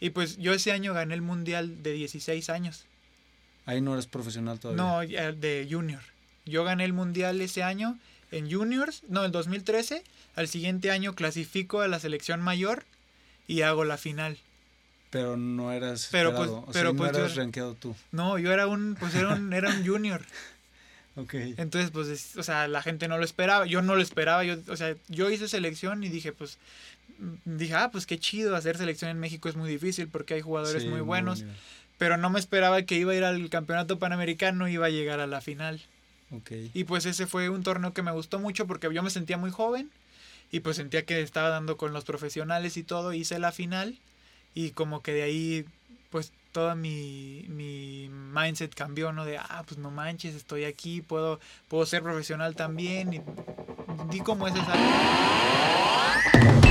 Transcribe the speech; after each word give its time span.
Y 0.00 0.10
pues 0.10 0.36
yo 0.36 0.52
ese 0.52 0.72
año 0.72 0.94
gané 0.94 1.14
el 1.14 1.22
mundial 1.22 1.82
de 1.82 1.92
16 1.92 2.50
años. 2.50 2.84
Ahí 3.66 3.80
no 3.80 3.94
eres 3.94 4.06
profesional 4.06 4.58
todavía. 4.58 4.82
No, 4.82 5.32
de 5.36 5.66
junior. 5.70 6.00
Yo 6.46 6.64
gané 6.64 6.84
el 6.84 6.92
mundial 6.92 7.40
ese 7.40 7.62
año 7.62 7.98
en 8.30 8.50
juniors, 8.50 9.02
no, 9.08 9.24
en 9.24 9.32
2013. 9.32 10.02
Al 10.36 10.48
siguiente 10.48 10.90
año 10.90 11.14
clasifico 11.14 11.80
a 11.80 11.88
la 11.88 11.98
selección 11.98 12.40
mayor 12.40 12.84
y 13.46 13.62
hago 13.62 13.84
la 13.84 13.96
final. 13.96 14.38
Pero 15.10 15.36
no 15.36 15.72
eras 15.72 16.08
pero 16.12 16.34
pues, 16.34 16.50
pero 16.72 16.92
no 16.92 16.98
pues 16.98 17.16
eras 17.16 17.34
rankeado 17.34 17.74
tú. 17.74 17.96
No, 18.12 18.38
yo 18.38 18.52
era 18.52 18.66
un 18.66 18.94
pues 18.98 19.14
era 19.14 19.34
un, 19.34 19.52
era 19.52 19.70
un 19.70 19.86
junior. 19.86 20.22
ok. 21.16 21.34
Entonces, 21.56 21.90
pues 21.90 22.36
o 22.36 22.42
sea, 22.42 22.68
la 22.68 22.82
gente 22.82 23.08
no 23.08 23.16
lo 23.16 23.24
esperaba, 23.24 23.66
yo 23.66 23.80
no 23.80 23.96
lo 23.96 24.02
esperaba, 24.02 24.44
yo 24.44 24.56
o 24.68 24.76
sea, 24.76 24.94
yo 25.08 25.30
hice 25.30 25.48
selección 25.48 26.04
y 26.04 26.08
dije, 26.08 26.32
pues 26.32 26.58
dije, 27.44 27.74
"Ah, 27.74 27.90
pues 27.90 28.06
qué 28.06 28.18
chido, 28.18 28.56
hacer 28.56 28.76
selección 28.76 29.10
en 29.10 29.18
México 29.18 29.48
es 29.48 29.56
muy 29.56 29.68
difícil 29.68 30.08
porque 30.08 30.34
hay 30.34 30.40
jugadores 30.40 30.86
muy 30.86 31.00
buenos." 31.00 31.44
pero 31.98 32.16
no 32.16 32.30
me 32.30 32.38
esperaba 32.38 32.80
que 32.82 32.94
iba 32.94 33.12
a 33.12 33.16
ir 33.16 33.24
al 33.24 33.50
Campeonato 33.50 33.98
Panamericano 33.98 34.68
y 34.68 34.74
iba 34.74 34.86
a 34.86 34.90
llegar 34.90 35.20
a 35.20 35.26
la 35.26 35.40
final. 35.40 35.82
Okay. 36.30 36.70
Y 36.72 36.84
pues 36.84 37.06
ese 37.06 37.26
fue 37.26 37.48
un 37.48 37.62
torneo 37.62 37.92
que 37.92 38.02
me 38.02 38.12
gustó 38.12 38.38
mucho 38.38 38.66
porque 38.66 38.92
yo 38.92 39.02
me 39.02 39.10
sentía 39.10 39.36
muy 39.36 39.50
joven 39.50 39.90
y 40.52 40.60
pues 40.60 40.76
sentía 40.76 41.04
que 41.04 41.20
estaba 41.20 41.48
dando 41.48 41.76
con 41.76 41.92
los 41.92 42.04
profesionales 42.04 42.76
y 42.76 42.84
todo, 42.84 43.12
hice 43.12 43.38
la 43.38 43.52
final 43.52 43.98
y 44.54 44.70
como 44.70 45.02
que 45.02 45.12
de 45.12 45.22
ahí 45.22 45.64
pues 46.10 46.32
toda 46.52 46.74
mi, 46.74 47.44
mi 47.48 48.08
mindset 48.10 48.74
cambió, 48.74 49.12
¿no? 49.12 49.24
De, 49.24 49.38
ah, 49.38 49.64
pues 49.66 49.78
no 49.78 49.90
manches, 49.90 50.34
estoy 50.34 50.64
aquí, 50.64 51.02
puedo, 51.02 51.40
puedo 51.68 51.84
ser 51.84 52.02
profesional 52.02 52.54
también 52.54 53.12
y 53.12 53.20
di 54.10 54.20
como 54.20 54.48
ese 54.48 54.58
salto. 54.58 56.67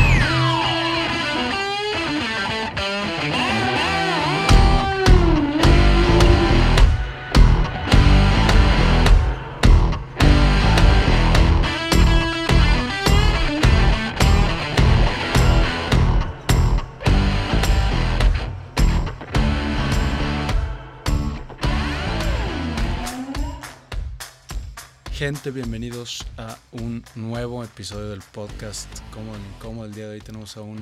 Gente, 25.18 25.50
bienvenidos 25.50 26.24
a 26.38 26.60
un 26.72 27.04
nuevo 27.16 27.64
episodio 27.64 28.10
del 28.10 28.22
podcast. 28.22 28.88
Como, 29.10 29.34
como 29.60 29.84
el 29.84 29.92
día 29.92 30.08
de 30.08 30.14
hoy 30.14 30.22
tenemos 30.22 30.58
a 30.58 30.62
un 30.62 30.78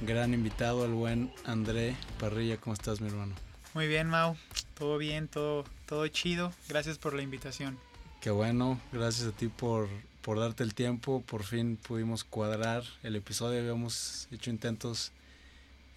gran 0.00 0.32
invitado, 0.32 0.86
el 0.86 0.92
buen 0.92 1.30
André 1.44 1.94
Parrilla. 2.18 2.56
¿Cómo 2.56 2.72
estás, 2.72 3.02
mi 3.02 3.08
hermano? 3.08 3.34
Muy 3.74 3.86
bien, 3.86 4.08
Mau. 4.08 4.34
Todo 4.78 4.96
bien, 4.96 5.28
todo, 5.28 5.66
todo 5.84 6.08
chido. 6.08 6.54
Gracias 6.70 6.96
por 6.96 7.12
la 7.12 7.20
invitación. 7.20 7.78
Qué 8.22 8.30
bueno, 8.30 8.80
gracias 8.94 9.28
a 9.28 9.32
ti 9.32 9.48
por, 9.48 9.90
por 10.22 10.40
darte 10.40 10.62
el 10.62 10.72
tiempo. 10.72 11.22
Por 11.26 11.44
fin 11.44 11.76
pudimos 11.76 12.24
cuadrar 12.24 12.82
el 13.02 13.14
episodio. 13.14 13.60
Habíamos 13.60 14.26
hecho 14.32 14.48
intentos 14.48 15.12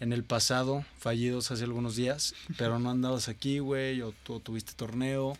en 0.01 0.11
el 0.11 0.25
pasado, 0.25 0.83
fallidos 0.97 1.49
hace 1.49 1.63
algunos 1.63 1.95
días, 1.95 2.35
pero 2.57 2.77
no 2.77 2.89
andabas 2.89 3.29
aquí, 3.29 3.59
güey, 3.59 4.01
o 4.01 4.13
tú 4.25 4.41
tuviste 4.41 4.73
torneo 4.73 5.37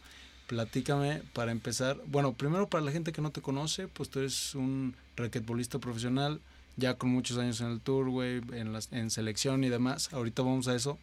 Platícame 0.50 1.22
para 1.34 1.52
empezar. 1.52 2.02
Bueno, 2.08 2.34
primero 2.34 2.68
para 2.68 2.84
la 2.84 2.92
gente 2.92 3.12
que 3.12 3.22
no 3.22 3.30
te 3.30 3.40
conoce, 3.40 3.88
pues 3.88 4.10
tú 4.10 4.18
eres 4.18 4.56
un 4.56 4.96
raquetbolista 5.16 5.78
profesional, 5.78 6.42
ya 6.76 6.96
con 6.96 7.12
muchos 7.12 7.38
años 7.38 7.62
en 7.62 7.68
el 7.68 7.80
tour, 7.80 8.10
güey, 8.10 8.42
en, 8.54 8.76
en 8.90 9.12
selección 9.12 9.64
y 9.64 9.70
demás. 9.70 10.12
Ahorita 10.12 10.42
vamos 10.42 10.68
a 10.68 10.76
eso. 10.76 10.98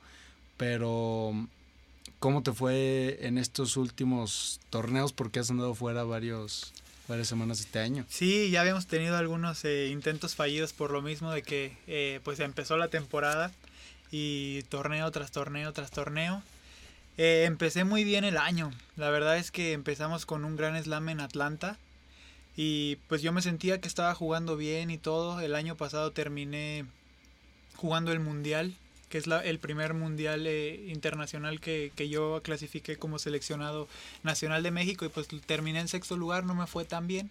Pero, 0.57 1.33
¿cómo 2.19 2.43
te 2.43 2.51
fue 2.51 3.19
en 3.21 3.39
estos 3.39 3.77
últimos 3.77 4.59
torneos? 4.69 5.13
Porque 5.13 5.39
has 5.39 5.49
andado 5.49 5.77
fuera 5.77 6.03
varios, 6.03 6.73
varias 7.07 7.29
semanas 7.29 7.61
este 7.61 7.79
año. 7.79 8.05
Sí, 8.09 8.51
ya 8.51 8.63
habíamos 8.63 8.89
tenido 8.89 9.17
algunos 9.17 9.65
eh, 9.65 9.91
intentos 9.93 10.35
fallidos 10.35 10.73
por 10.73 10.91
lo 10.91 11.03
mismo 11.03 11.31
de 11.31 11.43
que 11.43 11.79
eh, 11.87 12.19
pues 12.25 12.41
empezó 12.41 12.79
la 12.79 12.89
temporada 12.89 13.53
y 14.11 14.65
torneo 14.65 15.09
tras 15.13 15.31
torneo 15.31 15.73
tras 15.73 15.93
torneo 15.93 16.43
eh, 17.19 17.45
empecé 17.47 17.85
muy 17.85 18.05
bien 18.05 18.25
el 18.25 18.37
año. 18.37 18.71
La 18.97 19.11
verdad 19.11 19.39
es 19.39 19.51
que 19.51 19.73
empezamos 19.73 20.27
con 20.27 20.45
un 20.45 20.57
gran 20.57 20.83
slam 20.83 21.09
en 21.09 21.21
Atlanta. 21.21 21.79
Y 22.57 22.97
pues 23.09 23.23
yo 23.23 23.33
me 23.33 23.43
sentía 23.43 23.81
que 23.81 23.89
estaba 23.89 24.15
jugando 24.15 24.57
bien 24.57 24.91
y 24.91 24.99
todo. 24.99 25.41
El 25.41 25.55
año 25.55 25.77
pasado 25.77 26.13
terminé 26.13 26.87
jugando 27.77 28.13
el 28.13 28.21
mundial, 28.21 28.75
que 29.11 29.19
es 29.19 29.27
la, 29.27 29.45
el 29.45 29.59
primer 29.59 29.95
mundial 29.95 30.47
eh, 30.47 30.87
internacional 30.89 31.61
que, 31.61 31.93
que, 31.95 32.09
yo 32.09 32.41
clasifiqué 32.43 32.97
como 32.97 33.19
seleccionado 33.19 33.89
nacional 34.23 34.63
de 34.63 34.71
México. 34.71 35.05
Y 35.05 35.09
pues 35.09 35.29
terminé 35.47 35.81
en 35.81 35.89
sexto 35.89 36.17
lugar, 36.17 36.45
no 36.45 36.55
me 36.55 36.67
fue 36.67 36.85
tan 36.85 37.07
bien. 37.07 37.31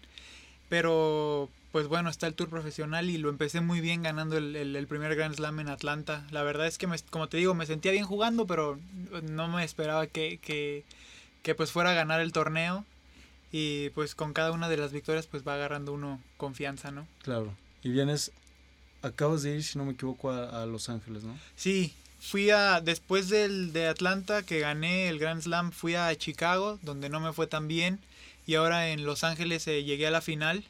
Pero 0.70 1.50
pues 1.76 1.90
bueno, 1.90 2.10
está 2.10 2.28
el 2.28 2.36
tour 2.36 2.48
profesional 2.48 3.10
y 3.10 3.18
lo 3.18 3.28
empecé 3.28 3.60
muy 3.60 3.82
bien 3.82 4.02
ganando 4.02 4.38
el, 4.38 4.88
primer 4.88 5.14
Grand 5.14 5.36
Slam 5.36 5.60
en 5.60 5.68
Atlanta. 5.68 6.26
La 6.32 6.42
verdad 6.42 6.68
es 6.68 6.78
que, 6.78 6.88
como 7.10 7.28
te 7.28 7.36
digo, 7.36 7.54
me 7.54 7.66
sentía 7.66 7.92
bien 7.92 8.06
jugando, 8.06 8.48
pero 8.48 8.80
no 9.24 9.50
me 9.50 9.62
esperaba 9.66 10.08
que, 10.08 10.40
que, 10.42 11.56
pues 11.56 11.74
fuera 11.74 11.90
a 11.90 11.94
ganar 11.94 12.22
el 12.22 12.32
torneo. 12.32 12.86
Y 13.52 13.90
pues 13.90 14.16
con 14.16 14.32
cada 14.32 14.54
una 14.54 14.70
de 14.70 14.78
las 14.78 14.94
victorias 14.94 15.28
pues 15.28 15.46
va 15.46 15.56
agarrando 15.56 15.92
uno 15.92 16.22
confianza, 16.38 16.92
¿no? 16.92 17.06
Claro. 17.24 17.54
Y 17.84 17.90
vienes, 17.90 18.32
acabas 19.02 19.44
de 19.44 19.56
ir, 19.56 19.64
si 19.66 19.78
no 19.78 19.84
me 19.84 19.92
equivoco, 19.92 20.32
a, 20.32 20.66
Los 20.66 20.88
Ángeles, 20.88 21.26
¿no? 21.26 21.38
Sí, 21.58 21.94
fui 22.22 22.52
a, 22.52 22.80
después 22.80 23.28
del, 23.28 23.74
de 23.74 23.90
Atlanta 23.90 24.44
que 24.44 24.62
gané 24.62 25.10
el 25.10 25.20
Grand 25.20 25.42
Slam, 25.42 25.74
fui 25.74 25.96
a 25.96 26.16
Chicago, 26.16 26.80
donde 26.84 27.10
no 27.10 27.20
me 27.20 27.34
fue 27.34 27.48
tan 27.48 27.68
bien. 27.68 28.00
Y 28.48 28.56
ahora 28.56 28.92
en 28.92 29.04
Los 29.04 29.26
Ángeles 29.26 29.68
eh, 29.68 29.84
llegué 29.84 30.08
a 30.08 30.12
la 30.12 30.22
final 30.22 30.64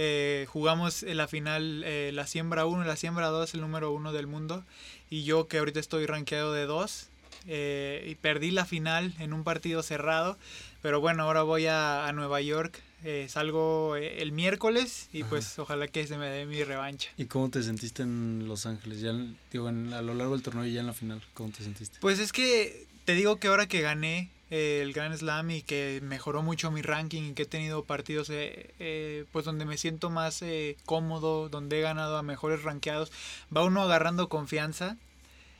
eh, 0.00 0.46
jugamos 0.48 1.02
la 1.02 1.26
final, 1.26 1.82
eh, 1.84 2.12
la 2.14 2.24
siembra 2.28 2.66
1 2.66 2.84
y 2.84 2.86
la 2.86 2.94
siembra 2.94 3.26
2, 3.30 3.54
el 3.54 3.60
número 3.60 3.90
1 3.90 4.12
del 4.12 4.28
mundo. 4.28 4.64
Y 5.10 5.24
yo 5.24 5.48
que 5.48 5.58
ahorita 5.58 5.80
estoy 5.80 6.06
rankeado 6.06 6.52
de 6.52 6.66
2. 6.66 7.08
Eh, 7.48 8.06
y 8.08 8.14
perdí 8.14 8.52
la 8.52 8.64
final 8.64 9.12
en 9.18 9.32
un 9.32 9.42
partido 9.42 9.82
cerrado. 9.82 10.38
Pero 10.82 11.00
bueno, 11.00 11.24
ahora 11.24 11.42
voy 11.42 11.66
a, 11.66 12.08
Nueva 12.14 12.40
York. 12.40 12.80
salgo 13.26 13.96
el 13.96 14.30
miércoles 14.30 15.08
y 15.12 15.24
pues 15.24 15.58
ojalá 15.58 15.88
que 15.88 16.06
se 16.06 16.16
me 16.16 16.28
dé 16.28 16.46
mi 16.46 16.62
revancha. 16.62 17.10
¿Y 17.16 17.24
cómo 17.24 17.50
te 17.50 17.64
sentiste 17.64 18.04
en 18.04 18.46
Los 18.46 18.66
Ángeles? 18.66 19.00
Ya, 19.00 19.12
digo, 19.50 19.66
a 19.66 19.72
lo 20.02 20.14
largo 20.14 20.34
del 20.34 20.44
torneo 20.44 20.64
y 20.64 20.74
ya 20.74 20.80
en 20.80 20.86
la 20.86 20.94
final, 20.94 21.20
¿cómo 21.34 21.50
te 21.50 21.64
sentiste? 21.64 21.98
Pues 22.00 22.20
es 22.20 22.30
que 22.30 22.86
te 23.04 23.14
digo 23.14 23.40
que 23.40 23.48
ahora 23.48 23.66
que 23.66 23.80
gané, 23.80 24.30
el 24.50 24.92
Grand 24.92 25.14
Slam 25.14 25.50
y 25.50 25.62
que 25.62 26.00
mejoró 26.02 26.42
mucho 26.42 26.70
mi 26.70 26.82
ranking 26.82 27.22
y 27.22 27.34
que 27.34 27.42
he 27.42 27.46
tenido 27.46 27.84
partidos 27.84 28.30
eh, 28.30 28.74
eh, 28.78 29.24
pues 29.32 29.44
donde 29.44 29.66
me 29.66 29.76
siento 29.76 30.10
más 30.10 30.40
eh, 30.42 30.76
cómodo, 30.86 31.48
donde 31.48 31.78
he 31.78 31.82
ganado 31.82 32.16
a 32.16 32.22
mejores 32.22 32.62
rankeados, 32.62 33.12
va 33.54 33.64
uno 33.64 33.82
agarrando 33.82 34.28
confianza 34.28 34.96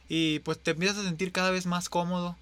y 0.09 0.39
pues 0.41 0.59
te 0.59 0.71
empiezas 0.71 0.99
a 0.99 1.05
sentir 1.05 1.33
cada 1.33 1.51
vez 1.51 1.67
más 1.67 1.89
cómodo 1.89 2.37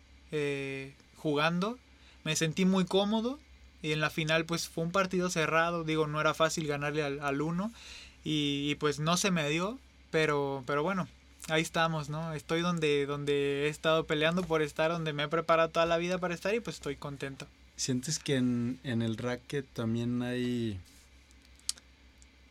jugando. 1.16 1.78
Me 2.24 2.36
sentí 2.36 2.64
muy 2.64 2.84
cómodo 2.84 3.38
y 3.82 3.92
en 3.92 4.00
la 4.00 4.10
final 4.10 4.44
pues 4.44 4.68
fue 4.68 4.84
un 4.84 4.92
partido 4.92 5.30
cerrado, 5.30 5.82
digo, 5.84 6.06
no 6.06 6.20
era 6.20 6.34
fácil 6.34 6.66
ganarle 6.66 7.02
al, 7.02 7.20
al 7.20 7.40
uno 7.40 7.72
y, 8.24 8.70
y 8.70 8.74
pues 8.76 9.00
no 9.00 9.16
se 9.16 9.30
me 9.30 9.48
dio, 9.48 9.78
pero, 10.10 10.62
pero 10.66 10.82
bueno, 10.82 11.08
ahí 11.48 11.62
estamos, 11.62 12.08
¿no? 12.08 12.32
Estoy 12.34 12.60
donde, 12.60 13.06
donde 13.06 13.66
he 13.66 13.68
estado 13.68 14.06
peleando 14.06 14.42
por 14.42 14.62
estar, 14.62 14.90
donde 14.90 15.12
me 15.12 15.24
he 15.24 15.28
preparado 15.28 15.70
toda 15.70 15.86
la 15.86 15.98
vida 15.98 16.18
para 16.18 16.34
estar 16.34 16.54
y 16.54 16.60
pues 16.60 16.76
estoy 16.76 16.96
contento. 16.96 17.46
¿Sientes 17.76 18.18
que 18.18 18.36
en, 18.36 18.80
el 18.84 19.16
racket 19.16 19.66
también 19.72 20.22
hay 20.22 20.80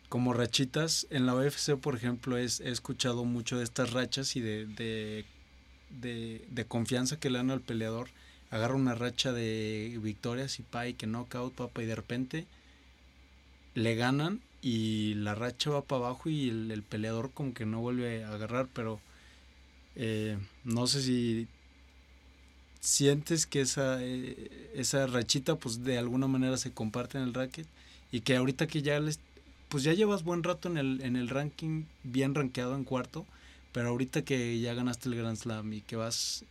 como 0.07 0.33
rachitas? 0.33 1.07
En 1.09 1.25
la 1.25 1.35
UFC, 1.35 1.75
por 1.75 1.95
ejemplo, 1.95 2.37
he 2.37 2.45
escuchado 2.45 3.25
mucho 3.25 3.57
de 3.57 3.63
estas 3.63 3.91
rachas 3.91 4.35
y 4.35 4.41
de, 4.41 4.67
de, 4.67 5.25
de, 6.49 6.65
confianza 6.65 7.19
que 7.19 7.29
le 7.29 7.39
dan 7.39 7.51
al 7.51 7.61
peleador. 7.61 8.09
Agarra 8.51 8.75
una 8.75 8.93
racha 8.93 9.33
de 9.33 9.97
victorias 10.01 10.59
y 10.59 10.63
pa, 10.63 10.87
y 10.87 10.93
que 10.93 11.07
knockout, 11.07 11.55
papa, 11.55 11.81
y 11.81 11.87
de 11.87 11.95
repente 11.95 12.45
le 13.73 13.95
ganan 13.95 14.41
y 14.65 15.13
la 15.13 15.35
racha 15.35 15.69
va 15.69 15.83
para 15.83 16.07
abajo 16.07 16.27
y 16.27 16.49
el, 16.49 16.81
peleador 16.81 17.29
como 17.29 17.53
que 17.53 17.67
no 17.67 17.81
vuelve 17.81 18.23
a 18.23 18.31
agarrar, 18.33 18.67
pero 18.73 18.99
eh, 19.95 20.39
no 20.63 20.87
sé 20.87 21.03
si 21.03 21.47
sientes 22.79 23.45
que 23.45 23.61
esa, 23.61 24.03
eh, 24.03 24.71
esa 24.73 25.05
rachita 25.05 25.53
pues 25.55 25.83
de 25.83 25.99
alguna 25.99 26.25
manera 26.25 26.57
se 26.57 26.73
comparte 26.73 27.19
en 27.19 27.25
el 27.25 27.35
racket 27.35 27.67
y 28.11 28.21
que 28.21 28.37
ahorita 28.37 28.65
que 28.65 28.81
ya 28.81 28.99
les 28.99 29.19
pues 29.69 29.83
ya 29.83 29.93
llevas 29.93 30.23
buen 30.23 30.41
rato 30.41 30.67
en 30.67 30.77
el, 30.79 31.01
en 31.03 31.15
el 31.15 31.29
ranking 31.29 31.83
bien 32.01 32.33
rankeado 32.33 32.73
en 32.73 32.85
cuarto, 32.85 33.27
pero 33.71 33.89
ahorita 33.89 34.23
que 34.23 34.59
ya 34.59 34.73
ganaste 34.73 35.09
el 35.09 35.15
Grand 35.15 35.37
Slam 35.37 35.73
y 35.73 35.81
que 35.81 35.95
vas, 35.95 36.43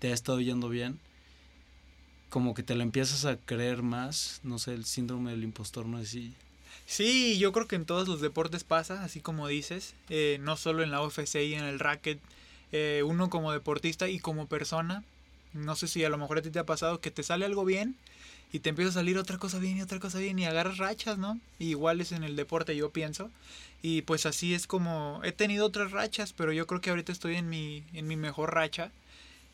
te 0.00 0.10
ha 0.10 0.14
estado 0.14 0.38
yendo 0.42 0.68
bien, 0.68 0.98
como 2.28 2.52
que 2.52 2.62
te 2.62 2.74
lo 2.74 2.82
empiezas 2.82 3.24
a 3.24 3.38
creer 3.38 3.82
más, 3.82 4.40
no 4.42 4.58
sé, 4.58 4.74
el 4.74 4.84
síndrome 4.84 5.30
del 5.30 5.44
impostor, 5.44 5.86
no 5.86 5.98
sé 6.00 6.06
si 6.06 6.34
Sí, 6.86 7.38
yo 7.38 7.52
creo 7.52 7.66
que 7.66 7.76
en 7.76 7.86
todos 7.86 8.08
los 8.08 8.20
deportes 8.20 8.64
pasa, 8.64 9.02
así 9.04 9.20
como 9.20 9.48
dices, 9.48 9.94
eh, 10.10 10.38
no 10.40 10.56
solo 10.56 10.82
en 10.82 10.90
la 10.90 11.02
UFC 11.02 11.36
y 11.36 11.54
en 11.54 11.64
el 11.64 11.78
racket, 11.78 12.20
eh, 12.72 13.02
uno 13.04 13.30
como 13.30 13.52
deportista 13.52 14.08
y 14.08 14.18
como 14.18 14.46
persona. 14.46 15.02
No 15.52 15.76
sé 15.76 15.88
si 15.88 16.04
a 16.04 16.08
lo 16.08 16.18
mejor 16.18 16.38
a 16.38 16.42
ti 16.42 16.50
te 16.50 16.58
ha 16.58 16.66
pasado 16.66 17.00
que 17.00 17.10
te 17.10 17.22
sale 17.22 17.44
algo 17.44 17.64
bien 17.64 17.96
y 18.52 18.60
te 18.60 18.70
empieza 18.70 18.90
a 18.90 18.94
salir 18.94 19.18
otra 19.18 19.38
cosa 19.38 19.58
bien 19.58 19.78
y 19.78 19.82
otra 19.82 20.00
cosa 20.00 20.18
bien 20.18 20.38
y 20.38 20.44
agarras 20.46 20.78
rachas, 20.78 21.18
¿no? 21.18 21.40
igual 21.58 22.00
es 22.00 22.12
en 22.12 22.24
el 22.24 22.36
deporte, 22.36 22.76
yo 22.76 22.90
pienso. 22.90 23.30
Y 23.82 24.02
pues 24.02 24.26
así 24.26 24.54
es 24.54 24.66
como 24.66 25.20
he 25.24 25.32
tenido 25.32 25.66
otras 25.66 25.92
rachas, 25.92 26.32
pero 26.32 26.52
yo 26.52 26.66
creo 26.66 26.80
que 26.80 26.90
ahorita 26.90 27.12
estoy 27.12 27.36
en 27.36 27.48
mi, 27.48 27.84
en 27.94 28.06
mi 28.08 28.16
mejor 28.16 28.54
racha. 28.54 28.90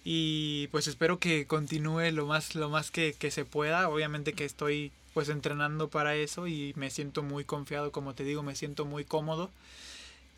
Y 0.04 0.68
pues 0.68 0.86
espero 0.86 1.18
que 1.18 1.46
continúe 1.46 2.10
lo 2.12 2.26
más, 2.26 2.54
lo 2.54 2.70
más 2.70 2.90
que, 2.90 3.14
que 3.18 3.30
se 3.30 3.44
pueda. 3.44 3.88
Obviamente 3.88 4.32
que 4.32 4.44
estoy 4.44 4.92
pues 5.14 5.28
entrenando 5.28 5.88
para 5.88 6.14
eso 6.16 6.46
y 6.46 6.72
me 6.76 6.90
siento 6.90 7.22
muy 7.22 7.44
confiado, 7.44 7.92
como 7.92 8.14
te 8.14 8.24
digo, 8.24 8.42
me 8.42 8.54
siento 8.54 8.84
muy 8.84 9.04
cómodo. 9.04 9.50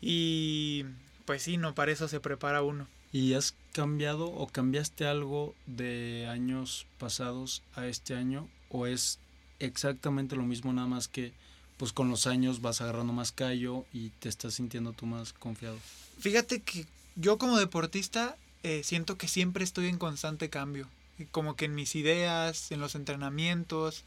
Y 0.01 0.85
pues 1.25 1.43
sí, 1.43 1.57
no, 1.57 1.75
para 1.75 1.91
eso 1.91 2.07
se 2.07 2.19
prepara 2.19 2.61
uno. 2.61 2.87
¿Y 3.11 3.35
has 3.35 3.55
cambiado 3.73 4.25
o 4.25 4.47
cambiaste 4.47 5.05
algo 5.05 5.53
de 5.67 6.27
años 6.27 6.87
pasados 6.97 7.61
a 7.75 7.85
este 7.87 8.15
año? 8.15 8.49
¿O 8.69 8.87
es 8.87 9.19
exactamente 9.59 10.35
lo 10.35 10.43
mismo, 10.43 10.73
nada 10.73 10.87
más 10.87 11.07
que 11.07 11.31
pues 11.77 11.93
con 11.93 12.09
los 12.09 12.27
años 12.27 12.61
vas 12.61 12.81
agarrando 12.81 13.13
más 13.13 13.31
callo 13.31 13.85
y 13.93 14.09
te 14.09 14.29
estás 14.29 14.55
sintiendo 14.55 14.93
tú 14.93 15.05
más 15.05 15.33
confiado? 15.33 15.77
Fíjate 16.19 16.61
que 16.61 16.85
yo 17.15 17.37
como 17.37 17.57
deportista 17.57 18.35
eh, 18.63 18.81
siento 18.83 19.17
que 19.17 19.27
siempre 19.27 19.63
estoy 19.63 19.87
en 19.87 19.97
constante 19.97 20.49
cambio. 20.49 20.87
Como 21.31 21.55
que 21.55 21.65
en 21.65 21.75
mis 21.75 21.95
ideas, 21.95 22.71
en 22.71 22.79
los 22.79 22.95
entrenamientos, 22.95 24.03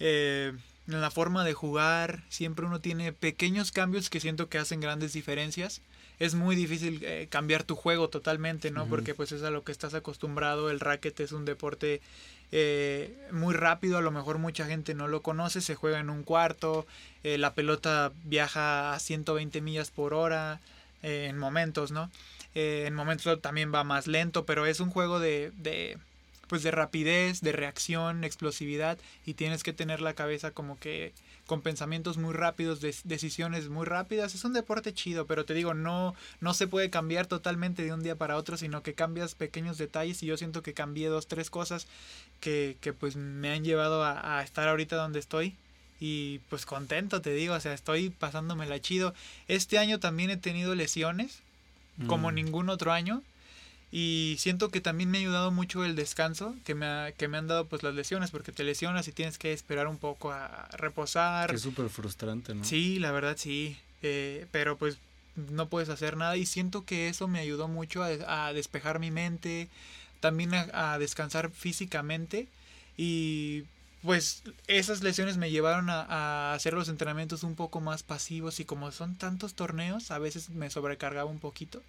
eh, 0.00 0.52
en 0.88 1.00
la 1.00 1.10
forma 1.10 1.44
de 1.44 1.52
jugar, 1.52 2.22
siempre 2.28 2.66
uno 2.66 2.80
tiene 2.80 3.12
pequeños 3.12 3.72
cambios 3.72 4.08
que 4.08 4.20
siento 4.20 4.48
que 4.48 4.58
hacen 4.58 4.80
grandes 4.80 5.12
diferencias. 5.12 5.82
Es 6.18 6.34
muy 6.34 6.56
difícil 6.56 7.00
eh, 7.02 7.26
cambiar 7.28 7.64
tu 7.64 7.74
juego 7.76 8.08
totalmente, 8.08 8.70
¿no? 8.70 8.86
Porque 8.86 9.14
pues 9.14 9.32
es 9.32 9.42
a 9.42 9.50
lo 9.50 9.64
que 9.64 9.72
estás 9.72 9.94
acostumbrado. 9.94 10.70
El 10.70 10.80
racket 10.80 11.20
es 11.20 11.32
un 11.32 11.44
deporte 11.44 12.00
eh, 12.52 13.14
muy 13.32 13.54
rápido, 13.54 13.98
a 13.98 14.02
lo 14.02 14.12
mejor 14.12 14.38
mucha 14.38 14.66
gente 14.66 14.94
no 14.94 15.08
lo 15.08 15.22
conoce, 15.22 15.60
se 15.60 15.74
juega 15.74 15.98
en 15.98 16.08
un 16.08 16.22
cuarto, 16.22 16.86
la 17.24 17.54
pelota 17.54 18.12
viaja 18.22 18.94
a 18.94 19.00
120 19.00 19.60
millas 19.60 19.90
por 19.90 20.14
hora 20.14 20.60
en 21.02 21.36
momentos, 21.36 21.90
¿no? 21.90 22.08
en 22.54 22.94
momentos 22.94 23.42
también 23.42 23.74
va 23.74 23.82
más 23.82 24.06
lento, 24.06 24.46
pero 24.46 24.64
es 24.64 24.78
un 24.78 24.90
juego 24.90 25.18
de 25.18 25.50
pues 26.48 26.62
de 26.62 26.70
rapidez, 26.70 27.40
de 27.40 27.52
reacción, 27.52 28.24
explosividad 28.24 28.98
y 29.24 29.34
tienes 29.34 29.62
que 29.62 29.72
tener 29.72 30.00
la 30.00 30.14
cabeza 30.14 30.50
como 30.50 30.78
que 30.78 31.12
con 31.46 31.62
pensamientos 31.62 32.16
muy 32.16 32.34
rápidos, 32.34 32.80
decisiones 32.80 33.68
muy 33.68 33.86
rápidas. 33.86 34.34
Es 34.34 34.44
un 34.44 34.52
deporte 34.52 34.92
chido, 34.92 35.26
pero 35.26 35.44
te 35.44 35.54
digo, 35.54 35.74
no, 35.74 36.14
no 36.40 36.54
se 36.54 36.66
puede 36.66 36.90
cambiar 36.90 37.26
totalmente 37.26 37.84
de 37.84 37.92
un 37.92 38.02
día 38.02 38.16
para 38.16 38.36
otro, 38.36 38.56
sino 38.56 38.82
que 38.82 38.94
cambias 38.94 39.34
pequeños 39.34 39.78
detalles 39.78 40.22
y 40.22 40.26
yo 40.26 40.36
siento 40.36 40.62
que 40.62 40.74
cambié 40.74 41.08
dos, 41.08 41.28
tres 41.28 41.50
cosas 41.50 41.86
que, 42.40 42.76
que 42.80 42.92
pues 42.92 43.16
me 43.16 43.52
han 43.52 43.64
llevado 43.64 44.02
a, 44.02 44.38
a 44.38 44.42
estar 44.42 44.68
ahorita 44.68 44.96
donde 44.96 45.20
estoy 45.20 45.54
y 45.98 46.40
pues 46.50 46.66
contento 46.66 47.22
te 47.22 47.30
digo, 47.30 47.54
o 47.54 47.60
sea, 47.60 47.72
estoy 47.72 48.10
pasándomela 48.10 48.80
chido. 48.80 49.14
Este 49.48 49.78
año 49.78 49.98
también 49.98 50.30
he 50.30 50.36
tenido 50.36 50.74
lesiones, 50.74 51.40
como 52.06 52.30
mm. 52.30 52.34
ningún 52.34 52.68
otro 52.68 52.92
año. 52.92 53.22
Y 53.98 54.36
siento 54.38 54.68
que 54.68 54.82
también 54.82 55.10
me 55.10 55.16
ha 55.16 55.20
ayudado 55.22 55.50
mucho 55.50 55.82
el 55.82 55.96
descanso 55.96 56.54
que 56.66 56.74
me, 56.74 57.14
que 57.16 57.28
me 57.28 57.38
han 57.38 57.46
dado 57.46 57.64
pues 57.64 57.82
las 57.82 57.94
lesiones, 57.94 58.30
porque 58.30 58.52
te 58.52 58.62
lesionas 58.62 59.08
y 59.08 59.12
tienes 59.12 59.38
que 59.38 59.54
esperar 59.54 59.86
un 59.86 59.96
poco 59.96 60.32
a 60.32 60.68
reposar. 60.72 61.48
Que 61.48 61.56
es 61.56 61.62
súper 61.62 61.88
frustrante, 61.88 62.54
¿no? 62.54 62.62
Sí, 62.62 62.98
la 62.98 63.10
verdad 63.10 63.38
sí. 63.38 63.78
Eh, 64.02 64.44
pero 64.50 64.76
pues 64.76 64.98
no 65.50 65.70
puedes 65.70 65.88
hacer 65.88 66.18
nada 66.18 66.36
y 66.36 66.44
siento 66.44 66.84
que 66.84 67.08
eso 67.08 67.26
me 67.26 67.38
ayudó 67.38 67.68
mucho 67.68 68.02
a, 68.02 68.52
despejar 68.52 68.98
mi 68.98 69.10
mente, 69.10 69.70
también 70.20 70.50
a, 70.52 70.98
descansar 70.98 71.50
físicamente 71.50 72.48
y 72.98 73.64
pues 74.02 74.42
esas 74.66 75.02
lesiones 75.02 75.38
me 75.38 75.50
llevaron 75.50 75.88
a, 75.88 76.02
a, 76.02 76.52
hacer 76.52 76.74
los 76.74 76.90
entrenamientos 76.90 77.44
un 77.44 77.54
poco 77.54 77.80
más 77.80 78.02
pasivos 78.02 78.60
y 78.60 78.66
como 78.66 78.92
son 78.92 79.16
tantos 79.16 79.54
torneos 79.54 80.10
a 80.10 80.18
veces 80.18 80.50
me 80.50 80.68
sobrecargaba 80.68 81.30
un 81.30 81.38
poquito 81.38 81.82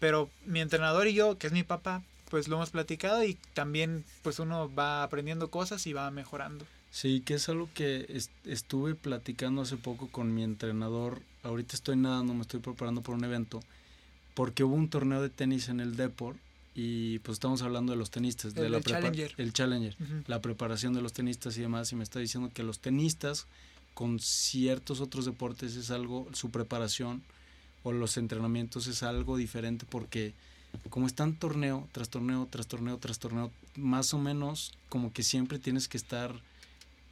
pero 0.00 0.30
mi 0.46 0.60
entrenador 0.60 1.06
y 1.06 1.14
yo, 1.14 1.38
que 1.38 1.46
es 1.46 1.52
mi 1.52 1.62
papá, 1.62 2.02
pues 2.30 2.48
lo 2.48 2.56
hemos 2.56 2.70
platicado 2.70 3.22
y 3.22 3.34
también 3.54 4.04
pues 4.22 4.38
uno 4.38 4.72
va 4.74 5.02
aprendiendo 5.02 5.50
cosas 5.50 5.86
y 5.86 5.92
va 5.92 6.10
mejorando. 6.10 6.66
Sí, 6.90 7.20
que 7.20 7.34
es 7.34 7.48
algo 7.48 7.68
que 7.74 8.20
estuve 8.44 8.94
platicando 8.94 9.62
hace 9.62 9.76
poco 9.76 10.08
con 10.08 10.34
mi 10.34 10.42
entrenador. 10.42 11.22
Ahorita 11.44 11.76
estoy 11.76 11.96
nadando, 11.96 12.34
me 12.34 12.42
estoy 12.42 12.60
preparando 12.60 13.02
por 13.02 13.14
un 13.14 13.24
evento, 13.24 13.60
porque 14.34 14.64
hubo 14.64 14.74
un 14.74 14.88
torneo 14.88 15.22
de 15.22 15.30
tenis 15.30 15.68
en 15.68 15.78
el 15.80 15.96
Deport 15.96 16.38
y 16.74 17.18
pues 17.20 17.36
estamos 17.36 17.62
hablando 17.62 17.92
de 17.92 17.98
los 17.98 18.10
tenistas, 18.10 18.56
el, 18.56 18.62
de 18.62 18.70
la 18.70 18.78
el 18.78 18.84
Challenger, 18.84 19.34
el 19.36 19.52
Challenger 19.52 19.96
la 20.26 20.40
preparación 20.40 20.94
de 20.94 21.02
los 21.02 21.12
tenistas 21.12 21.56
y 21.58 21.60
demás, 21.60 21.92
y 21.92 21.96
me 21.96 22.04
está 22.04 22.20
diciendo 22.20 22.50
que 22.52 22.62
los 22.62 22.78
tenistas 22.78 23.46
con 23.94 24.18
ciertos 24.18 25.00
otros 25.00 25.26
deportes 25.26 25.76
es 25.76 25.90
algo, 25.90 26.28
su 26.32 26.50
preparación 26.50 27.22
o 27.82 27.92
los 27.92 28.16
entrenamientos 28.16 28.86
es 28.86 29.02
algo 29.02 29.36
diferente 29.36 29.86
porque 29.88 30.34
como 30.88 31.06
están 31.06 31.34
torneo 31.34 31.88
tras 31.92 32.08
torneo 32.08 32.46
tras 32.50 32.66
torneo 32.66 32.98
tras 32.98 33.18
torneo, 33.18 33.50
más 33.76 34.14
o 34.14 34.18
menos 34.18 34.72
como 34.88 35.12
que 35.12 35.22
siempre 35.22 35.58
tienes 35.58 35.88
que 35.88 35.96
estar 35.96 36.34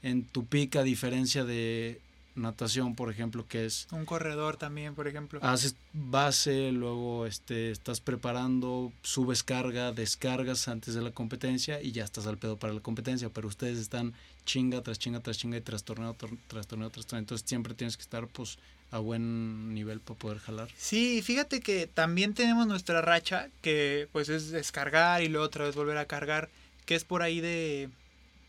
en 0.03 0.25
tu 0.25 0.45
pica 0.45 0.81
a 0.81 0.85
diferencia 0.85 1.45
de 1.45 2.01
natación, 2.39 2.95
por 2.95 3.11
ejemplo, 3.11 3.47
que 3.47 3.67
es 3.67 3.87
un 3.91 4.05
corredor 4.05 4.57
también, 4.57 4.95
por 4.95 5.09
ejemplo. 5.09 5.41
Haces 5.43 5.75
base, 5.93 6.73
luego 6.73 7.27
este 7.27 7.71
estás 7.71 8.01
preparando, 8.01 8.93
subes 9.03 9.43
carga, 9.43 9.93
descargas 9.93 10.69
antes 10.69 10.95
de 10.95 11.03
la 11.03 11.11
competencia 11.11 11.83
y 11.83 11.93
ya 11.93 12.05
estás 12.05 12.27
al 12.27 12.39
pedo 12.39 12.57
para 12.57 12.73
la 12.73 12.81
competencia, 12.81 13.29
pero 13.29 13.49
ustedes 13.49 13.79
están 13.79 14.15
chinga 14.45 14.83
tras 14.83 14.99
chinga 14.99 15.21
tras 15.21 15.37
chinga 15.37 15.59
y 15.59 15.61
tras 15.61 15.85
torneo 15.85 16.15
tras 16.15 16.67
torneo 16.67 16.91
tras 16.91 17.07
torneo, 17.07 17.21
entonces 17.21 17.47
siempre 17.47 17.75
tienes 17.75 17.97
que 17.97 18.03
estar 18.03 18.27
pues 18.29 18.59
a 18.91 18.99
buen 18.99 19.75
nivel 19.75 20.01
para 20.01 20.19
poder 20.19 20.39
jalar. 20.39 20.69
Sí, 20.77 21.23
fíjate 21.23 21.61
que 21.61 21.87
también 21.87 22.35
tenemos 22.35 22.67
nuestra 22.67 23.03
racha, 23.03 23.49
que 23.61 24.09
pues 24.13 24.29
es 24.29 24.51
descargar 24.51 25.23
y 25.23 25.29
luego 25.29 25.47
otra 25.47 25.65
vez 25.65 25.75
volver 25.75 25.99
a 25.99 26.07
cargar, 26.07 26.49
que 26.87 26.95
es 26.95 27.05
por 27.05 27.23
ahí 27.23 27.41
de, 27.41 27.91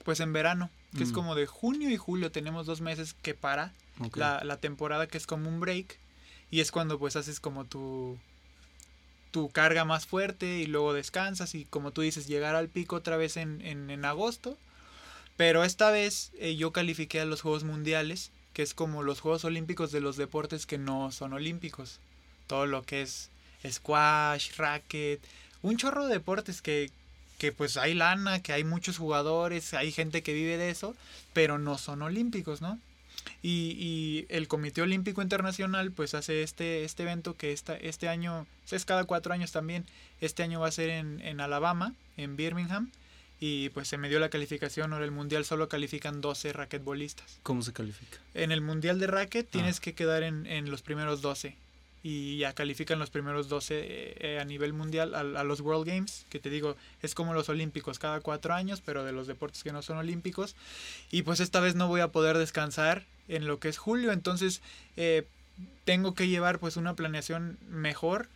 pues 0.03 0.19
en 0.19 0.31
verano, 0.31 0.69
que 0.95 1.03
es 1.03 1.11
mm. 1.11 1.13
como 1.13 1.35
de 1.35 1.45
junio 1.45 1.89
y 1.89 1.97
julio, 1.97 2.31
tenemos 2.31 2.65
dos 2.65 2.81
meses 2.81 3.15
que 3.21 3.33
para 3.33 3.73
la, 4.15 4.41
la, 4.43 4.57
temporada, 4.57 5.07
que 5.07 5.17
es 5.17 5.27
como 5.27 5.49
un 5.49 5.59
break, 5.59 5.97
y 6.51 6.61
es 6.61 6.71
cuando 6.71 6.97
pues 6.97 7.15
haces 7.15 7.39
como 7.39 7.65
tu, 7.65 8.17
tu 9.31 9.49
carga 9.49 9.85
más 9.85 10.07
fuerte 10.07 10.59
y 10.59 10.65
luego 10.65 10.93
descansas 10.93 11.53
y 11.53 11.65
como 11.65 11.91
tú 11.91 12.01
dices, 12.01 12.27
llegar 12.27 12.55
al 12.55 12.69
pico 12.69 12.95
otra 12.95 13.17
vez 13.17 13.37
en, 13.37 13.61
en, 13.61 13.89
en 13.89 14.05
agosto. 14.05 14.57
Pero 15.37 15.63
esta 15.63 15.89
vez 15.89 16.31
eh, 16.37 16.57
yo 16.57 16.73
califiqué 16.73 17.21
a 17.21 17.25
los 17.25 17.41
Juegos 17.41 17.63
Mundiales 17.63 18.31
que 18.59 18.63
es 18.63 18.73
como 18.73 19.03
los 19.03 19.21
Juegos 19.21 19.45
Olímpicos 19.45 19.93
de 19.93 20.01
los 20.01 20.17
deportes 20.17 20.65
que 20.65 20.77
no 20.77 21.13
son 21.13 21.31
olímpicos. 21.31 22.01
Todo 22.45 22.65
lo 22.65 22.83
que 22.83 23.03
es 23.03 23.29
squash, 23.65 24.57
racket, 24.57 25.21
un 25.61 25.77
chorro 25.77 26.07
de 26.07 26.15
deportes 26.15 26.61
que, 26.61 26.91
que 27.37 27.53
pues 27.53 27.77
hay 27.77 27.93
lana, 27.93 28.43
que 28.43 28.51
hay 28.51 28.65
muchos 28.65 28.97
jugadores, 28.97 29.73
hay 29.73 29.93
gente 29.93 30.23
que 30.23 30.33
vive 30.33 30.57
de 30.57 30.71
eso, 30.71 30.93
pero 31.31 31.57
no 31.57 31.77
son 31.77 32.01
olímpicos, 32.01 32.59
¿no? 32.59 32.77
Y, 33.41 33.77
y, 33.79 34.25
el 34.27 34.49
Comité 34.49 34.81
Olímpico 34.81 35.21
Internacional 35.21 35.93
pues 35.93 36.13
hace 36.13 36.43
este, 36.43 36.83
este 36.83 37.03
evento 37.03 37.37
que 37.37 37.53
esta, 37.53 37.77
este 37.77 38.09
año, 38.09 38.45
es 38.69 38.83
cada 38.83 39.05
cuatro 39.05 39.33
años 39.33 39.53
también, 39.53 39.85
este 40.19 40.43
año 40.43 40.59
va 40.59 40.67
a 40.67 40.71
ser 40.71 40.89
en, 40.89 41.21
en 41.21 41.39
Alabama, 41.39 41.93
en 42.17 42.35
Birmingham, 42.35 42.91
y 43.39 43.69
pues 43.69 43.87
se 43.87 43.97
me 43.97 44.09
dio 44.09 44.19
la 44.19 44.29
calificación. 44.29 44.93
Ahora 44.93 45.05
el 45.05 45.11
mundial 45.11 45.45
solo 45.45 45.69
califican 45.69 46.21
12 46.21 46.53
raquetbolistas. 46.53 47.39
¿Cómo 47.43 47.61
se 47.61 47.73
califica? 47.73 48.17
En 48.33 48.51
el 48.51 48.61
mundial 48.61 48.99
de 48.99 49.07
racket 49.07 49.47
ah. 49.47 49.51
tienes 49.51 49.79
que 49.79 49.93
quedar 49.93 50.23
en, 50.23 50.45
en, 50.45 50.69
los 50.69 50.81
primeros 50.81 51.21
12 51.21 51.55
y 52.01 52.37
ya 52.37 52.53
califican 52.53 52.99
los 52.99 53.09
primeros 53.09 53.49
12 53.49 53.75
eh, 53.77 54.39
a 54.39 54.45
nivel 54.45 54.73
mundial 54.73 55.15
a, 55.15 55.19
a, 55.19 55.43
los 55.43 55.61
World 55.61 55.85
Games, 55.85 56.25
que 56.29 56.39
te 56.39 56.49
digo, 56.49 56.77
es 57.01 57.13
como 57.13 57.33
los 57.33 57.49
Olímpicos 57.49 57.99
cada 57.99 58.21
cuatro 58.21 58.53
años, 58.53 58.81
pero 58.85 59.03
de 59.03 59.11
los 59.11 59.27
deportes 59.27 59.63
que 59.63 59.73
no 59.73 59.81
son 59.81 59.97
olímpicos. 59.97 60.55
Y 61.11 61.23
pues 61.23 61.39
esta 61.39 61.59
vez 61.59 61.75
no 61.75 61.87
voy 61.87 62.01
a 62.01 62.09
poder 62.09 62.37
descansar 62.37 63.05
en 63.27 63.47
lo 63.47 63.59
que 63.59 63.69
es 63.69 63.77
julio, 63.77 64.11
entonces 64.11 64.61
eh, 64.97 65.25
tengo 65.85 66.13
que 66.13 66.27
llevar 66.27 66.59
pues 66.59 66.77
una 66.77 66.95
planeación 66.95 67.57
mejor 67.69 68.27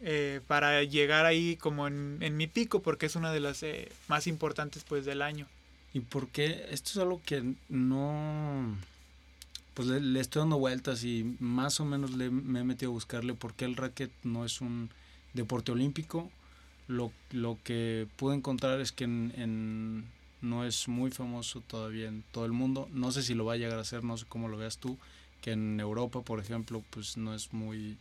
eh, 0.00 0.40
para 0.46 0.84
llegar 0.84 1.26
ahí 1.26 1.56
como 1.56 1.88
en, 1.88 2.36
mi 2.36 2.46
pico 2.46 2.82
porque 2.82 3.06
es 3.06 3.16
una 3.16 3.32
de 3.32 3.40
las 3.40 3.62
eh, 3.62 3.90
más 4.06 4.26
importantes 4.26 4.84
pues 4.84 5.04
del 5.04 5.22
año. 5.22 5.46
¿Y 5.92 6.00
por 6.00 6.28
qué? 6.28 6.66
Esto 6.70 6.90
es 6.90 6.96
algo 6.98 7.20
que 7.24 7.54
no... 7.68 8.76
Pues 9.74 9.88
le, 9.88 10.20
estoy 10.20 10.40
dando 10.40 10.58
vueltas 10.58 11.04
y 11.04 11.36
más 11.38 11.80
o 11.80 11.84
menos 11.84 12.12
le, 12.12 12.30
me 12.30 12.60
he 12.60 12.64
metido 12.64 12.90
a 12.90 12.94
buscarle 12.94 13.34
por 13.34 13.54
qué 13.54 13.64
el 13.64 13.76
racket 13.76 14.10
no 14.24 14.44
es 14.44 14.60
un 14.60 14.90
deporte 15.34 15.72
olímpico. 15.72 16.30
Lo, 16.88 17.12
lo 17.30 17.58
que 17.64 18.06
pude 18.16 18.34
encontrar 18.34 18.80
es 18.80 18.92
que 18.92 19.04
en, 19.04 19.32
en, 19.36 20.04
no 20.40 20.64
es 20.64 20.88
muy 20.88 21.10
famoso 21.10 21.60
todavía 21.60 22.08
en 22.08 22.24
todo 22.32 22.44
el 22.44 22.52
mundo. 22.52 22.88
No 22.92 23.12
sé 23.12 23.22
si 23.22 23.34
lo 23.34 23.44
va 23.44 23.54
a 23.54 23.56
llegar 23.56 23.78
a 23.78 23.84
ser, 23.84 24.04
no 24.04 24.16
sé 24.16 24.26
cómo 24.28 24.48
lo 24.48 24.58
veas 24.58 24.78
tú, 24.78 24.96
que 25.42 25.52
en 25.52 25.78
Europa, 25.80 26.22
por 26.22 26.40
ejemplo, 26.40 26.82
pues 26.90 27.16
no 27.16 27.34
es 27.34 27.52
muy 27.52 27.96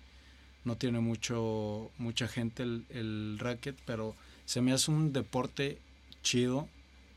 no 0.68 0.76
tiene 0.76 1.00
mucho 1.00 1.90
mucha 1.98 2.28
gente 2.28 2.62
el, 2.62 2.86
el 2.90 3.40
racket, 3.40 3.76
pero 3.86 4.16
se 4.46 4.62
me 4.62 4.74
hace 4.74 4.92
un 4.92 5.14
deporte 5.14 5.80
chido, 6.22 6.68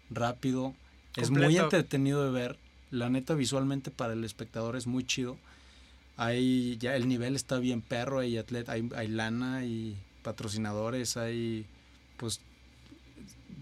rápido, 0.09 0.75
es 1.17 1.31
muy 1.31 1.57
entretenido 1.57 2.25
de 2.25 2.31
ver. 2.31 2.59
La 2.91 3.11
neta 3.11 3.35
visualmente 3.35 3.91
para 3.91 4.15
el 4.15 4.25
espectador 4.25 4.77
es 4.77 4.87
muy 4.87 5.05
chido. 5.05 5.37
Hay 6.17 6.77
ya 6.79 6.97
el 6.97 7.09
nivel 7.09 7.37
está 7.37 7.59
bien 7.59 7.83
perro, 7.83 8.21
hay 8.21 8.37
atleta, 8.37 8.73
hay, 8.73 8.89
hay 8.95 9.09
lana, 9.09 9.65
y 9.65 9.97
patrocinadores, 10.23 11.17
hay 11.17 11.67
pues 12.17 12.41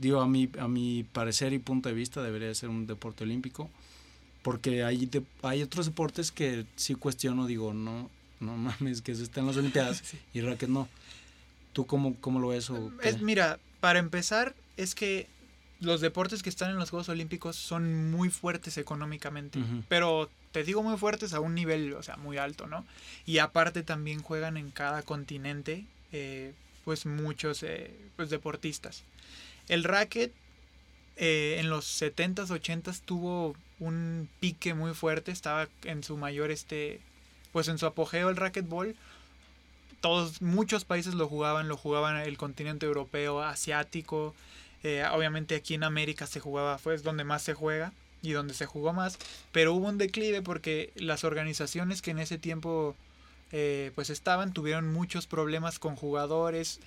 digo 0.01 0.21
a 0.21 0.29
mi 0.29 0.49
a 0.59 0.69
mi 0.69 1.05
parecer 1.05 1.53
y 1.53 1.59
punto 1.59 1.89
de 1.89 1.95
vista 1.95 2.23
debería 2.23 2.55
ser 2.55 2.69
un 2.69 2.87
deporte 2.87 3.25
olímpico 3.25 3.71
porque 4.43 4.85
hay 4.85 5.09
hay 5.43 5.63
otros 5.63 5.87
deportes 5.87 6.31
que 6.33 6.67
sí 6.77 6.95
cuestiono, 6.95 7.47
digo, 7.47 7.75
no 7.75 8.11
no 8.41 8.57
mames 8.57 9.03
que 9.03 9.15
se 9.15 9.25
estén 9.25 9.43
en 9.43 9.49
las 9.49 9.57
olimpiadas 9.57 10.03
y 10.35 10.41
racket 10.41 10.69
no. 10.69 10.89
¿Tú 11.73 11.87
cómo, 11.87 12.17
cómo 12.21 12.41
lo 12.41 12.49
ves 12.49 12.71
o 12.71 12.93
Es 13.03 13.21
mira, 13.21 13.59
para 13.81 13.99
empezar 13.99 14.55
es 14.77 14.95
que 14.95 15.29
los 15.81 16.01
deportes 16.01 16.43
que 16.43 16.49
están 16.49 16.71
en 16.71 16.77
los 16.77 16.91
Juegos 16.91 17.09
Olímpicos 17.09 17.57
son 17.57 18.11
muy 18.11 18.31
fuertes 18.31 18.79
económicamente, 18.79 19.61
pero 19.89 20.29
te 20.51 20.65
digo 20.65 20.83
muy 20.83 20.97
fuertes 20.97 21.35
a 21.35 21.41
un 21.41 21.55
nivel, 21.55 21.93
o 21.95 22.03
sea, 22.03 22.17
muy 22.17 22.37
alto, 22.37 22.67
¿no? 22.67 22.85
Y 23.27 23.39
aparte 23.39 23.83
también 23.83 24.23
juegan 24.23 24.57
en 24.57 24.71
cada 24.71 25.03
continente, 25.03 25.85
eh, 26.11 26.53
pues 26.85 27.07
muchos 27.07 27.63
eh, 27.63 27.95
pues 28.17 28.31
deportistas. 28.31 29.05
El 29.69 29.85
racket 29.85 30.33
eh, 31.17 31.57
en 31.61 31.71
los 31.71 32.01
70s, 32.01 32.49
80s 32.49 33.03
tuvo 33.05 33.55
un 33.79 34.29
pique 34.41 34.75
muy 34.75 34.95
fuerte, 34.95 35.31
estaba 35.31 35.69
en 35.85 36.03
su 36.03 36.17
mayor, 36.17 36.51
este, 36.51 37.01
pues 37.59 37.67
en 37.67 37.79
su 37.79 37.87
apogeo 37.87 38.29
el 38.29 38.37
racquetball. 38.37 38.95
Todos, 40.01 40.43
muchos 40.43 40.85
países 40.85 41.15
lo 41.15 41.27
jugaban, 41.27 41.67
lo 41.67 41.77
jugaban 41.77 42.17
el 42.17 42.39
continente 42.39 42.87
europeo, 42.87 43.43
asiático, 43.43 44.33
eh, 44.85 45.05
obviamente 45.11 45.57
aquí 45.57 45.75
en 45.75 45.83
América 45.83 46.29
se 46.29 46.39
jugaba, 46.39 46.79
fue 46.79 46.97
donde 46.99 47.25
más 47.25 47.43
se 47.43 47.55
juega 47.55 47.93
y 48.23 48.31
donde 48.31 48.55
se 48.55 48.65
jugó 48.65 48.93
más, 48.93 49.19
pero 49.51 49.75
hubo 49.75 49.89
un 49.89 49.99
declive 49.99 50.41
porque 50.41 50.93
las 50.95 51.25
organizaciones 51.25 52.01
que 52.01 52.13
en 52.13 52.21
ese 52.21 52.39
tiempo 52.39 52.95
eh, 53.51 53.91
pues 53.97 54.09
estaban 54.09 54.53
tuvieron 54.53 54.93
muchos 54.93 55.27
problemas 55.27 55.81
con 55.81 55.97
jugadores, 55.97 56.79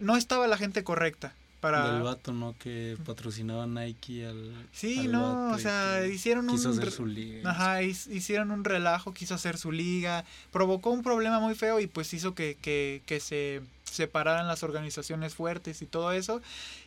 no 0.00 0.16
estaba 0.16 0.48
la 0.48 0.58
gente 0.58 0.82
correcta. 0.82 1.32
Para... 1.60 1.92
Del 1.92 2.02
vato, 2.02 2.32
¿no? 2.32 2.54
Que 2.58 2.96
patrocinaba 3.04 3.66
Nike 3.66 4.26
al. 4.26 4.54
Sí, 4.72 5.08
no, 5.08 5.50
o 5.50 5.58
sea, 5.58 6.06
hicieron 6.06 6.46
quiso 6.46 6.70
un. 6.70 6.78
Hacer 6.78 6.92
su 6.92 7.04
liga. 7.04 7.50
Ajá, 7.50 7.82
hicieron 7.82 8.52
un 8.52 8.64
relajo, 8.64 9.12
quiso 9.12 9.34
hacer 9.34 9.58
su 9.58 9.72
liga, 9.72 10.24
provocó 10.52 10.90
un 10.90 11.02
problema 11.02 11.40
muy 11.40 11.54
feo 11.54 11.80
y 11.80 11.88
pues 11.88 12.14
hizo 12.14 12.34
que, 12.34 12.56
que, 12.60 13.02
que 13.06 13.18
se 13.18 13.62
separaran 13.84 14.46
las 14.46 14.62
organizaciones 14.62 15.34
fuertes 15.34 15.82
y 15.82 15.86
todo 15.86 16.12
eso. 16.12 16.40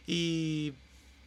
Y 0.07 0.73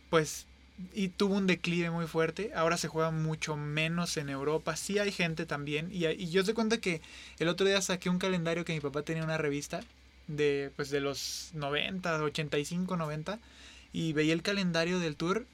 pues 0.09 0.47
y 0.95 1.09
tuvo 1.09 1.35
un 1.35 1.47
declive 1.47 1.91
muy 1.91 2.07
fuerte. 2.07 2.51
Ahora 2.55 2.77
se 2.77 2.89
juega 2.89 3.11
mucho 3.11 3.57
menos 3.57 4.17
en 4.17 4.29
Europa. 4.29 4.75
Sí 4.77 4.99
hay 4.99 5.13
gente 5.13 5.47
también. 5.47 5.91
Y, 5.93 6.07
y 6.07 6.31
yo 6.31 6.45
se 6.45 6.55
cuenta 6.55 6.79
que 6.79 7.01
el 7.39 7.49
otro 7.49 7.67
día 7.67 7.81
saqué 7.83 8.09
un 8.09 8.19
calendario 8.19 8.65
que 8.65 8.73
mi 8.73 8.81
papá 8.81 9.03
tenía 9.03 9.23
una 9.23 9.39
revista 9.39 9.81
de, 10.27 10.73
pues, 10.77 10.91
de 10.91 11.01
los 11.01 11.51
90, 11.55 12.23
85, 12.23 12.97
90. 12.97 13.39
Y 13.93 14.13
veía 14.13 14.33
el 14.33 14.43
calendario 14.43 14.99
del 14.99 15.17
tour. 15.17 15.47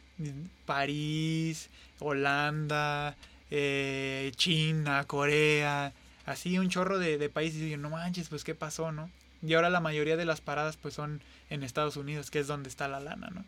París, 0.67 1.71
Holanda, 1.99 3.17
eh, 3.51 4.33
China, 4.37 5.05
Corea. 5.07 5.93
Así 6.27 6.59
un 6.59 6.69
chorro 6.69 6.99
de, 6.99 7.19
de 7.19 7.29
países. 7.29 7.63
Y 7.63 7.71
yo, 7.71 7.77
no 7.77 7.91
manches, 7.91 8.29
pues 8.29 8.45
qué 8.45 8.55
pasó, 8.55 8.93
¿no? 8.93 9.11
Y 9.43 9.55
ahora 9.55 9.71
la 9.71 9.81
mayoría 9.81 10.17
de 10.17 10.25
las 10.25 10.41
paradas 10.41 10.77
pues 10.77 10.95
son 10.95 11.23
en 11.49 11.63
Estados 11.63 11.97
Unidos, 11.97 12.31
que 12.31 12.41
es 12.41 12.47
donde 12.47 12.69
está 12.69 12.89
la 12.89 13.01
lana, 13.01 13.31
¿no? 13.31 13.45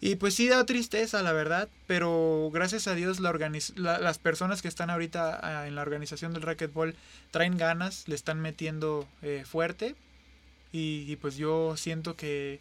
Y 0.00 0.16
pues 0.16 0.34
sí 0.34 0.48
da 0.48 0.66
tristeza, 0.66 1.22
la 1.22 1.32
verdad, 1.32 1.68
pero 1.86 2.50
gracias 2.52 2.88
a 2.88 2.94
Dios 2.96 3.20
la 3.20 3.32
las 3.76 4.18
personas 4.18 4.60
que 4.60 4.66
están 4.66 4.90
ahorita 4.90 5.38
ah, 5.42 5.68
en 5.68 5.76
la 5.76 5.82
organización 5.82 6.32
del 6.32 6.42
racquetball 6.42 6.96
traen 7.30 7.56
ganas, 7.56 8.08
le 8.08 8.16
están 8.16 8.40
metiendo 8.40 9.06
eh, 9.22 9.44
fuerte 9.46 9.94
y, 10.72 11.16
pues 11.16 11.36
yo 11.36 11.76
siento 11.76 12.16
que, 12.16 12.60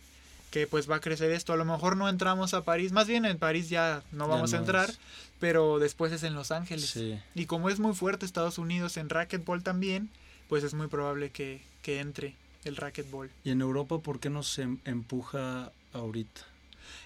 que, 0.52 0.68
pues 0.68 0.90
va 0.90 0.98
a 0.98 1.00
crecer 1.00 1.32
esto. 1.32 1.54
A 1.54 1.58
lo 1.58 1.66
mejor 1.66 1.96
no 1.96 2.10
entramos 2.10 2.54
a 2.54 2.64
París, 2.64 2.92
más 2.92 3.08
bien 3.08 3.26
en 3.26 3.38
París 3.38 3.70
ya 3.70 4.04
no 4.12 4.28
vamos 4.28 4.54
a 4.54 4.58
entrar, 4.58 4.92
pero 5.40 5.80
después 5.80 6.12
es 6.12 6.24
en 6.24 6.34
Los 6.34 6.52
Ángeles. 6.52 6.98
Y 7.36 7.46
como 7.46 7.70
es 7.70 7.80
muy 7.80 7.94
fuerte 7.94 8.26
Estados 8.26 8.58
Unidos 8.58 8.98
en 8.98 9.10
racquetball 9.10 9.64
también, 9.64 10.10
pues 10.50 10.64
es 10.64 10.74
muy 10.74 10.88
probable 10.88 11.30
que, 11.30 11.62
que 11.82 12.00
entre 12.00 12.36
el 12.66 12.76
racquetball. 12.76 13.32
¿Y 13.44 13.52
en 13.52 13.62
Europa 13.62 14.00
por 14.00 14.20
qué 14.20 14.30
no 14.30 14.44
se 14.44 14.64
empuja 14.86 15.72
ahorita? 15.94 16.42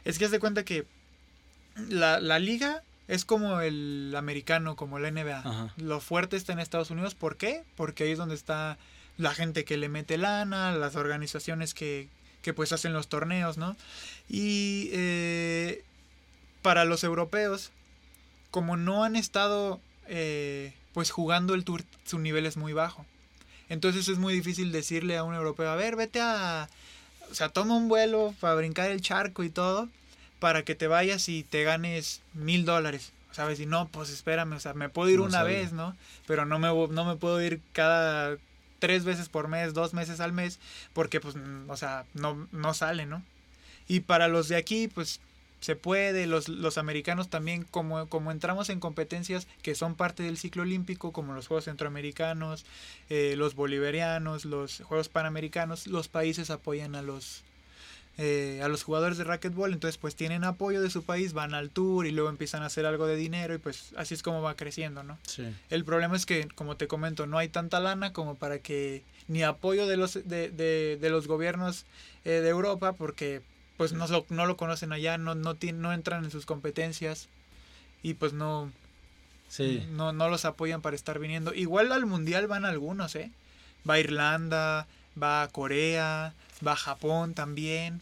Es 0.04 0.18
que 0.18 0.26
haz 0.26 0.32
de 0.32 0.40
cuenta 0.40 0.66
que 0.66 0.86
la, 1.90 2.20
la 2.20 2.40
liga 2.40 2.82
es 3.08 3.26
como 3.26 3.62
el 3.62 4.14
americano, 4.18 4.76
como 4.76 5.00
la 5.00 5.12
NBA. 5.12 5.74
Lo 5.78 6.00
fuerte 6.00 6.38
está 6.38 6.54
en 6.54 6.60
Estados 6.60 6.90
Unidos. 6.90 7.16
¿Por 7.16 7.38
qué? 7.38 7.64
Porque 7.76 8.04
ahí 8.04 8.12
es 8.12 8.18
donde 8.18 8.36
está 8.36 8.78
la 9.18 9.34
gente 9.34 9.66
que 9.66 9.78
le 9.78 9.90
mete 9.90 10.18
lana, 10.18 10.72
las 10.72 10.96
organizaciones 10.96 11.74
que, 11.74 12.10
que 12.42 12.54
pues 12.54 12.72
hacen 12.72 12.94
los 12.94 13.08
torneos, 13.08 13.58
¿no? 13.58 13.76
Y 14.30 14.90
eh, 14.92 15.84
para 16.62 16.86
los 16.86 17.04
europeos, 17.04 17.72
como 18.52 18.78
no 18.78 19.04
han 19.04 19.16
estado 19.16 19.80
eh, 20.08 20.74
pues 20.94 21.12
jugando 21.12 21.54
el 21.54 21.64
tour, 21.64 21.84
su 22.06 22.20
nivel 22.20 22.46
es 22.46 22.58
muy 22.58 22.74
bajo. 22.74 23.06
Entonces 23.70 24.08
es 24.08 24.18
muy 24.18 24.34
difícil 24.34 24.72
decirle 24.72 25.18
a 25.18 25.24
un 25.24 25.36
europeo, 25.36 25.70
a 25.70 25.76
ver, 25.76 25.96
vete 25.96 26.20
a... 26.22 26.70
O 27.32 27.34
sea, 27.34 27.50
toma 27.50 27.76
un 27.76 27.88
vuelo 27.90 28.36
para 28.40 28.54
brincar 28.54 28.92
el 28.92 29.02
charco 29.02 29.44
y 29.44 29.50
todo, 29.50 29.90
para 30.40 30.64
que 30.64 30.76
te 30.76 30.88
vayas 30.88 31.28
y 31.28 31.44
te 31.44 31.64
ganes 31.64 32.22
mil 32.34 32.66
dólares. 32.66 33.12
¿Sabes? 33.32 33.60
Y 33.60 33.66
no, 33.66 33.90
pues 33.90 34.12
espérame, 34.12 34.54
o 34.54 34.60
sea, 34.62 34.74
me 34.74 34.88
puedo 34.88 35.10
ir 35.10 35.20
una 35.20 35.44
vez, 35.44 35.74
¿no? 35.74 35.94
Pero 36.26 36.46
no 36.46 36.58
me, 36.58 36.70
no 36.70 37.04
me 37.04 37.18
puedo 37.18 37.42
ir 37.42 37.60
cada 37.74 38.38
tres 38.86 39.04
veces 39.04 39.30
por 39.30 39.48
mes, 39.48 39.74
dos 39.74 39.96
meses 39.96 40.20
al 40.20 40.32
mes, 40.32 40.60
porque 40.94 41.20
pues, 41.20 41.34
o 41.68 41.76
sea, 41.76 42.06
no, 42.14 42.48
no 42.52 42.76
sale, 42.76 43.08
¿no? 43.08 43.24
Y 43.88 44.02
para 44.02 44.28
los 44.28 44.48
de 44.48 44.58
aquí, 44.58 44.88
pues 44.88 45.20
se 45.60 45.76
puede, 45.76 46.28
los, 46.28 46.48
los 46.48 46.78
americanos 46.78 47.30
también, 47.30 47.64
como, 47.64 48.08
como 48.10 48.32
entramos 48.32 48.70
en 48.70 48.80
competencias 48.80 49.48
que 49.64 49.74
son 49.74 49.96
parte 49.96 50.22
del 50.22 50.38
ciclo 50.38 50.62
olímpico, 50.62 51.12
como 51.12 51.34
los 51.34 51.48
Juegos 51.48 51.66
Centroamericanos, 51.66 52.64
eh, 53.10 53.34
los 53.36 53.56
Bolivarianos, 53.56 54.46
los 54.46 54.82
Juegos 54.82 55.10
Panamericanos, 55.10 55.88
los 55.88 56.08
países 56.08 56.52
apoyan 56.52 56.94
a 56.94 57.02
los, 57.02 57.42
eh, 58.18 58.62
a 58.64 58.68
los 58.68 58.84
jugadores 58.84 59.18
de 59.18 59.26
racquetball, 59.26 59.74
entonces 59.74 59.98
pues 59.98 60.16
tienen 60.16 60.44
apoyo 60.44 60.82
de 60.82 60.90
su 60.90 61.04
país, 61.04 61.34
van 61.34 61.54
al 61.54 61.70
tour 61.70 62.08
y 62.08 62.12
luego 62.12 62.30
empiezan 62.30 62.64
a 62.64 62.68
hacer 62.68 62.86
algo 62.86 63.08
de 63.08 63.16
dinero 63.16 63.54
y 63.54 63.58
pues 63.58 63.92
así 63.98 64.14
es 64.14 64.24
como 64.24 64.42
va 64.42 64.56
creciendo, 64.56 65.04
¿no? 65.04 65.18
Sí. 65.28 65.44
El 65.70 65.84
problema 65.84 66.16
es 66.16 66.26
que, 66.26 66.48
como 66.56 66.78
te 66.78 66.88
comento, 66.88 67.28
no 67.28 67.38
hay 67.38 67.50
tanta 67.50 67.80
lana 67.80 68.14
como 68.14 68.36
para 68.36 68.60
que 68.60 69.04
ni 69.28 69.44
apoyo 69.44 69.86
de 69.88 69.98
los, 69.98 70.14
de, 70.14 70.50
de, 70.50 70.98
de 71.00 71.10
los 71.10 71.28
gobiernos 71.28 71.86
eh, 72.24 72.42
de 72.42 72.50
Europa 72.50 72.94
porque 72.94 73.42
pues 73.78 73.92
no, 73.92 74.06
no 74.30 74.46
lo 74.46 74.56
conocen 74.56 74.94
allá, 74.94 75.18
no, 75.18 75.36
no, 75.36 75.58
no 75.74 75.94
entran 75.94 76.24
en 76.24 76.32
sus 76.32 76.46
competencias 76.46 77.28
y 78.02 78.14
pues 78.14 78.34
no, 78.34 78.72
no, 79.92 80.14
no 80.14 80.30
los 80.30 80.46
apoyan 80.46 80.82
para 80.82 80.96
estar 80.96 81.20
viniendo. 81.20 81.54
Igual 81.54 81.92
al 81.92 82.06
mundial 82.06 82.48
van 82.48 82.66
algunos, 82.66 83.16
¿eh? 83.16 83.32
Va 83.88 83.96
a 83.96 84.00
Irlanda, 84.00 84.88
va 85.22 85.44
a 85.44 85.48
Corea, 85.50 86.34
va 86.66 86.74
a 86.74 86.78
Japón 86.78 87.34
también. 87.34 88.02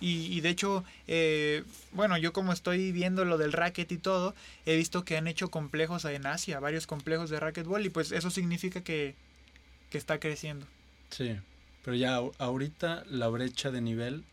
Y, 0.00 0.26
y 0.36 0.40
de 0.40 0.48
hecho, 0.48 0.84
eh, 1.06 1.62
bueno, 1.92 2.18
yo 2.18 2.32
como 2.32 2.52
estoy 2.52 2.90
viendo 2.90 3.24
lo 3.24 3.38
del 3.38 3.52
racket 3.52 3.92
y 3.92 3.98
todo, 3.98 4.34
he 4.66 4.76
visto 4.76 5.04
que 5.04 5.16
han 5.16 5.28
hecho 5.28 5.48
complejos 5.48 6.04
en 6.04 6.26
Asia, 6.26 6.58
varios 6.58 6.88
complejos 6.88 7.30
de 7.30 7.38
racquetball 7.38 7.86
y 7.86 7.90
pues 7.90 8.10
eso 8.10 8.30
significa 8.30 8.80
que, 8.80 9.14
que 9.90 9.98
está 9.98 10.18
creciendo. 10.18 10.66
Sí, 11.10 11.36
pero 11.84 11.96
ya 11.96 12.20
ahorita 12.38 13.04
la 13.10 13.28
brecha 13.28 13.70
de 13.70 13.80
nivel 13.80 14.24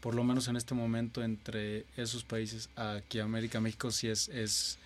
por 0.00 0.14
lo 0.14 0.24
menos 0.24 0.48
en 0.48 0.56
este 0.56 0.74
momento 0.74 1.22
entre 1.22 1.84
esos 1.96 2.24
países 2.24 2.70
aquí 2.76 3.18
América 3.18 3.60
México 3.60 3.90
sí 3.90 4.08
es 4.08 4.28
es 4.28 4.78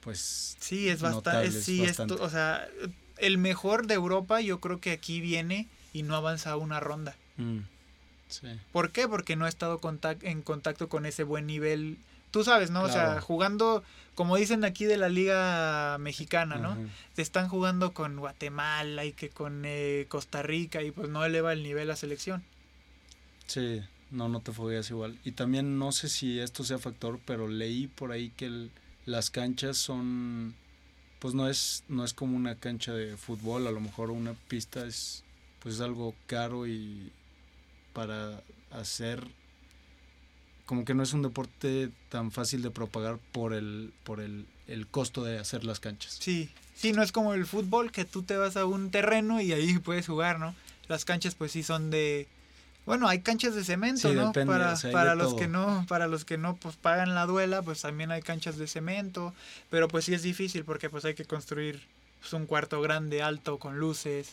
pues 0.00 0.56
sí 0.60 0.88
es 0.88 1.00
bastante 1.00 1.50
sí 1.50 1.84
o 2.20 2.30
sea 2.30 2.68
el 3.18 3.38
mejor 3.38 3.86
de 3.86 3.94
Europa 3.94 4.40
yo 4.40 4.60
creo 4.60 4.80
que 4.80 4.92
aquí 4.92 5.20
viene 5.20 5.66
y 5.92 6.02
no 6.02 6.14
avanza 6.14 6.56
una 6.56 6.80
ronda 6.80 7.16
mm, 7.36 7.58
sí. 8.28 8.48
¿por 8.72 8.90
qué? 8.92 9.08
porque 9.08 9.36
no 9.36 9.44
ha 9.44 9.48
estado 9.48 9.80
en 10.22 10.42
contacto 10.42 10.88
con 10.88 11.06
ese 11.06 11.24
buen 11.24 11.46
nivel. 11.46 11.98
Tú 12.30 12.44
sabes 12.44 12.70
no 12.70 12.82
o 12.82 12.88
sea 12.88 13.20
jugando 13.20 13.82
como 14.14 14.36
dicen 14.36 14.64
aquí 14.64 14.84
de 14.84 14.96
la 14.96 15.08
liga 15.08 15.98
mexicana 15.98 16.56
no 16.56 16.76
te 17.14 17.22
están 17.22 17.48
jugando 17.48 17.92
con 17.92 18.16
Guatemala 18.16 19.04
y 19.04 19.12
que 19.12 19.30
con 19.30 19.62
eh, 19.64 20.06
Costa 20.08 20.42
Rica 20.42 20.82
y 20.82 20.92
pues 20.92 21.08
no 21.08 21.24
eleva 21.24 21.52
el 21.52 21.62
nivel 21.62 21.88
la 21.88 21.96
selección. 21.96 22.44
Sí 23.46 23.82
no, 24.10 24.28
no 24.28 24.40
te 24.40 24.52
fogueas 24.52 24.90
igual. 24.90 25.18
Y 25.24 25.32
también 25.32 25.78
no 25.78 25.92
sé 25.92 26.08
si 26.08 26.40
esto 26.40 26.64
sea 26.64 26.78
factor, 26.78 27.20
pero 27.24 27.48
leí 27.48 27.86
por 27.86 28.12
ahí 28.12 28.30
que 28.30 28.68
las 29.06 29.30
canchas 29.30 29.76
son, 29.78 30.54
pues 31.18 31.34
no 31.34 31.48
es, 31.48 31.84
no 31.88 32.04
es 32.04 32.12
como 32.12 32.36
una 32.36 32.56
cancha 32.56 32.92
de 32.92 33.16
fútbol, 33.16 33.66
a 33.66 33.72
lo 33.72 33.80
mejor 33.80 34.10
una 34.10 34.34
pista 34.48 34.86
es 34.86 35.24
pues 35.60 35.74
es 35.74 35.80
algo 35.82 36.14
caro 36.26 36.66
y 36.66 37.12
para 37.92 38.42
hacer 38.70 39.26
como 40.66 40.84
que 40.84 40.94
no 40.94 41.02
es 41.02 41.12
un 41.12 41.22
deporte 41.22 41.90
tan 42.10 42.30
fácil 42.30 42.62
de 42.62 42.70
propagar 42.70 43.18
por 43.32 43.52
el 43.54 43.92
por 44.04 44.20
el, 44.20 44.46
el 44.68 44.86
costo 44.86 45.24
de 45.24 45.38
hacer 45.38 45.64
las 45.64 45.80
canchas. 45.80 46.16
Sí, 46.20 46.48
sí, 46.76 46.92
no 46.92 47.02
es 47.02 47.10
como 47.12 47.34
el 47.34 47.44
fútbol 47.46 47.90
que 47.90 48.04
tú 48.04 48.22
te 48.22 48.36
vas 48.36 48.56
a 48.56 48.64
un 48.66 48.90
terreno 48.90 49.40
y 49.40 49.52
ahí 49.52 49.78
puedes 49.84 50.06
jugar, 50.06 50.38
¿no? 50.38 50.54
Las 50.88 51.04
canchas 51.04 51.34
pues 51.34 51.52
sí 51.52 51.62
son 51.62 51.90
de 51.90 52.28
bueno, 52.86 53.08
hay 53.08 53.20
canchas 53.20 53.54
de 53.54 53.62
cemento, 53.62 54.08
Sí, 54.08 54.14
¿no? 54.14 54.28
depende, 54.28 54.52
para 54.52 54.72
o 54.72 54.76
sea, 54.76 54.88
hay 54.88 54.94
para 54.94 55.14
los 55.14 55.28
todo. 55.30 55.36
que 55.36 55.48
no, 55.48 55.84
para 55.88 56.08
los 56.08 56.24
que 56.24 56.38
no 56.38 56.56
pues 56.56 56.76
pagan 56.76 57.14
la 57.14 57.26
duela, 57.26 57.62
pues 57.62 57.82
también 57.82 58.10
hay 58.10 58.22
canchas 58.22 58.56
de 58.56 58.66
cemento, 58.66 59.34
pero 59.70 59.86
pues 59.86 60.06
sí 60.06 60.14
es 60.14 60.22
difícil 60.22 60.64
porque 60.64 60.88
pues 60.88 61.04
hay 61.04 61.14
que 61.14 61.24
construir 61.24 61.82
pues, 62.20 62.32
un 62.32 62.46
cuarto 62.46 62.80
grande, 62.80 63.22
alto, 63.22 63.58
con 63.58 63.78
luces, 63.78 64.30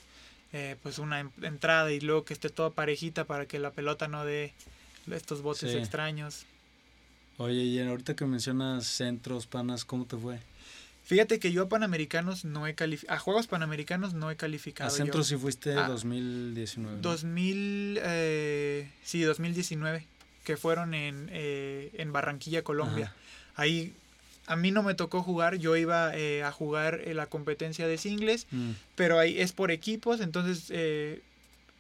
eh, 0.58 0.76
pues 0.82 0.98
una 0.98 1.20
en- 1.20 1.32
entrada 1.44 1.92
y 1.92 2.00
luego 2.00 2.26
que 2.26 2.34
esté 2.34 2.50
toda 2.50 2.72
parejita 2.72 3.26
para 3.26 3.46
que 3.46 3.60
la 3.60 3.70
pelota 3.72 4.08
no 4.08 4.26
dé 4.26 4.54
estos 5.12 5.42
botes 5.44 5.72
Sí. 5.72 5.78
extraños. 5.78 6.46
Oye, 7.38 7.62
y 7.64 7.80
ahorita 7.80 8.16
que 8.16 8.26
mencionas 8.26 8.88
centros, 8.88 9.46
panas, 9.46 9.86
¿cómo 9.86 10.06
te 10.06 10.18
fue? 10.18 10.40
Fíjate 11.04 11.40
que 11.40 11.52
yo 11.52 11.64
a 11.64 11.70
Panamericanos 11.70 12.44
no 12.44 12.66
he 12.68 12.74
calificado, 12.74 13.16
a 13.16 13.20
Juegos 13.20 13.46
Panamericanos 13.48 14.14
no 14.16 14.32
he 14.32 14.36
calificado. 14.36 14.88
A 14.90 14.92
centros 14.92 15.28
sí 15.28 15.38
fuiste 15.38 15.74
Ah, 15.76 15.88
2019. 15.88 16.96
¿no? 16.98 17.02
2000, 17.02 18.00
eh, 18.02 18.90
sí, 19.04 19.22
2019, 19.22 20.06
que 20.44 20.58
fueron 20.58 20.94
en, 20.96 21.30
eh, 21.32 21.92
en 21.94 22.12
Barranquilla, 22.12 22.64
Colombia. 22.64 23.06
Ajá. 23.06 23.16
Ahí 23.62 23.94
a 24.48 24.56
mí 24.56 24.72
no 24.72 24.82
me 24.84 24.96
tocó 24.96 25.22
jugar, 25.22 25.56
yo 25.58 25.76
iba 25.76 26.16
eh, 26.18 26.42
a 26.44 26.52
jugar 26.52 27.02
en 27.06 27.18
la 27.18 27.28
competencia 27.28 27.88
de 27.88 27.98
singles, 27.98 28.48
Mm, 28.52 28.72
pero 28.96 29.20
ahí 29.20 29.40
es 29.40 29.52
por 29.54 29.72
equipos, 29.72 30.22
entonces 30.22 30.66
eh, 30.70 31.22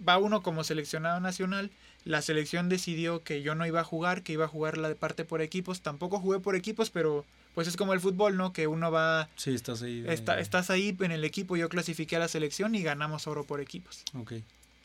va 0.07 0.17
uno 0.17 0.43
como 0.43 0.63
seleccionado 0.63 1.19
nacional. 1.19 1.71
La 2.05 2.21
selección 2.21 2.69
decidió 2.69 3.23
que 3.23 3.41
yo 3.41 3.55
no 3.55 3.65
iba 3.65 3.81
a 3.81 3.83
jugar, 3.83 4.21
que 4.21 4.33
iba 4.33 4.45
a 4.45 4.47
jugar 4.47 4.77
la 4.77 4.87
de 4.89 4.95
parte 4.95 5.25
por 5.25 5.41
equipos. 5.41 5.81
Tampoco 5.81 6.19
jugué 6.19 6.39
por 6.39 6.55
equipos, 6.55 6.89
pero 6.89 7.25
pues 7.53 7.67
es 7.67 7.75
como 7.75 7.93
el 7.93 7.99
fútbol, 7.99 8.37
¿no? 8.37 8.53
Que 8.53 8.67
uno 8.67 8.91
va, 8.91 9.27
sí, 9.35 9.53
estás 9.53 9.81
ahí. 9.81 10.01
de- 10.01 10.13
está, 10.13 10.39
estás 10.39 10.69
ahí 10.69 10.95
en 10.99 11.11
el 11.11 11.23
equipo, 11.25 11.57
yo 11.57 11.67
clasifiqué 11.69 12.15
a 12.15 12.19
la 12.19 12.27
selección 12.27 12.75
y 12.75 12.83
ganamos 12.83 13.27
oro 13.27 13.43
por 13.43 13.59
equipos. 13.59 14.03
Ok. 14.13 14.33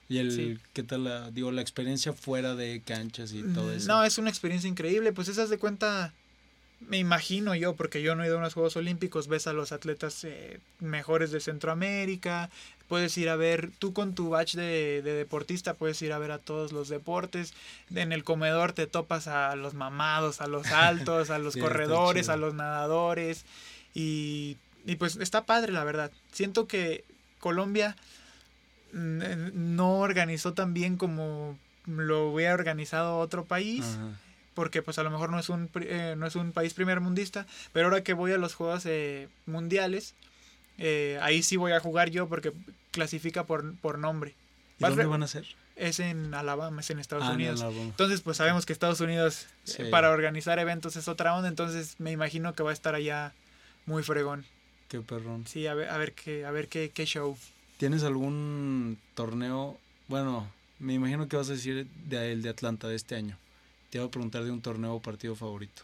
¿Y 0.09 0.19
el, 0.19 0.33
Sí. 0.33 0.59
qué 0.73 0.83
tal 0.83 1.05
la, 1.05 1.31
digo, 1.31 1.53
la 1.53 1.63
experiencia 1.63 2.13
fuera 2.13 2.55
de 2.55 2.81
canchas 2.85 3.33
y 3.33 3.43
todo 3.43 3.69
Mm, 3.73 3.77
eso? 3.77 3.89
No, 3.89 4.05
es 4.05 4.19
una 4.19 4.31
experiencia 4.31 4.69
increíble. 4.69 5.13
Pues 5.13 5.29
esas 5.29 5.49
de 5.51 5.59
cuenta, 5.59 6.13
me 6.89 6.99
imagino 6.99 7.55
yo, 7.55 7.75
porque 7.75 8.03
yo 8.03 8.15
no 8.15 8.23
he 8.23 8.27
ido 8.27 8.37
a 8.37 8.39
unos 8.39 8.55
Juegos 8.55 8.77
Olímpicos, 8.77 9.29
ves 9.29 9.47
a 9.47 9.53
los 9.53 9.73
atletas 9.73 10.25
eh, 10.25 10.61
mejores 10.81 11.31
de 11.31 11.41
Centroamérica, 11.41 12.51
puedes 12.89 13.17
ir 13.19 13.29
a 13.29 13.37
ver, 13.37 13.71
tú 13.79 13.93
con 13.93 14.15
tu 14.15 14.29
batch 14.31 14.55
de, 14.55 15.01
de 15.03 15.15
deportista 15.15 15.75
puedes 15.75 16.01
ir 16.03 16.13
a 16.13 16.19
ver 16.19 16.31
a 16.31 16.39
todos 16.39 16.73
los 16.73 16.89
deportes. 16.89 17.55
En 17.95 18.13
el 18.13 18.25
comedor 18.25 18.73
te 18.73 18.87
topas 18.87 19.29
a 19.29 19.57
los 19.57 19.75
mamados, 19.75 20.41
a 20.41 20.47
los 20.47 20.67
altos, 20.73 21.31
a 21.31 21.39
los 21.39 21.55
Sí, 21.55 21.61
corredores, 21.61 22.29
a 22.29 22.37
los 22.37 22.55
nadadores. 22.55 23.45
Y, 23.95 24.57
y 24.85 24.97
pues 24.97 25.17
está 25.17 25.45
padre, 25.47 25.73
la 25.73 25.85
verdad. 25.85 26.11
Siento 26.33 26.67
que 26.67 27.05
Colombia 27.39 27.97
mm, 28.93 29.75
no 29.75 29.99
organizó 30.01 30.53
tan 30.53 30.75
bien 30.75 30.97
como 30.97 31.59
lo 31.87 32.29
hubiera 32.31 32.55
organizado 32.55 33.19
otro 33.19 33.45
país 33.45 33.85
Ajá. 33.85 34.11
Porque 34.55 34.83
pues 34.83 34.99
a 34.99 35.03
lo 35.03 35.11
mejor 35.11 35.31
no 35.31 35.39
es 35.39 35.49
un 35.49 35.71
eh, 35.81 36.15
no 36.17 36.27
es 36.27 36.37
un 36.37 36.53
país 36.53 36.75
primer 36.75 37.01
mundista 37.01 37.47
pero 37.73 37.87
ahora 37.87 38.03
que 38.03 38.13
voy 38.13 38.33
a 38.33 38.39
los 38.39 38.55
juegos 38.55 38.85
eh, 38.87 39.29
mundiales 39.47 40.15
eh, 40.79 41.19
ahí 41.23 41.43
sí 41.43 41.57
voy 41.57 41.73
a 41.73 41.81
jugar 41.81 42.11
yo 42.11 42.29
porque 42.29 42.53
clasifica 42.91 43.45
por, 43.45 43.75
por 43.77 43.99
nombre 43.99 44.35
¿Y 44.79 44.83
Vas 44.83 44.91
dónde 44.93 45.07
van 45.07 45.23
a 45.23 45.29
ser? 45.29 45.47
es 45.77 46.01
en 46.01 46.35
Alabama 46.35 46.81
es 46.81 46.91
en 46.91 46.99
Estados 46.99 47.25
Ah, 47.27 47.33
Unidos 47.33 47.63
entonces 47.63 48.21
pues 48.21 48.37
sabemos 48.37 48.67
que 48.67 48.73
Estados 48.73 49.01
Unidos 49.01 49.45
eh, 49.45 49.47
Sí. 49.65 49.83
para 49.91 50.11
organizar 50.11 50.59
eventos 50.59 50.97
es 50.97 51.09
otra 51.09 51.35
onda 51.35 51.49
entonces 51.49 51.97
me 51.99 52.11
imagino 52.13 52.55
que 52.55 52.63
va 52.63 52.71
a 52.71 52.75
estar 52.75 52.95
allá 52.95 53.33
muy 53.87 54.03
fregón 54.03 54.45
Qué 54.89 55.01
perrón. 55.01 55.47
sí 55.47 55.67
a 55.67 55.75
ver, 55.75 55.89
a 55.89 55.97
ver 55.97 56.13
qué 56.13 56.45
a 56.45 56.51
ver 56.51 56.69
qué, 56.69 56.91
qué 56.93 57.05
show 57.07 57.37
¿Tienes 57.79 58.05
algún 58.05 58.97
torneo? 59.15 59.77
Bueno, 60.07 60.49
me 60.79 60.95
imagino 60.95 61.27
que 61.27 61.37
vas 61.37 61.49
a 61.49 61.53
decir 61.55 61.87
de, 62.07 62.33
el 62.33 62.41
de 62.43 62.51
Atlanta 62.51 62.87
de 62.87 62.95
este 62.95 63.17
año. 63.17 63.37
Te 63.93 63.99
iba 63.99 64.07
a 64.07 64.11
preguntar 64.11 64.43
de 64.43 64.51
un 64.51 64.63
torneo 64.63 64.95
o 64.95 65.03
partido 65.03 65.37
favorito. 65.37 65.83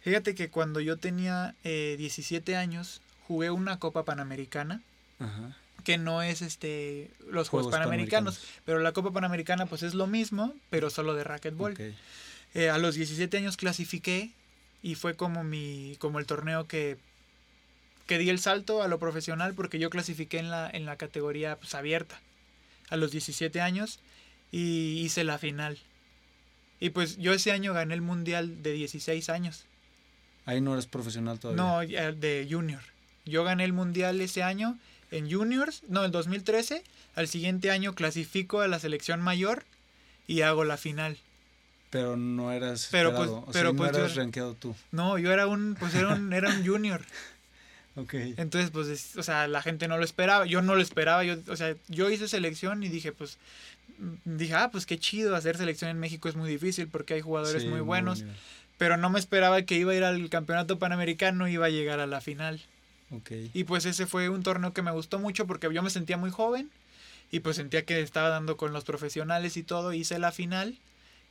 fíjate 0.00 0.34
que 0.34 0.50
cuando 0.50 0.80
yo 0.80 0.96
tenía 0.96 1.54
eh, 1.62 1.94
17 1.96 2.56
años 2.56 3.00
jugué 3.28 3.52
una 3.52 3.78
Copa 3.78 4.04
Panamericana 4.04 4.82
Ajá. 5.20 5.56
que 5.84 5.96
no 5.96 6.22
es 6.22 6.42
este 6.42 7.08
los 7.20 7.48
Juegos, 7.48 7.66
Juegos 7.66 7.70
Panamericanos, 7.70 8.40
pero 8.64 8.80
la 8.80 8.90
Copa 8.90 9.12
Panamericana 9.12 9.66
pues 9.66 9.84
es 9.84 9.94
lo 9.94 10.08
mismo, 10.08 10.52
pero 10.70 10.90
solo 10.90 11.14
de 11.14 11.22
racquetball. 11.22 11.76
Eh, 12.54 12.68
a 12.68 12.78
los 12.78 12.96
17 12.96 13.36
años 13.36 13.56
clasifiqué 13.56 14.32
y 14.82 14.96
fue 14.96 15.14
como 15.14 15.44
mi 15.44 15.94
como 16.00 16.18
el 16.18 16.26
torneo 16.26 16.66
que 16.66 16.98
que 18.08 18.18
di 18.18 18.28
el 18.28 18.40
salto 18.40 18.82
a 18.82 18.88
lo 18.88 18.98
profesional 18.98 19.54
porque 19.54 19.78
yo 19.78 19.88
clasifiqué 19.88 20.40
en 20.40 20.50
la 20.50 20.68
en 20.68 20.84
la 20.84 20.96
categoría 20.96 21.54
pues, 21.54 21.76
abierta 21.76 22.20
a 22.88 22.96
los 22.96 23.12
17 23.12 23.60
años 23.60 24.00
y 24.50 24.98
hice 25.04 25.22
la 25.22 25.38
final. 25.38 25.78
Y 26.80 26.90
pues 26.90 27.18
yo 27.18 27.32
ese 27.32 27.52
año 27.52 27.74
gané 27.74 27.94
el 27.94 28.00
mundial 28.00 28.62
de 28.62 28.72
16 28.72 29.28
años. 29.28 29.64
Ahí 30.46 30.60
no 30.60 30.72
eres 30.72 30.86
profesional 30.86 31.38
todavía. 31.38 31.62
No, 31.62 32.12
de 32.16 32.48
junior. 32.50 32.80
Yo 33.26 33.44
gané 33.44 33.64
el 33.64 33.72
mundial 33.74 34.20
ese 34.20 34.42
año 34.42 34.78
en 35.10 35.30
juniors, 35.30 35.82
no, 35.88 36.04
el 36.04 36.10
2013. 36.10 36.82
Al 37.14 37.28
siguiente 37.28 37.70
año 37.70 37.94
clasifico 37.94 38.60
a 38.60 38.68
la 38.68 38.78
selección 38.78 39.20
mayor 39.20 39.64
y 40.26 40.40
hago 40.40 40.64
la 40.64 40.76
final. 40.78 41.18
Pero 41.90 42.16
no 42.16 42.52
eras 42.52 42.88
Pero, 42.90 43.14
pues, 43.14 43.28
pero, 43.52 43.74
pues, 43.74 43.90
no 43.92 43.98
yo 43.98 44.04
eras 44.06 44.16
era- 44.16 44.54
tú. 44.54 44.74
No, 44.92 45.18
yo 45.18 45.32
era 45.32 45.46
un, 45.48 45.76
pues 45.78 45.94
era 45.94 46.14
un, 46.14 46.32
era 46.32 46.48
un 46.48 46.66
junior. 46.66 47.02
Ok. 47.96 48.14
Entonces, 48.14 48.70
pues, 48.70 48.86
es- 48.86 49.16
o 49.16 49.22
sea, 49.24 49.48
la 49.48 49.62
gente 49.62 49.88
no 49.88 49.98
lo 49.98 50.04
esperaba. 50.04 50.46
Yo 50.46 50.62
no 50.62 50.76
lo 50.76 50.80
esperaba. 50.80 51.24
Yo, 51.24 51.36
o 51.48 51.56
sea, 51.56 51.74
yo 51.88 52.08
hice 52.08 52.28
selección 52.28 52.84
y 52.84 52.88
dije, 52.88 53.10
pues, 53.10 53.36
dije, 54.24 54.54
ah, 54.54 54.70
pues 54.70 54.86
qué 54.86 54.98
chido. 54.98 55.34
Hacer 55.36 55.56
selección 55.56 55.90
en 55.90 55.98
México 55.98 56.28
es 56.28 56.36
muy 56.36 56.48
difícil 56.50 56.88
porque 56.88 57.14
hay 57.14 57.20
jugadores 57.20 57.62
Sí, 57.62 57.68
muy 57.68 57.80
buenos. 57.80 58.22
buen 58.22 58.36
Pero 58.78 58.96
no 58.96 59.10
me 59.10 59.18
esperaba 59.18 59.62
que 59.62 59.76
iba 59.76 59.92
a 59.92 59.94
ir 59.94 60.04
al 60.04 60.28
campeonato 60.30 60.78
panamericano 60.78 61.48
y 61.48 61.54
iba 61.54 61.66
a 61.66 61.70
llegar 61.70 62.00
a 62.00 62.06
la 62.06 62.20
final. 62.20 62.60
Y 63.52 63.64
pues 63.64 63.86
ese 63.86 64.06
fue 64.06 64.28
un 64.28 64.42
torneo 64.42 64.72
que 64.72 64.82
me 64.82 64.92
gustó 64.92 65.18
mucho 65.18 65.46
porque 65.46 65.72
yo 65.72 65.82
me 65.82 65.90
sentía 65.90 66.16
muy 66.16 66.30
joven 66.30 66.70
y 67.32 67.40
pues 67.40 67.56
sentía 67.56 67.84
que 67.84 68.00
estaba 68.00 68.28
dando 68.28 68.56
con 68.56 68.72
los 68.72 68.84
profesionales 68.84 69.56
y 69.56 69.62
todo. 69.62 69.92
Hice 69.92 70.18
la 70.18 70.32
final 70.32 70.78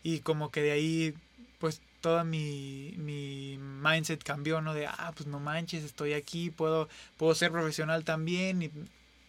y 0.04 0.20
como 0.20 0.52
que 0.52 0.62
de 0.62 0.72
ahí 0.72 1.14
pues 1.60 1.82
toda 2.02 2.24
mi, 2.24 2.94
mi 2.98 3.58
mindset 3.58 4.24
cambió, 4.24 4.62
¿no? 4.62 4.74
De, 4.74 4.88
ah, 4.88 5.12
pues 5.16 5.28
no 5.28 5.40
manches, 5.40 5.84
estoy 5.84 6.14
aquí, 6.14 6.50
puedo, 6.50 6.88
puedo 7.18 7.36
ser 7.36 7.52
profesional 7.52 8.04
también 8.06 8.62
y 8.62 8.72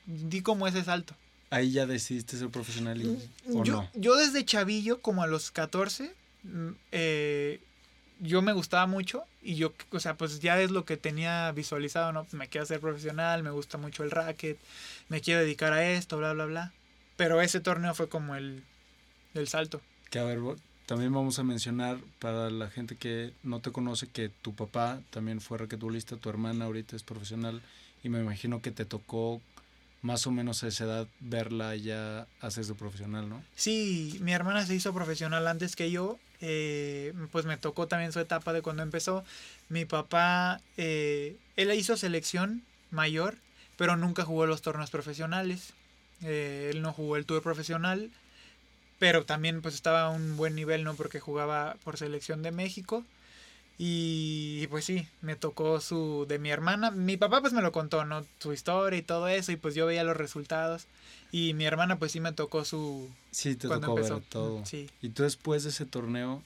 di 0.07 0.43
como 0.43 0.67
ese 0.67 0.85
salto. 0.85 1.15
Ahí 1.51 1.73
ya 1.73 1.85
decidiste 1.87 2.37
ser 2.37 2.49
profesional 2.49 3.01
y, 3.03 3.07
o 3.53 3.65
yo, 3.65 3.73
no. 3.73 3.91
yo 3.95 4.15
desde 4.15 4.45
chavillo, 4.45 5.03
como 5.03 5.23
a 5.23 5.27
los 5.27 5.51
14, 5.51 6.15
mm, 6.45 6.69
eh, 6.93 7.61
yo 8.21 8.41
me 8.43 8.53
gustaba 8.53 8.87
mucho 8.87 9.25
y 9.43 9.57
yo, 9.57 9.73
o 9.91 10.01
sea, 10.01 10.17
pues 10.17 10.41
ya 10.41 10.61
es 10.61 10.71
lo 10.71 10.85
que 10.85 10.97
tenía 10.97 11.51
visualizado, 11.53 12.13
¿no? 12.13 12.23
Pues 12.23 12.35
me 12.35 12.49
quiero 12.49 12.65
hacer 12.65 12.81
profesional, 12.81 13.43
me 13.43 13.51
gusta 13.51 13.79
mucho 13.79 14.05
el 14.05 14.11
racket, 14.11 14.59
me 15.09 15.21
quiero 15.21 15.41
dedicar 15.41 15.73
a 15.73 15.91
esto, 15.91 16.19
bla, 16.19 16.33
bla, 16.35 16.47
bla. 16.47 16.73
Pero 17.17 17.41
ese 17.41 17.61
torneo 17.61 17.95
fue 17.95 18.09
como 18.09 18.37
el, 18.37 18.63
el 19.35 19.49
salto. 19.49 19.81
Que 20.11 20.19
a 20.19 20.25
ver, 20.25 20.39
también 20.87 21.13
vamos 21.13 21.39
a 21.39 21.45
mencionar 21.45 21.99
para 22.19 22.51
la 22.51 22.69
gente 22.69 22.97
que 22.97 23.33
no 23.43 23.61
te 23.61 23.73
conoce 23.73 24.09
que 24.09 24.29
tu 24.29 24.55
papá 24.55 25.01
también 25.11 25.41
fue 25.41 25.59
raquetbolista, 25.59 26.17
tu 26.17 26.29
hermana 26.29 26.65
ahorita 26.67 26.97
es 26.97 27.03
profesional 27.03 27.63
y 28.03 28.09
me 28.09 28.21
imagino 28.21 28.61
que 28.61 28.71
te 28.71 28.85
tocó 28.85 29.41
más 30.03 30.27
o 30.27 30.31
menos 30.31 30.63
a 30.63 30.69
esa 30.69 30.85
edad 30.85 31.09
verla 31.21 31.77
ya 31.77 32.27
hacerse 32.41 32.75
profesional, 32.75 33.29
¿no? 33.29 33.43
Sí, 33.55 34.19
mi 34.23 34.33
hermana 34.33 34.65
se 34.65 34.75
hizo 34.75 34.95
profesional 34.95 35.47
antes 35.47 35.77
que 35.77 35.91
yo, 35.91 36.19
eh, 36.41 37.13
pues 37.31 37.45
me 37.45 37.57
tocó 37.57 37.87
también 37.87 38.13
su 38.13 38.21
etapa 38.21 38.53
de 38.53 38.63
cuando 38.63 38.83
empezó. 38.83 39.25
Mi 39.69 39.85
papá, 39.85 40.61
eh, 40.77 41.37
él 41.57 41.73
hizo 41.75 41.97
selección 41.97 42.63
mayor, 42.91 43.37
pero 43.77 43.97
nunca 43.97 44.25
jugó 44.25 44.47
los 44.47 44.63
torneos 44.63 44.91
profesionales. 44.91 45.75
Eh, 46.23 46.71
él 46.73 46.83
no 46.83 46.93
jugó 46.93 47.17
el 47.17 47.27
tour 47.27 47.43
profesional, 47.43 48.11
pero 48.99 49.25
también 49.25 49.63
pues 49.63 49.75
estaba 49.75 50.03
a 50.03 50.11
un 50.11 50.37
buen 50.37 50.55
nivel, 50.55 50.85
¿no? 50.85 50.95
Porque 50.95 51.21
jugaba 51.21 51.77
por 51.85 51.99
selección 51.99 52.43
de 52.43 52.53
México. 52.53 53.05
Y 53.83 54.67
pues 54.67 54.85
sí, 54.85 55.09
me 55.23 55.37
tocó 55.37 55.81
su 55.81 56.27
de 56.29 56.39
mi 56.39 56.51
hermana. 56.51 56.91
Mi 56.91 57.17
papá 57.17 57.41
pues 57.41 57.55
me 57.55 57.63
lo 57.63 57.73
contó, 57.73 58.05
¿no? 58.05 58.27
Su 58.39 58.53
historia 58.53 58.99
y 58.99 59.03
todo 59.03 59.27
eso, 59.27 59.53
y 59.53 59.57
pues 59.57 59.75
yo 59.75 59.87
veía 59.87 60.05
los 60.05 60.19
resultados. 60.19 60.85
Y 61.33 61.55
mi 61.55 61.65
hermana 61.65 61.99
pues 61.99 62.13
sí 62.13 62.21
me 62.21 62.35
tocó 62.35 62.67
su, 62.67 63.09
Sí, 63.31 63.57
te 63.57 63.69
cuando 63.69 63.87
tocó 63.87 64.01
empezó. 64.01 64.17
ver 64.17 64.29
todo. 64.29 64.67
Sí. 64.67 64.91
Y 65.01 65.09
tú 65.09 65.23
después 65.23 65.63
de 65.63 65.71
ese 65.71 65.87
torneo, 65.87 66.43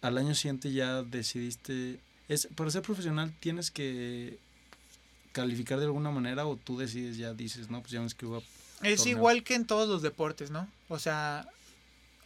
al 0.00 0.16
año 0.16 0.34
siguiente 0.34 0.72
ya 0.72 1.02
decidiste... 1.02 2.00
Es, 2.30 2.48
para 2.56 2.70
ser 2.70 2.80
profesional 2.80 3.34
tienes 3.38 3.70
que 3.70 4.38
calificar 5.32 5.78
de 5.78 5.84
alguna 5.84 6.10
manera 6.10 6.46
o 6.46 6.56
tú 6.56 6.78
decides 6.78 7.18
ya, 7.18 7.34
dices, 7.34 7.68
no, 7.68 7.80
pues 7.82 7.92
ya 7.92 7.98
me 7.98 8.06
inscribo 8.06 8.38
a 8.38 8.42
Es 8.88 9.04
igual 9.04 9.42
que 9.42 9.56
en 9.56 9.66
todos 9.66 9.90
los 9.90 10.00
deportes, 10.00 10.50
¿no? 10.50 10.66
O 10.88 10.98
sea, 10.98 11.46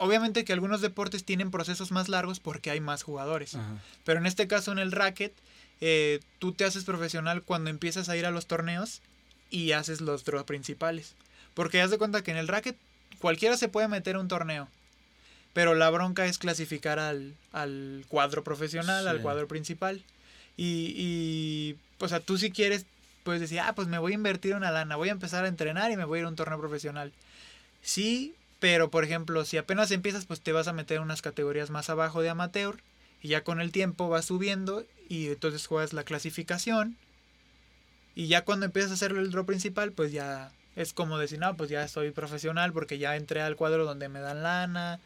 obviamente 0.01 0.47
que 0.47 0.55
algunos 0.55 0.81
deportes 0.81 1.25
tienen 1.25 1.51
procesos 1.51 1.93
más 1.93 2.09
largos 2.09 2.41
porque 2.41 2.71
hay 2.71 2.81
más 2.81 3.03
jugadores. 3.03 3.57
Pero 4.05 4.19
en 4.19 4.27
este 4.27 4.49
caso, 4.49 4.73
en 4.73 4.79
el 4.79 4.93
racket, 4.93 5.35
eh, 5.83 6.21
tú 6.39 6.53
te 6.53 6.65
haces 6.65 6.85
profesional 6.85 7.43
cuando 7.43 7.69
empiezas 7.69 8.09
a 8.09 8.17
ir 8.17 8.25
a 8.25 8.31
los 8.31 8.47
torneos 8.47 9.03
y 9.51 9.73
haces 9.73 10.01
los 10.01 10.25
draws 10.25 10.45
principales. 10.45 11.15
Porque 11.53 11.83
haz 11.83 11.91
de 11.91 11.99
cuenta 11.99 12.23
que 12.23 12.31
en 12.31 12.39
el 12.39 12.49
racket 12.49 12.79
cualquiera 13.19 13.59
se 13.59 13.69
puede 13.69 13.89
meter 13.89 14.17
a 14.17 14.21
un 14.21 14.29
torneo. 14.29 14.69
Pero 15.53 15.75
la 15.75 15.91
bronca 15.91 16.25
es 16.25 16.39
clasificar 16.39 16.99
al, 16.99 17.35
al 17.53 18.07
cuadro 18.09 18.43
profesional, 18.43 19.07
al 19.07 19.21
cuadro 19.21 19.49
principal. 19.49 20.03
Y, 20.57 20.95
y, 20.97 21.77
o 21.99 22.09
sea, 22.09 22.21
tú 22.21 22.39
si 22.39 22.51
quieres, 22.51 22.87
puedes 23.23 23.43
decir, 23.43 23.61
ah, 23.61 23.75
pues 23.75 23.87
me 23.87 23.99
voy 23.99 24.13
a 24.13 24.15
invertir 24.15 24.55
una 24.55 24.71
lana, 24.71 24.97
voy 24.97 25.11
a 25.11 25.13
empezar 25.13 25.45
a 25.45 25.49
entrenar 25.49 25.91
y 25.91 25.99
me 25.99 26.07
voy 26.07 26.19
a 26.19 26.21
ir 26.21 26.27
a 26.27 26.31
un 26.31 26.37
torneo 26.37 26.59
profesional. 26.59 27.13
Sí, 27.83 28.35
pero 28.61 28.91
por 28.91 29.05
ejemplo, 29.05 29.45
si 29.45 29.57
apenas 29.57 29.91
empiezas, 29.91 30.27
pues 30.27 30.41
te 30.41 30.53
vas 30.53 30.69
a 30.69 30.73
meter 30.73 31.01
unas 31.01 31.23
categorías 31.23 31.71
más 31.71 31.91
abajo 31.91 32.21
de 32.21 32.29
amateur. 32.29 32.77
Y 33.23 33.29
ya 33.29 33.43
con 33.43 33.61
el 33.61 33.73
tiempo 33.73 34.09
vas 34.09 34.27
subiendo 34.27 34.85
y 35.09 35.29
entonces 35.29 35.67
juegas 35.67 35.93
la 35.93 36.05
clasificación. 36.05 36.97
Y 38.15 38.29
ya 38.29 38.45
cuando 38.45 38.67
empiezas 38.67 38.93
a 38.93 38.95
hacer 38.95 39.13
el 39.13 39.31
draw 39.31 39.45
principal, 39.45 39.93
pues 39.93 40.13
ya 40.13 40.53
es 40.77 40.93
como 40.93 41.19
decir, 41.19 41.39
no, 41.39 41.57
pues 41.57 41.71
ya 41.71 41.87
soy 41.89 42.11
profesional 42.11 42.73
porque 42.73 42.99
ya 42.99 43.17
entré 43.17 43.41
al 43.43 43.57
cuadro 43.57 43.85
donde 43.85 44.09
me 44.09 44.21
dan 44.21 44.43
lana, 44.43 45.01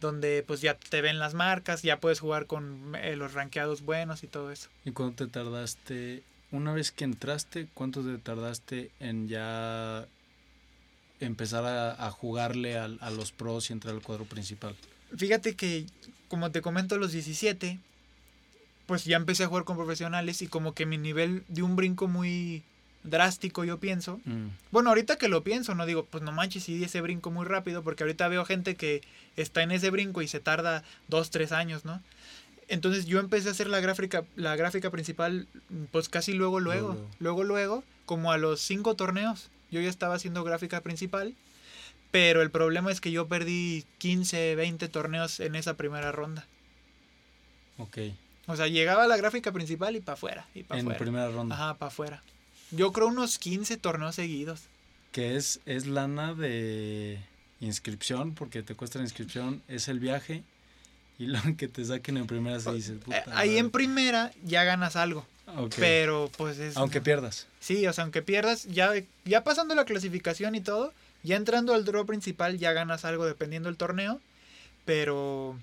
donde 0.00 0.44
pues 0.46 0.60
ya 0.60 0.74
te 0.74 1.00
ven 1.02 1.18
las 1.18 1.34
marcas, 1.34 1.82
ya 1.82 1.98
puedes 1.98 2.20
jugar 2.20 2.46
con 2.46 2.94
eh, 2.94 3.16
los 3.16 3.34
rankeados 3.34 3.82
buenos 3.82 4.22
y 4.22 4.28
todo 4.28 4.50
eso. 4.50 4.68
¿Y 4.84 4.92
cuánto 4.92 5.26
te 5.26 5.32
tardaste? 5.32 6.22
Una 6.50 6.72
vez 6.72 6.92
que 6.92 7.04
entraste, 7.04 7.68
¿cuánto 7.74 8.02
te 8.02 8.16
tardaste 8.18 8.90
en 9.00 9.28
ya 9.28 10.06
empezar 11.20 11.64
a, 11.66 12.10
jugarle 12.10 12.78
a, 12.78 12.84
a, 12.84 13.10
los 13.10 13.32
pros 13.32 13.70
y 13.70 13.72
entrar 13.72 13.94
al 13.94 14.02
cuadro 14.02 14.24
principal? 14.24 14.74
Fíjate 15.16 15.54
que, 15.56 15.86
como 16.28 16.50
te 16.50 16.62
comento, 16.62 16.94
a 16.94 16.98
los 16.98 17.12
17, 17.12 17.78
pues 18.86 19.04
ya 19.04 19.16
empecé 19.16 19.44
a 19.44 19.48
jugar 19.48 19.64
con 19.64 19.76
profesionales 19.76 20.42
y 20.42 20.46
como 20.46 20.74
que 20.74 20.86
mi 20.86 20.98
nivel 20.98 21.44
de 21.48 21.62
un 21.62 21.76
brinco 21.76 22.08
muy 22.08 22.62
drástico, 23.02 23.64
yo 23.64 23.78
pienso. 23.78 24.20
Mm. 24.24 24.48
Bueno, 24.70 24.90
ahorita 24.90 25.16
que 25.16 25.28
lo 25.28 25.42
pienso, 25.42 25.74
no 25.74 25.86
digo, 25.86 26.04
pues 26.04 26.22
no 26.22 26.32
manches, 26.32 26.64
si 26.64 26.74
di 26.74 26.84
ese 26.84 27.00
brinco 27.00 27.30
muy 27.30 27.46
rápido, 27.46 27.82
porque 27.82 28.04
ahorita 28.04 28.28
veo 28.28 28.44
gente 28.44 28.76
que 28.76 29.02
está 29.36 29.62
en 29.62 29.72
ese 29.72 29.90
brinco 29.90 30.22
y 30.22 30.28
se 30.28 30.40
tarda 30.40 30.84
dos, 31.08 31.30
tres 31.30 31.52
años, 31.52 31.84
¿no? 31.84 32.02
Entonces 32.68 33.06
yo 33.06 33.18
empecé 33.18 33.48
a 33.48 33.52
hacer 33.52 33.68
la 33.68 33.80
gráfica, 33.80 34.24
la 34.36 34.54
gráfica 34.56 34.90
principal, 34.90 35.46
pues 35.90 36.08
casi 36.08 36.34
luego, 36.34 36.60
luego, 36.60 36.96
luego, 37.18 37.44
luego, 37.44 37.84
como 38.04 38.30
a 38.30 38.38
los 38.38 38.60
cinco 38.60 38.94
torneos. 38.94 39.50
Yo 39.70 39.80
ya 39.80 39.88
estaba 39.88 40.14
haciendo 40.14 40.44
gráfica 40.44 40.80
principal, 40.80 41.34
pero 42.10 42.42
el 42.42 42.50
problema 42.50 42.90
es 42.90 43.00
que 43.00 43.10
yo 43.10 43.28
perdí 43.28 43.84
15, 43.98 44.54
20 44.54 44.88
torneos 44.88 45.40
en 45.40 45.54
esa 45.54 45.74
primera 45.74 46.12
ronda. 46.12 46.46
Ok. 47.78 47.98
O 48.46 48.56
sea, 48.56 48.66
llegaba 48.66 49.06
la 49.06 49.16
gráfica 49.16 49.52
principal 49.52 49.94
y 49.94 50.00
para 50.00 50.14
afuera. 50.14 50.46
Y 50.54 50.64
en 50.70 50.88
la 50.88 50.96
primera 50.96 51.30
ronda. 51.30 51.54
Ajá, 51.54 51.74
para 51.74 51.88
afuera. 51.88 52.22
Yo 52.70 52.92
creo 52.92 53.08
unos 53.08 53.38
15 53.38 53.76
torneos 53.76 54.14
seguidos. 54.14 54.62
Que 55.12 55.36
es, 55.36 55.60
es 55.66 55.86
lana 55.86 56.34
de 56.34 57.18
inscripción, 57.60 58.34
porque 58.34 58.62
te 58.62 58.74
cuesta 58.74 58.98
la 58.98 59.04
inscripción, 59.04 59.62
es 59.68 59.88
el 59.88 60.00
viaje. 60.00 60.44
Y 61.18 61.26
lo 61.26 61.40
que 61.56 61.68
te 61.68 61.84
saquen 61.84 62.16
en 62.16 62.26
primera 62.26 62.60
se 62.60 62.72
dice. 62.72 62.94
Eh, 63.10 63.22
ahí 63.32 63.58
en 63.58 63.70
primera 63.70 64.32
ya 64.44 64.64
ganas 64.64 64.96
algo. 64.96 65.26
Pero 65.76 66.30
pues 66.36 66.58
es. 66.58 66.76
Aunque 66.76 67.00
pierdas. 67.00 67.46
Sí, 67.60 67.86
o 67.86 67.92
sea, 67.92 68.04
aunque 68.04 68.22
pierdas, 68.22 68.64
ya, 68.66 68.92
ya 69.24 69.42
pasando 69.42 69.74
la 69.74 69.84
clasificación 69.84 70.54
y 70.54 70.60
todo, 70.60 70.92
ya 71.22 71.36
entrando 71.36 71.74
al 71.74 71.84
draw 71.84 72.06
principal 72.06 72.58
ya 72.58 72.72
ganas 72.72 73.04
algo 73.04 73.26
dependiendo 73.26 73.68
del 73.68 73.76
torneo. 73.76 74.20
Pero 74.84 75.58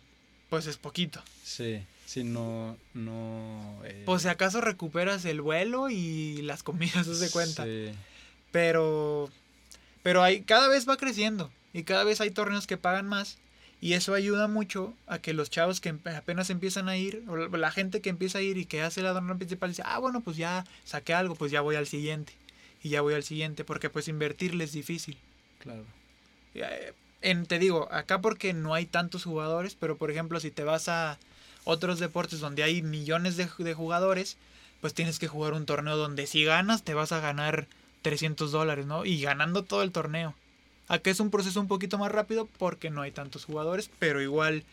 pues 0.50 0.68
es 0.68 0.78
poquito. 0.78 1.22
Sí. 1.44 1.82
Si 2.06 2.24
no, 2.24 2.78
no... 2.94 3.82
Eh, 3.84 4.04
pues 4.06 4.22
si 4.22 4.28
acaso 4.28 4.62
recuperas 4.62 5.26
el 5.26 5.42
vuelo 5.42 5.90
y 5.90 6.42
las 6.44 6.64
comidas, 6.64 7.08
se 7.18 7.32
cuenta. 7.32 7.66
Pero, 8.52 9.30
pero 10.04 10.24
hay, 10.24 10.42
cada 10.42 10.68
vez 10.68 10.88
va 10.88 10.98
creciendo 10.98 11.52
y 11.74 11.84
cada 11.84 12.04
vez 12.04 12.22
hay 12.22 12.30
torneos 12.30 12.68
que 12.68 12.78
pagan 12.78 13.08
más 13.08 13.38
y 13.86 13.94
eso 13.94 14.16
ayuda 14.16 14.48
mucho 14.48 14.96
a 15.06 15.20
que 15.20 15.34
los 15.34 15.52
chavos 15.52 15.80
que 15.80 15.94
apenas 16.06 16.50
empiezan 16.50 16.90
a 16.90 16.98
ir, 16.98 17.24
o 17.28 17.38
la 17.38 17.70
gente 17.70 18.02
que 18.02 18.10
empieza 18.10 18.40
a 18.40 18.42
ir 18.42 18.58
y 18.58 18.66
que 18.66 18.82
hace 18.82 19.04
la 19.04 19.14
dona 19.14 19.36
principal 19.36 19.70
dice, 19.70 19.84
ah, 19.86 20.00
bueno, 20.00 20.22
pues 20.22 20.38
ya 20.38 20.66
saqué 20.86 21.14
algo, 21.14 21.36
pues 21.36 21.52
ya 21.52 21.62
voy 21.62 21.76
al 21.76 21.86
siguiente. 21.86 22.34
Y 22.82 22.90
ya 22.90 23.02
voy 23.02 23.14
al 23.14 23.22
siguiente, 23.22 23.64
porque 23.64 23.92
pues 23.92 24.08
invertirle 24.08 24.64
es 24.64 24.72
difícil. 24.72 25.20
Claro. 25.60 25.84
Eh, 26.56 26.94
en, 27.22 27.46
te 27.46 27.60
digo, 27.60 27.88
acá 27.92 28.22
porque 28.22 28.54
no 28.54 28.74
hay 28.74 28.88
tantos 28.88 29.24
jugadores, 29.24 29.78
pero 29.80 29.98
por 29.98 30.10
ejemplo, 30.10 30.40
si 30.40 30.50
te 30.50 30.64
vas 30.64 30.90
a, 30.90 31.20
otros 31.64 32.00
deportes 32.00 32.40
donde 32.40 32.64
hay 32.64 32.82
millones 32.82 33.38
de, 33.38 33.74
jugadores, 33.76 34.38
pues 34.82 34.96
tienes 34.96 35.20
que 35.20 35.28
jugar 35.28 35.54
un 35.54 35.68
torneo 35.68 35.96
donde 35.96 36.26
si 36.26 36.44
ganas 36.44 36.82
te 36.82 36.96
vas 36.96 37.12
a 37.12 37.20
ganar 37.20 37.68
300 38.02 38.52
dólares, 38.52 38.88
¿no? 38.88 39.06
Y 39.06 39.22
ganando 39.22 39.64
todo 39.64 39.84
el 39.84 39.92
torneo. 39.92 40.34
Acá 40.88 41.10
es 41.10 41.20
un 41.20 41.32
proceso 41.32 41.60
un 41.60 41.68
poquito 41.68 41.98
más 41.98 42.12
rápido 42.12 42.48
porque 42.58 42.90
no 42.90 43.02
hay 43.02 43.12
tantos 43.12 43.46
jugadores, 43.46 43.90
pero 44.00 44.22
igual 44.22 44.64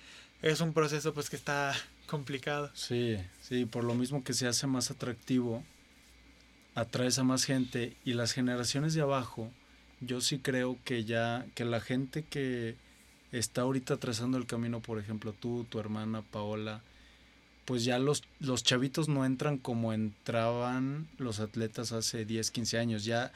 es 0.43 0.61
un 0.61 0.73
proceso 0.73 1.15
pues 1.15 1.31
que 1.31 1.37
está 1.37 1.75
complicado. 2.07 2.71
Sí, 2.75 3.17
sí, 3.41 3.65
por 3.65 3.85
lo 3.85 3.95
mismo 3.95 4.23
que 4.23 4.35
se 4.35 4.47
hace 4.47 4.67
más 4.67 4.91
atractivo, 4.91 5.65
atraes 6.75 7.19
a 7.19 7.25
más 7.25 7.45
gente 7.45 7.97
y 8.05 8.15
las 8.15 8.33
generaciones 8.33 8.95
de 8.95 9.01
abajo, 9.01 9.51
yo 10.01 10.21
sí 10.21 10.39
creo 10.39 10.79
que 10.85 11.05
ya, 11.05 11.47
que 11.55 11.65
la 11.65 11.81
gente 11.81 12.25
que 12.25 12.77
está 13.31 13.63
ahorita 13.63 13.97
trazando 13.97 14.37
el 14.37 14.47
camino, 14.47 14.81
por 14.81 14.99
ejemplo, 14.99 15.33
tú, 15.33 15.65
tu 15.71 15.79
hermana 15.79 16.23
Paola, 16.23 16.83
pues 17.65 17.85
ya 17.85 17.99
los, 17.99 18.25
los 18.41 18.65
chavitos 18.65 19.09
no 19.09 19.25
entran 19.25 19.57
como 19.57 19.93
entraban 19.93 21.09
los 21.19 21.41
atletas 21.41 21.93
hace 21.93 22.25
10, 22.25 22.51
15 22.51 22.79
años. 22.79 23.05
Ya 23.05 23.33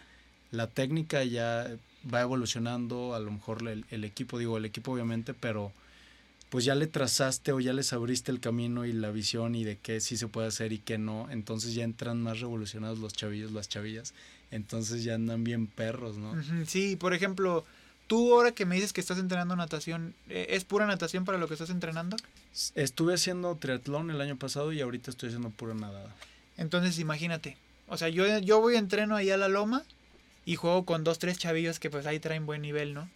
la 0.51 0.67
técnica 0.67 1.25
ya 1.25 1.77
va 2.13 2.21
evolucionando, 2.21 3.15
a 3.15 3.21
lo 3.21 3.31
mejor 3.31 3.67
el, 3.69 3.85
el, 3.91 4.05
equipo, 4.05 4.39
digo 4.39 4.57
el 4.57 4.65
equipo 4.65 4.93
obviamente, 4.93 5.35
pero 5.35 5.73
pues 6.51 6.65
ya 6.65 6.75
le 6.75 6.87
trazaste 6.87 7.53
o 7.53 7.61
ya 7.61 7.73
les 7.73 7.93
abriste 7.93 8.31
el 8.31 8.41
camino 8.41 8.85
y 8.87 8.93
la 8.93 9.11
visión 9.11 9.55
y 9.55 9.65
de 9.65 9.77
qué 9.79 10.01
sí 10.01 10.17
se 10.17 10.29
puede 10.29 10.49
hacer 10.49 10.73
y 10.73 10.79
qué 10.79 10.99
no. 10.99 11.29
Entonces 11.31 11.75
ya 11.75 11.85
entran 11.85 12.23
más 12.23 12.41
revolucionados 12.41 12.99
los 12.99 13.13
chavillos, 13.13 13.53
las 13.53 13.69
chavillas. 13.69 14.15
Entonces 14.51 15.03
ya 15.03 15.15
andan 15.17 15.43
bien 15.43 15.67
perros, 15.67 16.17
¿no? 16.17 16.35
Sí, 16.67 16.95
por 16.95 17.15
ejemplo, 17.15 17.65
Tú 18.07 18.35
ahora 18.35 18.53
que 18.53 18.67
me 18.67 18.77
dices 18.77 18.93
que 18.93 19.01
estás 19.01 19.19
entrenando 19.19 19.57
natación, 19.57 20.15
eh, 20.29 20.47
¿es 20.51 20.65
pura 20.65 20.87
natación 20.87 21.25
para 21.25 21.39
lo 21.39 21.49
que 21.49 21.55
estás 21.55 21.71
entrenando? 21.71 22.17
Estuve 22.75 23.15
haciendo 23.15 23.57
triatlón 23.57 24.11
el 24.11 24.21
año 24.21 24.37
pasado 24.37 24.73
y 24.73 24.81
ahorita 24.81 25.11
estoy 25.11 25.31
haciendo 25.31 25.51
pura 25.51 25.75
nadada. 25.75 26.15
Entonces 26.57 26.99
imagínate, 27.01 27.57
o 27.89 27.97
sea, 27.97 28.09
yo, 28.09 28.39
yo 28.39 28.61
voy 28.61 28.77
entreno 28.77 29.17
ahí 29.17 29.31
a 29.31 29.37
la 29.37 29.49
loma 29.49 29.83
y 30.47 30.55
juego 30.55 30.87
con 30.87 31.05
dos, 31.05 31.19
tres 31.19 31.39
chavillos 31.39 31.79
que 31.79 31.91
pues 31.91 32.07
ahí 32.07 32.21
traen 32.21 32.47
buen 32.47 32.63
nivel, 32.63 32.95
¿no? 32.95 33.11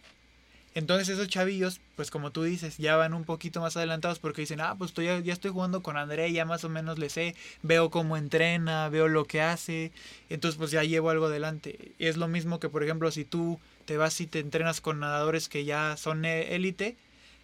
Entonces 0.73 1.09
esos 1.09 1.27
chavillos, 1.27 1.81
pues 1.95 2.11
como 2.11 2.31
tú 2.31 2.43
dices, 2.43 2.77
ya 2.77 2.95
van 2.95 3.13
un 3.13 3.25
poquito 3.25 3.59
más 3.59 3.75
adelantados 3.75 4.19
porque 4.19 4.41
dicen, 4.41 4.61
ah, 4.61 4.75
pues 4.77 4.91
estoy, 4.91 5.05
ya 5.23 5.33
estoy 5.33 5.51
jugando 5.51 5.83
con 5.83 5.97
André, 5.97 6.31
ya 6.31 6.45
más 6.45 6.63
o 6.63 6.69
menos 6.69 6.97
le 6.97 7.09
sé, 7.09 7.35
veo 7.61 7.89
cómo 7.89 8.15
entrena, 8.15 8.87
veo 8.87 9.09
lo 9.09 9.25
que 9.25 9.41
hace, 9.41 9.91
entonces 10.29 10.57
pues 10.57 10.71
ya 10.71 10.83
llevo 10.83 11.09
algo 11.09 11.25
adelante. 11.25 11.91
Es 11.99 12.15
lo 12.15 12.29
mismo 12.29 12.59
que, 12.59 12.69
por 12.69 12.83
ejemplo, 12.83 13.11
si 13.11 13.25
tú 13.25 13.59
te 13.85 13.97
vas 13.97 14.21
y 14.21 14.27
te 14.27 14.39
entrenas 14.39 14.79
con 14.79 14.99
nadadores 15.01 15.49
que 15.49 15.65
ya 15.65 15.97
son 15.97 16.23
e, 16.23 16.55
élite, 16.55 16.95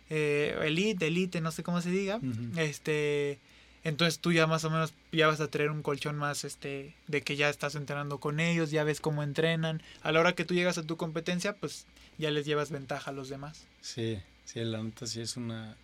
eh, 0.09 0.57
elite, 0.63 1.07
elite, 1.07 1.41
no 1.41 1.51
sé 1.51 1.63
cómo 1.63 1.81
se 1.81 1.91
diga, 1.91 2.21
este, 2.55 3.39
entonces 3.87 4.19
tú 4.19 4.31
ya 4.31 4.47
más 4.47 4.63
o 4.63 4.69
menos 4.69 4.93
ya 5.11 5.27
vas 5.27 5.39
a 5.39 5.47
tener 5.47 5.71
un 5.71 5.81
colchón 5.81 6.17
más 6.17 6.43
este 6.43 6.93
de 7.07 7.21
que 7.21 7.35
ya 7.35 7.49
estás 7.49 7.75
entrenando 7.75 8.19
con 8.19 8.39
ellos, 8.39 8.71
ya 8.71 8.83
ves 8.83 8.99
cómo 8.99 9.23
entrenan. 9.23 9.81
A 10.01 10.11
la 10.11 10.19
hora 10.19 10.33
que 10.33 10.45
tú 10.45 10.53
llegas 10.53 10.77
a 10.77 10.83
tu 10.83 10.97
competencia, 10.97 11.55
pues 11.55 11.85
ya 12.17 12.31
les 12.31 12.45
llevas 12.45 12.69
ventaja 12.71 13.11
a 13.11 13.13
los 13.13 13.29
demás. 13.29 13.65
Sí, 13.81 14.19
sí, 14.45 14.59
la 14.63 14.83
neta 14.83 15.07
sí 15.07 15.21
es 15.21 15.37
una 15.37 15.77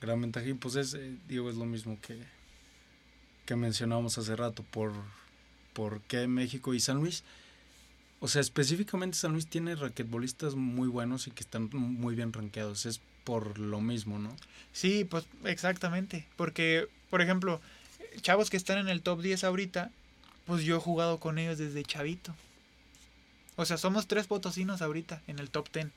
gran 0.00 0.20
ventaja 0.20 0.46
y 0.46 0.54
pues 0.54 0.76
es, 0.76 0.94
eh, 0.94 1.16
digo, 1.28 1.50
es 1.50 1.56
lo 1.56 1.66
mismo 1.66 1.98
que, 2.00 2.18
que 3.46 3.56
mencionábamos 3.56 4.16
hace 4.16 4.34
rato 4.36 4.64
por, 4.70 4.92
por 5.74 6.00
qué 6.02 6.26
México 6.26 6.74
y 6.74 6.80
San 6.80 6.98
Luis 6.98 7.24
o 8.20 8.28
sea, 8.28 8.42
específicamente 8.42 9.16
San 9.16 9.32
Luis 9.32 9.46
tiene 9.46 9.74
raquetbolistas 9.74 10.54
muy 10.54 10.88
buenos 10.88 11.26
y 11.26 11.30
que 11.30 11.42
están 11.42 11.70
muy 11.72 12.14
bien 12.14 12.34
rankeados. 12.34 12.84
Es 12.84 13.00
por 13.24 13.58
lo 13.58 13.80
mismo, 13.80 14.18
¿no? 14.18 14.36
Sí, 14.72 15.04
pues 15.04 15.26
exactamente. 15.44 16.26
Porque, 16.36 16.88
por 17.10 17.20
ejemplo, 17.20 17.60
chavos 18.22 18.50
que 18.50 18.56
están 18.56 18.78
en 18.78 18.88
el 18.88 19.02
top 19.02 19.20
10 19.20 19.44
ahorita, 19.44 19.90
pues 20.46 20.64
yo 20.64 20.76
he 20.76 20.80
jugado 20.80 21.18
con 21.18 21.38
ellos 21.38 21.58
desde 21.58 21.84
chavito. 21.84 22.34
O 23.56 23.64
sea, 23.64 23.76
somos 23.76 24.06
tres 24.06 24.26
potosinos 24.26 24.80
ahorita 24.80 25.22
en 25.26 25.38
el 25.38 25.50
top 25.50 25.68
10. 25.72 25.88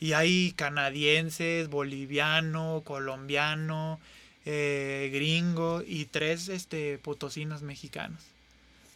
Y 0.00 0.12
hay 0.14 0.52
canadienses, 0.52 1.68
boliviano, 1.68 2.82
colombiano, 2.84 4.00
eh, 4.44 5.10
gringo 5.12 5.82
y 5.86 6.06
tres 6.06 6.48
este, 6.48 6.98
potosinos 6.98 7.62
mexicanos. 7.62 8.20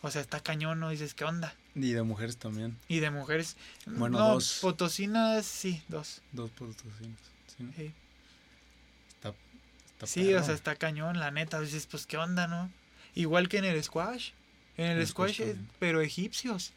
O 0.02 0.10
sea, 0.10 0.20
está 0.20 0.40
cañón, 0.40 0.80
¿no? 0.80 0.90
Dices, 0.90 1.14
¿qué 1.14 1.24
onda? 1.24 1.54
Y 1.74 1.92
de 1.92 2.02
mujeres 2.02 2.36
también. 2.36 2.76
Y 2.88 2.98
de 3.00 3.10
mujeres. 3.10 3.56
Bueno, 3.86 4.18
no, 4.18 4.34
dos. 4.34 4.58
potosinas, 4.60 5.46
sí, 5.46 5.82
dos. 5.88 6.22
Dos 6.32 6.50
potosinas. 6.50 7.18
Sí. 7.56 7.68
Sí, 7.76 7.92
está 9.96 10.06
Sí, 10.06 10.32
o 10.34 10.42
sea, 10.44 10.54
está 10.54 10.76
cañón, 10.76 11.18
la 11.18 11.30
neta. 11.30 11.60
Dices, 11.60 11.86
pues, 11.86 12.06
¿qué 12.06 12.16
onda, 12.16 12.46
no? 12.46 12.70
Igual 13.14 13.48
que 13.48 13.58
en 13.58 13.64
el 13.64 13.82
squash. 13.82 14.30
En 14.76 14.86
el, 14.92 14.98
El 14.98 15.06
squash, 15.06 15.40
pero 15.78 16.00
egipcios. 16.02 16.72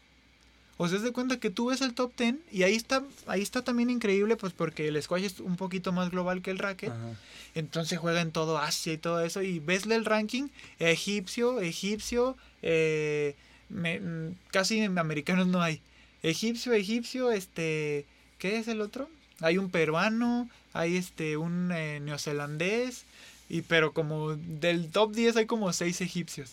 O 0.78 0.88
sea, 0.88 0.98
de 0.98 1.12
cuenta 1.12 1.38
que 1.38 1.50
tú 1.50 1.66
ves 1.66 1.82
el 1.82 1.92
top 1.92 2.12
10 2.16 2.36
y 2.50 2.62
ahí 2.62 2.74
está, 2.74 3.02
ahí 3.26 3.42
está 3.42 3.62
también 3.62 3.90
increíble, 3.90 4.36
pues 4.36 4.54
porque 4.54 4.88
el 4.88 5.02
squash 5.02 5.24
es 5.24 5.40
un 5.40 5.56
poquito 5.56 5.92
más 5.92 6.10
global 6.10 6.40
que 6.40 6.50
el 6.50 6.58
racket. 6.58 6.88
Ajá. 6.90 7.12
Entonces 7.54 7.98
juega 7.98 8.22
en 8.22 8.32
todo 8.32 8.56
Asia 8.56 8.94
y 8.94 8.96
todo 8.96 9.20
eso. 9.22 9.42
Y 9.42 9.58
vesle 9.58 9.94
el 9.96 10.06
ranking 10.06 10.48
egipcio, 10.78 11.60
egipcio, 11.60 12.36
eh, 12.62 13.36
me- 13.68 14.00
mm, 14.00 14.34
casi 14.50 14.80
en 14.80 14.98
americanos 14.98 15.46
no 15.46 15.60
hay. 15.60 15.82
Egipcio, 16.22 16.72
egipcio, 16.72 17.30
este, 17.30 18.06
¿qué 18.38 18.56
es 18.58 18.66
el 18.68 18.80
otro? 18.80 19.10
Hay 19.40 19.58
un 19.58 19.68
peruano, 19.70 20.48
hay 20.72 20.96
este, 20.96 21.36
un 21.36 21.70
eh, 21.72 22.00
neozelandés, 22.00 23.04
y 23.48 23.62
pero 23.62 23.92
como 23.92 24.36
del 24.36 24.90
top 24.90 25.12
10 25.14 25.36
hay 25.36 25.46
como 25.46 25.72
6 25.72 26.00
egipcios. 26.00 26.52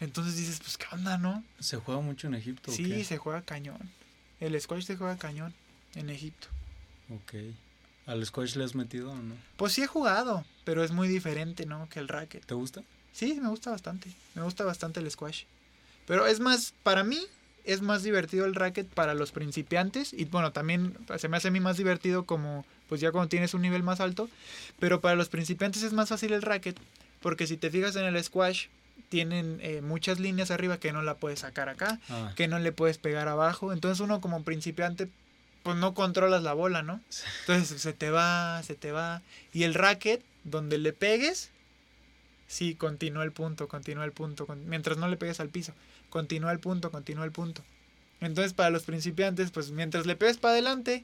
Entonces 0.00 0.36
dices, 0.36 0.60
pues 0.60 0.76
qué 0.76 0.86
onda, 0.92 1.18
¿no? 1.18 1.44
¿Se 1.60 1.76
juega 1.76 2.00
mucho 2.00 2.26
en 2.26 2.34
Egipto? 2.34 2.70
o 2.70 2.74
Sí, 2.74 2.84
qué? 2.84 3.04
se 3.04 3.16
juega 3.18 3.42
cañón. 3.42 3.78
El 4.40 4.60
squash 4.60 4.84
se 4.84 4.96
juega 4.96 5.16
cañón 5.16 5.54
en 5.94 6.10
Egipto. 6.10 6.48
Ok. 7.10 7.34
¿Al 8.06 8.24
squash 8.26 8.56
le 8.56 8.64
has 8.64 8.74
metido 8.74 9.12
o 9.12 9.16
no? 9.16 9.34
Pues 9.56 9.72
sí 9.72 9.82
he 9.82 9.86
jugado, 9.86 10.44
pero 10.64 10.82
es 10.84 10.90
muy 10.90 11.08
diferente, 11.08 11.64
¿no? 11.64 11.88
Que 11.88 12.00
el 12.00 12.08
racket. 12.08 12.44
¿Te 12.44 12.54
gusta? 12.54 12.82
Sí, 13.12 13.38
me 13.40 13.48
gusta 13.48 13.70
bastante. 13.70 14.10
Me 14.34 14.42
gusta 14.42 14.64
bastante 14.64 15.00
el 15.00 15.10
squash. 15.10 15.44
Pero 16.06 16.26
es 16.26 16.40
más, 16.40 16.74
para 16.82 17.04
mí, 17.04 17.20
es 17.64 17.80
más 17.82 18.02
divertido 18.02 18.44
el 18.44 18.54
racket 18.54 18.86
para 18.86 19.14
los 19.14 19.32
principiantes. 19.32 20.12
Y 20.12 20.26
bueno, 20.26 20.52
también 20.52 20.96
se 21.18 21.28
me 21.28 21.36
hace 21.36 21.48
a 21.48 21.50
mí 21.50 21.60
más 21.60 21.76
divertido 21.76 22.24
como, 22.24 22.64
pues 22.88 23.00
ya 23.00 23.10
cuando 23.10 23.28
tienes 23.28 23.54
un 23.54 23.62
nivel 23.62 23.82
más 23.82 24.00
alto. 24.00 24.28
Pero 24.78 25.00
para 25.00 25.16
los 25.16 25.28
principiantes 25.28 25.82
es 25.82 25.92
más 25.92 26.08
fácil 26.10 26.32
el 26.32 26.42
racket. 26.42 26.76
Porque 27.20 27.46
si 27.46 27.56
te 27.56 27.70
fijas 27.70 27.96
en 27.96 28.04
el 28.04 28.22
squash, 28.22 28.66
tienen 29.08 29.58
eh, 29.62 29.80
muchas 29.80 30.20
líneas 30.20 30.50
arriba 30.50 30.78
que 30.78 30.92
no 30.92 31.02
la 31.02 31.14
puedes 31.16 31.40
sacar 31.40 31.68
acá. 31.68 32.00
Ah, 32.10 32.32
Que 32.36 32.48
no 32.48 32.58
le 32.58 32.72
puedes 32.72 32.98
pegar 32.98 33.28
abajo. 33.28 33.72
Entonces 33.72 34.00
uno 34.00 34.20
como 34.20 34.42
principiante, 34.44 35.08
pues 35.62 35.76
no 35.76 35.94
controlas 35.94 36.42
la 36.42 36.52
bola, 36.52 36.82
¿no? 36.82 37.00
Entonces 37.40 37.80
se 37.80 37.92
te 37.94 38.10
va, 38.10 38.62
se 38.62 38.74
te 38.74 38.92
va. 38.92 39.22
Y 39.54 39.62
el 39.62 39.72
racket, 39.74 40.22
donde 40.44 40.76
le 40.76 40.92
pegues, 40.92 41.50
sí, 42.46 42.74
continúa 42.74 43.24
el 43.24 43.32
punto, 43.32 43.68
continúa 43.68 44.04
el 44.04 44.12
punto. 44.12 44.46
mientras 44.66 44.98
no 44.98 45.08
le 45.08 45.16
pegues 45.16 45.40
al 45.40 45.48
piso, 45.48 45.72
continúa 46.14 46.52
el 46.52 46.60
punto, 46.60 46.92
continúa 46.92 47.24
el 47.24 47.32
punto. 47.32 47.62
Entonces 48.20 48.52
para 48.54 48.70
los 48.70 48.84
principiantes, 48.84 49.50
pues 49.50 49.72
mientras 49.72 50.06
le 50.06 50.14
pegues 50.14 50.36
para 50.38 50.52
adelante, 50.52 51.02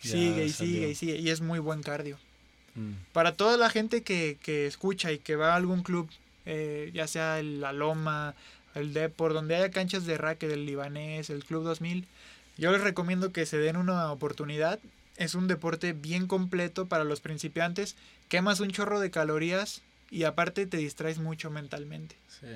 Ya 0.00 0.12
sigue 0.12 0.44
y 0.46 0.50
salió. 0.50 0.72
sigue 0.74 0.90
y 0.90 0.94
sigue. 0.94 1.16
Y 1.16 1.30
es 1.30 1.40
muy 1.40 1.58
buen 1.58 1.82
cardio. 1.82 2.16
Mm. 2.76 2.92
Para 3.12 3.32
toda 3.36 3.56
la 3.56 3.68
gente 3.68 4.02
que, 4.04 4.38
que 4.40 4.66
escucha 4.68 5.10
y 5.10 5.18
que 5.18 5.34
va 5.34 5.52
a 5.52 5.56
algún 5.56 5.82
club, 5.82 6.08
eh, 6.46 6.92
ya 6.94 7.08
sea 7.08 7.40
el 7.40 7.60
La 7.60 7.72
Loma, 7.72 8.36
el 8.76 8.94
Depor, 8.94 9.32
donde 9.34 9.56
haya 9.56 9.72
canchas 9.72 10.06
de 10.06 10.16
racket, 10.18 10.52
el 10.52 10.66
libanés, 10.66 11.30
el 11.30 11.44
Club 11.44 11.64
2000, 11.64 12.06
yo 12.56 12.70
les 12.70 12.80
recomiendo 12.80 13.32
que 13.32 13.44
se 13.46 13.58
den 13.58 13.76
una 13.76 14.12
oportunidad. 14.12 14.78
Es 15.16 15.34
un 15.34 15.48
deporte 15.48 15.92
bien 15.92 16.28
completo 16.28 16.86
para 16.86 17.02
los 17.04 17.20
principiantes. 17.20 17.96
Quemas 18.28 18.60
un 18.60 18.70
chorro 18.70 19.00
de 19.00 19.10
calorías 19.10 19.82
y 20.10 20.22
aparte 20.24 20.66
te 20.66 20.76
distraes 20.76 21.18
mucho 21.18 21.50
mentalmente. 21.50 22.14
Sí. 22.28 22.46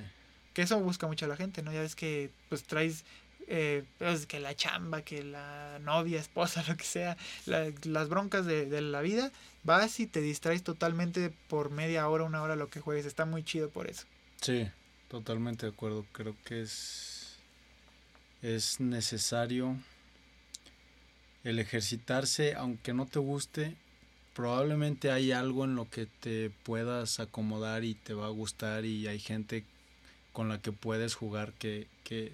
Que 0.59 0.63
eso 0.65 0.81
busca 0.81 1.07
mucho 1.07 1.29
la 1.29 1.37
gente, 1.37 1.63
¿no? 1.63 1.73
Ya 1.73 1.83
ves 1.83 1.95
que 1.95 2.31
pues 2.49 2.65
traes 2.65 3.05
eh, 3.47 3.85
pues, 3.99 4.27
que 4.27 4.41
la 4.41 4.57
chamba, 4.57 5.03
que 5.03 5.23
la 5.23 5.79
novia, 5.79 6.19
esposa, 6.19 6.65
lo 6.69 6.77
que 6.77 6.83
sea, 6.83 7.17
la- 7.47 7.73
las 7.85 8.09
broncas 8.09 8.45
de, 8.45 8.67
de 8.67 8.81
la 8.81 9.01
vida, 9.01 9.31
vas 9.63 10.01
y 10.01 10.09
te 10.09 10.21
distraes 10.21 10.65
totalmente 10.65 11.31
por 11.49 11.71
media 11.71 12.09
hora, 12.09 12.25
una 12.25 12.43
hora 12.43 12.57
lo 12.57 12.69
que 12.71 12.81
juegues. 12.81 13.07
Está 13.07 13.25
muy 13.25 13.45
chido 13.45 13.71
por 13.71 13.89
eso. 13.89 14.05
Sí, 14.41 14.69
totalmente 15.07 15.67
de 15.67 15.71
acuerdo. 15.71 16.05
Creo 16.11 16.35
que 16.45 16.63
es, 16.63 17.37
es 18.43 18.81
necesario 18.81 19.77
el 21.45 21.61
ejercitarse, 21.61 22.55
aunque 22.57 22.93
no 22.95 23.07
te 23.07 23.21
guste. 23.21 23.77
Probablemente 24.35 25.13
hay 25.13 25.31
algo 25.31 25.65
en 25.67 25.77
lo 25.77 25.89
que 25.89 26.07
te 26.07 26.51
puedas 26.65 27.21
acomodar 27.21 27.85
y 27.85 27.95
te 27.95 28.13
va 28.13 28.27
a 28.27 28.31
gustar 28.31 28.85
y 28.85 29.07
hay 29.07 29.21
gente 29.21 29.65
con 30.39 30.49
la 30.49 30.63
que 30.63 30.71
puedes 30.71 31.17
jugar 31.17 31.53
que, 31.55 31.89
que 32.05 32.31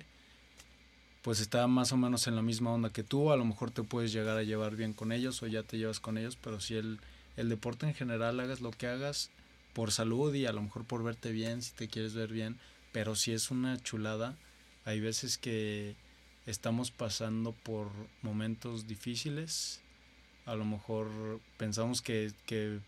pues 1.23 1.41
está 1.41 1.67
más 1.69 1.91
o 1.91 1.97
menos 1.97 2.27
en 2.27 2.37
la 2.37 2.43
misma 2.43 2.71
onda 2.71 2.91
que 2.91 3.03
tú. 3.03 3.33
A 3.33 3.37
lo 3.39 3.47
mejor 3.47 3.71
te 3.71 3.83
puedes 3.83 4.13
llegar 4.13 4.37
a 4.37 4.43
llevar 4.43 4.77
bien 4.77 4.93
con 4.93 5.11
ellos 5.11 5.43
o 5.43 5.47
ya 5.47 5.63
te 5.63 5.79
llevas 5.79 6.01
con 6.01 6.19
ellos, 6.19 6.37
pero 6.37 6.61
si 6.61 6.75
el, 6.75 7.01
el 7.39 7.49
deporte 7.49 7.87
en 7.87 7.95
general 7.95 8.39
hagas 8.41 8.61
lo 8.61 8.73
que 8.73 8.89
hagas, 8.89 9.31
por 9.73 9.91
salud 9.91 10.35
y 10.35 10.45
a 10.45 10.53
lo 10.53 10.61
mejor 10.61 10.85
por 10.85 11.03
verte 11.03 11.33
bien, 11.33 11.63
si 11.63 11.73
te 11.73 11.89
quieres 11.89 12.13
ver 12.13 12.31
bien, 12.31 12.59
pero 12.93 13.17
si 13.17 13.33
es 13.33 13.51
una 13.51 13.83
chulada, 13.83 14.37
hay 14.85 15.01
veces 15.01 15.39
que 15.39 15.97
estamos 16.45 16.91
pasando 16.91 17.53
por 17.53 17.89
momentos 18.21 18.87
difíciles, 18.87 19.81
a 20.45 20.55
lo 20.55 20.67
mejor 20.67 21.09
pensamos 21.57 22.03
que, 22.03 22.35
que, 22.45 22.81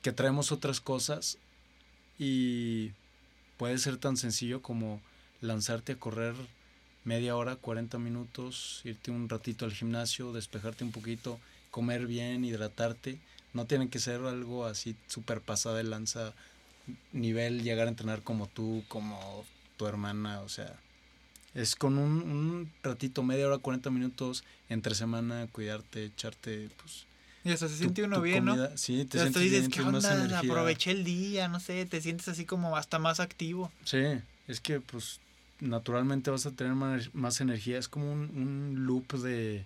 que 0.00 0.12
traemos 0.12 0.52
otras 0.52 0.80
cosas 0.80 1.36
y 2.18 2.92
puede 3.60 3.76
ser 3.76 3.98
tan 3.98 4.16
sencillo 4.16 4.62
como 4.62 5.02
lanzarte 5.42 5.92
a 5.92 5.96
correr 5.96 6.34
media 7.04 7.36
hora, 7.36 7.56
40 7.56 7.98
minutos, 7.98 8.80
irte 8.84 9.10
un 9.10 9.28
ratito 9.28 9.66
al 9.66 9.74
gimnasio, 9.74 10.32
despejarte 10.32 10.82
un 10.82 10.92
poquito, 10.92 11.38
comer 11.70 12.06
bien, 12.06 12.42
hidratarte. 12.42 13.18
No 13.52 13.66
tiene 13.66 13.90
que 13.90 13.98
ser 13.98 14.22
algo 14.22 14.64
así 14.64 14.96
súper 15.08 15.42
pasada 15.42 15.76
de 15.76 15.84
lanza, 15.84 16.32
nivel 17.12 17.62
llegar 17.62 17.86
a 17.86 17.90
entrenar 17.90 18.22
como 18.22 18.46
tú, 18.46 18.82
como 18.88 19.44
tu 19.76 19.86
hermana, 19.86 20.40
o 20.40 20.48
sea, 20.48 20.74
es 21.52 21.76
con 21.76 21.98
un, 21.98 22.22
un 22.22 22.72
ratito, 22.82 23.22
media 23.22 23.46
hora, 23.46 23.58
40 23.58 23.90
minutos 23.90 24.42
entre 24.70 24.94
semana, 24.94 25.46
cuidarte, 25.52 26.06
echarte, 26.06 26.70
pues... 26.78 27.09
Y 27.44 27.50
hasta 27.52 27.68
se 27.68 27.74
tu- 27.74 27.78
siente 27.78 28.02
uno 28.04 28.16
tu 28.16 28.22
bien, 28.22 28.44
¿no? 28.44 28.54
Sí, 28.76 29.04
te 29.06 29.18
sientes 29.18 29.42
dices, 29.42 29.60
bien, 29.60 29.70
¿qué 29.70 29.76
tienes 29.82 29.92
más 29.92 30.04
onda? 30.04 30.16
energía. 30.24 30.38
Aproveché 30.38 30.90
el 30.90 31.04
día, 31.04 31.48
no 31.48 31.58
sé, 31.60 31.86
te 31.86 32.00
sientes 32.00 32.28
así 32.28 32.44
como 32.44 32.76
hasta 32.76 32.98
más 32.98 33.18
activo. 33.20 33.70
Sí, 33.84 34.02
es 34.46 34.60
que 34.60 34.80
pues 34.80 35.20
naturalmente 35.60 36.30
vas 36.30 36.46
a 36.46 36.50
tener 36.50 36.74
más, 36.74 37.14
más 37.14 37.40
energía. 37.40 37.78
Es 37.78 37.88
como 37.88 38.12
un, 38.12 38.20
un 38.36 38.86
loop 38.86 39.12
de, 39.22 39.64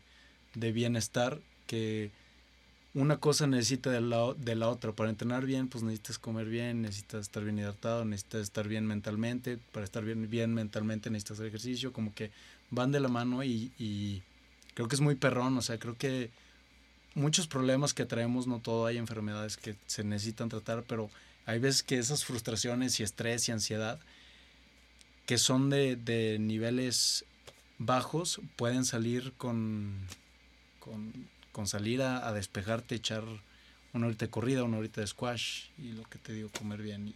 de 0.54 0.72
bienestar 0.72 1.40
que 1.66 2.10
una 2.94 3.16
cosa 3.16 3.48
necesita 3.48 3.90
de 3.90 4.00
la, 4.00 4.34
de 4.34 4.54
la 4.54 4.68
otra. 4.68 4.92
Para 4.92 5.10
entrenar 5.10 5.44
bien, 5.44 5.66
pues 5.68 5.82
necesitas 5.82 6.18
comer 6.20 6.46
bien, 6.46 6.82
necesitas 6.82 7.22
estar 7.22 7.42
bien 7.42 7.58
hidratado, 7.58 8.04
necesitas 8.04 8.42
estar 8.42 8.68
bien 8.68 8.86
mentalmente. 8.86 9.58
Para 9.72 9.84
estar 9.84 10.04
bien, 10.04 10.30
bien 10.30 10.54
mentalmente 10.54 11.10
necesitas 11.10 11.38
hacer 11.38 11.46
ejercicio. 11.48 11.92
Como 11.92 12.14
que 12.14 12.30
van 12.70 12.92
de 12.92 13.00
la 13.00 13.08
mano 13.08 13.42
y, 13.42 13.72
y 13.80 14.22
creo 14.74 14.86
que 14.86 14.94
es 14.94 15.00
muy 15.00 15.16
perrón. 15.16 15.58
O 15.58 15.62
sea, 15.62 15.76
creo 15.78 15.96
que 15.96 16.30
muchos 17.14 17.46
problemas 17.46 17.94
que 17.94 18.04
traemos, 18.06 18.46
no 18.46 18.60
todo, 18.60 18.86
hay 18.86 18.96
enfermedades 18.98 19.56
que 19.56 19.74
se 19.86 20.04
necesitan 20.04 20.48
tratar, 20.48 20.82
pero 20.82 21.10
hay 21.46 21.58
veces 21.58 21.82
que 21.82 21.98
esas 21.98 22.24
frustraciones 22.24 22.98
y 23.00 23.02
estrés 23.02 23.48
y 23.48 23.52
ansiedad 23.52 23.98
que 25.26 25.38
son 25.38 25.70
de, 25.70 25.96
de 25.96 26.38
niveles 26.38 27.24
bajos 27.78 28.40
pueden 28.56 28.84
salir 28.84 29.32
con, 29.38 29.94
con, 30.80 31.12
con 31.52 31.66
salir 31.66 32.02
a, 32.02 32.28
a 32.28 32.32
despejarte, 32.32 32.94
echar 32.94 33.24
una 33.94 34.06
horita 34.06 34.26
de 34.26 34.30
corrida, 34.30 34.64
una 34.64 34.78
horita 34.78 35.00
de 35.00 35.06
squash 35.06 35.66
y 35.78 35.92
lo 35.92 36.02
que 36.04 36.18
te 36.18 36.32
digo, 36.32 36.50
comer 36.50 36.82
bien 36.82 37.08
y 37.08 37.14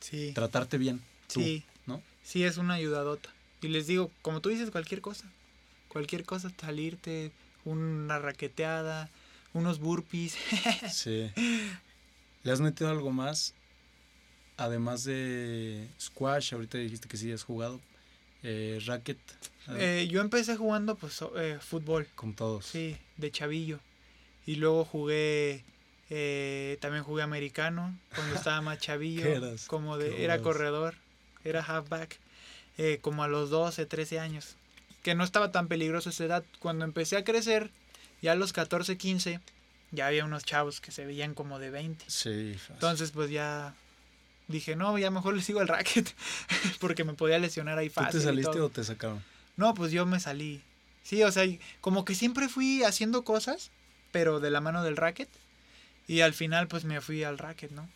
Sí. 0.00 0.32
tratarte 0.34 0.78
bien. 0.78 1.00
tú, 1.32 1.40
Sí. 1.40 1.62
¿no? 1.86 2.00
Sí, 2.24 2.44
es 2.44 2.56
una 2.56 2.74
ayudadota. 2.74 3.28
Y 3.62 3.68
les 3.68 3.86
digo, 3.86 4.10
como 4.22 4.40
tú 4.40 4.48
dices, 4.48 4.70
cualquier 4.70 5.00
cosa. 5.00 5.24
Cualquier 5.88 6.24
cosa, 6.24 6.50
salirte, 6.58 7.32
una 7.64 8.18
raqueteada, 8.18 9.10
unos 9.52 9.78
burpees. 9.78 10.36
Sí. 10.90 11.30
¿Le 12.42 12.52
has 12.52 12.60
metido 12.60 12.90
algo 12.90 13.10
más? 13.10 13.54
Además 14.56 15.04
de 15.04 15.88
squash, 16.00 16.52
ahorita 16.54 16.78
dijiste 16.78 17.08
que 17.08 17.16
sí 17.16 17.32
has 17.32 17.44
jugado. 17.44 17.80
Eh, 18.42 18.78
racket, 18.86 19.18
Eh, 19.76 20.08
yo 20.10 20.20
empecé 20.22 20.56
jugando 20.56 20.96
pues 20.96 21.22
eh, 21.36 21.58
fútbol, 21.60 22.06
con 22.14 22.34
todos. 22.34 22.66
sí, 22.66 22.96
de 23.16 23.30
chavillo. 23.30 23.78
Y 24.46 24.56
luego 24.56 24.84
jugué, 24.84 25.62
eh, 26.08 26.78
también 26.80 27.04
jugué 27.04 27.22
americano 27.22 27.96
cuando 28.14 28.34
estaba 28.36 28.60
más 28.62 28.78
chavillo. 28.80 29.22
¿Qué 29.22 29.32
eras? 29.34 29.66
Como 29.66 29.98
de, 29.98 30.10
¿Qué 30.10 30.24
era 30.24 30.34
eras? 30.34 30.44
corredor, 30.44 30.94
era 31.44 31.62
halfback, 31.62 32.18
eh, 32.78 32.98
como 33.02 33.22
a 33.22 33.28
los 33.28 33.50
12, 33.50 33.84
13 33.86 34.18
años. 34.20 34.56
Que 35.02 35.14
no 35.14 35.24
estaba 35.24 35.52
tan 35.52 35.68
peligroso 35.68 36.08
esa 36.10 36.24
edad. 36.24 36.44
Cuando 36.58 36.84
empecé 36.84 37.16
a 37.18 37.24
crecer, 37.24 37.70
ya 38.22 38.32
a 38.32 38.34
los 38.36 38.52
14, 38.52 38.96
15, 38.96 39.40
ya 39.92 40.06
había 40.06 40.24
unos 40.24 40.44
chavos 40.44 40.80
que 40.80 40.92
se 40.92 41.04
veían 41.04 41.34
como 41.34 41.58
de 41.58 41.70
20. 41.70 42.04
Sí, 42.08 42.54
fácil. 42.54 42.74
Entonces, 42.74 43.10
pues 43.10 43.30
ya 43.30 43.74
dije, 44.48 44.76
no, 44.76 44.98
ya 44.98 45.10
mejor 45.10 45.34
le 45.34 45.42
sigo 45.42 45.60
al 45.60 45.68
racket, 45.68 46.12
porque 46.80 47.04
me 47.04 47.14
podía 47.14 47.38
lesionar 47.38 47.78
ahí 47.78 47.88
fácil. 47.88 48.12
¿Tú 48.12 48.18
te 48.18 48.24
saliste 48.24 48.60
o 48.60 48.68
te 48.68 48.84
sacaron? 48.84 49.22
No, 49.56 49.74
pues 49.74 49.92
yo 49.92 50.06
me 50.06 50.20
salí. 50.20 50.62
Sí, 51.02 51.22
o 51.22 51.32
sea, 51.32 51.44
como 51.80 52.04
que 52.04 52.14
siempre 52.14 52.48
fui 52.48 52.82
haciendo 52.82 53.24
cosas, 53.24 53.70
pero 54.12 54.40
de 54.40 54.50
la 54.50 54.60
mano 54.60 54.82
del 54.82 54.96
racket. 54.96 55.28
Y 56.06 56.20
al 56.20 56.34
final, 56.34 56.66
pues 56.66 56.84
me 56.84 57.00
fui 57.00 57.22
al 57.24 57.38
racket, 57.38 57.70
¿no? 57.70 57.88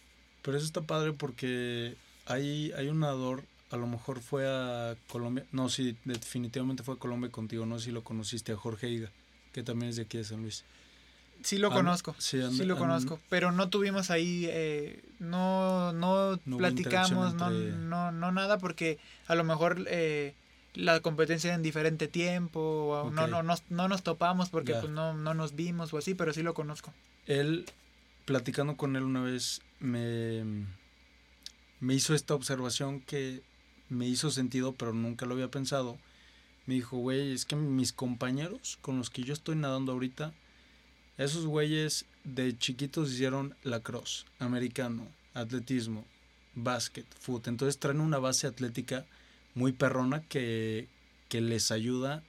Pero 0.43 0.57
eso 0.57 0.67
está 0.67 0.83
padre 0.83 1.13
porque 1.13 1.97
hay, 2.27 2.73
hay 2.73 2.89
un 2.89 3.01
nadador, 3.01 3.45
a 3.71 3.77
lo 3.77 3.87
mejor 3.87 4.21
fue 4.21 4.47
a 4.47 4.95
Colombia. 5.09 5.45
No, 5.53 5.69
sí, 5.69 5.97
definitivamente 6.05 6.83
fue 6.83 6.95
a 6.95 6.99
Colombia 6.99 7.31
contigo. 7.31 7.67
No 7.67 7.79
sé 7.79 7.87
si 7.87 7.91
lo 7.91 8.05
conociste, 8.05 8.53
a 8.53 8.57
Jorge 8.57 8.89
Higa, 8.89 9.11
que 9.55 9.63
también 9.63 9.91
es 9.91 9.97
de 9.97 10.03
aquí 10.03 10.19
de 10.19 10.25
San 10.25 10.43
Luis. 10.43 10.65
Sí 11.43 11.59
lo 11.59 11.71
conozco, 11.71 12.15
sí, 12.19 12.39
lo 12.65 12.77
conozco, 12.77 13.21
pero 13.29 13.53
no 13.53 13.69
tuvimos 13.69 14.11
ahí, 14.11 14.47
eh, 14.49 15.03
no, 15.19 15.93
no, 15.93 16.41
platicamos, 16.57 17.35
no, 17.35 17.51
no, 17.51 18.13
no 18.13 18.33
nada, 18.33 18.59
porque 18.59 18.99
a 19.27 19.35
lo 19.35 19.45
mejor 19.45 19.85
eh, 19.89 20.33
la 20.73 21.01
competencia 21.01 21.49
era 21.49 21.57
en 21.57 21.63
diferente 21.63 22.09
tiempo, 22.09 22.61
o 22.61 23.11
no, 23.11 23.27
no, 23.27 23.43
no, 23.43 23.55
no, 23.69 23.89
nos 23.89 24.03
topamos 24.03 24.49
porque 24.49 24.73
pues, 24.73 24.89
no, 24.89 25.13
no 25.13 25.35
nos 25.35 25.55
vimos 25.55 25.93
o 25.93 25.99
así, 25.99 26.15
pero 26.15 26.33
sí 26.33 26.43
lo 26.43 26.55
conozco. 26.55 26.95
Él, 27.27 27.67
platicando 28.25 28.79
con 28.79 28.97
él 28.97 29.03
una 29.03 29.21
vez, 29.21 29.61
me, 29.81 30.45
me 31.81 31.95
hizo 31.95 32.15
esta 32.15 32.35
observación 32.35 33.01
que 33.03 33.43
me 33.91 34.07
hizo 34.07 34.31
sentido, 34.31 34.73
pero 34.73 34.95
nunca 34.95 35.27
lo 35.27 35.35
había 35.35 35.49
pensado. 35.49 35.99
Me 36.67 36.75
dijo, 36.75 36.97
güey, 36.97 37.33
es 37.33 37.45
que 37.45 37.57
mis 37.57 37.93
compañeros 37.93 38.79
con 38.81 38.99
los 38.99 39.11
que 39.11 39.23
yo 39.23 39.35
estoy 39.35 39.57
nadando 39.57 39.93
ahorita, 39.93 40.33
esos 41.19 41.47
güeyes 41.47 42.07
de 42.25 42.57
chiquitos 42.57 43.13
hicieron 43.13 43.55
lacrosse, 43.63 44.25
americano, 44.39 45.07
atletismo, 45.35 46.05
básquet, 46.55 47.07
fútbol. 47.21 47.43
Entonces 47.47 47.79
traen 47.79 48.01
una 48.01 48.19
base 48.19 48.47
atlética 48.47 49.05
muy 49.55 49.73
perrona 49.73 50.23
que, 50.23 50.89
que 51.29 51.41
les 51.41 51.71
ayuda 51.71 52.23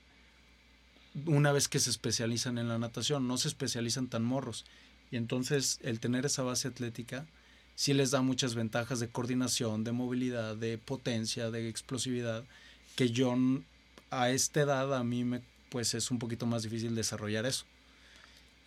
una 1.26 1.52
vez 1.52 1.68
que 1.68 1.80
se 1.80 1.90
especializan 1.90 2.58
en 2.58 2.68
la 2.68 2.78
natación. 2.78 3.28
No 3.28 3.38
se 3.38 3.48
especializan 3.48 4.08
tan 4.08 4.24
morros. 4.24 4.66
Y 5.12 5.18
entonces 5.18 5.80
el 5.82 6.00
tener 6.00 6.26
esa 6.26 6.44
base 6.44 6.68
atlética 6.68 7.26
sí 7.76 7.94
les 7.94 8.12
da 8.12 8.22
muchas 8.22 8.56
ventajas 8.56 9.00
de 9.00 9.08
coordinación, 9.08 9.84
de 9.84 9.92
movilidad, 9.92 10.56
de 10.56 10.78
potencia, 10.78 11.52
de 11.52 11.70
explosividad, 11.70 12.44
que 12.96 13.10
yo 13.10 13.36
a 14.22 14.30
esta 14.30 14.62
edad 14.62 14.96
a 14.96 15.04
mí 15.04 15.24
me 15.24 15.42
pues 15.70 15.94
es 15.94 16.10
un 16.12 16.20
poquito 16.20 16.46
más 16.46 16.64
difícil 16.64 16.96
desarrollar 16.96 17.46
eso 17.46 17.66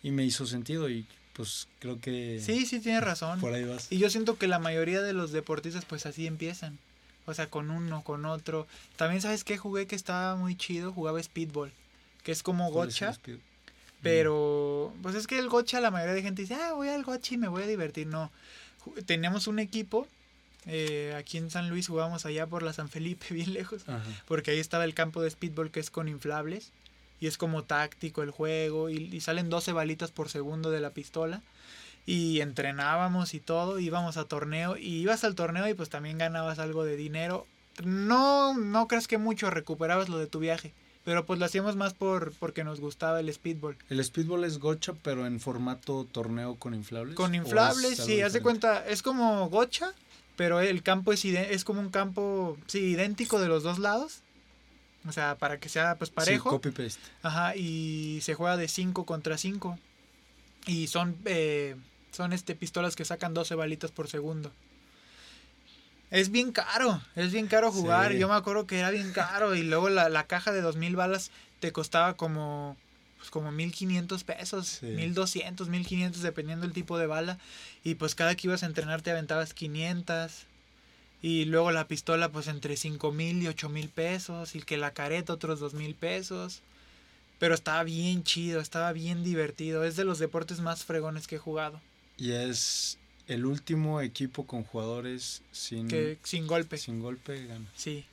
y 0.03 0.11
me 0.11 0.23
hizo 0.23 0.45
sentido 0.45 0.89
y 0.89 1.05
pues 1.33 1.67
creo 1.79 1.99
que... 1.99 2.41
Sí, 2.43 2.65
sí, 2.65 2.79
tienes 2.79 3.03
razón. 3.03 3.39
Por 3.39 3.53
ahí 3.53 3.63
vas. 3.63 3.91
Y 3.91 3.97
yo 3.97 4.09
siento 4.09 4.37
que 4.37 4.47
la 4.47 4.59
mayoría 4.59 5.01
de 5.01 5.13
los 5.13 5.31
deportistas 5.31 5.85
pues 5.85 6.05
así 6.05 6.27
empiezan. 6.27 6.77
O 7.25 7.33
sea, 7.33 7.49
con 7.49 7.71
uno, 7.71 8.03
con 8.03 8.25
otro. 8.25 8.67
También 8.95 9.21
sabes 9.21 9.43
que 9.43 9.57
jugué 9.57 9.87
que 9.87 9.95
estaba 9.95 10.35
muy 10.35 10.55
chido, 10.55 10.91
jugaba 10.91 11.21
speedball, 11.21 11.71
que 12.23 12.31
es 12.31 12.43
como 12.43 12.71
gocha. 12.71 13.17
pero 14.01 14.93
pues 15.01 15.15
es 15.15 15.27
que 15.27 15.39
el 15.39 15.47
gocha 15.47 15.79
la 15.79 15.91
mayoría 15.91 16.15
de 16.15 16.21
gente 16.21 16.41
dice, 16.41 16.55
ah, 16.55 16.73
voy 16.73 16.89
al 16.89 17.03
gocha 17.03 17.35
y 17.35 17.37
me 17.37 17.47
voy 17.47 17.63
a 17.63 17.67
divertir. 17.67 18.07
No, 18.07 18.31
teníamos 19.05 19.47
un 19.47 19.59
equipo 19.59 20.07
eh, 20.65 21.15
aquí 21.17 21.37
en 21.37 21.49
San 21.49 21.69
Luis 21.69 21.87
jugábamos 21.87 22.25
allá 22.25 22.45
por 22.47 22.63
la 22.63 22.73
San 22.73 22.89
Felipe, 22.89 23.25
bien 23.33 23.53
lejos, 23.53 23.83
porque 24.27 24.51
ahí 24.51 24.59
estaba 24.59 24.83
el 24.85 24.93
campo 24.93 25.21
de 25.21 25.29
speedball 25.29 25.71
que 25.71 25.79
es 25.79 25.89
con 25.89 26.07
inflables 26.07 26.71
y 27.19 27.27
es 27.27 27.37
como 27.37 27.63
táctico 27.63 28.23
el 28.23 28.31
juego 28.31 28.89
y, 28.89 29.19
salen 29.21 29.49
12 29.49 29.73
balitas 29.73 30.11
por 30.11 30.29
segundo 30.29 30.71
de 30.71 30.79
la 30.79 30.91
pistola 30.91 31.41
y 32.05 32.41
entrenábamos 32.41 33.33
y 33.33 33.39
todo, 33.39 33.79
íbamos 33.79 34.17
a 34.17 34.25
torneo 34.25 34.77
y 34.77 35.01
ibas 35.01 35.23
al 35.23 35.35
torneo 35.35 35.67
y 35.67 35.73
pues 35.73 35.89
también 35.89 36.17
ganabas 36.17 36.59
algo 36.59 36.83
de 36.83 36.95
dinero. 36.95 37.45
No, 37.83 38.57
no 38.57 38.87
crees 38.87 39.07
que 39.07 39.17
mucho 39.17 39.49
recuperabas 39.49 40.09
lo 40.09 40.17
de 40.17 40.27
tu 40.27 40.39
viaje, 40.39 40.73
pero 41.05 41.25
pues 41.25 41.39
lo 41.39 41.45
hacíamos 41.45 41.75
más 41.75 41.93
por 41.93 42.33
porque 42.33 42.63
nos 42.63 42.79
gustaba 42.79 43.19
el 43.19 43.31
speedball. 43.31 43.77
El 43.89 44.03
speedball 44.03 44.43
es 44.43 44.57
gocha, 44.57 44.93
pero 45.03 45.25
en 45.25 45.39
formato 45.39 46.07
torneo 46.11 46.55
con 46.55 46.73
inflables. 46.73 47.15
Con 47.15 47.35
inflables, 47.35 47.97
sí, 47.97 48.21
haz 48.21 48.33
de 48.33 48.41
cuenta, 48.41 48.85
es 48.87 49.01
como 49.01 49.47
gocha, 49.49 49.93
pero 50.39 50.61
el 50.61 50.83
campo 50.83 51.11
es, 51.11 51.25
es 51.25 51.65
como 51.65 51.81
un 51.81 51.89
campo, 51.89 52.57
sí, 52.65 52.79
idéntico 52.79 53.41
de 53.41 53.49
los 53.49 53.61
dos 53.61 53.77
lados, 53.77 54.21
o 55.05 55.11
sea, 55.11 55.35
para 55.35 55.59
que 55.59 55.67
sea 55.67 55.97
pues 55.97 56.11
parejo. 56.11 56.49
copy 56.49 56.71
paste. 56.71 57.01
Ajá, 57.23 57.57
y 57.57 58.19
se 58.21 58.35
juega 58.35 58.55
de 58.55 58.69
5 58.69 59.05
contra 59.05 59.37
5. 59.37 59.77
Y 60.65 60.87
son 60.87 61.17
eh, 61.25 61.75
son 62.13 62.31
este 62.31 62.55
pistolas 62.55 62.95
que 62.95 63.03
sacan 63.03 63.33
12 63.33 63.53
balitas 63.55 63.91
por 63.91 64.07
segundo. 64.07 64.49
Es 66.09 66.31
bien 66.31 66.53
caro, 66.53 67.01
es 67.17 67.33
bien 67.33 67.47
caro 67.47 67.69
jugar. 67.69 68.13
Yo 68.13 68.29
me 68.29 68.35
acuerdo 68.35 68.65
que 68.65 68.79
era 68.79 68.91
bien 68.91 69.11
caro 69.11 69.55
y 69.55 69.63
luego 69.63 69.89
la, 69.89 70.07
la 70.07 70.25
caja 70.25 70.53
de 70.53 70.61
2000 70.61 70.95
balas 70.95 71.31
te 71.59 71.73
costaba 71.73 72.13
como 72.13 72.77
pues 73.19 73.29
como 73.29 73.51
1500 73.51 74.23
pesos, 74.23 74.79
1200, 74.81 75.69
1500 75.69 76.21
dependiendo 76.23 76.65
del 76.65 76.73
tipo 76.73 76.97
de 76.97 77.05
bala 77.05 77.37
y 77.83 77.95
pues 77.95 78.15
cada 78.15 78.35
que 78.35 78.47
ibas 78.47 78.63
a 78.63 78.65
entrenar 78.65 79.01
te 79.01 79.11
aventabas 79.11 79.53
500 79.53 80.47
y 81.21 81.45
luego 81.45 81.71
la 81.71 81.87
pistola 81.87 82.31
pues 82.31 82.47
entre 82.47 82.77
5 82.77 83.11
mil 83.11 83.43
y 83.43 83.47
8 83.47 83.69
mil 83.69 83.89
pesos. 83.89 84.55
Y 84.55 84.61
que 84.61 84.77
la 84.77 84.93
careta 84.93 85.33
otros 85.33 85.59
2 85.59 85.73
mil 85.73 85.95
pesos. 85.95 86.61
Pero 87.39 87.55
estaba 87.55 87.83
bien 87.83 88.23
chido, 88.23 88.59
estaba 88.59 88.91
bien 88.93 89.23
divertido. 89.23 89.83
Es 89.83 89.95
de 89.95 90.05
los 90.05 90.19
deportes 90.19 90.59
más 90.59 90.83
fregones 90.85 91.27
que 91.27 91.35
he 91.35 91.39
jugado. 91.39 91.81
Y 92.17 92.31
es 92.31 92.97
el 93.27 93.45
último 93.45 94.01
equipo 94.01 94.45
con 94.45 94.63
jugadores 94.63 95.41
sin, 95.51 95.87
que, 95.87 96.17
sin 96.23 96.47
golpe. 96.47 96.77
Sin 96.77 97.01
golpe 97.01 97.45
gana. 97.45 97.65
Sí. 97.75 98.05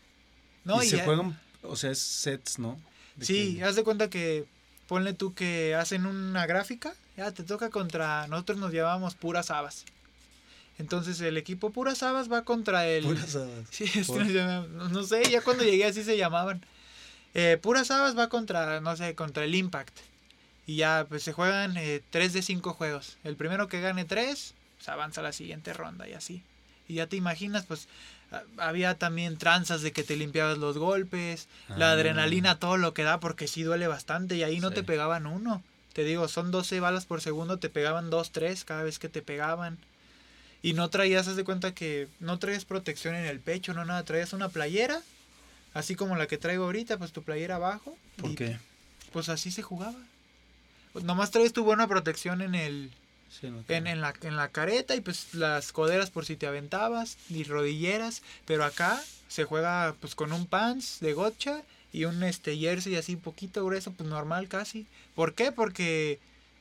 No, 0.65 0.83
y, 0.83 0.89
se 0.89 1.03
juegan, 1.03 1.39
o 1.63 1.77
sea, 1.77 1.91
es 1.93 1.99
sets, 1.99 2.59
¿no? 2.59 2.79
sí, 3.21 3.63
haz 3.63 3.77
de 3.77 3.85
cuenta 3.85 4.11
que 4.11 4.47
ponle 4.87 5.13
tú 5.13 5.35
que 5.35 5.75
hacen 5.75 6.07
una 6.07 6.47
gráfica, 6.47 6.95
ya 7.17 7.33
te 7.33 7.43
toca 7.43 7.71
contra, 7.71 8.27
nosotros 8.29 8.59
nos 8.59 8.73
llevábamos 8.73 9.15
puras 9.15 9.51
habas. 9.51 9.85
Entonces 10.79 11.21
el 11.21 11.37
equipo 11.37 11.71
Puras 11.71 12.03
Habas 12.03 12.31
va 12.31 12.43
contra 12.43 12.87
el... 12.87 13.05
Puras 13.05 13.35
Habas. 13.37 13.67
Sí, 13.71 13.87
no, 14.07 15.03
sé, 15.05 15.23
ya 15.31 15.41
cuando 15.41 15.65
llegué 15.65 15.87
así 15.87 16.03
se 16.03 16.17
llamaban. 16.17 16.65
Eh, 17.35 17.59
Puras 17.61 17.91
Habas 17.91 18.17
va 18.17 18.29
contra, 18.29 18.81
no 18.81 18.97
sé, 18.97 19.15
contra 19.15 19.45
el 19.45 19.55
Impact. 19.55 19.97
Y 20.67 20.77
ya, 20.77 21.07
pues 21.09 21.23
se 21.23 21.33
juegan 21.33 21.77
eh, 21.77 22.03
3 22.11 22.33
de 22.33 22.43
5 22.43 22.73
juegos. 22.75 23.17
El 23.25 23.37
primero 23.37 23.69
que 23.69 23.81
gane 23.81 24.05
3, 24.05 24.55
pues 24.77 24.89
avanza 24.89 25.21
a 25.21 25.25
la 25.25 25.33
siguiente 25.33 25.73
ronda 25.73 26.09
y 26.09 26.13
así. 26.13 26.43
Y 26.89 26.95
ya 26.95 27.07
te 27.07 27.17
imaginas, 27.17 27.65
pues 27.67 27.89
había 28.59 28.97
también 28.97 29.39
tranzas 29.39 29.83
de 29.83 29.93
que 29.93 30.03
te 30.03 30.17
limpiabas 30.17 30.59
los 30.59 30.79
golpes, 30.79 31.49
la 31.69 31.91
ah. 31.91 31.93
adrenalina, 31.93 32.59
todo 32.59 32.77
lo 32.77 32.95
que 32.95 33.03
da, 33.03 33.21
porque 33.21 33.49
sí 33.49 33.63
duele 33.63 33.87
bastante 33.87 34.37
y 34.37 34.43
ahí 34.43 34.61
no 34.61 34.71
te 34.71 34.83
pegaban 34.83 35.27
uno. 35.27 35.63
Te 35.93 36.05
digo, 36.05 36.29
son 36.29 36.51
12 36.51 36.81
balas 36.81 37.07
por 37.07 37.21
segundo, 37.21 37.59
te 37.59 37.71
pegaban 37.71 38.11
2, 38.11 38.31
3 38.31 38.65
cada 38.65 38.83
vez 38.83 38.99
que 38.99 39.09
te 39.09 39.23
pegaban. 39.23 39.79
Y 40.63 40.73
no 40.73 40.91
traías, 40.91 41.29
haz 41.29 41.37
de 41.37 41.45
cuenta 41.45 41.75
que 41.75 42.09
no 42.21 42.39
traías 42.39 42.65
protección 42.65 43.15
en 43.15 43.25
el 43.25 43.41
pecho, 43.41 43.73
no 43.73 43.85
nada, 43.85 44.03
traías 44.03 44.33
una 44.33 44.49
playera, 44.49 45.01
así 45.75 45.95
como 45.95 46.17
la 46.17 46.27
que 46.27 46.39
traigo 46.39 46.65
ahorita, 46.65 46.99
pues 46.99 47.13
tu 47.13 47.23
playera 47.23 47.57
abajo. 47.57 47.97
¿Por 48.17 48.35
qué? 48.35 48.59
Pues 49.13 49.29
así 49.29 49.51
se 49.51 49.63
jugaba. 49.63 49.99
Pues 50.93 51.05
nomás 51.05 51.31
traes 51.31 51.53
tu 51.53 51.65
buena 51.65 51.87
protección 51.87 52.43
en 52.43 52.55
el... 52.55 52.91
en, 53.43 54.01
la, 54.01 54.15
en 54.23 54.37
la 54.37 54.49
careta 54.49 54.95
y 54.95 55.01
pues 55.01 55.35
las 55.35 55.73
coderas 55.73 56.11
por 56.11 56.25
si 56.25 56.37
te 56.37 56.47
aventabas 56.47 57.19
y 57.29 57.45
rodilleras, 57.45 58.23
pero 58.45 58.65
acá 58.65 59.03
se 59.29 59.45
juega 59.45 59.95
pues 60.01 60.15
con 60.15 60.33
un 60.33 60.47
pants 60.47 61.01
de 61.01 61.13
gotcha 61.13 61.63
y 61.93 62.05
un 62.05 62.23
este 62.23 62.57
jersey 62.57 62.97
así 62.97 63.17
poquito 63.17 63.65
grueso, 63.65 63.93
pues 63.93 64.09
normal 64.09 64.49
casi. 64.49 64.87
¿Por 65.15 65.35
qué? 65.35 65.53
Porque 65.53 66.19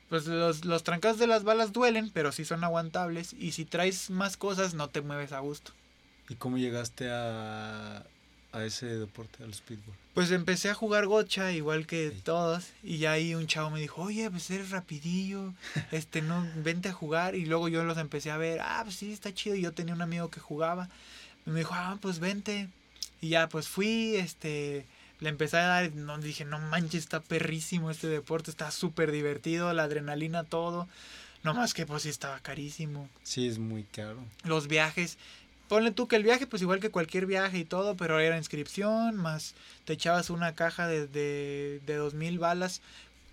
pues 0.09 0.27
los, 0.27 0.65
los 0.65 0.83
trancas 0.83 1.17
de 1.17 1.27
las 1.27 1.43
balas 1.43 1.73
duelen, 1.73 2.09
pero 2.13 2.31
sí 2.31 2.45
son 2.45 2.63
aguantables. 2.63 3.33
Y 3.33 3.51
si 3.51 3.65
traes 3.65 4.09
más 4.09 4.38
cosas, 4.38 4.73
no 4.73 4.89
te 4.89 5.01
mueves 5.01 5.31
a 5.31 5.39
gusto. 5.39 5.71
¿Y 6.29 6.35
cómo 6.35 6.57
llegaste 6.57 7.09
a, 7.11 8.03
a 8.56 8.65
ese 8.65 8.86
deporte, 8.86 9.44
al 9.44 9.54
speedball? 9.54 9.96
Pues 10.13 10.32
empecé 10.32 10.70
a 10.70 10.74
jugar 10.74 11.08
gocha, 11.08 11.51
igual 11.51 11.86
que 11.86 12.12
todos. 12.24 12.72
Y 12.84 12.97
ya 12.99 13.12
ahí 13.12 13.36
un 13.36 13.47
chavo 13.47 13.70
me 13.70 13.82
dijo, 13.82 14.01
oye, 14.01 14.32
pues 14.32 14.49
eres 14.49 14.72
rapidillo, 14.72 15.53
este, 15.91 16.22
no, 16.22 16.47
vente 16.58 16.89
a 16.89 16.93
jugar. 16.93 17.36
Y 17.36 17.45
luego 17.45 17.68
yo 17.68 17.84
los 17.84 17.97
empecé 17.97 18.32
a 18.32 18.38
ver, 18.38 18.60
ah, 18.62 18.82
pues 18.84 18.95
sí, 18.95 19.12
está 19.12 19.34
chido. 19.34 19.56
Y 19.56 19.62
yo 19.62 19.74
tenía 19.74 19.93
un 19.93 20.01
amigo 20.01 20.30
que 20.30 20.39
jugaba. 20.39 20.89
Y 21.45 21.49
me 21.49 21.60
dijo, 21.60 21.74
ah, 21.74 21.97
pues 22.01 22.20
vente. 22.20 22.70
Y 23.22 23.30
ya, 23.30 23.49
pues 23.49 23.68
fui, 23.68 24.16
este, 24.16 24.86
le 25.20 25.30
empecé 25.30 25.58
a 25.58 25.66
dar, 25.66 25.93
no, 25.93 26.18
dije, 26.18 26.45
no 26.45 26.60
manches, 26.60 27.03
está 27.03 27.20
perrísimo 27.20 27.91
este 27.91 28.08
deporte, 28.08 28.51
está 28.51 28.72
súper 28.72 29.12
divertido, 29.12 29.72
la 29.74 29.84
adrenalina, 29.84 30.43
todo. 30.43 30.88
No 31.43 31.53
más 31.53 31.76
que 31.76 31.86
pues 31.86 32.03
sí 32.03 32.10
estaba 32.10 32.39
carísimo. 32.39 33.08
Sí, 33.22 33.47
es 33.47 33.60
muy 33.60 33.84
caro. 33.84 34.18
Los 34.43 34.68
viajes, 34.68 35.20
ponle 35.68 35.91
tú 35.91 36.07
que 36.07 36.16
el 36.16 36.24
viaje, 36.24 36.47
pues 36.47 36.61
igual 36.61 36.80
que 36.80 36.89
cualquier 36.89 37.26
viaje 37.26 37.57
y 37.57 37.66
todo, 37.66 37.95
pero 37.95 38.20
era 38.20 38.38
inscripción, 38.38 39.16
más 39.16 39.55
te 39.86 39.93
echabas 39.93 40.30
una 40.30 40.53
caja 40.53 40.88
de, 40.88 41.07
de, 41.07 41.82
de 41.86 41.95
dos 41.95 42.13
mil 42.13 42.39
balas 42.39 42.82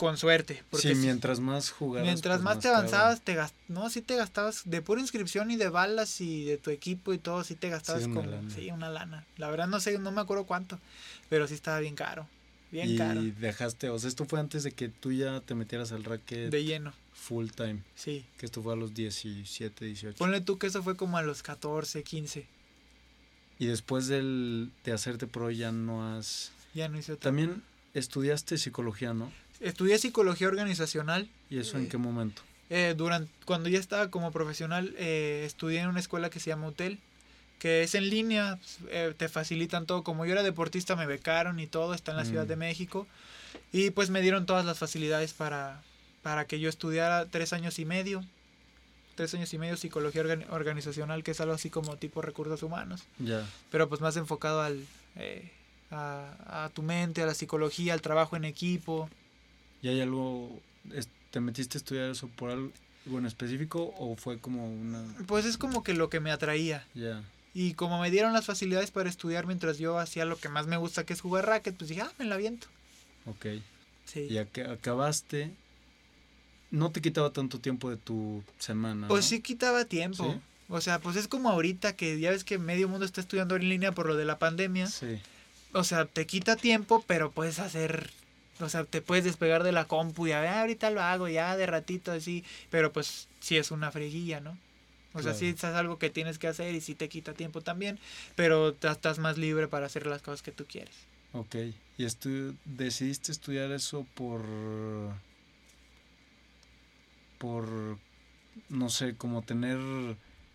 con 0.03 0.17
suerte. 0.17 0.65
Porque 0.71 0.89
sí, 0.89 0.95
mientras 0.97 1.39
más 1.39 1.71
jugabas. 1.71 2.07
Mientras 2.07 2.39
pues, 2.39 2.45
más, 2.45 2.59
te 2.59 2.69
avanzabas, 2.69 3.21
te 3.21 3.35
gast... 3.35 3.55
no, 3.69 3.89
sí 3.89 4.03
te 4.03 4.17
gastabas 4.17 4.63
de 4.65 4.83
pura 4.83 5.01
inscripción 5.01 5.51
y 5.51 5.57
de 5.57 5.69
balas 5.69 6.21
y 6.21 6.45
de 6.45 6.59
tu 6.59 6.71
equipo 6.71 7.13
y 7.13 7.19
todo, 7.19 7.45
sí 7.45 7.55
te 7.55 7.69
gastabas 7.69 8.09
como, 8.09 8.25
sí, 8.51 8.71
una 8.73 8.91
lana. 8.91 9.25
La 9.37 9.49
verdad 9.49 9.69
no 9.69 9.79
sé, 9.79 9.97
no 9.99 10.11
me 10.11 10.21
acuerdo 10.21 10.45
cuánto, 10.45 10.79
pero 11.29 11.47
sí 11.47 11.55
estaba 11.55 11.79
bien 11.79 11.95
caro, 11.95 12.27
bien 12.73 12.91
y 12.91 12.99
caro. 12.99 13.23
Y 13.23 13.31
dejaste, 13.31 13.91
o 13.91 13.99
sea, 13.99 14.09
esto 14.09 14.25
fue 14.25 14.41
antes 14.41 14.65
de 14.65 14.73
que 14.73 14.89
tú 14.89 15.13
ya 15.13 15.41
te 15.41 15.55
metieras 15.55 15.93
al 15.93 16.03
racket. 16.03 16.51
De 16.51 16.65
lleno. 16.65 16.93
Full 17.23 17.51
time. 17.51 17.79
Sí. 17.95 18.25
Que 18.37 18.47
esto 18.47 18.63
fue 18.63 18.73
a 18.73 18.77
los 18.77 18.95
17, 18.95 19.85
18. 19.85 20.19
Ponle 20.19 20.41
tú 20.41 20.59
que 20.59 20.67
eso 20.67 20.83
fue 20.83 20.97
como 20.97 21.19
a 21.19 21.23
los 21.23 21.45
14, 21.45 22.03
15. 22.03 22.47
Y 23.61 23.67
después 23.67 24.09
del, 24.09 24.73
de 24.85 24.93
hacerte 24.93 25.29
pro 25.29 25.53
ya 25.53 25.71
no 25.71 26.17
has... 26.17 26.51
Ya 26.75 26.89
no 26.89 26.99
hice 26.99 27.17
También 27.17 27.63
estudiaste 27.95 28.59
psicología, 28.59 29.15
¿no? 29.15 29.31
Estudié 29.61 29.99
psicología 29.99 30.49
organizacional. 30.49 31.29
¿Y 31.49 31.59
eso 31.59 31.79
en 31.79 31.89
qué 31.89 31.97
momento? 31.97 32.43
Eh, 32.71 32.95
durante, 32.97 33.31
cuando 33.45 33.69
ya 33.69 33.79
estaba 33.79 34.11
como 34.11 34.33
profesional, 34.33 34.93
eh, 34.99 35.45
estudié 35.47 35.79
en 35.79 35.89
una 35.89 36.01
escuela 36.01 36.29
que 36.29 36.41
se 36.41 36.51
llama 36.51 36.67
Hotel, 36.67 36.99
que 37.61 37.85
es 37.85 37.95
en 37.95 38.11
línea, 38.11 38.57
pues, 38.57 38.79
eh, 38.91 39.15
te 39.17 39.29
facilitan 39.29 39.87
todo. 39.87 40.03
Como 40.03 40.27
yo 40.27 40.33
era 40.33 40.43
deportista, 40.43 40.97
me 40.97 41.07
becaron 41.07 41.61
y 41.61 41.69
todo, 41.69 41.95
está 41.95 42.11
en 42.11 42.17
la 42.17 42.25
Ciudad 42.25 42.47
mm. 42.47 42.49
de 42.49 42.57
México. 42.57 43.07
Y 43.73 43.91
pues 43.91 44.11
me 44.11 44.23
dieron 44.23 44.45
todas 44.45 44.65
las 44.65 44.79
facilidades 44.79 45.35
para, 45.35 45.83
para 46.23 46.47
que 46.47 46.61
yo 46.61 46.69
estudiara 46.69 47.27
tres 47.27 47.53
años 47.53 47.79
y 47.79 47.85
medio. 47.85 48.25
Tres 49.15 49.35
años 49.35 49.53
y 49.53 49.59
medio 49.59 49.77
psicología 49.77 50.23
organizacional, 50.51 51.23
que 51.23 51.33
es 51.33 51.41
algo 51.41 51.55
así 51.55 51.69
como 51.69 51.97
tipo 51.97 52.23
recursos 52.23 52.63
humanos. 52.63 53.05
Ya. 53.19 53.47
Pero 53.71 53.89
pues 53.89 54.01
más 54.01 54.17
enfocado 54.17 54.63
al, 54.63 54.87
a, 55.91 56.65
a 56.65 56.71
tu 56.71 56.83
mente, 56.83 57.23
a 57.23 57.27
la 57.27 57.35
psicología, 57.35 57.93
al 57.93 58.01
trabajo 58.01 58.37
en 58.37 58.45
equipo. 58.45 59.11
¿Y 59.83 59.89
hay 59.89 60.01
algo, 60.01 60.61
te 61.31 61.41
metiste 61.41 61.77
a 61.77 61.81
estudiar 61.81 62.11
eso 62.11 62.29
por 62.29 62.51
algo 62.51 62.73
en 63.07 63.27
específico 63.27 63.93
o 63.99 64.17
fue 64.17 64.39
como 64.39 64.73
una... 64.73 65.05
Pues 65.27 65.45
es 65.45 65.59
como 65.59 65.83
que 65.83 65.93
lo 65.93 66.09
que 66.09 66.21
me 66.21 66.31
atraía. 66.31 66.87
Ya. 66.95 67.23
Y 67.53 67.75
como 67.75 68.01
me 68.01 68.11
dieron 68.11 68.33
las 68.33 68.47
facilidades 68.47 68.91
para 68.91 69.11
estudiar 69.11 69.47
mientras 69.47 69.77
yo 69.77 69.99
hacía 69.99 70.25
lo 70.25 70.39
que 70.39 70.49
más 70.49 70.67
me 70.67 70.79
gusta, 70.79 71.05
que 71.05 71.13
es 71.13 71.21
jugar 71.21 71.47
racket, 71.47 71.77
pues 71.77 71.91
dije, 71.91 72.01
ah, 72.01 72.13
me 72.19 72.25
la 72.25 72.39
viento. 72.39 72.67
Ok. 73.27 73.47
Sí. 74.07 74.29
Y 74.31 74.39
acabaste, 74.39 75.51
no 76.73 76.91
te 76.91 77.01
quitaba 77.01 77.31
tanto 77.31 77.61
tiempo 77.61 77.89
de 77.89 77.97
tu 77.97 78.43
semana. 78.59 79.07
Pues 79.07 79.27
sí 79.27 79.41
quitaba 79.41 79.85
tiempo. 79.85 80.41
O 80.69 80.81
sea, 80.81 80.99
pues 80.99 81.15
es 81.15 81.29
como 81.29 81.51
ahorita 81.51 81.95
que 81.95 82.19
ya 82.19 82.31
ves 82.31 82.43
que 82.43 82.59
medio 82.59 82.89
mundo 82.89 83.07
está 83.07 83.21
estudiando 83.21 83.55
en 83.55 83.69
línea 83.69 83.93
por 83.93 84.07
lo 84.07 84.17
de 84.17 84.25
la 84.25 84.39
pandemia. 84.39 84.89
Sí. 84.89 85.21
O 85.73 85.85
sea, 85.85 86.07
te 86.07 86.27
quita 86.27 86.57
tiempo, 86.57 87.05
pero 87.07 87.31
puedes 87.31 87.61
hacer 87.61 88.11
o 88.61 88.69
sea, 88.69 88.85
te 88.85 89.01
puedes 89.01 89.25
despegar 89.25 89.63
de 89.63 89.73
la 89.73 89.87
compu 89.87 90.27
y 90.27 90.33
a 90.33 90.41
ver, 90.41 90.51
ah, 90.51 90.61
ahorita 90.61 90.91
lo 90.91 91.03
hago 91.03 91.29
ya 91.29 91.57
de 91.57 91.67
ratito 91.67 92.13
así, 92.13 92.45
pero 92.71 92.93
pues 92.93 93.29
sí 93.41 93.57
es 93.57 93.71
una 93.71 93.91
freguilla, 93.91 94.41
¿no? 94.41 94.57
O 95.15 95.23
sea, 95.23 95.35
sí 95.35 95.49
es 95.49 95.63
algo 95.65 95.99
que 95.99 96.09
tienes 96.09 96.39
que 96.39 96.49
hacer 96.49 96.75
y 96.75 96.81
sí 96.81 96.95
te 96.95 97.11
quita 97.11 97.35
tiempo 97.35 97.61
también, 97.61 97.99
pero 98.35 98.75
estás 98.81 99.19
más 99.19 99.37
libre 99.37 99.69
para 99.69 99.85
hacer 99.85 100.07
las 100.07 100.23
cosas 100.23 100.41
que 100.41 100.53
tú 100.53 100.65
quieres. 100.65 100.95
Ok, 101.35 101.57
y 101.99 102.05
estu 102.05 102.55
decidiste 102.65 103.31
estudiar 103.31 103.73
eso 103.73 104.07
por... 104.15 104.41
por, 107.43 107.99
no 108.69 108.89
sé, 108.89 109.17
como 109.17 109.43
tener, 109.43 109.81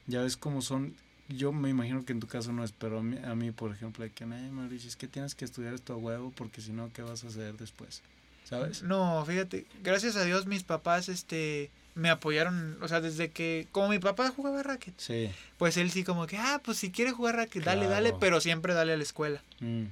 ya 0.05 0.21
ves 0.21 0.37
cómo 0.37 0.61
son, 0.61 0.95
yo 1.27 1.51
me 1.51 1.69
imagino 1.69 2.05
que 2.05 2.13
en 2.13 2.21
tu 2.21 2.27
caso 2.27 2.53
no 2.53 2.63
es, 2.63 2.71
pero 2.71 2.99
a 2.99 3.03
mí, 3.03 3.17
a 3.25 3.35
mí 3.35 3.51
por 3.51 3.73
ejemplo, 3.73 4.05
hay 4.05 4.11
que, 4.11 4.23
ay, 4.23 4.49
Mauricio, 4.51 4.87
es 4.87 4.95
que 4.95 5.09
tienes 5.09 5.35
que 5.35 5.43
estudiar 5.43 5.73
esto 5.73 5.91
a 5.91 5.97
huevo 5.97 6.31
porque 6.33 6.61
si 6.61 6.71
no, 6.71 6.89
¿qué 6.93 7.01
vas 7.01 7.25
a 7.25 7.27
hacer 7.27 7.57
después? 7.57 8.03
¿Sabes? 8.45 8.83
No, 8.83 9.21
fíjate, 9.25 9.65
gracias 9.83 10.15
a 10.15 10.23
Dios 10.23 10.45
mis 10.45 10.63
papás, 10.63 11.09
este, 11.09 11.71
me 11.93 12.09
apoyaron, 12.09 12.77
o 12.81 12.87
sea, 12.87 13.01
desde 13.01 13.31
que, 13.31 13.67
como 13.73 13.89
mi 13.89 13.99
papá 13.99 14.31
jugaba 14.33 14.63
racket, 14.63 14.93
sí. 14.97 15.29
pues 15.57 15.75
él 15.75 15.91
sí 15.91 16.05
como 16.05 16.25
que, 16.25 16.37
ah, 16.37 16.61
pues 16.63 16.77
si 16.77 16.89
quiere 16.89 17.11
jugar 17.11 17.35
racket, 17.35 17.65
dale, 17.65 17.87
dale, 17.87 18.13
pero 18.17 18.39
siempre 18.39 18.73
dale 18.73 18.93
a 18.93 18.97
la 18.97 19.03
escuela. 19.03 19.43
Mm. 19.59 19.87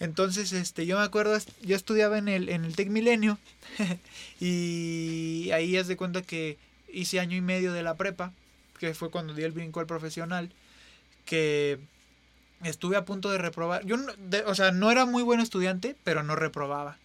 Entonces, 0.00 0.52
este, 0.52 0.86
yo 0.86 0.98
me 0.98 1.04
acuerdo, 1.04 1.38
yo 1.62 1.76
estudiaba 1.76 2.18
en 2.18 2.28
el, 2.28 2.48
en 2.48 2.64
el 2.64 2.74
Tec 2.74 2.88
Milenio 2.88 3.38
y 4.40 5.50
ahí 5.52 5.76
haz 5.76 5.86
de 5.86 5.96
cuenta 5.96 6.22
que 6.22 6.58
hice 6.92 7.20
año 7.20 7.36
y 7.36 7.40
medio 7.40 7.72
de 7.72 7.82
la 7.82 7.94
prepa, 7.94 8.32
que 8.78 8.94
fue 8.94 9.10
cuando 9.10 9.34
di 9.34 9.42
el 9.42 9.52
brinco 9.52 9.80
al 9.80 9.86
profesional 9.86 10.50
que 11.24 11.78
estuve 12.62 12.96
a 12.96 13.04
punto 13.04 13.30
de 13.30 13.38
reprobar. 13.38 13.84
Yo, 13.84 13.96
o 14.46 14.54
sea, 14.54 14.72
no 14.72 14.90
era 14.90 15.06
muy 15.06 15.22
buen 15.22 15.40
estudiante, 15.40 15.96
pero 16.04 16.22
no 16.22 16.36
reprobaba. 16.36 16.98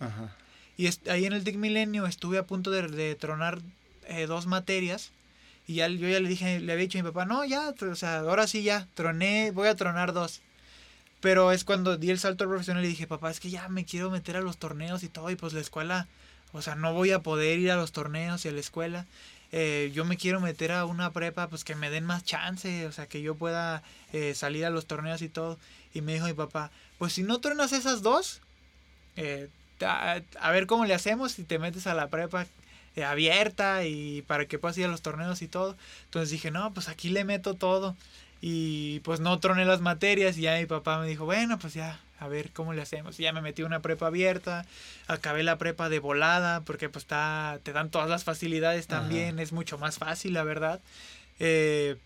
Y 0.78 0.88
ahí 1.10 1.26
en 1.26 1.34
el 1.34 1.44
TIC 1.44 1.58
Milenio 1.58 2.06
estuve 2.06 2.38
a 2.38 2.46
punto 2.46 2.72
de, 2.72 3.16
tronar 3.16 3.60
eh, 4.08 4.26
dos 4.26 4.48
materias. 4.48 5.12
Y 5.68 5.76
ya, 5.76 5.88
yo 5.88 6.08
ya 6.08 6.20
le 6.20 6.30
dije, 6.30 6.60
le 6.60 6.72
había 6.74 6.84
dicho 6.84 7.00
a 7.00 7.04
mi 7.04 7.10
papá, 7.10 7.26
no, 7.26 7.46
ya, 7.46 7.74
o 7.80 7.96
sea, 7.96 8.20
ahora 8.20 8.48
sí 8.48 8.64
ya, 8.64 8.88
troné, 8.96 9.52
voy 9.52 9.68
a 9.68 9.76
tronar 9.76 10.14
dos. 10.14 10.42
Pero 11.22 11.52
es 11.52 11.64
cuando 11.64 11.98
di 11.98 12.12
el 12.12 12.20
salto 12.20 12.44
al 12.46 12.50
profesional 12.50 12.86
y 12.86 12.88
dije, 12.88 13.08
papá, 13.08 13.30
es 13.30 13.40
que 13.40 13.50
ya 13.50 13.68
me 13.68 13.86
quiero 13.86 14.10
meter 14.10 14.38
a 14.38 14.42
los 14.42 14.58
torneos 14.58 15.04
y 15.04 15.10
todo, 15.10 15.30
y 15.30 15.36
pues 15.36 15.54
la 15.54 15.60
escuela, 15.60 16.08
o 16.54 16.62
sea, 16.62 16.76
no 16.76 16.94
voy 16.94 17.12
a 17.12 17.20
poder 17.20 17.60
ir 17.60 17.72
a 17.72 17.76
los 17.76 17.92
torneos 17.92 18.46
y 18.46 18.48
a 18.48 18.52
la 18.52 18.60
escuela. 18.60 19.06
Eh, 19.52 19.92
yo 19.94 20.06
me 20.06 20.18
quiero 20.18 20.40
meter 20.40 20.72
a 20.72 20.86
una 20.86 21.12
prepa, 21.12 21.48
pues 21.48 21.64
que 21.64 21.76
me 21.76 21.90
den 21.90 22.06
más 22.06 22.24
chance, 22.24 22.86
o 22.86 22.92
sea, 22.92 23.08
que 23.08 23.22
yo 23.22 23.36
pueda 23.36 23.82
eh, 24.14 24.34
salir 24.36 24.66
a 24.66 24.70
los 24.70 24.86
torneos 24.86 25.22
y 25.22 25.30
todo. 25.30 25.58
Y 25.94 26.02
me 26.02 26.14
dijo 26.14 26.28
mi 26.28 26.34
papá, 26.34 26.72
pues 26.98 27.14
si 27.14 27.24
no 27.24 27.40
truenas 27.40 27.74
esas 27.74 28.02
dos, 28.02 28.42
eh, 29.16 29.50
a, 29.82 30.52
ver 30.52 30.68
cómo 30.68 30.86
le 30.86 30.94
hacemos 30.94 31.32
si 31.34 31.44
te 31.44 31.60
metes 31.60 31.88
a 31.88 31.94
la 31.94 32.10
prepa 32.10 32.48
abierta 33.06 33.86
y 33.86 34.24
para 34.24 34.46
que 34.46 34.60
puedas 34.60 34.78
ir 34.78 34.84
a 34.84 34.90
los 34.90 35.02
torneos 35.02 35.42
y 35.42 35.48
todo. 35.48 35.78
Entonces 36.06 36.32
dije, 36.32 36.52
no, 36.52 36.74
pues 36.74 36.90
aquí 36.90 37.10
le 37.10 37.24
meto 37.24 37.54
todo. 37.54 37.96
Y 38.42 39.02
pues 39.02 39.20
no 39.20 39.40
troné 39.40 39.66
las 39.66 39.82
materias 39.82 40.38
y 40.38 40.42
ya 40.42 40.58
mi 40.58 40.66
papá 40.66 41.00
me 41.00 41.08
dijo, 41.08 41.26
bueno, 41.26 41.60
pues 41.60 41.74
ya, 41.74 42.00
a 42.20 42.28
ver 42.28 42.52
cómo 42.52 42.74
le 42.74 42.82
hacemos. 42.82 43.18
ya 43.18 43.34
me 43.34 43.42
metí 43.42 43.64
una 43.64 43.82
prepa 43.82 44.08
abierta, 44.08 44.66
acabé 45.08 45.44
la 45.44 45.58
prepa 45.58 45.90
de 45.90 46.00
volada, 46.00 46.62
porque 46.62 46.90
pues 46.90 47.04
está, 47.04 47.60
te 47.64 47.74
dan 47.74 47.90
todas 47.90 48.10
las 48.10 48.24
facilidades 48.24 48.88
también, 48.88 49.40
es 49.40 49.52
mucho 49.52 49.78
más 49.78 49.98
fácil, 49.98 50.34
la 50.34 50.44
verdad. 50.44 50.80
Eh, 51.40 51.98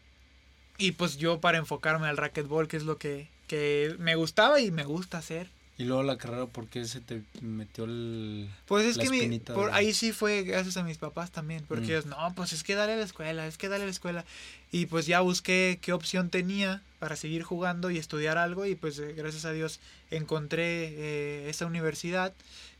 y 0.78 0.94
pues 0.94 1.18
yo 1.18 1.40
para 1.40 1.58
enfocarme 1.58 2.08
al 2.08 2.18
racquetball, 2.18 2.68
que 2.68 2.78
es 2.78 2.84
lo 2.84 2.98
que, 2.98 3.28
que 3.48 3.96
me 4.00 4.16
gustaba 4.16 4.60
y 4.60 4.72
me 4.72 4.84
gusta 4.84 5.20
hacer. 5.20 5.50
Y 5.76 5.86
luego 5.86 6.04
la 6.04 6.18
carrera, 6.18 6.46
¿por 6.46 6.68
qué 6.68 6.86
se 6.86 7.02
te 7.02 7.24
metió 7.42 7.86
el... 7.86 8.48
Pues 8.68 8.86
es 8.86 8.98
que 8.98 9.10
mi, 9.10 9.40
por, 9.40 9.74
ahí 9.74 9.94
sí 9.94 10.12
fue 10.12 10.44
gracias 10.44 10.78
a 10.78 10.84
mis 10.84 11.00
papás 11.00 11.32
también, 11.32 11.66
porque 11.68 11.86
mm. 11.86 11.90
ellos, 11.90 12.06
no, 12.06 12.34
pues 12.36 12.54
es 12.54 12.64
que 12.64 12.76
dale 12.76 12.94
a 12.94 12.98
la 12.98 13.04
escuela, 13.04 13.48
es 13.48 13.58
que 13.58 13.70
dale 13.70 13.84
a 13.84 13.88
la 13.88 13.92
escuela. 13.92 14.24
Y 14.72 14.86
pues 14.86 15.08
ya 15.08 15.22
busqué 15.22 15.80
qué 15.82 15.92
opción 15.92 16.30
tenía 16.30 16.84
para 17.00 17.16
seguir 17.16 17.42
jugando 17.42 17.90
y 17.90 17.98
estudiar 17.98 18.38
algo 18.38 18.68
y 18.68 18.76
pues 18.76 19.00
eh, 19.00 19.14
gracias 19.14 19.46
a 19.46 19.52
Dios 19.52 19.80
encontré 20.12 20.90
eh, 20.90 21.50
esa 21.50 21.66
universidad 21.66 22.34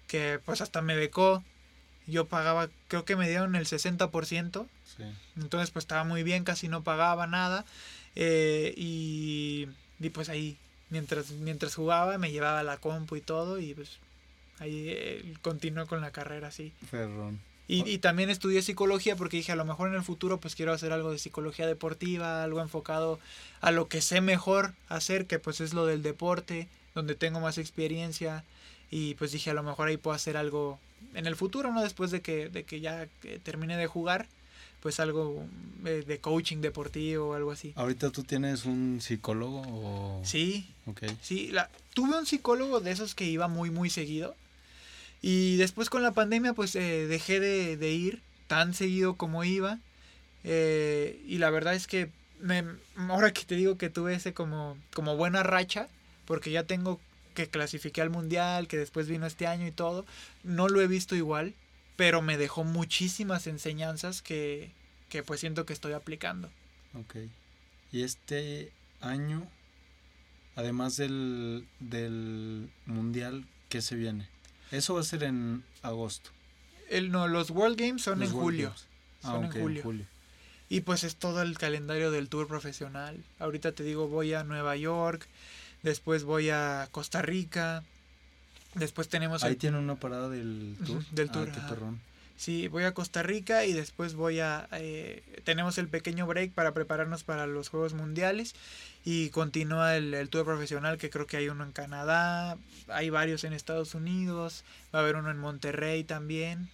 que 0.08 0.40
pues 0.46 0.62
hasta 0.62 0.82
me 0.82 0.96
becó. 0.96 1.44
Yo 2.06 2.26
pagaba, 2.26 2.70
creo 2.90 3.06
que 3.06 3.16
me 3.16 3.28
dieron 3.28 3.56
el 3.56 3.66
60%. 3.66 4.68
Sí. 4.98 5.04
Entonces 5.38 5.72
pues 5.72 5.84
estaba 5.84 6.04
muy 6.04 6.22
bien, 6.22 6.44
casi 6.44 6.68
no 6.68 6.84
pagaba 6.84 7.26
nada. 7.26 7.66
Eh, 8.16 8.74
y, 8.78 9.68
y 10.00 10.10
pues 10.10 10.30
ahí 10.30 10.58
mientras, 10.94 11.32
mientras 11.32 11.74
jugaba 11.74 12.18
me 12.20 12.32
llevaba 12.32 12.64
la 12.64 12.78
compu 12.78 13.16
y 13.16 13.22
todo 13.22 13.60
y 13.60 13.74
pues 13.74 13.98
ahí 14.60 14.86
eh, 14.90 15.34
continué 15.42 15.88
con 15.88 16.00
la 16.00 16.12
carrera 16.12 16.48
así. 16.50 16.72
Y, 17.68 17.90
y, 17.90 17.98
también 17.98 18.30
estudié 18.30 18.62
psicología 18.62 19.16
porque 19.16 19.38
dije 19.38 19.52
a 19.52 19.56
lo 19.56 19.66
mejor 19.66 19.90
en 19.90 19.96
el 19.96 20.04
futuro 20.04 20.40
pues 20.40 20.54
quiero 20.54 20.72
hacer 20.74 20.92
algo 20.94 21.12
de 21.12 21.18
psicología 21.18 21.66
deportiva, 21.66 22.44
algo 22.44 22.62
enfocado 22.62 23.20
a 23.62 23.72
lo 23.72 23.88
que 23.88 24.02
sé 24.02 24.22
mejor 24.22 24.74
hacer, 24.90 25.26
que 25.26 25.40
pues 25.40 25.60
es 25.62 25.74
lo 25.74 25.86
del 25.86 26.04
deporte, 26.04 26.68
donde 26.94 27.16
tengo 27.16 27.40
más 27.40 27.58
experiencia 27.58 28.44
y 28.92 29.16
pues 29.16 29.32
dije 29.32 29.50
a 29.50 29.56
lo 29.56 29.64
mejor 29.64 29.88
ahí 29.88 29.98
puedo 29.98 30.14
hacer 30.14 30.38
algo 30.38 30.78
en 31.16 31.26
el 31.26 31.36
futuro, 31.36 31.72
¿no? 31.72 31.82
Después 31.82 32.12
de 32.12 32.22
que, 32.22 32.50
de 32.50 32.64
que 32.64 32.80
ya 32.80 33.08
eh, 33.24 33.40
termine 33.42 33.76
de 33.78 33.88
jugar 33.88 34.28
pues 34.84 35.00
algo 35.00 35.48
eh, 35.86 36.04
de 36.06 36.20
coaching 36.20 36.58
deportivo 36.58 37.30
o 37.30 37.34
algo 37.36 37.52
así. 37.52 37.72
¿Ahorita 37.78 38.10
tú 38.10 38.24
tienes 38.24 38.66
un 38.66 39.00
psicólogo 39.00 39.62
o...? 39.66 40.22
Sí. 40.26 40.68
Sí, 41.22 41.48
la, 41.54 41.70
tuve 41.94 42.20
un 42.20 42.26
psicólogo 42.26 42.82
de 42.82 42.92
esos 42.92 43.16
que 43.16 43.24
iba 43.24 43.48
muy, 43.48 43.72
muy 43.72 43.90
seguido. 43.90 44.36
Y 45.22 45.56
después 45.56 45.90
con 45.90 46.04
la 46.04 46.12
pandemia 46.12 46.52
pues 46.52 46.76
eh, 46.76 47.08
dejé 47.08 47.40
de, 47.40 47.92
ir 47.94 48.22
tan 48.48 48.74
seguido 48.74 49.16
como 49.16 49.46
iba. 49.46 49.80
Eh, 50.44 51.18
y 51.26 51.38
la 51.38 51.50
verdad 51.50 51.76
es 51.76 51.88
que 51.88 52.10
me, 52.42 52.66
ahora 52.98 53.32
que 53.32 53.46
te 53.46 53.56
digo 53.56 53.78
que 53.78 53.90
tuve 53.90 54.16
ese 54.16 54.34
como, 54.34 54.78
como 54.94 55.16
buena 55.16 55.44
racha, 55.44 55.88
porque 56.26 56.52
ya 56.52 56.64
tengo 56.64 57.00
que 57.36 57.48
clasifiqué 57.48 58.02
al 58.02 58.10
mundial, 58.10 58.68
que 58.68 58.78
después 58.78 59.08
vino 59.08 59.28
este 59.28 59.48
año 59.48 59.66
y 59.66 59.72
todo, 59.72 60.06
no 60.44 60.68
lo 60.68 60.82
he 60.82 60.88
visto 60.88 61.16
igual 61.16 61.54
pero 61.96 62.22
me 62.22 62.38
dejó 62.38 62.64
muchísimas 62.64 63.48
enseñanzas 63.48 64.22
que, 64.22 64.72
que 65.10 65.24
pues 65.24 65.40
siento 65.40 65.66
que 65.66 65.74
estoy 65.74 65.94
aplicando. 65.94 66.50
Ok. 66.94 67.16
Y 67.92 68.04
este 68.04 68.72
año, 69.02 69.48
además 70.56 70.98
del, 70.98 71.68
del 71.80 72.70
mundial, 72.86 73.46
¿qué 73.70 73.82
se 73.82 73.96
viene? 73.96 74.28
Eso 74.72 74.96
va 74.96 75.02
a 75.02 75.04
ser 75.04 75.24
en 75.24 75.64
agosto. 75.82 76.32
El, 76.90 77.12
no, 77.12 77.28
los 77.28 77.50
World 77.52 77.80
Games 77.80 78.02
son 78.02 78.20
Los 78.20 78.30
en 78.30 78.36
World 78.36 78.46
julio. 78.46 78.68
Games. 78.70 78.88
Ah, 79.24 79.32
Son 79.32 79.46
ok, 79.46 79.56
en 79.56 79.82
julio. 79.82 80.06
Y 80.70 80.82
pues 80.82 81.04
es 81.04 81.16
todo 81.16 81.42
el 81.42 81.58
calendario 81.58 82.10
del 82.12 82.30
tour 82.30 82.48
profesional. 82.48 83.24
Ahorita 83.40 83.74
te 83.74 83.84
digo, 83.84 84.08
voy 84.08 84.34
a 84.34 84.44
Nueva 84.44 84.76
York, 84.76 85.28
después 85.84 86.24
voy 86.24 86.50
a 86.50 86.88
Costa 86.92 87.22
Rica, 87.22 87.84
después 88.76 89.10
tenemos... 89.10 89.44
Ahí 89.44 89.52
el- 89.54 89.58
tiene 89.58 89.78
una 89.80 89.96
parada 89.96 90.30
del 90.30 90.76
tour. 90.86 91.04
del 91.12 91.30
Ah, 91.30 91.32
tour, 91.32 91.52
qué 91.52 91.60
ajá. 91.60 91.70
perrón. 91.70 92.00
Sí, 92.36 92.68
voy 92.68 92.84
a 92.84 92.94
Costa 92.94 93.22
Rica 93.24 93.64
y 93.66 93.74
después 93.74 94.16
voy 94.16 94.40
a... 94.40 94.68
eh, 94.72 95.22
tenemos 95.44 95.78
el 95.78 95.88
pequeño 95.88 96.26
break 96.26 96.52
para 96.52 96.74
prepararnos 96.74 97.24
para 97.24 97.46
los 97.48 97.70
Juegos 97.70 97.94
Mundiales 97.94 98.56
y 99.06 99.30
continúa 99.30 99.96
el, 99.96 100.14
el 100.14 100.30
tour 100.30 100.44
profesional 100.44 100.98
que 100.98 101.10
creo 101.12 101.28
que 101.28 101.38
hay 101.38 101.50
uno 101.50 101.64
en 101.64 101.72
Canadá, 101.72 102.58
hay 102.88 103.10
varios 103.12 103.44
en 103.44 103.54
Estados 103.54 103.94
Unidos, 103.96 104.64
va 104.94 105.00
a 105.00 105.02
haber 105.04 105.16
uno 105.16 105.30
en 105.30 105.38
Monterrey 105.38 106.04
también. 106.04 106.70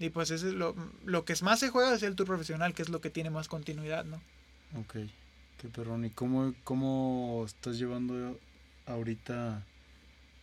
Y 0.00 0.10
pues 0.10 0.32
eso 0.32 0.48
es 0.48 0.54
lo, 0.54 0.74
lo 1.04 1.24
que 1.24 1.34
más 1.42 1.60
se 1.60 1.70
juega 1.70 1.94
es 1.94 2.02
el 2.02 2.16
tour 2.16 2.26
profesional, 2.26 2.74
que 2.74 2.82
es 2.82 2.88
lo 2.88 3.00
que 3.00 3.10
tiene 3.10 3.30
más 3.30 3.46
continuidad, 3.46 4.04
¿no? 4.04 4.16
Ok, 4.78 4.96
qué 5.62 5.68
perrón. 5.72 6.04
¿Y 6.04 6.10
cómo, 6.10 6.52
cómo 6.64 7.44
estás 7.46 7.78
llevando 7.78 8.36
ahorita 8.86 9.62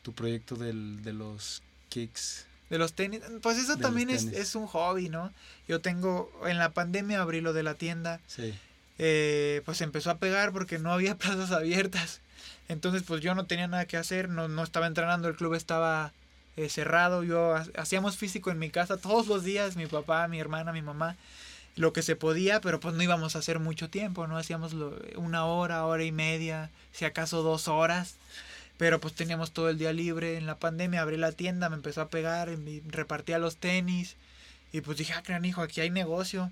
tu 0.02 0.14
proyecto 0.14 0.56
del, 0.56 1.04
de 1.04 1.14
los 1.14 1.62
kicks? 1.90 2.46
De 2.70 2.78
los 2.78 2.94
tenis, 2.94 3.22
pues 3.42 3.58
eso 3.58 3.76
De 3.76 3.82
también 3.82 4.10
es, 4.10 4.24
es 4.26 4.56
un 4.56 4.66
hobby, 4.68 5.10
¿no? 5.10 5.32
Yo 5.68 5.82
tengo, 5.82 6.32
en 6.48 6.58
la 6.58 6.70
pandemia 6.72 7.22
abrí 7.22 7.42
lo 7.42 7.52
de 7.54 7.64
la 7.64 7.74
tienda, 7.76 8.20
Sí. 8.28 8.54
eh, 8.98 9.62
pues 9.66 9.82
empezó 9.82 10.10
a 10.12 10.18
pegar 10.18 10.52
porque 10.54 10.80
no 10.80 10.92
había 10.94 11.16
plazas 11.18 11.52
abiertas. 11.52 12.20
Entonces, 12.70 13.04
pues 13.04 13.22
yo 13.22 13.36
no 13.36 13.46
tenía 13.46 13.68
nada 13.68 13.86
que 13.86 13.98
hacer, 13.98 14.30
no, 14.30 14.48
no 14.48 14.64
estaba 14.64 14.88
entrenando, 14.88 15.28
el 15.28 15.36
club 15.36 15.54
estaba 15.56 16.14
eh, 16.56 16.70
cerrado, 16.70 17.24
yo 17.24 17.56
ha- 17.56 17.66
hacíamos 17.78 18.16
físico 18.18 18.52
en 18.52 18.60
mi 18.60 18.70
casa 18.70 18.96
todos 18.98 19.28
los 19.28 19.44
días, 19.44 19.76
mi 19.76 19.88
papá, 19.88 20.28
mi 20.30 20.40
hermana, 20.40 20.72
mi 20.72 20.82
mamá, 20.82 21.18
lo 21.76 21.92
que 21.92 22.02
se 22.02 22.16
podía, 22.16 22.62
pero 22.62 22.80
pues 22.80 22.96
no 22.96 23.04
íbamos 23.04 23.36
a 23.36 23.40
hacer 23.40 23.60
mucho 23.60 23.90
tiempo, 23.90 24.28
¿no? 24.28 24.38
Hacíamos 24.38 24.72
lo- 24.74 24.98
una 25.18 25.46
hora, 25.46 25.86
hora 25.86 26.04
y 26.06 26.12
media, 26.14 26.70
si 26.94 27.04
acaso 27.04 27.44
dos 27.44 27.68
horas, 27.68 28.16
pero 28.82 29.00
pues 29.00 29.14
teníamos 29.14 29.52
todo 29.52 29.70
el 29.70 29.78
día 29.78 29.94
libre. 29.94 30.38
En 30.38 30.48
la 30.48 30.58
pandemia 30.58 31.04
abrí 31.04 31.16
la 31.16 31.32
tienda, 31.34 31.70
me 31.70 31.76
empezó 31.76 32.02
a 32.02 32.10
pegar, 32.10 32.50
repartía 32.88 33.38
los 33.38 33.58
tenis, 33.58 34.16
y 34.74 34.82
pues 34.82 34.98
dije, 34.98 35.14
ah, 35.14 35.22
crean 35.22 35.46
hijo, 35.46 35.62
aquí 35.62 35.82
hay 35.82 35.92
negocio. 35.92 36.50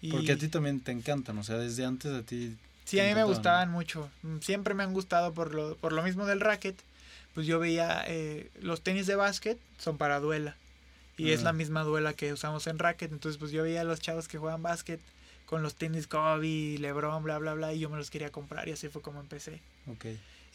Y... 0.00 0.10
Porque 0.10 0.32
a 0.32 0.38
ti 0.38 0.48
también 0.48 0.80
te 0.80 0.90
encantan, 0.92 1.36
o 1.36 1.44
sea, 1.44 1.58
desde 1.58 1.84
antes 1.84 2.10
a 2.14 2.22
ti... 2.22 2.56
Sí, 2.86 2.98
a 2.98 3.04
mí 3.04 3.14
me 3.14 3.24
gustaban 3.24 3.70
mucho. 3.70 4.08
Mm, 4.22 4.38
Siempre 4.38 4.72
me 4.72 4.84
han 4.84 4.94
gustado 4.94 5.34
por 5.34 5.54
lo, 5.54 5.76
por 5.76 5.92
lo 5.92 6.02
mismo 6.02 6.24
del 6.24 6.40
racket. 6.40 6.76
Pues 7.34 7.46
yo 7.46 7.58
veía 7.58 8.02
eh, 8.06 8.48
los 8.62 8.80
tenis 8.80 9.06
de 9.06 9.16
básquet 9.16 9.58
son 9.78 9.98
para 9.98 10.18
duela. 10.18 10.56
Y 11.18 11.32
es 11.32 11.40
Ah. 11.40 11.44
la 11.44 11.52
misma 11.52 11.82
duela 11.82 12.14
que 12.14 12.32
usamos 12.32 12.66
en 12.68 12.78
racket. 12.78 13.12
Entonces 13.12 13.38
pues 13.38 13.52
yo 13.52 13.62
veía 13.64 13.82
a 13.82 13.84
los 13.84 14.00
chavos 14.00 14.28
que 14.28 14.38
juegan 14.38 14.62
básquet 14.62 15.00
con 15.44 15.62
los 15.62 15.74
tenis 15.74 16.06
Kobe, 16.06 16.78
Lebron, 16.78 17.22
bla, 17.22 17.36
bla, 17.36 17.52
bla. 17.52 17.74
Y 17.74 17.80
yo 17.80 17.90
me 17.90 17.98
los 17.98 18.08
quería 18.08 18.30
comprar 18.32 18.66
y 18.66 18.72
así 18.72 18.88
fue 18.88 19.02
como 19.02 19.20
empecé. 19.20 19.60
Ok. 19.88 20.06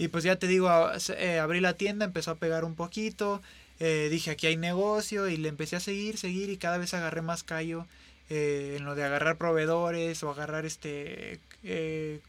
Y 0.02 0.08
pues 0.08 0.24
ya 0.24 0.36
te 0.36 0.48
digo, 0.48 0.68
eh, 1.16 1.38
abrí 1.38 1.60
la 1.60 1.74
tienda, 1.76 2.06
empezó 2.06 2.32
a 2.32 2.36
pegar 2.36 2.66
un 2.66 2.74
poquito. 2.74 3.40
eh, 3.80 4.08
dije, 4.10 4.32
aquí 4.32 4.48
hay 4.48 4.58
negocio 4.58 5.28
y 5.30 5.38
le 5.38 5.48
empecé 5.48 5.76
a 5.76 5.80
seguir, 5.80 6.18
seguir 6.18 6.50
y 6.50 6.58
cada 6.58 6.80
vez 6.80 6.96
agarré 6.96 7.22
más 7.22 7.44
callo 7.44 7.86
eh, 8.32 8.78
en 8.80 8.86
lo 8.86 8.96
de 8.96 9.04
agarrar 9.04 9.38
proveedores 9.38 10.24
o 10.24 10.32
agarrar 10.32 10.66
este 10.66 11.40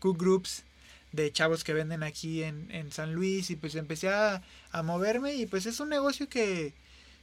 cook 0.00 0.18
groups 0.18 0.64
de 1.12 1.32
chavos 1.32 1.64
que 1.64 1.72
venden 1.72 2.02
aquí 2.02 2.42
en, 2.42 2.70
en 2.72 2.92
San 2.92 3.14
Luis 3.14 3.48
y 3.48 3.56
pues 3.56 3.74
empecé 3.74 4.10
a, 4.10 4.42
a 4.70 4.82
moverme 4.82 5.34
y 5.36 5.46
pues 5.46 5.64
es 5.64 5.80
un 5.80 5.88
negocio 5.88 6.28
que 6.28 6.74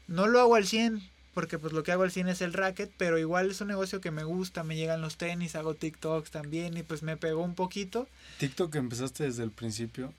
no 0.07 0.25
lo 0.25 0.39
hago 0.39 0.55
al 0.55 0.65
100 0.65 0.99
porque 1.35 1.59
pues 1.59 1.73
lo 1.73 1.83
que 1.83 1.91
hago 1.91 2.01
al 2.01 2.11
100 2.11 2.27
es 2.29 2.41
el 2.41 2.53
racket, 2.53 2.91
pero 2.97 3.19
igual 3.19 3.51
es 3.51 3.61
un 3.61 3.67
negocio 3.67 4.01
que 4.01 4.09
me 4.09 4.23
gusta, 4.23 4.63
me 4.63 4.75
llegan 4.75 5.01
los 5.01 5.15
tenis, 5.15 5.55
hago 5.55 5.75
TikToks 5.75 6.31
también 6.31 6.75
y 6.75 6.81
pues 6.81 7.03
me 7.03 7.17
pegó 7.17 7.43
un 7.43 7.53
poquito 7.53 8.07
TikTok 8.39 8.73
empezaste 8.75 9.25
desde 9.25 9.43
el 9.43 9.51
principio 9.51 10.11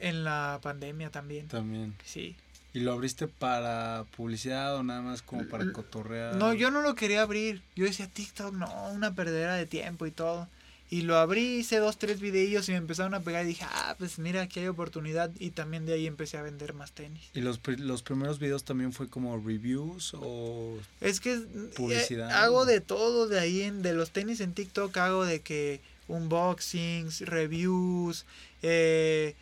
en 0.00 0.24
la 0.24 0.58
pandemia 0.62 1.10
también. 1.10 1.48
también. 1.48 1.94
Sí. 2.04 2.36
¿Y 2.72 2.80
lo 2.80 2.92
abriste 2.92 3.26
para 3.26 4.04
publicidad 4.16 4.76
o 4.76 4.82
nada 4.82 5.02
más 5.02 5.22
como 5.22 5.44
para 5.48 5.72
cotorrear? 5.72 6.36
No, 6.36 6.54
yo 6.54 6.70
no 6.70 6.82
lo 6.82 6.94
quería 6.94 7.22
abrir. 7.22 7.62
Yo 7.74 7.84
decía 7.84 8.06
TikTok, 8.08 8.54
no, 8.54 8.90
una 8.92 9.14
perdera 9.14 9.56
de 9.56 9.66
tiempo 9.66 10.06
y 10.06 10.12
todo. 10.12 10.48
Y 10.88 11.02
lo 11.02 11.16
abrí, 11.18 11.58
hice 11.58 11.78
dos, 11.78 11.98
tres 11.98 12.20
videillos 12.20 12.68
y 12.68 12.72
me 12.72 12.78
empezaron 12.78 13.14
a 13.14 13.20
pegar 13.20 13.44
y 13.44 13.48
dije, 13.48 13.64
ah, 13.64 13.94
pues 13.96 14.18
mira, 14.18 14.42
aquí 14.42 14.58
hay 14.58 14.66
oportunidad. 14.66 15.30
Y 15.38 15.50
también 15.50 15.86
de 15.86 15.92
ahí 15.92 16.06
empecé 16.06 16.36
a 16.36 16.42
vender 16.42 16.74
más 16.74 16.90
tenis. 16.92 17.22
¿Y 17.32 17.42
los, 17.42 17.60
los 17.78 18.02
primeros 18.02 18.40
videos 18.40 18.64
también 18.64 18.92
fue 18.92 19.08
como 19.08 19.36
reviews 19.38 20.14
o...? 20.14 20.76
Es 21.00 21.20
que 21.20 21.34
eh, 21.34 21.70
Publicidad. 21.76 22.30
hago 22.32 22.66
de 22.66 22.80
todo 22.80 23.28
de 23.28 23.38
ahí, 23.38 23.62
en, 23.62 23.82
de 23.82 23.94
los 23.94 24.10
tenis 24.10 24.40
en 24.40 24.52
TikTok, 24.52 24.96
hago 24.96 25.24
de 25.24 25.40
que 25.40 25.80
unboxings, 26.08 27.20
reviews, 27.20 28.26
eh, 28.62 29.36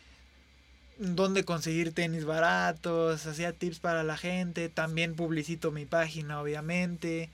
dónde 0.99 1.45
conseguir 1.45 1.93
tenis 1.93 2.25
baratos, 2.25 3.25
hacía 3.25 3.53
tips 3.53 3.79
para 3.79 4.03
la 4.03 4.17
gente, 4.17 4.69
también 4.69 5.15
publicito 5.15 5.71
mi 5.71 5.85
página, 5.85 6.41
obviamente, 6.41 7.29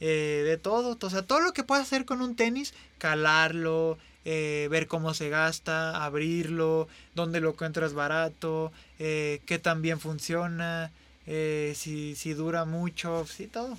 eh, 0.00 0.42
de 0.44 0.56
todo, 0.56 0.98
o 1.00 1.10
sea, 1.10 1.22
todo 1.22 1.40
lo 1.40 1.52
que 1.52 1.62
puedas 1.62 1.86
hacer 1.86 2.04
con 2.04 2.22
un 2.22 2.34
tenis, 2.34 2.74
calarlo, 2.98 3.98
eh, 4.24 4.68
ver 4.70 4.86
cómo 4.86 5.14
se 5.14 5.28
gasta, 5.28 6.04
abrirlo, 6.04 6.88
dónde 7.14 7.40
lo 7.40 7.50
encuentras 7.50 7.92
barato, 7.92 8.72
eh, 8.98 9.40
qué 9.46 9.58
tan 9.58 9.82
bien 9.82 10.00
funciona, 10.00 10.90
eh, 11.26 11.74
si, 11.76 12.14
si 12.14 12.32
dura 12.32 12.64
mucho, 12.64 13.26
sí, 13.26 13.46
todo, 13.46 13.76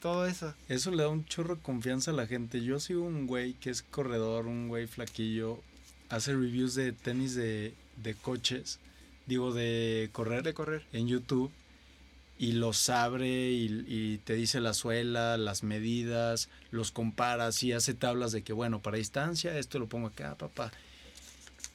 todo 0.00 0.26
eso. 0.26 0.54
Eso 0.68 0.90
le 0.90 1.02
da 1.02 1.08
un 1.10 1.26
chorro 1.26 1.56
de 1.56 1.62
confianza 1.62 2.10
a 2.10 2.14
la 2.14 2.26
gente. 2.26 2.62
Yo 2.62 2.80
sigo 2.80 3.02
un 3.02 3.26
güey 3.26 3.54
que 3.54 3.70
es 3.70 3.82
corredor, 3.82 4.46
un 4.46 4.68
güey 4.68 4.86
flaquillo, 4.86 5.60
hace 6.08 6.32
reviews 6.32 6.74
de 6.74 6.92
tenis 6.92 7.34
de, 7.34 7.74
de 8.02 8.14
coches, 8.14 8.78
digo 9.26 9.52
de 9.52 10.08
correr 10.12 10.42
de 10.42 10.54
correr. 10.54 10.84
en 10.92 11.08
YouTube 11.08 11.50
y 12.38 12.52
los 12.52 12.88
abre 12.88 13.50
y, 13.50 13.84
y 13.88 14.18
te 14.18 14.34
dice 14.34 14.60
la 14.60 14.72
suela, 14.72 15.36
las 15.36 15.64
medidas, 15.64 16.48
los 16.70 16.92
comparas 16.92 17.62
y 17.64 17.72
hace 17.72 17.94
tablas 17.94 18.30
de 18.30 18.42
que 18.42 18.52
bueno, 18.52 18.80
para 18.80 18.96
distancia 18.96 19.58
esto 19.58 19.78
lo 19.78 19.88
pongo 19.88 20.08
acá, 20.08 20.36
papá. 20.36 20.70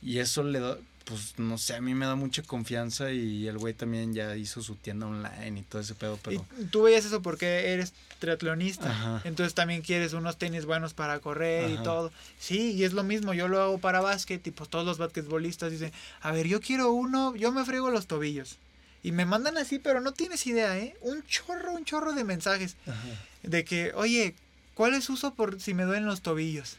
Y 0.01 0.19
eso 0.19 0.43
le 0.43 0.59
da, 0.59 0.77
pues 1.05 1.37
no 1.37 1.57
sé, 1.57 1.75
a 1.75 1.81
mí 1.81 1.93
me 1.93 2.05
da 2.05 2.15
mucha 2.15 2.43
confianza 2.43 3.11
y 3.11 3.47
el 3.47 3.57
güey 3.57 3.73
también 3.73 4.13
ya 4.13 4.35
hizo 4.35 4.61
su 4.61 4.75
tienda 4.75 5.07
online 5.07 5.59
y 5.59 5.63
todo 5.63 5.81
ese 5.81 5.95
pedo, 5.95 6.17
pero... 6.23 6.45
Y 6.59 6.65
tú 6.65 6.83
veías 6.83 7.05
eso 7.05 7.21
porque 7.21 7.73
eres 7.73 7.93
triatlonista. 8.19 8.89
Ajá. 8.89 9.21
Entonces 9.25 9.53
también 9.53 9.81
quieres 9.81 10.13
unos 10.13 10.37
tenis 10.37 10.65
buenos 10.65 10.93
para 10.93 11.19
correr 11.19 11.69
y 11.71 11.83
todo. 11.83 12.11
Sí, 12.39 12.71
y 12.71 12.83
es 12.83 12.93
lo 12.93 13.03
mismo. 13.03 13.33
Yo 13.33 13.47
lo 13.47 13.61
hago 13.61 13.77
para 13.79 14.01
básquet 14.01 14.45
y 14.47 14.51
pues 14.51 14.69
todos 14.69 14.85
los 14.85 14.97
basquetbolistas 14.97 15.71
dicen, 15.71 15.91
a 16.21 16.31
ver, 16.31 16.47
yo 16.47 16.61
quiero 16.61 16.91
uno, 16.91 17.35
yo 17.35 17.51
me 17.51 17.65
friego 17.65 17.89
los 17.89 18.07
tobillos. 18.07 18.57
Y 19.03 19.11
me 19.11 19.25
mandan 19.25 19.57
así, 19.57 19.79
pero 19.79 19.99
no 19.99 20.13
tienes 20.13 20.47
idea, 20.47 20.77
¿eh? 20.79 20.95
Un 21.01 21.25
chorro, 21.27 21.73
un 21.73 21.83
chorro 21.83 22.13
de 22.13 22.23
mensajes. 22.23 22.77
Ajá. 22.87 22.97
De 23.43 23.65
que, 23.65 23.91
oye, 23.95 24.35
¿cuál 24.75 24.93
es 24.93 25.09
uso 25.09 25.33
por 25.33 25.59
si 25.59 25.73
me 25.73 25.83
duelen 25.83 26.05
los 26.05 26.21
tobillos? 26.21 26.77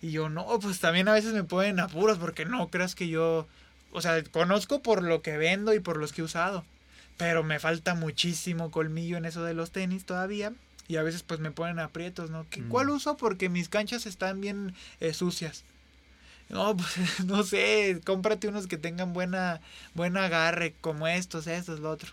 Y 0.00 0.10
yo, 0.12 0.28
no, 0.28 0.46
pues 0.60 0.78
también 0.80 1.08
a 1.08 1.12
veces 1.12 1.32
me 1.32 1.44
ponen 1.44 1.80
apuros 1.80 2.18
porque 2.18 2.44
no 2.44 2.68
creas 2.68 2.94
que 2.94 3.08
yo, 3.08 3.46
o 3.92 4.00
sea, 4.00 4.22
conozco 4.24 4.80
por 4.82 5.02
lo 5.02 5.22
que 5.22 5.36
vendo 5.36 5.74
y 5.74 5.80
por 5.80 5.96
los 5.96 6.12
que 6.12 6.20
he 6.20 6.24
usado. 6.24 6.64
Pero 7.16 7.42
me 7.42 7.58
falta 7.58 7.94
muchísimo 7.94 8.70
colmillo 8.70 9.16
en 9.16 9.24
eso 9.24 9.42
de 9.42 9.54
los 9.54 9.72
tenis 9.72 10.04
todavía. 10.04 10.52
Y 10.86 10.96
a 10.96 11.02
veces 11.02 11.22
pues 11.22 11.40
me 11.40 11.50
ponen 11.50 11.80
aprietos, 11.80 12.30
¿no? 12.30 12.46
¿Qué- 12.48 12.60
Mm. 12.62 12.68
¿Cuál 12.68 12.90
uso? 12.90 13.16
Porque 13.16 13.48
mis 13.48 13.68
canchas 13.68 14.06
están 14.06 14.40
bien 14.40 14.72
eh, 15.00 15.12
sucias. 15.12 15.64
No, 16.48 16.74
pues 16.76 17.24
no 17.26 17.42
sé, 17.42 18.00
cómprate 18.06 18.46
unos 18.48 18.68
que 18.68 18.78
tengan 18.78 19.12
buena, 19.12 19.60
buen 19.94 20.16
agarre, 20.16 20.74
como 20.80 21.06
estos, 21.08 21.46
estos, 21.48 21.80
lo 21.80 21.90
otro. 21.90 22.12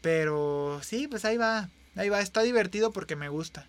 Pero 0.00 0.80
sí, 0.82 1.08
pues 1.08 1.24
ahí 1.24 1.36
va, 1.36 1.68
ahí 1.96 2.08
va, 2.08 2.20
está 2.20 2.42
divertido 2.42 2.92
porque 2.92 3.16
me 3.16 3.28
gusta. 3.28 3.66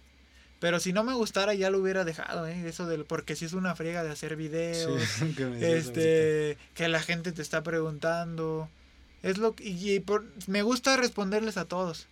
Pero 0.59 0.79
si 0.81 0.91
no 0.91 1.03
me 1.05 1.13
gustara 1.13 1.53
ya 1.53 1.69
lo 1.69 1.79
hubiera 1.79 2.03
dejado, 2.03 2.45
¿eh? 2.47 2.67
Eso 2.67 2.85
del, 2.85 3.05
porque 3.05 3.35
si 3.37 3.45
es 3.45 3.53
una 3.53 3.75
friega 3.75 4.03
de 4.03 4.11
hacer 4.11 4.35
videos, 4.35 5.01
Sí, 5.09 5.33
que 5.37 5.77
este, 5.77 6.57
que 6.73 6.87
la 6.89 7.01
gente 7.01 7.31
te 7.31 7.41
está 7.41 7.63
preguntando. 7.63 8.69
Es 9.23 9.37
lo 9.37 9.55
que- 9.55 9.63
y, 9.69 9.93
y 9.95 9.99
por- 9.99 10.25
me 10.47 10.61
gusta 10.61 10.97
responderles 10.97 11.57
a 11.57 11.65
todos. 11.65 12.07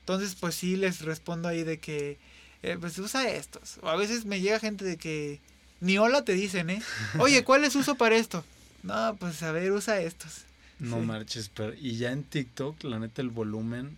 Entonces, 0.00 0.36
pues 0.38 0.54
sí 0.54 0.76
les 0.76 1.00
respondo 1.02 1.48
ahí 1.48 1.62
de 1.64 1.78
que, 1.78 2.18
eh, 2.62 2.76
pues 2.80 2.98
usa 2.98 3.28
estos. 3.28 3.78
O 3.82 3.88
a 3.88 3.96
veces 3.96 4.24
me 4.24 4.40
llega 4.40 4.58
gente 4.60 4.84
de 4.84 4.96
que 4.96 5.40
ni 5.80 5.98
hola 5.98 6.24
te 6.24 6.32
dicen, 6.34 6.70
¿eh? 6.70 6.82
Oye, 7.18 7.42
¿cuál 7.44 7.64
es 7.64 7.74
uso 7.76 7.96
para 7.96 8.16
esto? 8.16 8.44
No, 8.84 9.16
pues 9.18 9.42
a 9.42 9.52
ver, 9.52 9.70
usa 9.72 10.00
estos. 10.00 10.42
No 10.78 10.98
Sí. 11.00 11.06
marches, 11.06 11.50
pero 11.54 11.74
y 11.74 11.96
ya 11.96 12.10
en 12.12 12.24
TikTok, 12.24 12.82
la 12.84 12.98
neta, 12.98 13.22
el 13.22 13.30
volumen 13.30 13.96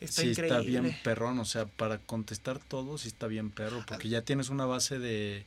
Está 0.00 0.22
sí 0.22 0.30
increíble. 0.30 0.58
está 0.58 0.68
bien 0.68 0.96
perrón, 1.02 1.38
o 1.38 1.44
sea, 1.44 1.66
para 1.66 1.98
contestar 1.98 2.58
todo 2.58 2.98
sí 2.98 3.08
está 3.08 3.26
bien 3.26 3.50
perro, 3.50 3.84
porque 3.86 4.08
ya 4.08 4.22
tienes 4.22 4.48
una 4.50 4.66
base 4.66 4.98
de, 4.98 5.44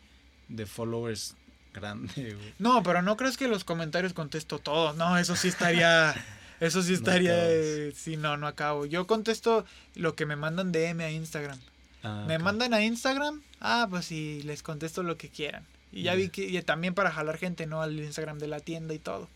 de 0.47 0.65
followers 0.65 1.35
grande, 1.73 2.33
güey. 2.33 2.53
No, 2.59 2.81
pero 2.83 3.01
no 3.01 3.17
crees 3.17 3.37
que 3.37 3.47
los 3.47 3.63
comentarios 3.63 4.13
contesto 4.13 4.57
todo. 4.59 4.93
No, 4.93 5.17
eso 5.17 5.35
sí 5.35 5.47
estaría. 5.49 6.13
Eso 6.59 6.81
sí 6.81 6.95
estaría, 6.95 7.35
eh, 7.51 7.93
sí, 7.95 8.17
no, 8.17 8.35
no 8.35 8.47
acabo. 8.47 8.87
Yo 8.87 9.05
contesto 9.05 9.63
lo 9.93 10.15
que 10.15 10.25
me 10.25 10.35
mandan 10.35 10.71
DM 10.71 11.01
a 11.01 11.11
Instagram. 11.11 11.59
Ah, 12.01 12.25
me 12.27 12.39
mandan 12.39 12.73
a 12.73 12.83
Instagram, 12.83 13.43
ah, 13.61 13.85
pues 13.87 14.05
sí, 14.05 14.41
les 14.41 14.63
contesto 14.63 15.03
lo 15.03 15.17
que 15.17 15.29
quieran. 15.29 15.63
Y 15.91 16.01
ya 16.01 16.13
Ya. 16.13 16.17
vi 16.17 16.29
que 16.29 16.45
y 16.49 16.59
también 16.63 16.95
para 16.95 17.11
jalar 17.11 17.37
gente, 17.37 17.67
¿no? 17.67 17.83
Al 17.83 17.99
Instagram 17.99 18.39
de 18.39 18.47
la 18.47 18.59
tienda 18.59 18.95
y 18.95 18.97
todo. 18.97 19.29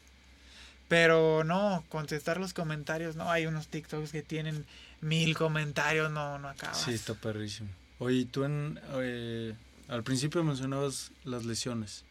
Pero 0.88 1.44
no, 1.44 1.84
contestar 1.90 2.40
los 2.40 2.54
comentarios, 2.56 3.16
no, 3.16 3.30
hay 3.30 3.46
unos 3.46 3.68
TikToks 3.68 4.12
que 4.12 4.24
tienen 4.24 4.66
mil 5.02 5.36
comentarios, 5.36 6.12
no, 6.12 6.40
no 6.40 6.50
acabas. 6.50 6.82
Sí, 6.82 6.92
está 6.92 7.14
perrísimo. 7.14 7.70
Oye, 8.00 8.26
tú 8.26 8.44
en, 8.44 8.80
eh, 8.94 9.54
al 9.88 10.04
principio 10.04 10.44
mencionabas 10.44 11.12
las 11.24 11.46
lesiones. 11.46 12.06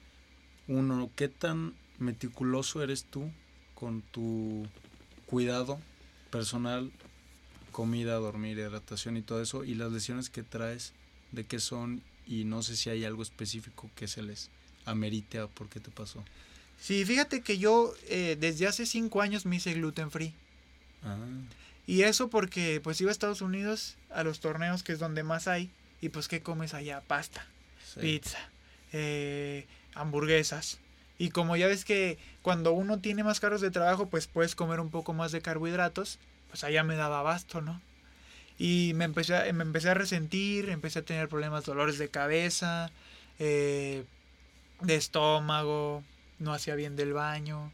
Uno, 0.69 1.11
¿qué 1.17 1.29
tan 1.29 1.75
meticuloso 1.99 2.83
eres 2.83 3.05
tú 3.05 3.31
con 3.75 4.03
tu 4.03 4.67
cuidado 5.27 5.81
personal, 6.31 6.93
comida, 7.73 8.15
dormir, 8.15 8.59
hidratación 8.59 9.17
y 9.17 9.23
todo 9.23 9.43
eso? 9.43 9.65
Y 9.65 9.75
las 9.75 9.91
lesiones 9.91 10.31
que 10.31 10.43
traes, 10.43 10.93
¿de 11.33 11.45
qué 11.45 11.59
son? 11.59 12.03
Y 12.27 12.45
no 12.45 12.63
sé 12.63 12.77
si 12.77 12.91
hay 12.91 13.05
algo 13.05 13.23
específico 13.23 13.91
que 13.97 14.07
se 14.07 14.23
les 14.23 14.51
amerite 14.85 15.39
a 15.39 15.47
por 15.49 15.69
qué 15.69 15.81
te 15.81 15.91
pasó. 15.91 16.23
Sí, 16.81 17.05
fíjate 17.05 17.43
que 17.43 17.59
yo 17.59 17.93
eh, 18.09 18.37
desde 18.39 18.67
hace 18.67 18.87
cinco 18.87 19.21
años 19.21 19.45
me 19.45 19.57
hice 19.57 19.75
gluten 19.75 20.11
free. 20.11 20.33
Ah, 21.03 21.17
Y 21.91 22.05
eso 22.05 22.31
porque 22.31 22.81
pues 22.81 23.01
iba 23.01 23.11
a 23.11 23.13
Estados 23.13 23.43
Unidos 23.43 23.97
a 24.11 24.23
los 24.23 24.39
torneos 24.39 24.85
que 24.85 24.93
es 24.93 25.01
donde 25.01 25.25
más 25.25 25.49
hay. 25.49 25.73
Y 26.01 26.11
pues 26.11 26.29
¿qué 26.29 26.41
comes 26.41 26.73
allá? 26.73 27.01
Pasta, 27.01 27.45
sí. 27.85 27.99
pizza, 27.99 28.39
eh, 28.93 29.67
hamburguesas. 29.97 30.79
Y 31.19 31.31
como 31.31 31.57
ya 31.57 31.67
ves 31.67 31.85
que 31.85 32.17
cuando 32.43 32.71
uno 32.71 33.01
tiene 33.01 33.25
más 33.25 33.41
carros 33.41 33.61
de 33.61 33.73
trabajo 33.73 34.09
pues 34.09 34.29
puedes 34.29 34.55
comer 34.55 34.79
un 34.79 34.91
poco 34.91 35.15
más 35.15 35.33
de 35.33 35.43
carbohidratos. 35.43 36.21
Pues 36.51 36.63
allá 36.63 36.85
me 36.85 36.95
daba 36.95 37.19
abasto, 37.19 37.61
¿no? 37.61 37.81
Y 38.57 38.93
me 38.95 39.05
empecé, 39.05 39.35
a, 39.35 39.53
me 39.53 39.65
empecé 39.65 39.89
a 39.89 39.95
resentir, 39.95 40.71
empecé 40.71 41.01
a 41.01 41.05
tener 41.05 41.29
problemas, 41.29 41.65
dolores 41.65 41.99
de 41.99 42.09
cabeza, 42.09 42.93
eh, 43.41 44.05
de 44.81 44.95
estómago, 44.95 46.05
no 46.39 46.53
hacía 46.53 46.77
bien 46.77 46.95
del 46.95 47.15
baño. 47.15 47.73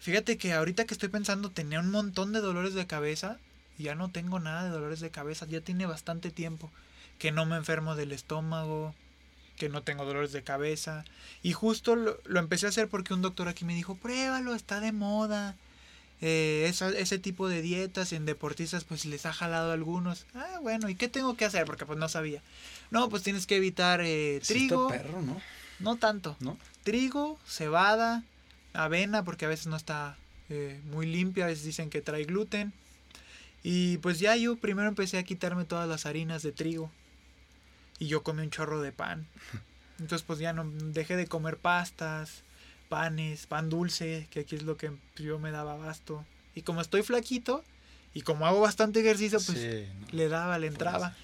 Fíjate 0.00 0.36
que 0.38 0.52
ahorita 0.52 0.84
que 0.86 0.94
estoy 0.94 1.08
pensando 1.08 1.50
tenía 1.50 1.80
un 1.80 1.90
montón 1.90 2.32
de 2.32 2.40
dolores 2.40 2.74
de 2.74 2.86
cabeza 2.86 3.38
y 3.78 3.84
ya 3.84 3.94
no 3.94 4.10
tengo 4.10 4.38
nada 4.40 4.64
de 4.64 4.70
dolores 4.70 5.00
de 5.00 5.10
cabeza. 5.10 5.46
Ya 5.46 5.60
tiene 5.60 5.86
bastante 5.86 6.30
tiempo 6.30 6.70
que 7.18 7.32
no 7.32 7.46
me 7.46 7.56
enfermo 7.56 7.96
del 7.96 8.12
estómago, 8.12 8.94
que 9.56 9.68
no 9.68 9.82
tengo 9.82 10.04
dolores 10.04 10.32
de 10.32 10.42
cabeza. 10.44 11.04
Y 11.42 11.52
justo 11.52 11.96
lo, 11.96 12.18
lo 12.24 12.38
empecé 12.40 12.66
a 12.66 12.68
hacer 12.68 12.88
porque 12.88 13.12
un 13.14 13.22
doctor 13.22 13.48
aquí 13.48 13.64
me 13.64 13.74
dijo, 13.74 13.96
pruébalo, 13.96 14.54
está 14.54 14.80
de 14.80 14.92
moda. 14.92 15.56
Eh, 16.20 16.66
esa- 16.68 16.90
ese 16.90 17.18
tipo 17.20 17.48
de 17.48 17.62
dietas 17.62 18.12
en 18.12 18.24
deportistas 18.26 18.82
pues 18.84 19.04
les 19.04 19.26
ha 19.26 19.32
jalado 19.32 19.70
a 19.70 19.74
algunos. 19.74 20.26
Ah, 20.34 20.58
bueno, 20.62 20.88
¿y 20.88 20.94
qué 20.96 21.08
tengo 21.08 21.36
que 21.36 21.44
hacer? 21.44 21.64
Porque 21.64 21.86
pues 21.86 21.98
no 21.98 22.08
sabía. 22.08 22.42
No, 22.90 23.08
pues 23.08 23.22
tienes 23.22 23.46
que 23.46 23.56
evitar 23.56 24.00
eh, 24.02 24.40
trigo. 24.46 24.88
perro, 24.88 25.22
¿no? 25.22 25.40
No 25.80 25.96
tanto. 25.96 26.36
¿No? 26.40 26.56
Trigo, 26.82 27.38
cebada, 27.46 28.24
avena, 28.72 29.24
porque 29.24 29.44
a 29.44 29.48
veces 29.48 29.66
no 29.66 29.76
está 29.76 30.16
eh, 30.48 30.80
muy 30.84 31.06
limpia, 31.06 31.44
a 31.44 31.48
veces 31.48 31.64
dicen 31.64 31.90
que 31.90 32.00
trae 32.00 32.24
gluten. 32.24 32.72
Y 33.62 33.98
pues 33.98 34.18
ya 34.18 34.36
yo 34.36 34.56
primero 34.56 34.88
empecé 34.88 35.18
a 35.18 35.22
quitarme 35.22 35.64
todas 35.64 35.88
las 35.88 36.06
harinas 36.06 36.42
de 36.42 36.52
trigo. 36.52 36.90
Y 37.98 38.06
yo 38.06 38.22
comí 38.22 38.42
un 38.42 38.50
chorro 38.50 38.80
de 38.80 38.92
pan. 38.92 39.26
Entonces 39.98 40.24
pues 40.26 40.38
ya 40.38 40.52
no 40.52 40.70
dejé 40.92 41.16
de 41.16 41.26
comer 41.26 41.56
pastas, 41.56 42.42
panes, 42.88 43.46
pan 43.46 43.68
dulce, 43.68 44.28
que 44.30 44.40
aquí 44.40 44.56
es 44.56 44.62
lo 44.62 44.76
que 44.76 44.92
yo 45.16 45.38
me 45.38 45.50
daba 45.50 45.74
abasto. 45.74 46.24
Y 46.54 46.62
como 46.62 46.80
estoy 46.80 47.02
flaquito 47.02 47.64
y 48.14 48.22
como 48.22 48.46
hago 48.46 48.60
bastante 48.60 49.00
ejercicio, 49.00 49.38
pues 49.44 49.58
sí, 49.58 49.86
no. 50.00 50.06
le 50.12 50.28
daba, 50.28 50.58
le 50.58 50.68
entraba. 50.68 51.16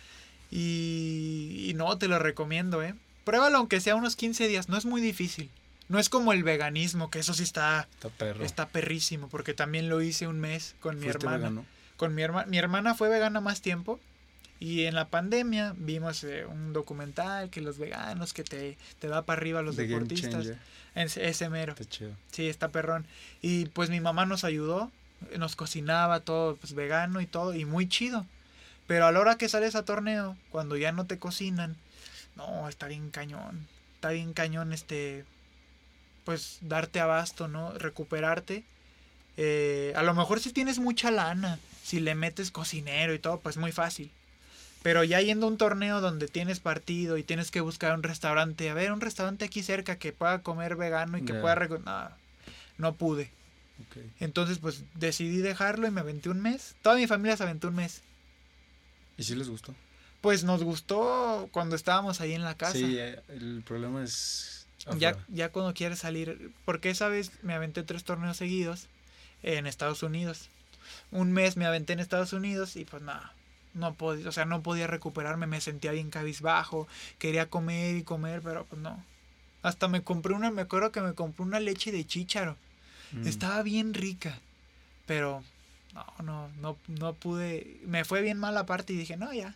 Y, 0.51 1.67
y 1.69 1.75
no, 1.75 1.97
te 1.99 2.09
lo 2.09 2.19
recomiendo, 2.19 2.83
¿eh? 2.83 2.95
Pruébalo 3.25 3.59
aunque 3.59 3.81
sea 3.81 3.97
unos 3.97 4.17
15 4.17 4.49
días, 4.49 4.69
no 4.69 4.77
es 4.77 4.85
muy 4.85 5.01
difícil. 5.01 5.51
No 5.89 5.99
es 5.99 6.09
como 6.09 6.33
el 6.33 6.43
veganismo, 6.43 7.11
que 7.11 7.19
eso 7.19 7.35
sí 7.35 7.43
está, 7.43 7.87
Está 7.95 8.09
perro. 8.09 8.45
está 8.45 8.69
perrísimo, 8.69 9.29
porque 9.29 9.53
también 9.55 9.89
lo 9.89 10.01
hice 10.01 10.27
un 10.27 10.41
mes 10.41 10.75
con 10.81 10.97
mi 10.97 11.03
¿Fuiste 11.03 11.19
hermana. 11.19 11.37
vegano? 11.39 11.67
Con 11.97 12.15
mi 12.15 12.23
hermana, 12.23 12.47
mi 12.47 12.59
hermana 12.59 12.95
fue 12.95 13.09
vegana 13.09 13.41
más 13.41 13.61
tiempo 13.61 14.01
y 14.61 14.85
en 14.85 14.95
la 14.95 15.09
pandemia 15.09 15.75
vimos 15.77 16.25
eh, 16.25 16.47
un 16.47 16.73
documental 16.73 17.51
que 17.51 17.61
los 17.61 17.77
veganos 17.79 18.33
que 18.33 18.45
te, 18.45 18.79
te 18.99 19.09
da 19.09 19.23
para 19.23 19.39
arriba 19.41 19.61
a 19.61 19.63
los 19.63 19.77
The 19.77 19.87
deportistas. 19.87 20.49
Ese 20.95 21.49
mero. 21.51 21.73
Está 21.73 21.85
chido. 21.85 22.13
Sí, 22.33 22.49
está 22.49 22.69
perrón. 22.69 23.07
Y 23.43 23.67
pues 23.67 23.91
mi 23.91 24.01
mamá 24.01 24.27
nos 24.27 24.45
ayudó, 24.45 24.91
nos 25.37 25.55
cocinaba 25.57 26.21
todo 26.21 26.57
pues 26.57 26.73
vegano 26.75 27.21
y 27.21 27.27
todo, 27.27 27.55
y 27.55 27.65
muy 27.65 27.89
chido. 27.89 28.27
Pero 28.87 29.07
a 29.07 29.13
la 29.13 29.21
hora 29.21 29.37
que 29.39 29.49
sales 29.49 29.75
a 29.75 29.85
torneo, 29.85 30.37
cuando 30.51 30.77
ya 30.77 30.93
no 30.93 31.07
te 31.07 31.19
cocinan, 31.19 31.77
no, 32.37 32.69
está 32.69 32.87
bien 32.87 33.11
cañón. 33.11 33.67
Está 33.97 34.11
bien 34.11 34.33
cañón 34.35 34.73
este, 34.73 35.25
pues 36.25 36.59
darte 36.63 37.01
abasto, 37.01 37.49
¿no? 37.49 37.73
Recuperarte. 37.79 38.65
Eh, 39.37 39.93
a 39.97 40.03
lo 40.03 40.15
mejor 40.15 40.41
si 40.41 40.53
tienes 40.53 40.79
mucha 40.79 41.11
lana, 41.11 41.59
si 41.83 42.01
le 42.01 42.15
metes 42.15 42.51
cocinero 42.51 43.15
y 43.15 43.19
todo, 43.19 43.41
pues 43.41 43.57
muy 43.57 43.73
fácil. 43.73 44.11
Pero 44.83 45.03
ya 45.03 45.21
yendo 45.21 45.47
a 45.47 45.49
un 45.49 45.57
torneo 45.59 46.01
donde 46.01 46.29
tienes 46.29 46.61
partido 46.61 47.17
y 47.17 47.23
tienes 47.23 47.51
que 47.51 47.61
buscar 47.63 47.95
un 47.95 48.03
restaurante, 48.03 48.69
a 48.69 48.75
ver, 48.75 48.93
un 48.93 49.01
restaurante 49.01 49.45
aquí 49.47 49.63
cerca 49.63 49.97
que 49.97 50.13
pueda 50.13 50.43
comer 50.43 50.77
vegano 50.77 51.17
y 51.19 51.25
que 51.25 51.33
Ya. 51.33 51.41
pueda... 51.41 51.55
No, 51.85 52.11
no 52.79 52.95
pude. 52.95 53.31
Entonces, 54.21 54.59
pues 54.59 54.83
decidí 54.95 55.39
dejarlo 55.39 55.87
y 55.87 55.91
me 55.91 56.01
aventé 56.01 56.29
un 56.29 56.41
mes. 56.41 56.75
Toda 56.83 56.97
mi 56.97 57.07
familia 57.07 57.37
se 57.37 57.43
aventó 57.43 57.69
un 57.69 57.77
mes. 57.77 58.03
¿Y 59.17 59.25
si 59.25 59.35
les 59.35 59.49
gustó? 59.49 59.75
Pues 60.21 60.45
nos 60.45 60.63
gustó 60.63 61.49
cuando 61.51 61.77
estábamos 61.77 62.21
ahí 62.21 62.33
en 62.35 62.45
la 62.45 62.55
casa. 62.55 62.75
Sí, 62.79 62.97
eh, 62.99 63.21
el 63.29 63.63
problema 63.67 64.05
es. 64.05 64.64
Ya, 64.99 65.17
ya 65.29 65.51
cuando 65.51 65.75
quieres 65.75 66.01
salir, 66.01 66.53
porque 66.65 66.91
esa 66.91 67.09
vez 67.09 67.33
me 67.43 67.55
aventé 67.55 67.83
tres 67.83 68.05
torneos 68.05 68.37
seguidos 68.37 68.87
en 69.43 69.67
Estados 69.67 70.03
Unidos. 70.03 70.49
Un 71.11 71.33
mes 71.33 71.57
me 71.57 71.67
aventé 71.67 71.95
en 71.95 72.01
Estados 72.01 72.33
Unidos 72.33 72.77
y 72.77 72.85
pues 72.85 73.03
nada, 73.03 73.33
no 73.75 73.95
podía, 73.95 74.29
o 74.29 74.33
sea, 74.33 74.45
no 74.45 74.63
podía 74.63 74.87
recuperarme, 74.87 75.47
me 75.47 75.61
sentía 75.61 75.93
bien 75.93 76.11
cabizbajo, 76.11 76.87
quería 77.19 77.49
comer 77.49 77.97
y 77.97 78.03
comer, 78.03 78.41
pero 78.43 78.65
pues 78.67 78.81
no. 78.81 79.05
Hasta 79.63 79.89
me 79.89 80.03
compré 80.03 80.35
una, 80.35 80.51
me 80.51 80.63
acuerdo 80.63 80.93
que 80.93 81.01
me 81.01 81.15
compré 81.15 81.45
una 81.45 81.61
leche 81.61 81.91
de 81.91 82.07
chícharo. 82.07 82.57
Mm. 83.13 83.27
Estaba 83.27 83.63
bien 83.63 83.95
rica, 83.95 84.39
pero 85.07 85.43
no, 85.95 86.05
no, 86.23 86.49
no, 86.61 86.77
no 86.89 87.15
pude, 87.15 87.81
me 87.87 88.05
fue 88.05 88.21
bien 88.21 88.39
mal 88.39 88.57
aparte 88.59 88.93
y 88.93 88.97
dije, 88.97 89.17
no, 89.17 89.33
ya. 89.33 89.55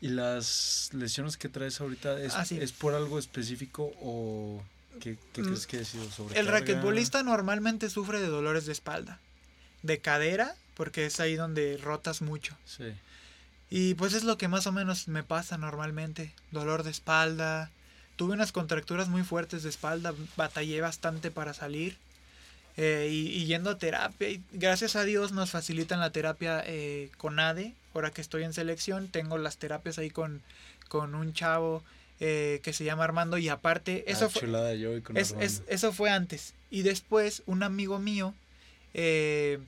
¿Y 0.00 0.08
las 0.08 0.90
lesiones 0.92 1.36
que 1.36 1.48
traes 1.48 1.80
ahorita 1.80 2.20
es, 2.20 2.34
Ah, 2.34 2.44
sí. 2.44 2.58
es 2.60 2.72
por 2.72 2.94
algo 2.94 3.18
específico 3.18 3.92
o 4.02 4.62
qué, 5.00 5.16
qué 5.32 5.42
Mm, 5.42 5.44
crees 5.46 5.66
que 5.66 5.78
ha 5.80 5.84
sido 5.84 6.10
sobre 6.10 6.38
El 6.38 6.46
raquetbolista 6.46 7.22
normalmente 7.22 7.88
sufre 7.88 8.20
de 8.20 8.26
dolores 8.28 8.66
de 8.66 8.72
espalda, 8.72 9.18
de 9.82 9.98
cadera, 10.00 10.54
porque 10.74 11.06
es 11.06 11.18
ahí 11.20 11.34
donde 11.36 11.78
rotas 11.78 12.20
mucho. 12.20 12.56
Sí. 12.66 12.92
Y 13.70 13.94
pues 13.94 14.12
es 14.12 14.22
lo 14.24 14.36
que 14.38 14.48
más 14.48 14.66
o 14.66 14.72
menos 14.72 15.08
me 15.08 15.22
pasa 15.24 15.56
normalmente. 15.58 16.32
Dolor 16.52 16.82
de 16.82 16.90
espalda. 16.90 17.70
Tuve 18.16 18.34
unas 18.34 18.52
contracturas 18.52 19.08
muy 19.08 19.22
fuertes 19.24 19.62
de 19.62 19.70
espalda. 19.70 20.14
Batallé 20.36 20.80
bastante 20.80 21.30
para 21.30 21.52
salir. 21.54 21.96
Eh, 22.76 23.08
y, 23.10 23.28
y 23.28 23.46
yendo 23.46 23.70
a 23.70 23.78
terapia. 23.78 24.28
Y 24.30 24.42
gracias 24.52 24.96
a 24.96 25.04
Dios 25.04 25.32
nos 25.32 25.50
facilitan 25.50 26.00
la 26.00 26.10
terapia 26.10 26.62
eh, 26.66 27.10
con 27.16 27.38
ADE. 27.38 27.72
Ahora 27.94 28.10
que 28.10 28.20
estoy 28.20 28.42
en 28.44 28.52
selección, 28.52 29.08
tengo 29.08 29.38
las 29.38 29.56
terapias 29.56 29.98
ahí 29.98 30.10
con, 30.10 30.42
con 30.88 31.14
un 31.14 31.32
chavo 31.32 31.82
eh, 32.20 32.60
que 32.62 32.72
se 32.72 32.84
llama 32.84 33.04
Armando. 33.04 33.38
Y 33.38 33.48
aparte, 33.48 34.04
eso 34.10 34.26
Ah, 34.26 34.28
fue, 34.28 34.42
chulada 34.42 34.74
yo 34.74 34.96
y 34.96 35.00
con 35.00 35.16
es- 35.16 35.30
Armando. 35.32 35.46
es- 35.46 35.62
eso 35.68 35.92
fue 35.92 36.10
antes. 36.10 36.52
Y 36.70 36.82
después, 36.82 37.42
un 37.46 37.62
amigo 37.62 37.98
mío, 37.98 38.34
eh, 38.94 39.58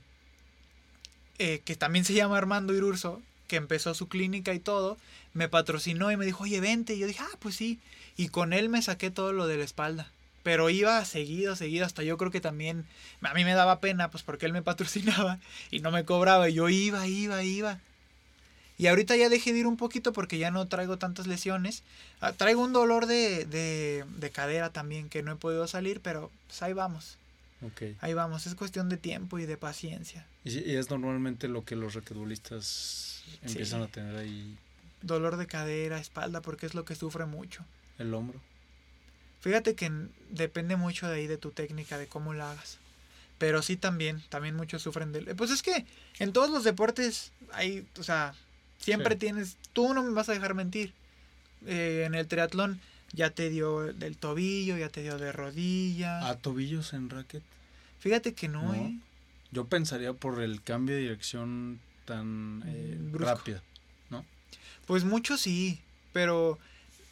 eh, 1.39 1.61
que 1.65 1.75
también 1.75 2.05
se 2.05 2.13
llama 2.13 2.37
Armando 2.37 2.73
Irurso, 2.73 3.21
que 3.47 3.55
empezó 3.55 3.93
su 3.95 4.07
clínica 4.07 4.53
y 4.53 4.59
todo, 4.59 4.97
me 5.33 5.47
patrocinó 5.49 6.11
y 6.11 6.17
me 6.17 6.25
dijo, 6.25 6.43
oye, 6.43 6.59
vente. 6.59 6.93
Y 6.95 6.99
yo 6.99 7.07
dije, 7.07 7.23
ah, 7.23 7.37
pues 7.39 7.55
sí. 7.55 7.79
Y 8.17 8.29
con 8.29 8.53
él 8.53 8.69
me 8.69 8.81
saqué 8.81 9.09
todo 9.11 9.31
lo 9.33 9.47
de 9.47 9.57
la 9.57 9.63
espalda. 9.63 10.11
Pero 10.49 10.71
iba 10.71 11.05
seguido, 11.05 11.55
seguido, 11.55 11.85
hasta 11.85 12.01
yo 12.01 12.17
creo 12.17 12.31
que 12.31 12.41
también 12.41 12.83
a 13.21 13.35
mí 13.35 13.45
me 13.45 13.53
daba 13.53 13.79
pena, 13.81 14.09
pues 14.09 14.23
porque 14.23 14.47
él 14.47 14.51
me 14.51 14.63
patrocinaba 14.63 15.37
y 15.69 15.79
no 15.79 15.91
me 15.91 16.05
cobraba. 16.05 16.49
Y 16.49 16.55
yo 16.55 16.69
iba, 16.69 17.05
iba, 17.05 17.43
iba. 17.43 17.77
Y 18.79 18.87
ahorita 18.87 19.15
ya 19.15 19.29
dejé 19.29 19.53
de 19.53 19.59
ir 19.59 19.67
un 19.67 19.77
poquito 19.77 20.11
porque 20.11 20.39
ya 20.39 20.49
no 20.49 20.67
traigo 20.67 20.97
tantas 20.97 21.27
lesiones. 21.27 21.83
Ah, 22.19 22.33
traigo 22.33 22.63
un 22.63 22.73
dolor 22.73 23.05
de, 23.05 23.45
de, 23.45 24.05
de 24.17 24.29
cadera 24.31 24.71
también 24.71 25.07
que 25.07 25.21
no 25.21 25.33
he 25.33 25.35
podido 25.35 25.67
salir, 25.67 26.01
pero 26.01 26.31
pues 26.47 26.63
ahí 26.63 26.73
vamos. 26.73 27.19
Ahí 28.01 28.15
vamos. 28.15 28.47
Es 28.47 28.55
cuestión 28.55 28.89
de 28.89 28.97
tiempo 28.97 29.37
y 29.37 29.45
de 29.45 29.55
paciencia. 29.55 30.25
Y 30.43 30.73
es 30.73 30.89
normalmente 30.89 31.47
lo 31.47 31.63
que 31.63 31.75
los 31.75 31.93
raquetbolistas 31.93 33.21
empiezan 33.43 33.83
a 33.83 33.87
tener 33.87 34.15
ahí 34.15 34.57
Dolor 35.03 35.37
de 35.37 35.45
cadera, 35.45 35.99
espalda, 35.99 36.41
porque 36.41 36.65
es 36.65 36.73
lo 36.73 36.85
que 36.85 36.95
sufre 36.95 37.27
mucho. 37.27 37.63
el 37.99 38.11
hombro. 38.15 38.41
Fíjate 39.41 39.75
que 39.75 39.91
depende 40.29 40.75
mucho 40.75 41.07
de 41.07 41.15
ahí 41.15 41.27
de 41.27 41.37
tu 41.37 41.51
técnica, 41.51 41.97
de 41.97 42.07
cómo 42.07 42.33
la 42.33 42.51
hagas. 42.51 42.77
Pero 43.37 43.61
sí 43.61 43.77
también, 43.77 44.21
también 44.29 44.55
muchos 44.55 44.81
sufren 44.81 45.11
del... 45.13 45.33
Pues 45.35 45.49
es 45.51 45.61
que 45.63 45.85
en 46.19 46.33
todos 46.33 46.49
los 46.49 46.63
deportes 46.65 47.31
hay, 47.53 47.87
o 47.97 48.03
sea, 48.03 48.33
siempre 48.79 49.13
Sí. 49.15 49.19
tienes... 49.19 49.57
Tú 49.73 49.93
no 49.93 50.03
me 50.03 50.11
vas 50.11 50.27
a 50.29 50.33
dejar 50.33 50.55
mentir. 50.55 50.91
Eh, 51.65 52.03
en 52.05 52.15
el 52.15 52.27
triatlón 52.27 52.79
ya 53.13 53.29
te 53.29 53.49
dio 53.49 53.93
del 53.93 54.17
tobillo, 54.17 54.77
ya 54.77 54.89
te 54.89 55.01
dio 55.03 55.17
de 55.17 55.31
rodilla. 55.31 56.27
¿A 56.27 56.35
tobillos 56.37 56.91
en 56.93 57.09
racket? 57.09 57.43
Fíjate 57.99 58.33
que 58.33 58.47
no, 58.49 58.63
No. 58.63 58.73
¿eh? 58.75 58.97
Yo 59.51 59.65
pensaría 59.65 60.13
por 60.13 60.41
el 60.41 60.61
cambio 60.61 60.95
de 60.95 61.01
dirección 61.01 61.79
tan 62.05 62.63
eh, 62.67 62.97
Mm, 62.99 63.11
brusco. 63.13 63.35
rápido. 63.35 63.61
Pues 64.85 65.03
mucho 65.03 65.37
sí, 65.37 65.79
pero 66.13 66.57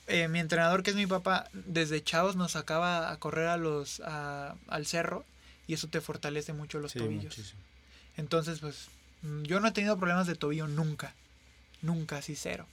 eh, 0.08 0.28
mi 0.28 0.40
entrenador, 0.40 0.84
que 0.84 0.90
es 0.92 0.96
mi 0.96 1.06
papá, 1.08 1.50
desde 1.54 2.04
chavos 2.04 2.36
nos 2.36 2.54
sacaba 2.54 3.12
a 3.12 3.18
correr 3.18 3.48
a 3.48 3.58
los, 3.58 4.00
a- 4.02 4.56
al 4.68 4.86
cerro 4.86 5.26
y 5.68 5.74
eso 5.74 5.88
te 5.88 6.02
fortalece 6.02 6.54
mucho 6.54 6.80
los 6.80 6.94
Sí, 6.94 7.00
tobillos. 7.00 7.26
muchísimo. 7.38 7.60
Entonces, 8.16 8.60
pues 8.60 8.88
mm, 9.22 9.44
yo 9.44 9.60
no 9.60 9.68
he 9.68 9.72
tenido 9.72 9.98
problemas 9.98 10.28
de 10.28 10.36
tobillo 10.36 10.68
nunca. 10.68 11.14
Nunca, 11.82 12.18
así 12.18 12.36
cero. 12.36 12.66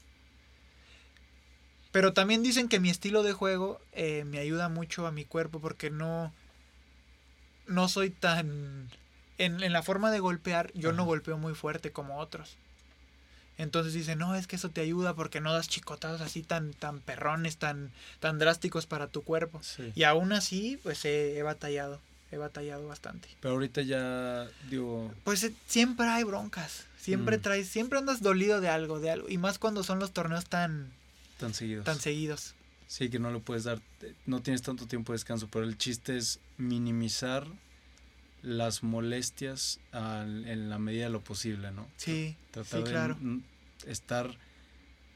Pero 1.92 2.12
también 2.12 2.42
dicen 2.42 2.68
que 2.68 2.80
mi 2.80 2.90
estilo 2.90 3.22
de 3.22 3.32
juego 3.32 3.80
eh, 3.92 4.24
me 4.24 4.38
ayuda 4.38 4.68
mucho 4.68 5.06
a 5.06 5.12
mi 5.12 5.24
cuerpo 5.24 5.60
porque 5.60 5.90
no, 5.90 6.32
no 7.66 7.88
soy 7.88 8.10
tan... 8.10 8.88
En, 9.38 9.62
en 9.64 9.72
la 9.72 9.82
forma 9.82 10.10
de 10.12 10.20
golpear, 10.20 10.72
yo 10.74 10.92
no 10.92 11.04
golpeo 11.04 11.36
muy 11.38 11.54
fuerte 11.54 11.90
como 11.90 12.18
otros. 12.18 12.56
Entonces 13.58 13.92
dicen, 13.94 14.18
no, 14.18 14.34
es 14.34 14.46
que 14.46 14.56
eso 14.56 14.68
te 14.70 14.80
ayuda 14.80 15.14
porque 15.14 15.40
no 15.40 15.52
das 15.52 15.68
chicotados 15.68 16.20
así 16.20 16.42
tan, 16.42 16.72
tan 16.72 17.00
perrones, 17.00 17.56
tan, 17.56 17.90
tan 18.20 18.38
drásticos 18.38 18.86
para 18.86 19.06
tu 19.06 19.22
cuerpo. 19.22 19.60
Sí. 19.62 19.92
Y 19.94 20.02
aún 20.02 20.32
así, 20.32 20.78
pues 20.82 21.04
he, 21.04 21.38
he 21.38 21.42
batallado, 21.42 22.00
he 22.32 22.36
batallado 22.36 22.86
bastante. 22.88 23.28
Pero 23.40 23.54
ahorita 23.54 23.82
ya, 23.82 24.48
digo, 24.68 25.12
Pues 25.22 25.44
eh, 25.44 25.52
siempre 25.68 26.06
hay 26.08 26.24
broncas. 26.24 26.84
Siempre 27.00 27.36
Mm. 27.38 27.42
traes, 27.42 27.68
siempre 27.68 27.98
andas 27.98 28.22
dolido 28.22 28.60
de 28.60 28.68
algo, 28.68 28.98
de 28.98 29.10
algo. 29.10 29.28
Y 29.28 29.38
más 29.38 29.58
cuando 29.58 29.84
son 29.84 29.98
los 30.00 30.12
torneos 30.12 30.46
tan, 30.46 30.90
tan 31.38 31.52
seguidos. 31.54 31.84
tan 31.84 32.00
seguidos. 32.00 32.54
Sí, 32.88 33.08
que 33.10 33.18
no 33.18 33.30
le 33.30 33.38
puedes 33.40 33.64
dar, 33.64 33.80
no 34.26 34.40
tienes 34.42 34.62
tanto 34.62 34.86
tiempo 34.86 35.12
de 35.12 35.16
descanso, 35.16 35.48
pero 35.50 35.64
el 35.64 35.76
chiste 35.78 36.16
es 36.16 36.38
minimizar 36.58 37.46
las 38.44 38.82
molestias 38.82 39.80
al- 39.92 40.46
en 40.46 40.68
la 40.70 40.78
medida 40.78 41.04
de 41.04 41.10
lo 41.10 41.22
posible, 41.22 41.70
¿no? 41.72 41.88
Sí, 41.96 42.36
Tratar 42.50 42.80
sí, 42.80 42.84
de 42.84 42.90
claro. 42.90 43.16
estar 43.86 44.36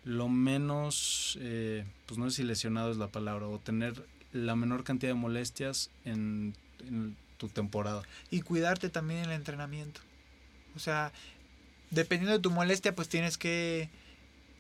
lo 0.05 0.29
menos, 0.29 1.37
eh, 1.41 1.85
pues 2.07 2.19
no 2.19 2.31
sé 2.31 2.37
si 2.37 2.43
lesionado 2.45 2.91
es 2.91 2.97
la 2.97 3.09
palabra, 3.09 3.47
o 3.47 3.59
tener 3.59 4.03
la 4.33 4.57
menor 4.57 4.83
cantidad 4.85 5.11
de 5.13 5.19
molestias 5.19 5.91
en, 6.05 6.55
en 6.87 7.17
tu 7.37 7.49
temporada. 7.49 8.03
Y 8.31 8.41
cuidarte 8.41 8.89
también 8.89 9.21
en 9.21 9.27
el 9.27 9.33
entrenamiento. 9.33 10.01
O 10.75 10.79
sea, 10.79 11.13
dependiendo 11.91 12.33
de 12.33 12.43
tu 12.43 12.51
molestia, 12.51 12.95
pues 12.95 13.09
tienes 13.09 13.37
que 13.39 13.91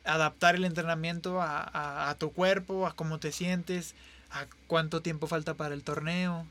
adaptar 0.04 0.54
el 0.56 0.64
entrenamiento 0.64 1.40
a, 1.40 1.60
a- 1.62 2.10
a 2.10 2.14
tu 2.16 2.32
cuerpo, 2.32 2.86
a 2.86 2.94
cómo 2.94 3.18
te 3.18 3.32
sientes, 3.32 3.94
a 4.30 4.46
cuánto 4.66 5.00
tiempo 5.02 5.26
falta 5.26 5.54
para 5.54 5.74
el 5.74 5.82
torneo. 5.84 6.46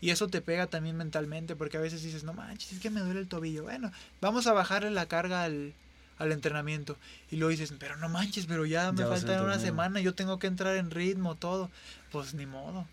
Y 0.00 0.10
eso 0.10 0.28
te 0.28 0.40
pega 0.40 0.66
también 0.66 0.96
mentalmente, 0.96 1.56
porque 1.56 1.78
a 1.78 1.80
veces 1.80 2.02
dices, 2.02 2.24
no 2.24 2.34
manches, 2.34 2.72
es 2.72 2.80
que 2.80 2.90
me 2.90 3.00
duele 3.00 3.20
el 3.20 3.28
tobillo. 3.28 3.62
Bueno, 3.62 3.90
vamos 4.20 4.46
a 4.46 4.52
bajarle 4.52 4.90
la 4.90 5.06
carga 5.06 5.44
al, 5.44 5.72
al 6.18 6.32
entrenamiento. 6.32 6.96
Y 7.30 7.36
luego 7.36 7.50
dices, 7.50 7.72
pero 7.78 7.96
no 7.96 8.08
manches, 8.08 8.46
pero 8.46 8.66
ya 8.66 8.92
me 8.92 9.00
Ya 9.00 9.08
falta 9.08 9.38
al 9.38 9.44
una 9.44 9.58
semana, 9.58 10.00
yo 10.00 10.14
tengo 10.14 10.38
que 10.38 10.46
entrar 10.46 10.76
en 10.76 10.90
ritmo, 10.90 11.34
todo. 11.34 11.70
Pues 12.12 12.34
ni 12.34 12.46
modo. 12.46 12.86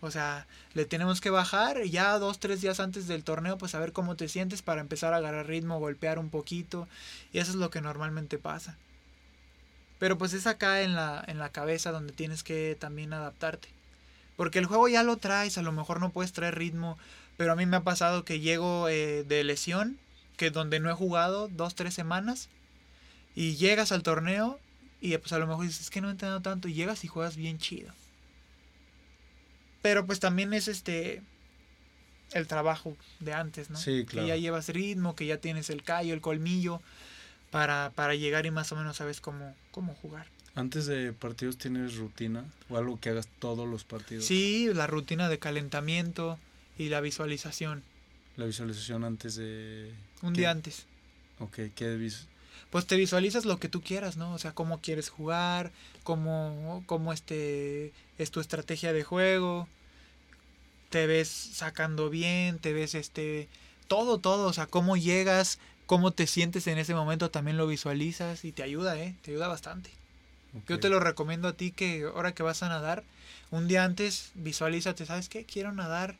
O 0.00 0.10
sea, 0.10 0.46
le 0.74 0.84
tenemos 0.84 1.20
que 1.20 1.30
bajar 1.30 1.80
y 1.84 1.90
ya 1.90 2.18
dos, 2.18 2.38
tres 2.38 2.60
días 2.60 2.80
antes 2.80 3.08
del 3.08 3.24
torneo, 3.24 3.58
pues 3.58 3.74
a 3.74 3.80
ver 3.80 3.92
cómo 3.92 4.14
te 4.14 4.28
sientes 4.28 4.62
para 4.62 4.80
empezar 4.80 5.14
a 5.14 5.16
agarrar 5.16 5.46
ritmo, 5.46 5.80
golpear 5.80 6.18
un 6.18 6.30
poquito. 6.30 6.86
Y 7.32 7.38
eso 7.38 7.50
es 7.50 7.56
lo 7.56 7.70
que 7.70 7.80
normalmente 7.80 8.38
pasa. 8.38 8.76
Pero 9.98 10.18
pues 10.18 10.34
es 10.34 10.46
acá 10.46 10.82
en 10.82 10.94
la, 10.94 11.24
en 11.26 11.38
la 11.38 11.48
cabeza 11.48 11.90
donde 11.90 12.12
tienes 12.12 12.42
que 12.42 12.76
también 12.78 13.12
adaptarte. 13.14 13.68
Porque 14.36 14.58
el 14.58 14.66
juego 14.66 14.88
ya 14.88 15.02
lo 15.02 15.16
traes, 15.16 15.58
a 15.58 15.62
lo 15.62 15.72
mejor 15.72 16.00
no 16.00 16.10
puedes 16.10 16.32
traer 16.32 16.56
ritmo. 16.56 16.98
Pero 17.36 17.52
a 17.52 17.56
mí 17.56 17.66
me 17.66 17.76
ha 17.76 17.82
pasado 17.82 18.24
que 18.24 18.40
llego 18.40 18.88
eh, 18.88 19.24
de 19.24 19.44
lesión, 19.44 19.98
que 20.36 20.50
donde 20.50 20.80
no 20.80 20.90
he 20.90 20.94
jugado 20.94 21.48
dos, 21.48 21.74
tres 21.74 21.94
semanas. 21.94 22.48
Y 23.34 23.56
llegas 23.56 23.92
al 23.92 24.02
torneo 24.02 24.58
y 25.00 25.16
pues 25.18 25.32
a 25.32 25.38
lo 25.38 25.46
mejor 25.46 25.66
dices, 25.66 25.82
es 25.82 25.90
que 25.90 26.00
no 26.00 26.08
he 26.08 26.12
entrenado 26.12 26.40
tanto. 26.40 26.68
Y 26.68 26.74
llegas 26.74 27.04
y 27.04 27.08
juegas 27.08 27.36
bien 27.36 27.58
chido. 27.58 27.92
Pero 29.82 30.06
pues 30.06 30.20
también 30.20 30.52
es 30.52 30.68
este 30.68 31.22
el 32.32 32.46
trabajo 32.46 32.96
de 33.20 33.32
antes, 33.32 33.70
¿no? 33.70 33.78
Sí, 33.78 34.04
claro. 34.04 34.26
Que 34.26 34.28
ya 34.28 34.36
llevas 34.36 34.68
ritmo, 34.68 35.14
que 35.14 35.26
ya 35.26 35.38
tienes 35.38 35.70
el 35.70 35.82
callo, 35.84 36.12
el 36.12 36.20
colmillo, 36.20 36.82
para, 37.50 37.92
para 37.94 38.14
llegar 38.14 38.46
y 38.46 38.50
más 38.50 38.72
o 38.72 38.76
menos 38.76 38.96
sabes 38.96 39.20
cómo, 39.20 39.54
cómo 39.70 39.94
jugar. 39.94 40.26
Antes 40.56 40.86
de 40.86 41.12
partidos 41.12 41.58
tienes 41.58 41.96
rutina 41.96 42.44
o 42.68 42.76
algo 42.78 42.98
que 42.98 43.10
hagas 43.10 43.28
todos 43.38 43.68
los 43.68 43.84
partidos. 43.84 44.24
Sí, 44.24 44.68
la 44.72 44.86
rutina 44.88 45.28
de 45.28 45.38
calentamiento 45.38 46.38
y 46.78 46.88
la 46.88 47.00
visualización. 47.00 47.82
La 48.36 48.46
visualización 48.46 49.04
antes 49.04 49.36
de... 49.36 49.92
Un 50.22 50.32
¿Qué? 50.32 50.40
día 50.40 50.50
antes. 50.50 50.86
Ok, 51.38 51.58
¿qué 51.74 51.94
vis- 51.96 52.26
Pues 52.70 52.86
te 52.86 52.96
visualizas 52.96 53.44
lo 53.44 53.58
que 53.58 53.68
tú 53.68 53.82
quieras, 53.82 54.16
¿no? 54.16 54.32
O 54.32 54.38
sea, 54.38 54.52
cómo 54.52 54.80
quieres 54.80 55.10
jugar, 55.10 55.70
cómo, 56.04 56.82
cómo 56.86 57.12
este 57.12 57.92
es 58.18 58.30
tu 58.30 58.40
estrategia 58.40 58.92
de 58.94 59.04
juego. 59.04 59.68
Te 60.90 61.06
ves 61.06 61.28
sacando 61.28 62.08
bien, 62.10 62.58
te 62.58 62.72
ves 62.72 62.94
este 62.94 63.48
todo 63.88 64.18
todo, 64.18 64.48
o 64.48 64.52
sea, 64.52 64.66
cómo 64.66 64.96
llegas, 64.96 65.58
cómo 65.86 66.10
te 66.12 66.26
sientes 66.26 66.66
en 66.66 66.78
ese 66.78 66.94
momento 66.94 67.30
también 67.30 67.56
lo 67.56 67.66
visualizas 67.66 68.44
y 68.44 68.52
te 68.52 68.62
ayuda, 68.62 68.98
¿eh? 68.98 69.14
Te 69.22 69.30
ayuda 69.32 69.48
bastante. 69.48 69.90
Yo 70.68 70.80
te 70.80 70.88
lo 70.88 71.00
recomiendo 71.00 71.48
a 71.48 71.52
ti 71.52 71.70
que 71.70 72.04
ahora 72.04 72.32
que 72.32 72.42
vas 72.42 72.62
a 72.62 72.68
nadar, 72.68 73.04
un 73.50 73.68
día 73.68 73.84
antes 73.84 74.30
visualízate, 74.34 75.06
¿sabes 75.06 75.28
qué? 75.28 75.44
Quiero 75.44 75.72
nadar, 75.72 76.16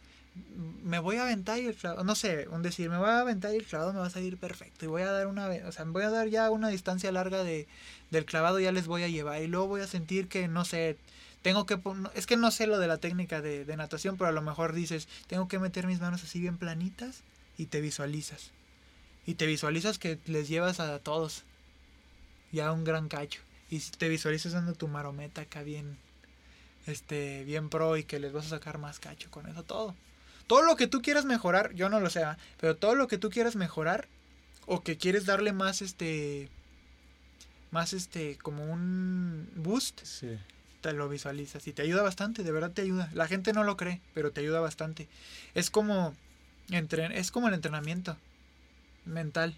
me 0.84 0.98
voy 0.98 1.16
a 1.16 1.22
aventar 1.22 1.58
y 1.58 1.66
el 1.66 1.74
clavado, 1.74 2.04
no 2.04 2.14
sé, 2.14 2.46
un 2.48 2.62
decir, 2.62 2.90
me 2.90 2.98
voy 2.98 3.08
a 3.08 3.20
aventar 3.20 3.52
y 3.52 3.56
el 3.56 3.64
clavado 3.64 3.92
me 3.92 4.00
va 4.00 4.06
a 4.06 4.10
salir 4.10 4.36
perfecto 4.36 4.84
y 4.84 4.88
voy 4.88 5.02
a 5.02 5.10
dar 5.10 5.26
una, 5.26 5.48
o 5.66 5.72
sea, 5.72 5.84
voy 5.84 6.02
a 6.02 6.10
dar 6.10 6.28
ya 6.28 6.50
una 6.50 6.68
distancia 6.68 7.10
larga 7.12 7.42
de, 7.42 7.66
del 8.10 8.24
clavado, 8.24 8.60
ya 8.60 8.72
les 8.72 8.86
voy 8.86 9.02
a 9.02 9.08
llevar 9.08 9.42
y 9.42 9.46
luego 9.46 9.68
voy 9.68 9.80
a 9.80 9.86
sentir 9.86 10.28
que, 10.28 10.48
no 10.48 10.64
sé, 10.64 10.96
tengo 11.42 11.64
que, 11.64 11.78
es 12.14 12.26
que 12.26 12.36
no 12.36 12.50
sé 12.50 12.66
lo 12.66 12.78
de 12.78 12.88
la 12.88 12.98
técnica 12.98 13.40
de, 13.40 13.64
de 13.64 13.76
natación, 13.76 14.16
pero 14.16 14.28
a 14.28 14.32
lo 14.32 14.42
mejor 14.42 14.72
dices, 14.72 15.08
tengo 15.26 15.48
que 15.48 15.58
meter 15.58 15.86
mis 15.86 16.00
manos 16.00 16.22
así 16.22 16.40
bien 16.40 16.58
planitas 16.58 17.22
y 17.56 17.66
te 17.66 17.80
visualizas. 17.80 18.50
Y 19.26 19.34
te 19.34 19.46
visualizas 19.46 19.98
que 19.98 20.18
les 20.26 20.48
llevas 20.48 20.80
a 20.80 20.98
todos 20.98 21.44
ya 22.52 22.72
un 22.72 22.84
gran 22.84 23.08
cacho. 23.08 23.40
Y 23.70 23.80
si 23.80 23.90
te 23.92 24.08
visualizas 24.08 24.52
dando 24.52 24.74
tu 24.74 24.88
marometa 24.88 25.42
acá 25.42 25.62
bien, 25.62 25.96
este, 26.86 27.44
bien 27.44 27.68
pro 27.68 27.96
y 27.96 28.04
que 28.04 28.20
les 28.20 28.32
vas 28.32 28.46
a 28.46 28.50
sacar 28.50 28.78
más 28.78 29.00
cacho 29.00 29.30
con 29.30 29.48
eso 29.48 29.62
todo. 29.62 29.94
Todo 30.46 30.62
lo 30.62 30.76
que 30.76 30.86
tú 30.86 31.02
quieras 31.02 31.24
mejorar, 31.24 31.74
yo 31.74 31.88
no 31.88 31.98
lo 31.98 32.08
sé, 32.10 32.24
pero 32.60 32.76
todo 32.76 32.94
lo 32.94 33.08
que 33.08 33.18
tú 33.18 33.30
quieras 33.30 33.56
mejorar 33.56 34.06
o 34.66 34.82
que 34.82 34.96
quieres 34.96 35.26
darle 35.26 35.52
más 35.52 35.82
este, 35.82 36.48
más 37.72 37.92
este, 37.92 38.36
como 38.38 38.64
un 38.64 39.50
boost, 39.56 40.04
Sí. 40.04 40.38
te 40.82 40.92
lo 40.92 41.08
visualizas 41.08 41.66
y 41.66 41.72
te 41.72 41.82
ayuda 41.82 42.02
bastante, 42.02 42.44
de 42.44 42.52
verdad 42.52 42.70
te 42.70 42.82
ayuda. 42.82 43.10
La 43.14 43.26
gente 43.26 43.52
no 43.52 43.64
lo 43.64 43.76
cree, 43.76 44.00
pero 44.14 44.30
te 44.30 44.40
ayuda 44.40 44.60
bastante. 44.60 45.08
Es 45.54 45.70
como 45.70 46.14
entren 46.70 47.10
es 47.12 47.32
como 47.32 47.48
el 47.48 47.54
entrenamiento 47.54 48.16
mental. 49.04 49.56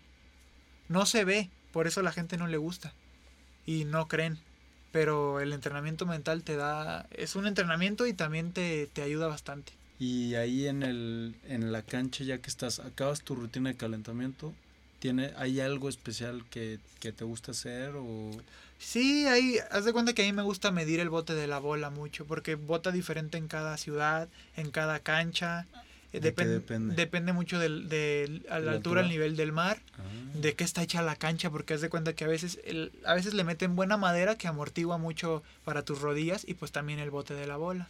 No 0.88 1.04
se 1.04 1.24
ve, 1.24 1.50
por 1.72 1.86
eso 1.86 2.00
la 2.00 2.12
gente 2.12 2.38
no 2.38 2.46
le 2.46 2.56
gusta 2.56 2.94
y 3.68 3.84
no 3.84 4.08
creen. 4.08 4.38
Pero 4.90 5.40
el 5.40 5.52
entrenamiento 5.52 6.06
mental 6.06 6.42
te 6.42 6.56
da 6.56 7.06
es 7.10 7.36
un 7.36 7.46
entrenamiento 7.46 8.06
y 8.06 8.14
también 8.14 8.52
te, 8.52 8.88
te 8.92 9.02
ayuda 9.02 9.26
bastante. 9.26 9.72
Y 10.00 10.34
ahí 10.36 10.66
en 10.66 10.82
el 10.82 11.34
en 11.46 11.70
la 11.70 11.82
cancha 11.82 12.24
ya 12.24 12.38
que 12.38 12.48
estás, 12.48 12.78
acabas 12.78 13.20
tu 13.20 13.34
rutina 13.34 13.68
de 13.68 13.76
calentamiento, 13.76 14.54
tiene 15.00 15.32
hay 15.36 15.60
algo 15.60 15.90
especial 15.90 16.44
que, 16.50 16.78
que 17.00 17.12
te 17.12 17.24
gusta 17.24 17.50
hacer 17.50 17.92
o 17.96 18.30
Sí, 18.78 19.26
ahí, 19.26 19.58
haz 19.72 19.84
de 19.84 19.92
cuenta 19.92 20.12
que 20.12 20.22
a 20.22 20.26
mí 20.26 20.32
me 20.32 20.42
gusta 20.42 20.70
medir 20.70 21.00
el 21.00 21.10
bote 21.10 21.34
de 21.34 21.48
la 21.48 21.58
bola 21.58 21.90
mucho, 21.90 22.24
porque 22.26 22.54
bota 22.54 22.92
diferente 22.92 23.36
en 23.36 23.48
cada 23.48 23.76
ciudad, 23.76 24.28
en 24.56 24.70
cada 24.70 25.00
cancha. 25.00 25.66
Eh, 26.12 26.20
¿De 26.20 26.32
depende? 26.32 26.94
depende 26.94 27.32
mucho 27.34 27.58
del, 27.58 27.88
del- 27.88 28.46
a 28.48 28.58
la, 28.60 28.66
la 28.66 28.72
altura, 28.72 29.02
al 29.02 29.08
nivel 29.10 29.36
del 29.36 29.52
mar, 29.52 29.78
Ah, 29.98 30.02
de 30.34 30.54
qué 30.54 30.64
está 30.64 30.82
hecha 30.82 31.02
la 31.02 31.16
cancha, 31.16 31.50
porque 31.50 31.74
haz 31.74 31.80
de 31.82 31.90
cuenta 31.90 32.14
que 32.14 32.24
a 32.24 32.28
veces, 32.28 32.58
el- 32.64 32.92
a 33.04 33.12
veces 33.14 33.34
le 33.34 33.44
meten 33.44 33.76
buena 33.76 33.96
madera 33.98 34.36
que 34.36 34.48
amortigua 34.48 34.96
mucho 34.96 35.42
para 35.64 35.82
tus 35.84 36.00
rodillas 36.00 36.44
y 36.48 36.54
pues 36.54 36.72
también 36.72 36.98
el 36.98 37.10
bote 37.10 37.34
de 37.34 37.46
la 37.46 37.56
bola. 37.56 37.88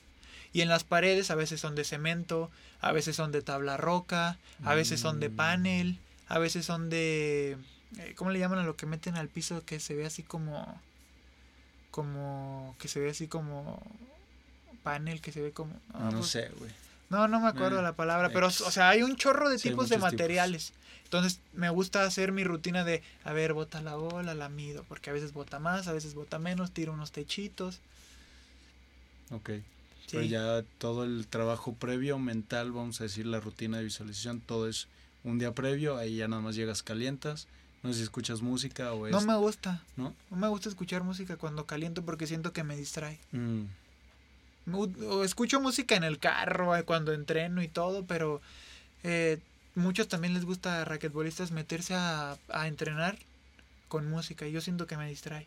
Y 0.53 0.63
en 0.63 0.69
las 0.69 0.83
paredes 0.83 1.31
a 1.31 1.35
veces 1.37 1.61
son 1.61 1.75
de 1.77 1.85
cemento, 1.85 2.51
a 2.81 2.91
veces 2.91 3.15
son 3.15 3.31
de 3.33 3.43
tabla 3.43 3.77
roca, 3.77 4.37
a 4.65 4.75
veces 4.75 4.99
son 4.99 5.21
de 5.21 5.29
Mm. 5.29 5.37
panel, 5.37 5.99
a 6.27 6.39
veces 6.41 6.65
son 6.67 6.91
de... 6.91 7.57
eh, 7.99 8.15
¿Cómo 8.17 8.31
le 8.31 8.39
llaman 8.41 8.59
a 8.59 8.65
lo 8.65 8.75
que 8.75 8.87
meten 8.87 9.15
al 9.17 9.29
piso 9.29 9.65
que 9.65 9.79
se 9.79 9.95
ve 9.95 10.07
así 10.07 10.23
como... 10.25 10.81
Como... 11.91 12.75
Que 12.79 12.89
se 12.89 12.99
ve 13.01 13.11
así 13.11 13.29
como... 13.29 13.81
Panel, 14.83 15.21
que 15.21 15.33
se 15.33 15.41
ve 15.43 15.53
como... 15.53 15.73
no 15.95 16.23
sé, 16.23 16.49
güey. 16.59 16.71
No, 17.11 17.27
no 17.29 17.41
me 17.41 17.49
acuerdo 17.49 17.79
Eh, 17.81 17.83
la 17.83 17.95
palabra, 17.95 18.31
pero, 18.33 18.49
o 18.49 18.51
sea, 18.51 18.91
hay 18.91 19.03
un 19.03 19.17
chorro 19.17 19.49
de 19.49 19.59
Sí, 19.59 19.71
tipos 19.71 19.89
de 19.89 19.97
tipos. 19.97 20.11
materiales. 20.13 20.73
Entonces, 21.05 21.41
me 21.55 21.71
gusta 21.71 22.05
hacer 22.05 22.33
mi 22.33 22.45
rutina 22.45 22.85
de, 22.85 23.03
a 23.25 23.33
ver, 23.33 23.55
bota 23.55 23.81
la 23.81 23.95
bola, 23.97 24.35
la 24.35 24.49
mido, 24.51 24.85
porque 24.89 25.09
a 25.09 25.15
veces 25.15 25.33
bota 25.33 25.59
más, 25.59 25.89
a 25.89 25.93
veces 25.93 26.15
bota 26.15 26.39
menos, 26.39 26.71
tiro 26.73 26.93
unos 26.93 27.13
techitos. 27.13 27.81
Ok. 29.31 29.51
Sí. 30.07 30.13
Pero 30.13 30.23
ya 30.25 30.65
todo 30.79 31.05
el 31.05 31.27
trabajo 31.27 31.75
previo, 31.75 32.19
mental, 32.19 32.73
vamos 32.73 33.01
a 33.01 33.05
decir, 33.05 33.27
la 33.27 33.41
rutina 33.41 33.79
de 33.79 33.85
visualización, 33.85 34.41
todo 34.41 34.69
es 34.69 34.89
un 35.25 35.39
día 35.39 35.53
previo, 35.53 35.97
ahí 35.97 36.17
ya 36.17 36.29
nada 36.29 36.43
más 36.43 36.55
llegas, 36.57 36.83
calientas. 36.83 37.47
No 37.83 37.91
sé 37.93 37.99
si 37.99 38.03
escuchas 38.05 38.43
música 38.43 38.93
o 38.93 39.07
es... 39.07 39.13
No 39.13 39.21
me 39.21 39.37
gusta. 39.37 39.83
¿No? 39.97 40.15
No 40.31 40.37
me 40.37 40.49
gusta 40.49 40.69
escuchar 40.69 41.05
música 41.05 41.37
cuando 41.37 41.65
caliento 41.65 42.03
porque 42.05 42.27
siento 42.27 42.53
que 42.53 42.65
me 42.65 42.77
distrae. 42.77 43.19
Mm, 43.33 43.63
escucho 45.25 45.61
música 45.61 45.97
en 45.97 46.05
el 46.05 46.19
carro, 46.19 46.77
eh, 46.77 46.85
cuando 46.85 47.13
entreno 47.13 47.63
y 47.63 47.69
todo, 47.69 48.05
pero 48.07 48.41
eh, 49.03 49.39
muchos 49.75 50.09
también 50.09 50.35
les 50.35 50.45
gusta 50.45 50.83
a 50.83 50.85
raquetbolistas 50.85 51.51
meterse 51.51 51.95
a, 51.95 52.37
a 52.49 52.69
entrenar 52.69 53.19
con 53.89 54.09
música 54.09 54.47
y 54.47 54.53
yo 54.53 54.61
siento 54.61 54.87
que 54.87 54.97
me 54.97 55.09
distrae. 55.09 55.47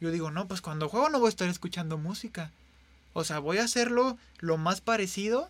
Yo 0.00 0.10
digo, 0.10 0.30
no, 0.30 0.48
pues 0.48 0.60
cuando 0.60 0.88
juego 0.88 1.08
no 1.08 1.20
voy 1.20 1.28
a 1.28 1.30
estar 1.30 1.48
escuchando 1.48 1.96
música. 1.96 2.50
O 3.12 3.24
sea, 3.24 3.38
voy 3.38 3.58
a 3.58 3.64
hacerlo 3.64 4.18
lo 4.38 4.56
más 4.56 4.80
parecido 4.80 5.48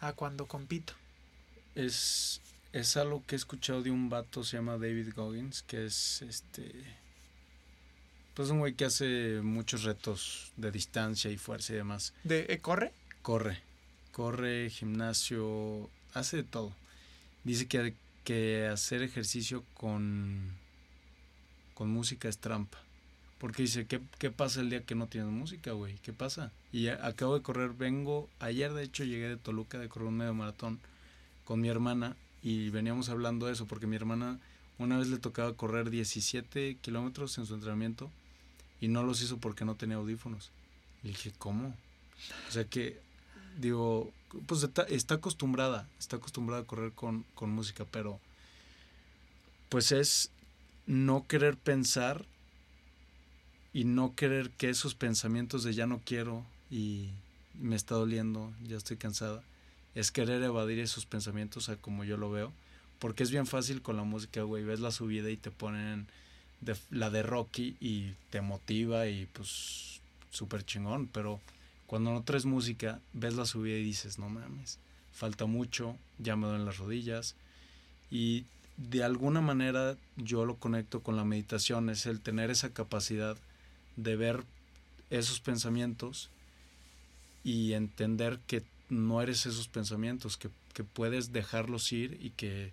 a 0.00 0.12
cuando 0.12 0.46
compito. 0.46 0.94
es, 1.74 2.40
es 2.72 2.96
algo 2.96 3.22
que 3.26 3.34
he 3.34 3.38
escuchado 3.38 3.82
de 3.82 3.90
un 3.90 4.08
vato, 4.08 4.42
se 4.44 4.56
llama 4.56 4.78
David 4.78 5.12
Goggins, 5.14 5.62
que 5.62 5.86
es 5.86 6.22
este... 6.22 7.03
Pues 8.34 8.50
un 8.50 8.58
güey 8.58 8.74
que 8.74 8.84
hace 8.84 9.40
muchos 9.42 9.84
retos 9.84 10.52
de 10.56 10.72
distancia 10.72 11.30
y 11.30 11.36
fuerza 11.36 11.72
y 11.72 11.76
demás. 11.76 12.12
De, 12.24 12.46
eh, 12.48 12.58
¿Corre? 12.58 12.92
Corre, 13.22 13.62
corre, 14.10 14.70
gimnasio, 14.70 15.88
hace 16.14 16.38
de 16.38 16.42
todo. 16.42 16.72
Dice 17.44 17.68
que, 17.68 17.94
que 18.24 18.66
hacer 18.66 19.02
ejercicio 19.02 19.64
con, 19.74 20.52
con 21.74 21.90
música 21.90 22.28
es 22.28 22.38
trampa. 22.38 22.78
Porque 23.38 23.62
dice, 23.62 23.86
¿qué, 23.86 24.00
¿qué 24.18 24.30
pasa 24.30 24.60
el 24.60 24.70
día 24.70 24.82
que 24.82 24.96
no 24.96 25.06
tienes 25.06 25.30
música, 25.30 25.72
güey? 25.72 25.94
¿Qué 26.02 26.12
pasa? 26.12 26.50
Y 26.72 26.88
acabo 26.88 27.34
de 27.34 27.42
correr, 27.42 27.70
vengo, 27.70 28.28
ayer 28.40 28.72
de 28.72 28.82
hecho 28.82 29.04
llegué 29.04 29.28
de 29.28 29.36
Toluca 29.36 29.78
de 29.78 29.88
correr 29.88 30.08
un 30.08 30.16
medio 30.16 30.34
maratón 30.34 30.80
con 31.44 31.60
mi 31.60 31.68
hermana 31.68 32.16
y 32.42 32.70
veníamos 32.70 33.10
hablando 33.10 33.46
de 33.46 33.52
eso 33.52 33.66
porque 33.66 33.86
mi 33.86 33.96
hermana 33.96 34.40
una 34.78 34.98
vez 34.98 35.08
le 35.08 35.18
tocaba 35.18 35.54
correr 35.54 35.90
17 35.90 36.78
kilómetros 36.80 37.38
en 37.38 37.46
su 37.46 37.54
entrenamiento 37.54 38.10
y 38.84 38.88
no 38.88 39.02
los 39.02 39.22
hizo 39.22 39.38
porque 39.38 39.64
no 39.64 39.76
tenía 39.76 39.96
audífonos. 39.96 40.50
Le 41.02 41.08
dije, 41.08 41.32
¿cómo? 41.38 41.74
O 42.48 42.52
sea 42.52 42.64
que, 42.64 43.00
digo, 43.58 44.12
pues 44.46 44.62
está, 44.62 44.82
está 44.82 45.14
acostumbrada, 45.14 45.88
está 45.98 46.16
acostumbrada 46.16 46.62
a 46.62 46.66
correr 46.66 46.92
con, 46.92 47.24
con 47.34 47.50
música, 47.50 47.86
pero 47.90 48.20
pues 49.70 49.90
es 49.90 50.30
no 50.86 51.26
querer 51.26 51.56
pensar 51.56 52.26
y 53.72 53.84
no 53.84 54.14
querer 54.14 54.50
que 54.50 54.68
esos 54.68 54.94
pensamientos 54.94 55.64
de 55.64 55.72
ya 55.72 55.86
no 55.86 56.02
quiero 56.04 56.44
y 56.70 57.08
me 57.58 57.76
está 57.76 57.94
doliendo, 57.94 58.52
ya 58.68 58.76
estoy 58.76 58.98
cansada, 58.98 59.42
es 59.94 60.10
querer 60.10 60.42
evadir 60.42 60.78
esos 60.78 61.06
pensamientos 61.06 61.70
a 61.70 61.76
como 61.76 62.04
yo 62.04 62.18
lo 62.18 62.30
veo, 62.30 62.52
porque 62.98 63.22
es 63.22 63.30
bien 63.30 63.46
fácil 63.46 63.80
con 63.80 63.96
la 63.96 64.04
música, 64.04 64.42
güey, 64.42 64.62
ves 64.62 64.80
la 64.80 64.90
subida 64.90 65.30
y 65.30 65.38
te 65.38 65.50
ponen 65.50 66.06
de, 66.64 66.76
la 66.90 67.10
de 67.10 67.22
Rocky 67.22 67.76
y 67.80 68.12
te 68.30 68.40
motiva 68.40 69.06
y 69.06 69.26
pues 69.26 70.00
súper 70.30 70.64
chingón, 70.64 71.06
pero 71.06 71.40
cuando 71.86 72.12
no 72.12 72.22
traes 72.22 72.44
música, 72.44 73.00
ves 73.12 73.34
la 73.34 73.46
subida 73.46 73.76
y 73.76 73.84
dices, 73.84 74.18
no 74.18 74.28
mames, 74.28 74.78
falta 75.12 75.46
mucho, 75.46 75.96
ya 76.18 76.36
me 76.36 76.46
duelen 76.46 76.66
las 76.66 76.78
rodillas 76.78 77.36
y 78.10 78.44
de 78.76 79.04
alguna 79.04 79.40
manera 79.40 79.96
yo 80.16 80.44
lo 80.44 80.56
conecto 80.56 81.02
con 81.02 81.16
la 81.16 81.24
meditación, 81.24 81.90
es 81.90 82.06
el 82.06 82.20
tener 82.20 82.50
esa 82.50 82.72
capacidad 82.72 83.36
de 83.96 84.16
ver 84.16 84.44
esos 85.10 85.40
pensamientos 85.40 86.30
y 87.44 87.74
entender 87.74 88.40
que 88.46 88.64
no 88.88 89.22
eres 89.22 89.46
esos 89.46 89.68
pensamientos, 89.68 90.36
que, 90.36 90.50
que 90.72 90.82
puedes 90.82 91.32
dejarlos 91.32 91.92
ir 91.92 92.18
y 92.20 92.30
que, 92.30 92.72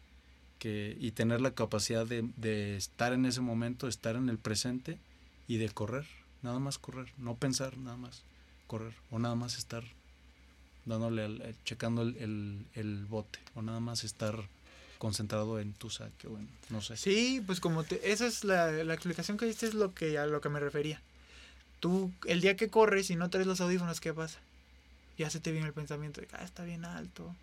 que 0.62 0.96
y 1.00 1.10
tener 1.12 1.42
la 1.42 1.56
capacidad 1.56 2.06
de, 2.06 2.24
de 2.38 2.78
estar 2.78 3.14
en 3.14 3.26
ese 3.26 3.42
momento, 3.42 3.88
estar 3.88 4.16
en 4.16 4.30
el 4.30 4.38
presente 4.38 5.00
y 5.48 5.58
de 5.58 5.70
correr, 5.70 6.06
nada 6.44 6.60
más 6.60 6.78
correr, 6.78 7.08
no 7.18 7.36
pensar, 7.36 7.78
nada 7.80 7.98
más 7.98 8.22
correr, 8.68 8.94
o 9.10 9.18
nada 9.18 9.34
más 9.34 9.58
estar 9.58 9.84
dándole, 10.86 11.24
al- 11.26 11.42
eh, 11.42 11.56
checando 11.66 12.04
el, 12.04 12.64
el, 12.76 13.06
bote, 13.06 13.40
o 13.56 13.64
nada 13.64 13.80
más 13.80 14.04
estar 14.04 14.36
concentrado 15.00 15.60
en 15.60 15.74
tu 15.74 15.90
saque, 15.90 16.28
bueno, 16.28 16.48
no 16.70 16.80
sé. 16.82 16.96
Sí, 16.96 17.42
pues 17.46 17.60
como 17.60 17.84
te, 17.84 18.12
esa 18.12 18.28
es 18.28 18.44
la, 18.44 18.72
la 18.72 18.94
explicación 18.94 19.38
que 19.38 19.48
diste 19.48 19.66
es 19.66 19.74
lo 19.74 19.96
que 19.96 20.20
a 20.20 20.28
lo 20.28 20.42
que 20.42 20.50
me 20.50 20.60
refería. 20.60 21.02
Tú 21.80 22.12
el 22.28 22.40
día 22.42 22.56
que 22.56 22.70
corres 22.70 23.10
y 23.10 23.16
no 23.16 23.32
traes 23.32 23.48
los 23.48 23.62
audífonos, 23.62 24.00
¿qué 24.00 24.14
pasa? 24.14 24.38
Ya 25.18 25.32
se 25.32 25.40
te 25.40 25.52
viene 25.52 25.66
el 25.68 25.74
pensamiento 25.74 26.22
de, 26.22 26.28
ah, 26.34 26.44
está 26.44 26.64
bien 26.64 26.86
alto. 26.86 27.36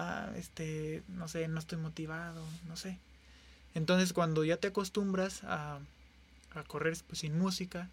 Ah, 0.00 0.30
este, 0.36 1.02
no 1.08 1.26
sé, 1.26 1.48
no 1.48 1.58
estoy 1.58 1.76
motivado, 1.76 2.40
no 2.68 2.76
sé. 2.76 2.98
Entonces, 3.74 4.12
cuando 4.12 4.44
ya 4.44 4.56
te 4.56 4.68
acostumbras 4.68 5.42
a, 5.42 5.80
a 6.54 6.62
correr 6.62 6.96
pues, 7.08 7.18
sin 7.18 7.36
música, 7.36 7.88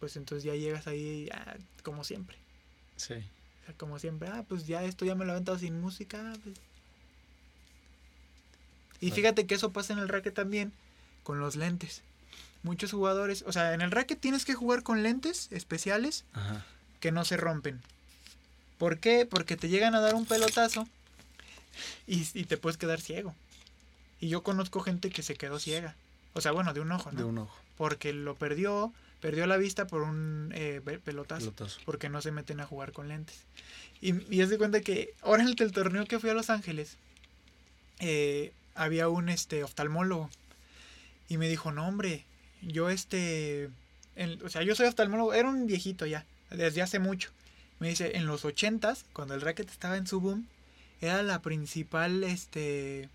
pues 0.00 0.16
entonces 0.16 0.44
ya 0.44 0.54
llegas 0.54 0.86
ahí 0.86 1.30
ah, 1.32 1.56
como 1.82 2.04
siempre. 2.04 2.36
Sí. 2.96 3.14
O 3.14 3.64
sea, 3.64 3.74
como 3.78 3.98
siempre, 3.98 4.28
ah, 4.28 4.44
pues 4.46 4.66
ya 4.66 4.84
esto 4.84 5.06
ya 5.06 5.14
me 5.14 5.24
lo 5.24 5.30
he 5.30 5.34
aventado 5.36 5.58
sin 5.58 5.80
música. 5.80 6.34
pues. 6.44 6.58
Y 9.00 9.08
Vale. 9.08 9.22
fíjate 9.22 9.46
que 9.46 9.54
eso 9.54 9.72
pasa 9.72 9.94
en 9.94 9.98
el 9.98 10.10
racket 10.10 10.34
también 10.34 10.72
con 11.22 11.40
los 11.40 11.56
lentes. 11.56 12.02
Muchos 12.62 12.92
jugadores, 12.92 13.44
o 13.46 13.52
sea, 13.52 13.72
en 13.72 13.80
el 13.80 13.90
racket 13.90 14.20
tienes 14.20 14.44
que 14.44 14.52
jugar 14.52 14.82
con 14.82 15.02
lentes 15.02 15.48
especiales 15.52 16.26
Ajá. 16.34 16.66
que 17.00 17.12
no 17.12 17.24
se 17.24 17.38
rompen. 17.38 17.80
¿Por 18.76 18.98
qué? 18.98 19.24
Porque 19.24 19.56
te 19.56 19.70
llegan 19.70 19.94
a 19.94 20.00
dar 20.00 20.14
un 20.14 20.26
pelotazo 20.26 20.86
y, 22.06 22.26
y 22.34 22.44
te 22.44 22.56
puedes 22.56 22.76
quedar 22.76 23.00
ciego. 23.00 23.34
Y 24.20 24.28
yo 24.28 24.42
conozco 24.42 24.80
gente 24.80 25.10
que 25.10 25.22
se 25.22 25.34
quedó 25.36 25.58
ciega. 25.58 25.94
O 26.34 26.40
sea, 26.40 26.52
bueno, 26.52 26.72
de 26.74 26.80
un 26.80 26.92
ojo, 26.92 27.10
¿no? 27.12 27.18
De 27.18 27.24
un 27.24 27.38
ojo, 27.38 27.56
Porque 27.76 28.12
lo 28.12 28.34
perdió, 28.36 28.92
perdió 29.20 29.46
la 29.46 29.56
vista 29.56 29.86
por 29.86 30.02
un 30.02 30.52
eh, 30.54 30.80
pe- 30.84 30.98
pelotazo 30.98 31.52
pelotazo. 31.52 31.80
porque 31.84 32.08
no 32.08 32.20
se 32.22 32.30
meten 32.30 32.60
a 32.60 32.66
jugar 32.66 32.92
con 32.92 33.08
lentes. 33.08 33.36
Y, 34.00 34.14
y 34.34 34.40
haz 34.42 34.48
de 34.50 34.58
cuenta 34.58 34.80
que 34.80 35.12
ahora 35.22 35.42
en 35.42 35.48
el, 35.48 35.56
el 35.60 35.72
torneo 35.72 36.04
que 36.06 36.18
fui 36.18 36.30
a 36.30 36.34
Los 36.34 36.50
Ángeles, 36.50 36.96
eh, 37.98 38.52
había 38.74 39.08
un 39.08 39.28
este 39.28 39.62
oftalmólogo. 39.64 40.30
Y 41.28 41.36
me 41.38 41.48
dijo, 41.48 41.72
no 41.72 41.86
hombre, 41.86 42.24
yo 42.62 42.90
este... 42.90 43.70
en- 44.16 44.44
o 44.44 44.48
sea, 44.48 44.62
yo 44.62 44.74
soy 44.74 44.86
oftalmólogo, 44.86 45.32
era 45.34 45.48
un 45.48 45.66
viejito 45.66 46.06
ya, 46.06 46.24
desde 46.50 46.82
hace 46.82 46.98
mucho. 46.98 47.30
Me 47.78 47.88
dice, 47.88 48.16
en 48.16 48.26
los 48.26 48.44
ochentas, 48.44 49.04
cuando 49.12 49.34
el 49.34 49.40
racket 49.40 49.70
estaba 49.70 49.96
en 49.96 50.06
su 50.06 50.20
boom, 50.20 50.46
era 51.00 51.22
la 51.22 51.40
principal 51.40 52.24
este 52.24 53.08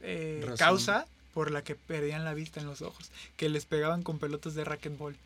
eh, 0.00 0.46
causa 0.58 1.06
por 1.34 1.50
la 1.50 1.62
que 1.62 1.74
perdían 1.74 2.24
la 2.24 2.34
vista 2.34 2.60
en 2.60 2.66
los 2.66 2.82
ojos, 2.82 3.10
que 3.36 3.48
les 3.48 3.66
pegaban 3.66 4.02
con 4.02 4.18
pelotas 4.18 4.54
de 4.54 4.64
racquetball 4.64 5.16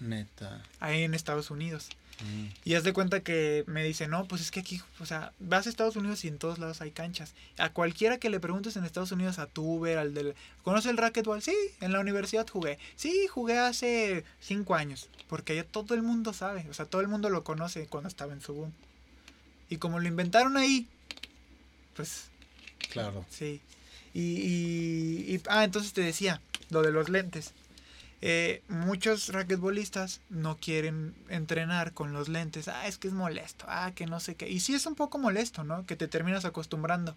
Neta. 0.00 0.62
ahí 0.80 1.02
en 1.02 1.14
Estados 1.14 1.50
Unidos. 1.50 1.88
Mm. 2.20 2.46
Y 2.64 2.74
haz 2.74 2.84
de 2.84 2.92
cuenta 2.92 3.20
que 3.20 3.64
me 3.66 3.82
dice, 3.84 4.06
no, 4.06 4.26
pues 4.26 4.42
es 4.42 4.50
que 4.50 4.60
aquí, 4.60 4.80
o 5.00 5.06
sea, 5.06 5.32
vas 5.40 5.66
a 5.66 5.70
Estados 5.70 5.96
Unidos 5.96 6.24
y 6.24 6.28
en 6.28 6.38
todos 6.38 6.58
lados 6.58 6.80
hay 6.80 6.90
canchas. 6.90 7.34
A 7.58 7.70
cualquiera 7.70 8.18
que 8.18 8.30
le 8.30 8.40
preguntes 8.40 8.76
en 8.76 8.84
Estados 8.84 9.12
Unidos, 9.12 9.38
a 9.38 9.46
Tuber, 9.46 9.98
al 9.98 10.14
del... 10.14 10.34
¿Conoce 10.62 10.90
el 10.90 10.96
racquetball? 10.96 11.42
Sí, 11.42 11.54
en 11.80 11.92
la 11.92 12.00
universidad 12.00 12.46
jugué. 12.48 12.78
Sí, 12.96 13.26
jugué 13.28 13.58
hace 13.58 14.24
cinco 14.40 14.74
años. 14.74 15.08
Porque 15.28 15.56
ya 15.56 15.64
todo 15.64 15.94
el 15.94 16.02
mundo 16.02 16.32
sabe, 16.32 16.66
o 16.70 16.74
sea, 16.74 16.86
todo 16.86 17.00
el 17.00 17.08
mundo 17.08 17.28
lo 17.28 17.44
conoce 17.44 17.86
cuando 17.86 18.08
estaba 18.08 18.32
en 18.32 18.40
su 18.40 18.54
boom. 18.54 18.72
Y 19.72 19.78
como 19.78 20.00
lo 20.00 20.06
inventaron 20.06 20.58
ahí, 20.58 20.86
pues 21.96 22.24
Claro. 22.90 23.24
Sí. 23.30 23.62
Y, 24.12 24.20
y- 24.20 25.34
y- 25.34 25.42
ah, 25.48 25.64
entonces 25.64 25.94
te 25.94 26.02
decía, 26.02 26.42
lo 26.68 26.82
de 26.82 26.92
los 26.92 27.08
lentes. 27.08 27.52
Eh, 28.20 28.60
muchos 28.68 29.30
raquetbolistas 29.30 30.20
no 30.28 30.58
quieren 30.58 31.14
entrenar 31.30 31.92
con 31.94 32.12
los 32.12 32.28
lentes. 32.28 32.68
Ah, 32.68 32.86
es 32.86 32.98
que 32.98 33.08
es 33.08 33.14
molesto. 33.14 33.64
Ah, 33.66 33.92
que 33.94 34.04
no 34.04 34.20
sé 34.20 34.34
qué. 34.34 34.50
Y 34.50 34.60
sí 34.60 34.74
es 34.74 34.84
un 34.84 34.94
poco 34.94 35.16
molesto, 35.16 35.64
¿no? 35.64 35.86
Que 35.86 35.96
te 35.96 36.06
terminas 36.06 36.44
acostumbrando. 36.44 37.16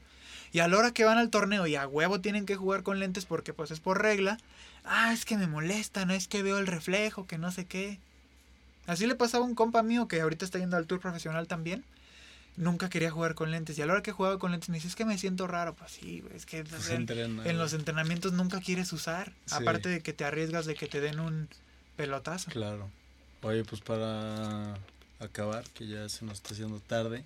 Y 0.53 0.60
a 0.60 0.70
la 0.70 0.78
hora 0.78 0.91
que 0.93 1.03
van 1.03 1.18
al 1.18 1.30
torneo 1.32 1.68
y 1.68 1.76
a 1.76 1.86
huevo 1.89 2.22
tienen 2.22 2.45
que 2.45 2.56
jugar 2.56 2.84
con 2.84 2.99
lentes 3.01 3.26
porque 3.26 3.51
pues 3.51 3.70
es 3.72 3.82
por 3.82 4.01
regla. 4.01 4.38
Ah, 4.86 5.12
es 5.12 5.26
que 5.26 5.36
me 5.36 5.47
molestan, 5.47 6.10
es 6.10 6.30
que 6.30 6.41
veo 6.41 6.58
el 6.58 6.68
reflejo, 6.68 7.28
que 7.28 7.38
no 7.38 7.51
sé 7.51 7.66
qué. 7.66 7.99
Así 8.88 9.08
le 9.08 9.16
pasaba 9.16 9.43
a 9.43 9.47
un 9.47 9.56
compa 9.56 9.84
mío 9.84 10.08
que 10.08 10.22
ahorita 10.22 10.45
está 10.45 10.58
yendo 10.60 10.78
al 10.78 10.88
tour 10.88 11.01
profesional 11.01 11.47
también 11.47 11.84
nunca 12.58 12.89
quería 12.89 13.12
jugar 13.12 13.36
con 13.36 13.51
lentes. 13.51 13.78
Y 13.78 13.82
a 13.82 13.86
la 13.86 13.93
hora 13.93 14.03
que 14.03 14.12
jugaba 14.12 14.39
con 14.39 14.51
lentes 14.51 14.70
me 14.70 14.76
dice, 14.78 14.88
es 14.88 14.95
que 14.95 15.06
me 15.06 15.18
siento 15.18 15.47
raro. 15.47 15.76
Pues 15.76 15.91
sí, 15.91 16.24
es 16.34 16.45
que 16.45 16.64
Pues 16.64 16.89
en, 16.89 17.58
los 17.58 17.74
entrenamientos 17.74 18.34
nunca 18.34 18.60
quieres 18.60 18.91
usar. 18.93 19.32
Sí. 19.45 19.56
Aparte 19.56 19.89
de 19.89 20.01
que 20.01 20.14
te 20.14 20.26
arriesgas 20.26 20.66
de 20.66 20.76
que 20.76 20.88
te 20.88 21.01
den 21.01 21.20
un 21.20 21.47
pelotazo. 21.95 22.51
Claro. 22.51 22.89
Oye, 23.41 23.64
pues 23.64 23.82
para 23.82 24.76
acabar, 25.20 25.64
que 25.74 25.88
ya 25.88 26.10
se 26.10 26.26
nos 26.26 26.36
está 26.36 26.53
haciendo 26.53 26.80
tarde, 26.80 27.24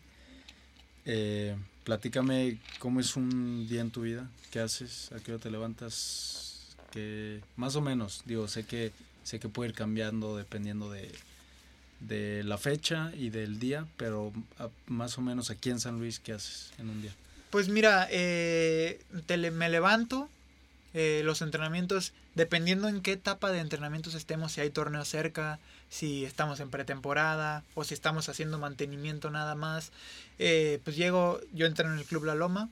Eh, 1.06 1.56
platícame 1.86 2.60
cómo 2.78 3.00
es 3.00 3.16
un 3.16 3.68
día 3.68 3.82
en 3.82 3.90
tu 3.90 4.02
vida, 4.02 4.30
qué 4.52 4.60
haces, 4.60 5.12
a 5.12 5.20
qué 5.20 5.32
hora 5.32 5.42
te 5.42 5.50
levantas, 5.50 6.76
que 6.92 7.42
más 7.56 7.76
o 7.76 7.82
menos, 7.82 8.22
digo, 8.26 8.48
sé 8.48 8.66
que 8.66 8.92
sé 9.24 9.40
que 9.40 9.50
puede 9.50 9.70
ir 9.70 9.76
cambiando 9.76 10.38
dependiendo 10.38 10.92
de, 10.92 11.10
de 12.00 12.44
la 12.44 12.58
fecha 12.58 13.12
y 13.16 13.30
del 13.30 13.60
día, 13.60 13.86
pero 13.98 14.32
más 14.88 15.18
o 15.18 15.22
menos 15.22 15.50
aquí 15.50 15.70
en 15.70 15.80
San 15.80 16.00
Luis, 16.00 16.20
¿qué 16.20 16.34
haces 16.34 16.72
en 16.78 16.90
un 16.90 17.02
día? 17.02 17.12
Pues 17.50 17.68
mira, 17.68 18.08
eh, 18.12 19.02
me 19.52 19.70
levanto, 19.70 20.30
eh, 20.94 21.22
los 21.26 21.42
entrenamientos, 21.42 22.14
dependiendo 22.36 22.88
en 22.88 23.02
qué 23.02 23.14
etapa 23.14 23.52
de 23.52 23.60
entrenamientos 23.60 24.14
estemos, 24.14 24.52
si 24.52 24.62
hay 24.62 24.70
torneo 24.70 25.04
cerca, 25.04 25.60
si 25.90 26.26
estamos 26.26 26.60
en 26.60 26.70
pretemporada 26.70 27.64
o 27.74 27.84
si 27.84 27.96
estamos 27.96 28.30
haciendo 28.30 28.60
mantenimiento 28.60 29.32
nada 29.32 29.56
más, 29.56 29.92
eh, 30.38 30.80
pues 30.84 30.96
llego, 30.96 31.42
yo 31.54 31.66
entreno 31.66 31.94
en 31.94 32.00
el 32.00 32.06
Club 32.06 32.26
La 32.26 32.36
Loma, 32.36 32.70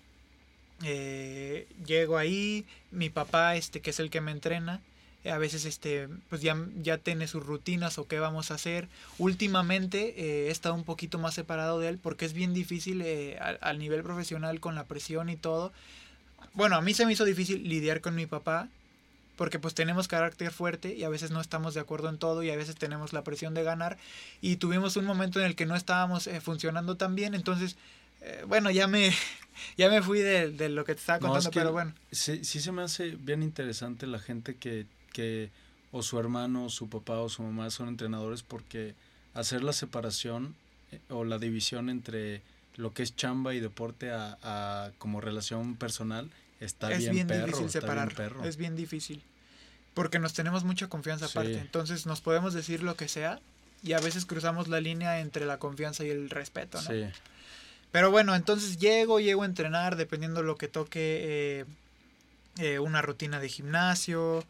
llego 0.80 2.17
ahí, 2.17 2.63
mi 2.91 3.09
papá, 3.09 3.55
este, 3.55 3.82
que 3.82 3.89
es 3.89 3.99
el 3.99 4.11
que 4.11 4.21
me 4.21 4.32
entrena, 4.32 4.80
a 5.32 5.38
veces 5.38 5.65
este 5.65 6.07
pues 6.30 6.41
ya, 6.41 6.57
ya 6.82 6.97
tiene 6.97 7.28
sus 7.28 7.45
rutinas 7.45 7.97
o 7.97 8.07
qué 8.07 8.19
vamos 8.19 8.51
a 8.51 8.55
hacer. 8.55 8.88
Últimamente 9.17 10.13
eh, 10.17 10.47
he 10.47 10.51
estado 10.51 10.75
un 10.75 10.84
poquito 10.84 11.17
más 11.17 11.34
separado 11.34 11.80
de 11.80 11.89
él 11.89 11.97
porque 11.97 12.25
es 12.25 12.34
bien 12.34 12.53
difícil 12.53 13.01
eh, 13.03 13.38
al, 13.39 13.80
nivel 13.80 14.03
profesional 14.03 14.59
con 14.59 14.75
la 14.75 14.86
presión 14.86 15.30
y 15.30 15.36
todo. 15.36 15.71
Bueno 16.53 16.75
a 16.75 16.82
mí 16.82 16.93
se 16.93 17.05
me 17.05 17.13
hizo 17.13 17.25
difícil 17.25 17.67
lidiar 17.67 18.01
con 18.01 18.15
mi 18.15 18.25
papá 18.25 18.69
porque 19.36 19.59
pues 19.59 19.75
tenemos 19.75 20.07
carácter 20.07 20.51
fuerte 20.51 20.95
y 20.95 21.03
a 21.03 21.09
veces 21.09 21.30
no 21.30 21.41
estamos 21.41 21.73
de 21.73 21.80
acuerdo 21.80 22.09
en 22.09 22.17
todo 22.17 22.41
y 22.41 22.49
a 22.49 22.55
veces 22.55 22.75
tenemos 22.75 23.13
la 23.13 23.23
presión 23.23 23.53
de 23.53 23.63
ganar. 23.63 23.97
Y 24.41 24.55
tuvimos 24.55 24.97
un 24.97 25.05
momento 25.05 25.39
en 25.39 25.45
el 25.45 25.55
que 25.55 25.65
no 25.65 25.75
estábamos 25.75 26.28
eh, 26.28 26.41
funcionando 26.41 26.97
tan 26.97 27.15
bien. 27.15 27.34
Entonces 27.34 27.78
bueno 28.47 28.71
ya 28.71 28.88
me 28.88 29.13
ya 29.78 29.89
me 29.89 30.01
fui 30.01 30.19
de, 30.19 30.69
lo 30.69 30.86
que 30.86 30.95
te 30.95 30.99
estaba 30.99 31.19
contando 31.19 31.51
pero 31.51 31.71
bueno. 31.71 31.93
sí, 32.11 32.43
sí 32.43 32.59
se 32.59 32.71
me 32.71 32.82
hace 32.82 33.11
bien 33.11 33.43
interesante 33.43 34.07
la 34.07 34.19
gente 34.19 34.55
que 34.55 34.88
que 35.18 35.49
o 35.91 36.03
su 36.03 36.20
hermano, 36.20 36.70
su 36.70 36.89
papá 36.89 37.18
o 37.18 37.28
su 37.28 37.41
mamá 37.41 37.72
son 37.72 37.88
entrenadores 37.88 38.43
porque 38.43 38.93
hacer 39.34 39.63
la 39.63 39.74
separación 39.74 40.55
eh, 40.91 40.99
o 41.09 41.24
la 41.24 41.39
división 41.39 41.89
entre 41.89 42.43
lo 42.76 42.93
que 42.93 43.01
es 43.01 43.15
chamba 43.15 43.55
y 43.55 43.59
deporte 43.59 44.11
a, 44.11 44.91
como 44.99 45.20
relación 45.20 45.76
personal 45.76 46.30
está 46.59 46.91
es 46.91 47.09
bien, 47.09 47.28
difícil 47.28 47.72
separar. 47.72 48.13
Es 48.43 48.57
bien 48.57 48.76
difícil. 48.76 49.24
Porque 49.95 50.20
nos 50.20 50.34
tenemos 50.34 50.63
mucha 50.63 50.88
confianza 50.88 51.26
aparte. 51.26 51.57
Entonces 51.57 52.05
nos 52.05 52.22
podemos 52.22 52.53
decir 52.53 52.84
lo 52.84 52.95
que 52.95 53.07
sea 53.07 53.39
y 53.82 53.93
a 53.93 53.99
veces 53.99 54.28
cruzamos 54.28 54.68
la 54.68 54.82
línea 54.82 55.20
entre 55.20 55.47
la 55.47 55.57
confianza 55.57 56.05
y 56.05 56.11
el 56.11 56.30
respeto, 56.30 56.80
¿no? 56.80 56.91
Sí. 56.91 57.05
Pero 57.91 58.11
bueno, 58.11 58.36
entonces 58.36 58.78
llego, 58.78 59.20
llego 59.20 59.41
a 59.41 59.47
entrenar 59.47 59.95
dependiendo 59.95 60.43
lo 60.43 60.57
que 60.57 60.68
toque 60.68 60.99
eh, 61.24 61.65
eh, 62.59 62.78
una 62.78 63.01
rutina 63.01 63.39
de 63.39 63.49
gimnasio, 63.49 64.43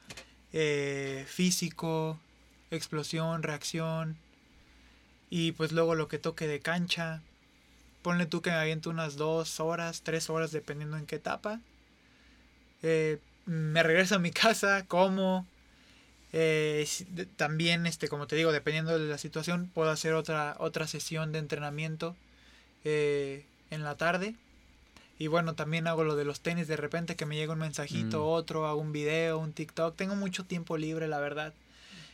eh, 0.54 1.26
físico, 1.28 2.20
explosión, 2.72 3.44
reacción. 3.44 4.18
Y 5.30 5.52
pues 5.54 5.72
luego 5.72 5.96
lo 5.96 6.08
que 6.08 6.20
toque 6.20 6.48
de 6.48 6.60
cancha. 6.60 7.22
Ponle 8.02 8.26
tú 8.26 8.42
que 8.42 8.52
me 8.52 8.58
aviento 8.58 8.90
unas 8.90 9.18
dos 9.18 9.60
horas, 9.60 10.02
tres 10.04 10.30
horas, 10.30 10.52
dependiendo 10.52 10.98
en 10.98 11.06
qué 11.06 11.18
etapa. 11.18 11.60
Eh, 12.84 13.20
me 13.46 13.84
regreso 13.84 14.16
a 14.16 14.20
mi 14.20 14.32
casa, 14.32 14.86
como. 14.88 15.46
Eh, 16.34 16.88
también, 17.38 17.88
este, 17.88 18.08
como 18.10 18.28
te 18.28 18.36
digo, 18.36 18.52
dependiendo 18.52 18.98
de 18.98 19.08
la 19.08 19.18
situación, 19.18 19.70
puedo 19.74 19.90
hacer 19.90 20.14
otra, 20.14 20.56
otra 20.60 20.88
sesión 20.88 21.32
de 21.32 21.40
entrenamiento 21.40 22.16
en 22.84 23.84
la 23.84 23.96
tarde. 23.96 24.36
Y 25.20 25.28
bueno, 25.28 25.56
también 25.56 25.88
hago 25.88 26.04
lo 26.04 26.16
de 26.16 26.26
los 26.26 26.42
tenis, 26.42 26.68
de 26.68 26.78
repente 26.78 27.16
que 27.16 27.26
me 27.26 27.36
llega 27.36 27.54
un 27.54 27.60
mensajito, 27.60 28.20
mm. 28.20 28.30
otro, 28.30 28.68
hago 28.68 28.80
un 28.80 28.92
video, 28.92 29.40
un 29.40 29.52
TikTok. 29.52 29.96
Tengo 29.96 30.16
mucho 30.16 30.46
tiempo 30.46 30.78
libre, 30.78 31.08
la 31.08 31.20
verdad. 31.20 31.54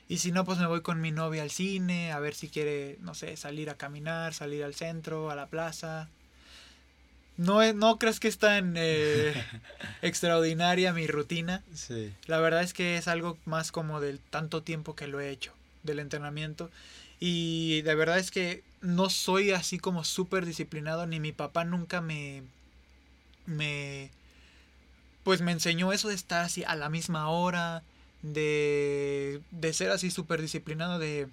Y 0.07 0.19
si 0.19 0.31
no, 0.31 0.45
pues 0.45 0.57
me 0.59 0.67
voy 0.67 0.81
con 0.81 1.01
mi 1.01 1.11
novia 1.11 1.43
al 1.43 1.51
cine, 1.51 2.11
a 2.11 2.19
ver 2.19 2.33
si 2.33 2.47
quiere, 2.47 2.97
no 3.01 3.13
sé, 3.13 3.35
salir 3.35 3.69
a 3.69 3.75
caminar, 3.75 4.33
salir 4.33 4.63
al 4.63 4.75
centro, 4.75 5.31
a 5.31 5.35
la 5.35 5.47
plaza. 5.47 6.09
No, 7.35 7.73
no 7.73 7.97
crees 7.97 8.19
que 8.19 8.27
es 8.27 8.37
tan 8.37 8.75
eh, 8.77 9.33
extraordinaria 10.01 10.93
mi 10.93 11.07
rutina. 11.07 11.63
Sí. 11.73 12.13
La 12.27 12.39
verdad 12.39 12.61
es 12.61 12.73
que 12.73 12.97
es 12.97 13.07
algo 13.07 13.37
más 13.45 13.71
como 13.71 13.99
del 13.99 14.19
tanto 14.19 14.61
tiempo 14.61 14.95
que 14.95 15.07
lo 15.07 15.19
he 15.19 15.29
hecho, 15.29 15.53
del 15.83 15.99
entrenamiento. 15.99 16.69
Y 17.19 17.81
de 17.81 17.95
verdad 17.95 18.19
es 18.19 18.31
que 18.31 18.63
no 18.81 19.09
soy 19.09 19.51
así 19.51 19.79
como 19.79 20.03
súper 20.03 20.45
disciplinado, 20.45 21.07
ni 21.07 21.19
mi 21.19 21.31
papá 21.31 21.63
nunca 21.63 22.01
me, 22.01 22.43
me 23.45 24.11
pues 25.23 25.41
me 25.41 25.51
enseñó 25.51 25.93
eso 25.93 26.09
de 26.09 26.15
estar 26.15 26.43
así 26.43 26.63
a 26.65 26.75
la 26.75 26.89
misma 26.89 27.29
hora, 27.29 27.83
de, 28.21 29.41
de 29.51 29.73
ser 29.73 29.91
así 29.91 30.11
súper 30.11 30.41
disciplinado, 30.41 30.99
de 30.99 31.27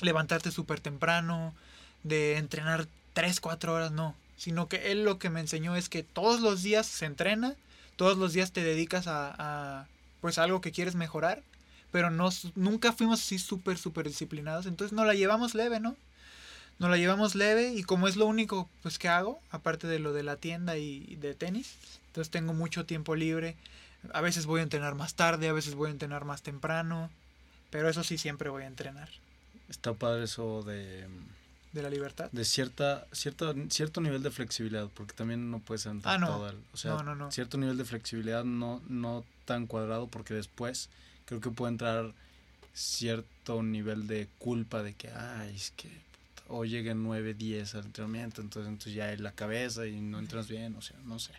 levantarte 0.00 0.50
súper 0.50 0.80
temprano, 0.80 1.54
de 2.02 2.36
entrenar 2.38 2.88
3, 3.12 3.40
4 3.40 3.72
horas, 3.72 3.92
no. 3.92 4.14
Sino 4.36 4.68
que 4.68 4.90
él 4.90 5.04
lo 5.04 5.18
que 5.18 5.30
me 5.30 5.40
enseñó 5.40 5.76
es 5.76 5.88
que 5.88 6.02
todos 6.02 6.40
los 6.40 6.62
días 6.62 6.86
se 6.86 7.06
entrena, 7.06 7.54
todos 7.96 8.18
los 8.18 8.32
días 8.32 8.52
te 8.52 8.64
dedicas 8.64 9.06
a, 9.06 9.34
a 9.38 9.86
pues 10.20 10.38
algo 10.38 10.60
que 10.60 10.72
quieres 10.72 10.96
mejorar, 10.96 11.42
pero 11.92 12.10
no, 12.10 12.30
nunca 12.56 12.92
fuimos 12.92 13.20
así 13.20 13.38
súper, 13.38 13.78
súper 13.78 14.08
disciplinados, 14.08 14.66
entonces 14.66 14.92
no 14.92 15.04
la 15.04 15.14
llevamos 15.14 15.54
leve, 15.54 15.78
¿no? 15.78 15.96
Nos 16.78 16.90
la 16.90 16.96
llevamos 16.96 17.34
leve 17.34 17.72
y 17.72 17.82
como 17.82 18.08
es 18.08 18.16
lo 18.16 18.26
único 18.26 18.68
pues 18.82 18.98
que 18.98 19.08
hago, 19.08 19.40
aparte 19.50 19.86
de 19.86 19.98
lo 19.98 20.12
de 20.12 20.22
la 20.22 20.36
tienda 20.36 20.76
y 20.76 21.16
de 21.16 21.34
tenis, 21.34 21.76
entonces 22.08 22.30
tengo 22.30 22.52
mucho 22.52 22.86
tiempo 22.86 23.16
libre. 23.16 23.56
A 24.12 24.20
veces 24.20 24.46
voy 24.46 24.60
a 24.60 24.64
entrenar 24.64 24.94
más 24.94 25.14
tarde, 25.14 25.48
a 25.48 25.52
veces 25.52 25.74
voy 25.74 25.88
a 25.88 25.92
entrenar 25.92 26.24
más 26.24 26.42
temprano, 26.42 27.10
pero 27.70 27.88
eso 27.88 28.04
sí 28.04 28.18
siempre 28.18 28.50
voy 28.50 28.64
a 28.64 28.66
entrenar. 28.66 29.08
Está 29.68 29.94
padre 29.94 30.24
eso 30.24 30.62
de 30.62 31.06
de 31.74 31.82
la 31.82 31.90
libertad. 31.90 32.30
De 32.30 32.44
cierta, 32.44 33.06
cierta, 33.12 33.52
cierto 33.68 34.00
nivel 34.00 34.22
de 34.22 34.30
flexibilidad, 34.30 34.88
porque 34.94 35.12
también 35.12 35.50
no 35.50 35.58
puedes 35.58 35.84
entrar 35.86 36.14
ah, 36.14 36.18
no. 36.18 36.26
todo 36.28 36.54
o 36.72 36.76
sea, 36.76 37.02
no, 37.02 37.14
no, 37.16 37.32
cierto 37.32 37.58
nivel 37.58 37.76
de 37.76 37.84
flexibilidad 37.84 38.44
no, 38.44 38.80
no 38.88 39.24
tan 39.44 39.66
cuadrado, 39.66 40.06
porque 40.06 40.34
después 40.34 40.88
creo 41.26 41.40
que 41.40 41.50
puede 41.50 41.72
entrar 41.72 42.12
cierto 42.74 43.62
nivel 43.64 44.06
de 44.06 44.28
culpa 44.38 44.84
de 44.84 44.94
que, 44.94 45.10
ay, 45.10 45.54
es 45.56 45.72
que 45.72 45.90
o 46.54 46.64
lleguen 46.64 47.02
9, 47.02 47.34
10 47.34 47.74
al 47.74 47.84
entrenamiento, 47.86 48.40
entonces, 48.40 48.68
entonces 48.68 48.94
ya 48.94 49.12
es 49.12 49.20
la 49.20 49.32
cabeza 49.32 49.86
y 49.86 50.00
no 50.00 50.18
entras 50.18 50.48
bien, 50.48 50.74
o 50.76 50.82
sea, 50.82 50.96
no 51.04 51.18
sé. 51.18 51.32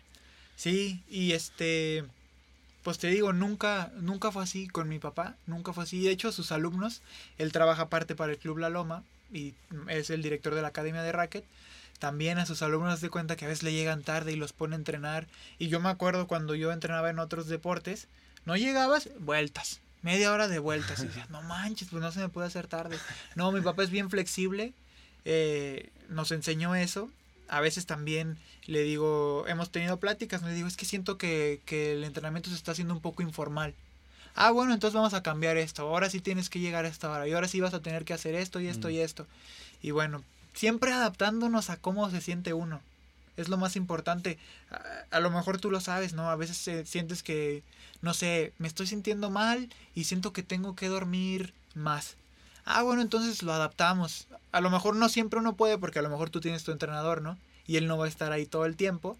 Sí, 0.56 1.02
y 1.10 1.32
este, 1.32 2.04
pues 2.82 2.98
te 2.98 3.08
digo, 3.08 3.32
nunca, 3.32 3.92
nunca 3.96 4.30
fue 4.30 4.42
así 4.42 4.68
con 4.68 4.88
mi 4.88 4.98
papá, 4.98 5.34
nunca 5.46 5.72
fue 5.72 5.84
así. 5.84 6.02
De 6.02 6.10
hecho, 6.10 6.32
sus 6.32 6.52
alumnos, 6.52 7.02
él 7.38 7.52
trabaja 7.52 7.82
aparte 7.82 8.14
para 8.14 8.32
el 8.32 8.38
Club 8.38 8.58
La 8.58 8.70
Loma 8.70 9.02
y 9.32 9.54
es 9.88 10.10
el 10.10 10.22
director 10.22 10.54
de 10.54 10.62
la 10.62 10.68
Academia 10.68 11.02
de 11.02 11.12
Racket. 11.12 11.44
También 11.98 12.38
a 12.38 12.46
sus 12.46 12.62
alumnos 12.62 13.00
de 13.00 13.08
cuenta 13.08 13.36
que 13.36 13.46
a 13.46 13.48
veces 13.48 13.64
le 13.64 13.72
llegan 13.72 14.02
tarde 14.02 14.32
y 14.32 14.36
los 14.36 14.52
pone 14.52 14.74
a 14.74 14.78
entrenar. 14.78 15.26
Y 15.58 15.68
yo 15.68 15.80
me 15.80 15.88
acuerdo 15.88 16.26
cuando 16.26 16.54
yo 16.54 16.72
entrenaba 16.72 17.08
en 17.10 17.18
otros 17.18 17.48
deportes, 17.48 18.06
no 18.44 18.56
llegabas, 18.56 19.08
vueltas, 19.18 19.80
media 20.02 20.30
hora 20.30 20.46
de 20.46 20.58
vueltas. 20.58 21.02
Y 21.02 21.06
decías, 21.06 21.30
no 21.30 21.42
manches, 21.42 21.88
pues 21.90 22.02
no 22.02 22.12
se 22.12 22.20
me 22.20 22.28
puede 22.28 22.46
hacer 22.46 22.66
tarde. 22.66 22.98
No, 23.34 23.50
mi 23.50 23.62
papá 23.62 23.82
es 23.82 23.90
bien 23.90 24.10
flexible 24.10 24.74
eh, 25.26 25.90
nos 26.08 26.30
enseñó 26.30 26.74
eso. 26.76 27.10
A 27.48 27.60
veces 27.60 27.84
también 27.84 28.38
le 28.66 28.82
digo, 28.82 29.44
hemos 29.48 29.70
tenido 29.70 29.98
pláticas, 29.98 30.42
le 30.42 30.54
digo, 30.54 30.68
es 30.68 30.76
que 30.76 30.86
siento 30.86 31.18
que, 31.18 31.60
el 31.68 32.04
entrenamiento 32.04 32.48
se 32.48 32.56
está 32.56 32.72
haciendo 32.72 32.94
un 32.94 33.00
poco 33.00 33.22
informal. 33.22 33.74
Ah, 34.36 34.52
bueno, 34.52 34.72
entonces 34.72 34.94
vamos 34.94 35.14
a 35.14 35.22
cambiar 35.22 35.56
esto. 35.56 35.82
Ahora 35.82 36.10
sí 36.10 36.20
tienes 36.20 36.48
que 36.48 36.60
llegar 36.60 36.84
a 36.84 36.88
esta 36.88 37.10
hora. 37.10 37.26
Y 37.26 37.32
ahora 37.32 37.48
sí 37.48 37.60
vas 37.60 37.74
a 37.74 37.82
tener 37.82 38.04
que 38.04 38.14
hacer 38.14 38.34
esto 38.34 38.60
y 38.60 38.68
esto 38.68 38.88
y 38.88 38.98
mm. 38.98 39.00
esto. 39.00 39.26
Y 39.82 39.90
bueno, 39.90 40.22
siempre 40.54 40.92
adaptándonos 40.92 41.70
a 41.70 41.76
cómo 41.76 42.08
se 42.10 42.20
siente 42.20 42.52
uno. 42.52 42.80
Es 43.36 43.48
lo 43.48 43.56
más 43.56 43.76
importante. 43.76 44.38
A, 45.10 45.20
lo 45.20 45.30
mejor 45.30 45.58
tú 45.58 45.70
lo 45.70 45.80
sabes, 45.80 46.12
¿no? 46.12 46.30
A 46.30 46.36
veces 46.36 46.88
sientes 46.88 47.22
que, 47.22 47.62
no 48.00 48.14
sé, 48.14 48.52
me 48.58 48.68
estoy 48.68 48.86
sintiendo 48.86 49.30
mal 49.30 49.70
y 49.94 50.04
siento 50.04 50.32
que 50.32 50.42
tengo 50.42 50.76
que 50.76 50.88
dormir 50.88 51.52
más. 51.74 52.16
Ah, 52.66 52.82
bueno, 52.82 53.00
entonces 53.00 53.44
lo 53.44 53.52
adaptamos. 53.52 54.26
A 54.50 54.60
lo 54.60 54.70
mejor 54.70 54.96
no 54.96 55.08
siempre 55.08 55.38
uno 55.38 55.54
puede 55.56 55.78
porque 55.78 56.00
a 56.00 56.02
lo 56.02 56.10
mejor 56.10 56.30
tú 56.30 56.40
tienes 56.40 56.64
tu 56.64 56.72
entrenador, 56.72 57.22
¿no? 57.22 57.38
Y 57.64 57.76
él 57.76 57.86
no 57.86 57.96
va 57.96 58.06
a 58.06 58.08
estar 58.08 58.32
ahí 58.32 58.44
todo 58.44 58.66
el 58.66 58.74
tiempo. 58.74 59.16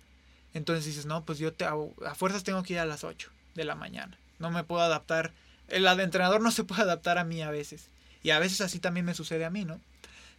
Entonces 0.52 0.84
dices, 0.84 1.06
no, 1.06 1.24
pues 1.24 1.38
yo 1.38 1.52
te, 1.52 1.64
a 1.64 2.14
fuerzas 2.16 2.42
tengo 2.42 2.62
que 2.64 2.74
ir 2.74 2.80
a 2.80 2.86
las 2.86 3.04
8 3.04 3.30
de 3.54 3.64
la 3.64 3.76
mañana. 3.76 4.18
No 4.40 4.50
me 4.50 4.64
puedo 4.64 4.82
adaptar. 4.82 5.32
El 5.68 5.86
entrenador 5.86 6.40
no 6.40 6.50
se 6.50 6.64
puede 6.64 6.82
adaptar 6.82 7.18
a 7.18 7.24
mí 7.24 7.40
a 7.40 7.50
veces. 7.50 7.86
Y 8.24 8.30
a 8.30 8.40
veces 8.40 8.60
así 8.60 8.80
también 8.80 9.06
me 9.06 9.14
sucede 9.14 9.44
a 9.44 9.50
mí, 9.50 9.64
¿no? 9.64 9.80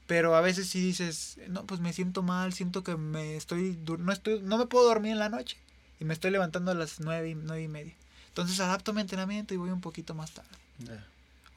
Pero 0.06 0.36
a 0.36 0.42
veces 0.42 0.68
sí 0.68 0.82
dices, 0.82 1.38
no, 1.48 1.64
pues 1.66 1.80
me 1.80 1.94
siento 1.94 2.24
mal, 2.24 2.52
siento 2.52 2.84
que 2.84 2.98
me 2.98 3.38
estoy, 3.38 3.80
no 4.00 4.12
estoy, 4.12 4.42
no 4.42 4.58
me 4.58 4.66
puedo 4.66 4.86
dormir 4.86 5.14
en 5.14 5.20
la 5.20 5.30
noche. 5.30 5.58
Y 6.02 6.06
me 6.06 6.14
estoy 6.14 6.32
levantando 6.32 6.72
a 6.72 6.76
las 6.76 7.00
nueve, 7.00 7.36
nueve 7.36 7.64
y 7.64 7.68
media. 7.70 7.96
Entonces 8.28 8.60
adapto 8.60 8.92
mi 8.92 9.00
entrenamiento 9.00 9.54
y 9.54 9.58
voy 9.58 9.70
un 9.70 9.82
poquito 9.82 10.14
más 10.14 10.32
tarde. 10.32 10.50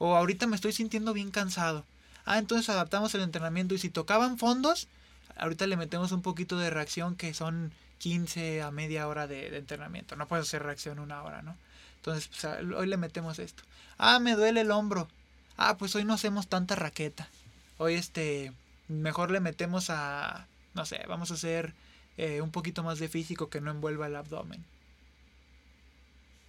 O 0.03 0.15
ahorita 0.15 0.47
me 0.47 0.55
estoy 0.55 0.73
sintiendo 0.73 1.13
bien 1.13 1.29
cansado. 1.29 1.85
Ah, 2.25 2.39
entonces 2.39 2.69
adaptamos 2.69 3.13
el 3.13 3.21
entrenamiento 3.21 3.75
y 3.75 3.77
si 3.77 3.91
tocaban 3.91 4.39
fondos, 4.39 4.87
ahorita 5.35 5.67
le 5.67 5.77
metemos 5.77 6.11
un 6.11 6.23
poquito 6.23 6.57
de 6.57 6.71
reacción 6.71 7.15
que 7.15 7.35
son 7.35 7.71
15 7.99 8.63
a 8.63 8.71
media 8.71 9.07
hora 9.07 9.27
de, 9.27 9.55
entrenamiento. 9.55 10.15
No 10.15 10.27
puedes 10.27 10.47
hacer 10.47 10.63
reacción 10.63 10.97
una 10.97 11.21
hora, 11.21 11.43
¿no? 11.43 11.55
Entonces, 11.97 12.29
pues, 12.29 12.43
hoy 12.75 12.87
le 12.87 12.97
metemos 12.97 13.37
esto. 13.37 13.61
Ah, 13.99 14.17
me 14.17 14.33
duele 14.33 14.61
el 14.61 14.71
hombro. 14.71 15.07
Ah, 15.55 15.77
pues 15.77 15.95
hoy 15.95 16.03
no 16.03 16.15
hacemos 16.15 16.47
tanta 16.47 16.73
raqueta. 16.73 17.29
Hoy, 17.77 17.93
este, 17.93 18.53
mejor 18.87 19.29
le 19.29 19.39
metemos 19.39 19.91
a, 19.91 20.47
no 20.73 20.83
sé, 20.87 21.05
vamos 21.07 21.29
a 21.29 21.35
hacer 21.35 21.75
eh, 22.17 22.41
un 22.41 22.49
poquito 22.49 22.81
más 22.81 22.97
de 22.97 23.07
físico 23.07 23.51
que 23.51 23.61
no 23.61 23.69
envuelva 23.69 24.07
el 24.07 24.15
abdomen. 24.15 24.65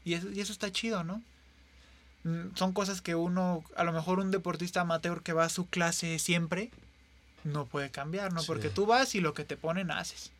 Y 0.07 0.14
eso, 0.14 0.30
y 0.30 0.40
eso 0.40 0.53
está 0.53 0.72
chido, 0.72 1.05
¿no? 1.05 1.20
Mm, 2.25 2.55
Son 2.55 2.73
cosas 2.73 3.01
que 3.03 3.14
uno, 3.14 3.64
a 3.77 3.85
lo 3.85 3.93
mejor 3.93 4.18
un 4.20 4.31
deportista 4.31 4.81
amateur 4.83 5.23
que 5.23 5.33
va 5.33 5.45
a 5.45 5.49
su 5.49 5.66
clase 5.66 6.18
siempre, 6.18 6.70
no 7.45 7.66
puede 7.66 7.91
cambiar, 7.91 8.33
¿no? 8.33 8.43
Porque 8.45 8.68
tú 8.68 8.87
vas 8.87 9.14
y 9.14 9.20
lo 9.20 9.35
que 9.35 9.45
te 9.45 9.57
ponen 9.57 9.91
haces. 9.91 10.31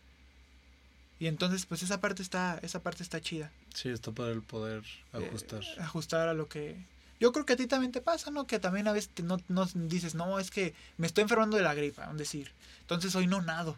Y 1.19 1.27
entonces, 1.27 1.67
pues 1.67 1.83
esa 1.83 2.01
parte 2.01 2.23
está, 2.23 2.59
esa 2.63 2.81
parte 2.81 3.03
está 3.03 3.21
chida. 3.21 3.51
Sí, 3.75 3.89
está 3.89 4.11
para 4.13 4.31
el 4.31 4.43
poder 4.43 4.83
Eh, 5.15 5.27
ajustar. 5.27 5.63
ajustar 5.81 6.29
a 6.29 6.35
lo 6.35 6.49
que... 6.49 6.77
Yo 7.21 7.31
creo 7.33 7.47
que 7.47 7.53
a 7.53 7.57
ti 7.57 7.67
también 7.69 7.93
te 7.93 8.01
pasa, 8.01 8.33
¿no? 8.33 8.47
Que 8.49 8.59
también 8.59 8.89
a 8.89 8.93
veces 8.93 9.11
te- 9.15 9.23
no, 9.23 9.41
no 9.49 9.67
dices, 9.75 10.17
no, 10.17 10.41
es 10.41 10.51
que 10.51 10.75
me 10.97 11.07
estoy 11.07 11.23
enfermando 11.23 11.57
de 11.57 11.63
la 11.63 11.75
gripa, 11.75 12.09
un 12.09 12.17
decir. 12.17 12.51
Entonces 12.81 13.15
hoy 13.15 13.29
no 13.29 13.41
nado. 13.43 13.77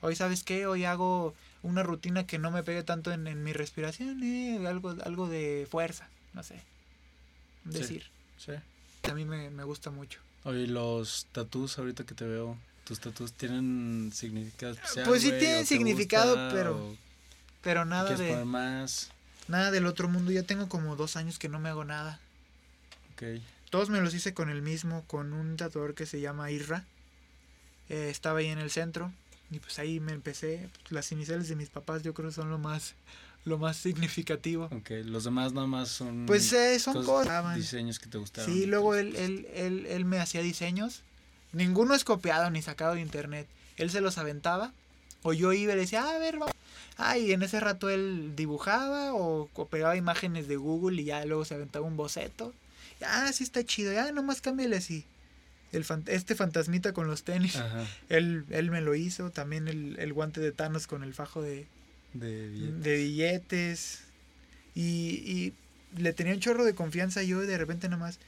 Hoy, 0.00 0.14
¿sabes 0.14 0.44
qué? 0.44 0.66
Hoy 0.66 0.84
hago 0.84 1.34
una 1.62 1.82
rutina 1.82 2.26
que 2.26 2.38
no 2.38 2.52
me 2.52 2.62
pegue 2.62 2.84
tanto 2.84 3.10
en, 3.12 3.26
en 3.26 3.42
mi 3.42 3.52
respiración, 3.52 4.22
eh, 4.22 4.64
algo, 4.68 4.94
algo 5.04 5.28
de 5.28 5.66
fuerza, 5.70 6.08
no 6.34 6.42
sé. 6.44 6.60
Un 7.64 7.72
Sí. 7.72 7.78
decir. 7.78 8.06
Sí. 8.38 8.52
A 9.10 9.14
mí 9.14 9.24
me, 9.24 9.50
me 9.50 9.64
gusta 9.64 9.90
mucho. 9.90 10.20
Oye, 10.44 10.66
los 10.66 11.26
tatús, 11.32 11.78
ahorita 11.78 12.04
que 12.04 12.14
te 12.14 12.24
veo, 12.26 12.56
¿tus 12.84 12.98
tatús 13.00 13.32
tienen 13.32 14.10
significado 14.12 14.72
especial? 14.72 15.06
Pues 15.06 15.22
sí 15.22 15.30
tienen 15.38 15.66
significado, 15.66 16.30
gusta, 16.34 16.50
pero 16.52 16.96
Pero 17.62 17.84
nada 17.84 18.14
¿Quieres 18.16 18.36
de, 18.38 18.44
más? 18.44 19.10
nada 19.48 19.70
del 19.70 19.86
otro 19.86 20.08
mundo. 20.08 20.32
Ya 20.32 20.42
tengo 20.42 20.68
como 20.68 20.96
dos 20.96 21.16
años 21.16 21.38
que 21.38 21.48
no 21.48 21.60
me 21.60 21.68
hago 21.68 21.84
nada. 21.84 22.18
Ok. 23.14 23.40
Todos 23.70 23.88
me 23.88 24.00
los 24.00 24.12
hice 24.14 24.34
con 24.34 24.50
el 24.50 24.62
mismo, 24.62 25.04
con 25.06 25.32
un 25.32 25.56
tatuador 25.56 25.94
que 25.94 26.04
se 26.06 26.20
llama 26.20 26.50
Irra. 26.50 26.84
Eh, 27.88 28.08
estaba 28.10 28.40
ahí 28.40 28.46
en 28.48 28.58
el 28.58 28.70
centro 28.70 29.12
y 29.50 29.58
pues 29.60 29.78
ahí 29.78 30.00
me 30.00 30.12
empecé. 30.12 30.68
Las 30.90 31.12
iniciales 31.12 31.48
de 31.48 31.56
mis 31.56 31.68
papás 31.68 32.02
yo 32.02 32.14
creo 32.14 32.32
son 32.32 32.50
lo 32.50 32.58
más, 32.58 32.94
lo 33.44 33.58
más 33.58 33.76
significativo. 33.76 34.66
Ok, 34.72 34.90
los 35.04 35.24
demás 35.24 35.52
nada 35.52 35.66
más 35.66 35.88
son... 35.88 36.26
Pues 36.26 36.52
eh, 36.52 36.78
son 36.78 36.94
cosas- 36.94 37.26
cosas. 37.26 37.56
Diseños 37.56 37.98
que 37.98 38.06
te 38.08 38.18
gustaron. 38.18 38.52
Sí, 38.52 38.66
luego 38.66 38.94
él, 38.94 39.16
él, 39.16 39.46
él, 39.54 39.86
él 39.86 40.04
me 40.04 40.18
hacía 40.20 40.42
diseños. 40.42 41.02
Ninguno 41.52 41.94
es 41.94 42.04
copiado 42.04 42.50
ni 42.50 42.62
sacado 42.62 42.94
de 42.94 43.00
internet. 43.00 43.46
Él 43.76 43.90
se 43.90 44.00
los 44.00 44.18
aventaba. 44.18 44.72
O 45.24 45.32
yo 45.32 45.52
iba 45.52 45.72
y 45.72 45.76
le 45.76 45.82
decía, 45.82 46.04
"Ah, 46.04 46.16
a 46.16 46.18
ver, 46.18 46.38
vamos. 46.38 46.54
Ah, 46.96 47.16
y 47.18 47.32
en 47.32 47.42
ese 47.42 47.58
rato 47.60 47.90
él 47.90 48.32
dibujaba 48.36 49.12
o, 49.14 49.48
o 49.54 49.66
pegaba 49.66 49.96
imágenes 49.96 50.48
de 50.48 50.56
Google 50.56 51.00
y 51.00 51.04
ya 51.06 51.24
luego 51.24 51.44
se 51.44 51.54
aventaba 51.54 51.86
un 51.86 51.96
boceto. 51.96 52.52
Ah, 53.04 53.30
sí 53.32 53.44
está 53.44 53.64
chido. 53.64 53.92
Ya 53.92 54.10
nomás 54.12 54.40
cámbiale 54.40 54.76
así. 54.76 55.04
El 55.72 55.84
fan- 55.84 56.04
este 56.06 56.34
fantasmita 56.34 56.92
con 56.92 57.06
los 57.06 57.22
tenis. 57.22 57.56
Ajá, 57.56 57.86
Él, 58.08 58.44
él 58.50 58.70
me 58.70 58.80
lo 58.80 58.94
hizo. 58.94 59.30
También 59.30 59.68
el, 59.68 59.96
el 59.98 60.12
guante 60.12 60.40
de 60.40 60.52
Thanos 60.52 60.86
con 60.86 61.02
el 61.02 61.14
fajo 61.14 61.40
de, 61.40 61.66
de 62.14 62.48
billetes. 62.48 62.82
de 62.82 62.96
billetes. 62.96 64.00
Y, 64.74 64.82
y 64.82 65.54
le 65.96 66.12
tenía 66.12 66.34
un 66.34 66.40
chorro 66.40 66.64
de 66.64 66.74
confianza 66.74 67.22
yo 67.22 67.42
y 67.42 67.46
de 67.46 67.58
repente 67.58 67.88
nomás 67.88 68.18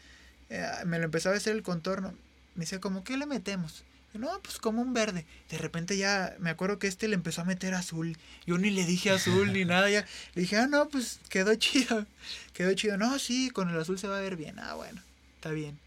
eh, 0.50 0.66
me 0.86 0.98
lo 0.98 1.04
empezaba 1.04 1.34
a 1.34 1.38
hacer 1.38 1.54
el 1.54 1.62
contorno. 1.62 2.14
Me 2.54 2.60
decía, 2.60 2.80
como, 2.80 3.04
¿qué 3.04 3.16
le 3.16 3.26
metemos? 3.26 3.84
Y, 4.12 4.18
No, 4.18 4.28
pues 4.42 4.58
como 4.58 4.82
un 4.82 4.92
verde. 4.92 5.24
De 5.50 5.58
repente 5.58 5.96
ya 5.96 6.36
me 6.38 6.50
acuerdo 6.50 6.78
que 6.78 6.86
este 6.86 7.08
le 7.08 7.14
empezó 7.14 7.40
a 7.42 7.44
meter 7.44 7.74
azul. 7.74 8.16
Yo 8.46 8.58
ni 8.58 8.70
le 8.70 8.84
dije 8.84 9.10
azul 9.10 9.52
ni 9.52 9.64
nada. 9.64 9.90
Ya 9.90 10.06
le 10.34 10.42
dije, 10.42 10.56
ah, 10.56 10.66
no, 10.66 10.88
pues 10.88 11.18
quedó 11.28 11.54
chido. 11.54 12.06
Quedó 12.52 12.72
chido. 12.74 12.96
No, 12.96 13.18
sí, 13.18 13.50
con 13.50 13.70
el 13.70 13.78
azul 13.78 13.98
se 13.98 14.08
va 14.08 14.18
a 14.18 14.20
ver 14.20 14.36
bien. 14.36 14.58
Ah, 14.58 14.74
bueno, 14.74 15.00
está 15.36 15.50
bien. 15.50 15.78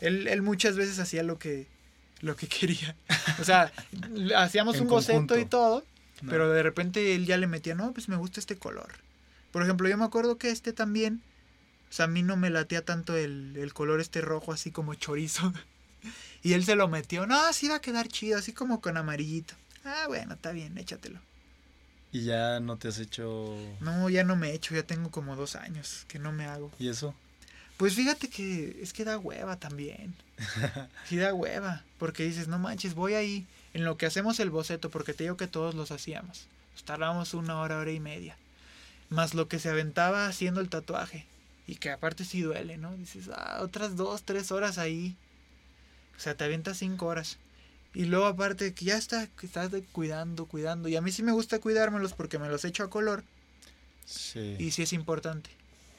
Él, 0.00 0.28
él 0.28 0.42
muchas 0.42 0.76
veces 0.76 0.98
hacía 0.98 1.22
lo 1.22 1.38
que, 1.38 1.66
lo 2.20 2.36
que 2.36 2.46
quería. 2.46 2.94
O 3.40 3.44
sea, 3.44 3.72
hacíamos 4.36 4.78
un 4.80 4.88
boceto 4.88 5.38
y 5.38 5.46
todo. 5.46 5.84
No. 6.22 6.30
Pero 6.30 6.50
de 6.50 6.62
repente 6.62 7.14
él 7.14 7.26
ya 7.26 7.36
le 7.36 7.46
metía, 7.46 7.74
no, 7.74 7.92
pues 7.92 8.08
me 8.08 8.16
gusta 8.16 8.40
este 8.40 8.56
color. 8.56 8.92
Por 9.50 9.62
ejemplo, 9.62 9.88
yo 9.88 9.98
me 9.98 10.04
acuerdo 10.04 10.38
que 10.38 10.50
este 10.50 10.72
también, 10.72 11.22
o 11.90 11.92
sea, 11.92 12.06
a 12.06 12.08
mí 12.08 12.22
no 12.22 12.36
me 12.36 12.48
latía 12.48 12.84
tanto 12.84 13.16
el, 13.16 13.56
el 13.56 13.74
color 13.74 14.00
este 14.00 14.20
rojo 14.20 14.52
así 14.52 14.70
como 14.70 14.94
chorizo. 14.94 15.52
Y 16.44 16.54
él 16.54 16.64
se 16.64 16.74
lo 16.74 16.88
metió, 16.88 17.24
no, 17.24 17.40
así 17.46 17.68
va 17.68 17.76
a 17.76 17.80
quedar 17.80 18.08
chido, 18.08 18.36
así 18.36 18.52
como 18.52 18.80
con 18.80 18.96
amarillito. 18.96 19.54
Ah, 19.84 20.06
bueno, 20.08 20.34
está 20.34 20.50
bien, 20.50 20.76
échatelo. 20.76 21.20
Y 22.10 22.24
ya 22.24 22.58
no 22.58 22.76
te 22.76 22.88
has 22.88 22.98
hecho... 22.98 23.56
No, 23.80 24.10
ya 24.10 24.24
no 24.24 24.34
me 24.34 24.50
he 24.50 24.54
hecho, 24.54 24.74
ya 24.74 24.82
tengo 24.82 25.12
como 25.12 25.36
dos 25.36 25.54
años 25.54 26.04
que 26.08 26.18
no 26.18 26.32
me 26.32 26.46
hago. 26.46 26.72
¿Y 26.80 26.88
eso? 26.88 27.14
Pues 27.76 27.94
fíjate 27.94 28.28
que 28.28 28.78
es 28.82 28.92
que 28.92 29.04
da 29.04 29.18
hueva 29.18 29.56
también. 29.56 30.14
Sí 31.08 31.16
da 31.16 31.32
hueva, 31.32 31.84
porque 31.98 32.24
dices, 32.24 32.48
no 32.48 32.58
manches, 32.58 32.94
voy 32.94 33.14
ahí 33.14 33.46
en 33.74 33.84
lo 33.84 33.96
que 33.96 34.06
hacemos 34.06 34.40
el 34.40 34.50
boceto, 34.50 34.90
porque 34.90 35.14
te 35.14 35.24
digo 35.24 35.36
que 35.36 35.46
todos 35.46 35.74
los 35.74 35.90
hacíamos. 35.90 36.46
Pues 36.72 36.84
tardábamos 36.84 37.34
una 37.34 37.58
hora, 37.60 37.78
hora 37.78 37.90
y 37.92 38.00
media. 38.00 38.36
Más 39.08 39.34
lo 39.34 39.48
que 39.48 39.58
se 39.58 39.68
aventaba 39.70 40.26
haciendo 40.26 40.60
el 40.60 40.68
tatuaje. 40.68 41.26
Y 41.66 41.76
que 41.76 41.90
aparte 41.90 42.24
sí 42.24 42.40
duele, 42.40 42.76
¿no? 42.76 42.96
Dices, 42.96 43.28
ah, 43.32 43.58
otras 43.62 43.96
dos, 43.96 44.22
tres 44.24 44.50
horas 44.52 44.78
ahí. 44.78 45.16
O 46.16 46.20
sea, 46.20 46.34
te 46.34 46.44
avientas 46.44 46.78
cinco 46.78 47.06
horas. 47.06 47.38
Y 47.94 48.06
luego 48.06 48.26
aparte 48.26 48.72
que 48.72 48.86
ya 48.86 48.96
está, 48.96 49.26
que 49.26 49.46
estás 49.46 49.70
cuidando, 49.92 50.46
cuidando. 50.46 50.88
Y 50.88 50.96
a 50.96 51.00
mí 51.02 51.12
sí 51.12 51.22
me 51.22 51.32
gusta 51.32 51.58
cuidármelos 51.60 52.14
porque 52.14 52.38
me 52.38 52.48
los 52.48 52.64
echo 52.64 52.84
a 52.84 52.90
color. 52.90 53.22
Sí. 54.06 54.56
Y 54.58 54.70
sí 54.70 54.82
es 54.82 54.92
importante. 54.92 55.50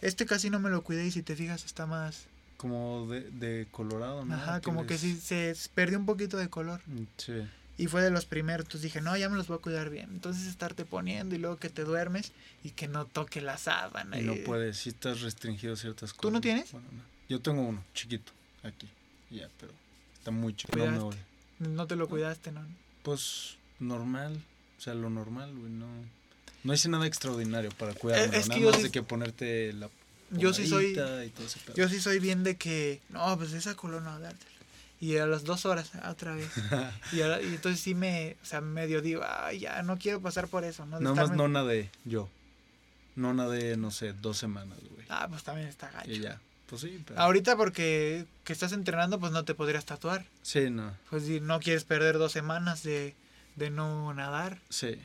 Este 0.01 0.26
casi 0.26 0.49
no 0.49 0.59
me 0.59 0.69
lo 0.69 0.84
cuidé 0.84 1.05
y 1.05 1.11
si 1.11 1.21
te 1.24 1.36
fijas 1.36 1.65
está 1.65 1.86
más... 1.86 2.26
Como 2.57 3.07
de, 3.07 3.21
de 3.32 3.67
colorado, 3.71 4.26
¿no? 4.26 4.34
Ajá, 4.36 4.61
como 4.61 4.86
que 4.86 4.97
sí 4.97 5.15
se 5.19 5.55
perdió 5.74 5.97
un 5.99 6.05
poquito 6.05 6.38
de 6.38 6.49
color. 6.49 6.82
Mm, 6.88 7.03
Sí. 7.17 7.34
Y 7.78 7.88
fue 7.88 8.01
de 8.03 8.11
los 8.11 8.26
primeros. 8.26 8.65
Entonces 8.65 8.84
dije, 8.84 9.01
no, 9.01 9.17
ya 9.17 9.30
me 9.30 9.36
los 9.38 9.47
voy 9.47 9.57
a 9.57 9.61
cuidar 9.61 9.89
bien. 9.89 10.09
Entonces 10.11 10.45
estarte 10.47 10.86
poniendo 10.86 11.34
y 11.36 11.39
luego 11.39 11.57
que 11.57 11.69
te 11.69 11.84
duermes 11.84 12.32
y 12.63 12.69
que 12.71 12.88
no 12.88 13.05
toque 13.05 13.41
la 13.41 13.57
sábana. 13.57 14.19
Y 14.19 14.24
no 14.24 14.36
puedes, 14.45 14.78
si 14.78 14.89
estás 14.89 15.21
restringido 15.21 15.74
a 15.74 15.76
ciertas 15.78 16.11
cosas. 16.13 16.21
¿Tú 16.21 16.32
no 16.32 16.39
tienes? 16.41 16.71
Bueno, 16.71 16.88
no. 16.91 17.01
Yo 17.30 17.41
tengo 17.41 17.61
uno, 17.63 17.84
chiquito, 17.95 18.32
aquí. 18.61 18.88
Ya, 19.32 19.49
pero 19.59 19.74
está 20.17 20.30
muy 20.30 20.55
chiquito. 20.55 20.86
No 20.86 20.91
me 20.91 20.99
voy. 20.99 21.15
No 21.59 21.88
te 21.88 21.95
lo 21.95 22.07
cuidaste, 22.07 22.51
¿no? 22.51 22.61
Pues 23.01 23.55
normal, 23.80 24.39
o 24.78 24.82
sea, 24.82 24.93
lo 24.93 25.09
normal, 25.09 25.51
güey, 25.55 25.71
no. 25.71 25.88
No 26.63 26.74
hice 26.74 26.89
nada 26.89 27.07
extraordinario 27.07 27.71
para 27.71 27.93
cuidarme, 27.93 28.38
es 28.38 28.43
que 28.43 28.49
nada 28.59 28.61
más 28.71 28.76
sí- 28.78 28.84
de 28.84 28.91
que 28.91 29.01
ponerte 29.03 29.74
la 29.74 29.89
Yo 30.32 30.53
sí 30.53 30.67
soy- 30.67 30.91
y 30.91 30.95
todo 30.95 31.45
ese 31.45 31.59
pedo. 31.59 31.76
Yo 31.76 31.89
sí 31.89 31.99
soy 31.99 32.19
bien 32.19 32.43
de 32.43 32.55
que, 32.55 33.01
no, 33.09 33.38
pues 33.38 33.51
esa 33.53 33.76
color 33.76 34.01
no, 34.03 34.19
dártela. 34.19 34.51
Y 35.04 35.18
a 35.18 35.26
las 35.26 35.43
dos 35.43 35.66
horas, 35.66 35.91
ah, 36.01 36.12
otra 36.12 36.34
vez. 36.34 36.49
Y, 37.12 37.18
y 37.18 37.22
entonces 37.56 37.82
sí 37.82 37.93
me, 37.93 38.38
o 38.42 38.46
sea, 38.46 38.62
medio 38.62 39.01
digo, 39.01 39.21
ay, 39.28 39.59
ya 39.59 39.84
no 39.84 39.97
quiero 39.97 40.21
pasar 40.21 40.47
por 40.47 40.63
eso, 40.63 40.86
¿no? 40.86 40.97
De 40.97 41.04
Nada 41.04 41.28
más 41.28 41.36
no 41.36 41.50
nadé, 41.50 41.89
yo. 42.05 42.30
No 43.17 43.34
nadé, 43.34 43.75
no 43.75 43.92
sé, 43.92 44.13
dos 44.13 44.38
semanas, 44.38 44.78
güey. 44.92 45.05
Ah, 45.09 45.28
pues 45.30 45.43
también 45.43 45.67
está 45.67 45.92
gacho. 45.92 46.09
y 46.09 46.20
ya. 46.21 46.39
Pues 46.67 46.82
sí, 46.84 47.04
pero... 47.05 47.20
Ahorita 47.20 47.58
porque 47.58 48.25
que 48.46 48.54
estás 48.54 48.71
entrenando, 48.71 49.20
pues 49.20 49.34
no 49.34 49.43
te 49.43 49.54
podrías 49.55 49.84
tatuar. 49.84 50.25
Sí, 50.42 50.70
no, 50.70 50.96
Pues 51.09 51.25
si 51.25 51.42
no 51.42 51.59
quieres 51.59 51.84
perder 51.84 52.17
dos 52.17 52.32
semanas 52.32 52.82
de, 52.84 53.13
de 53.58 53.70
no 53.70 54.13
nadar. 54.13 54.59
sí. 54.70 54.97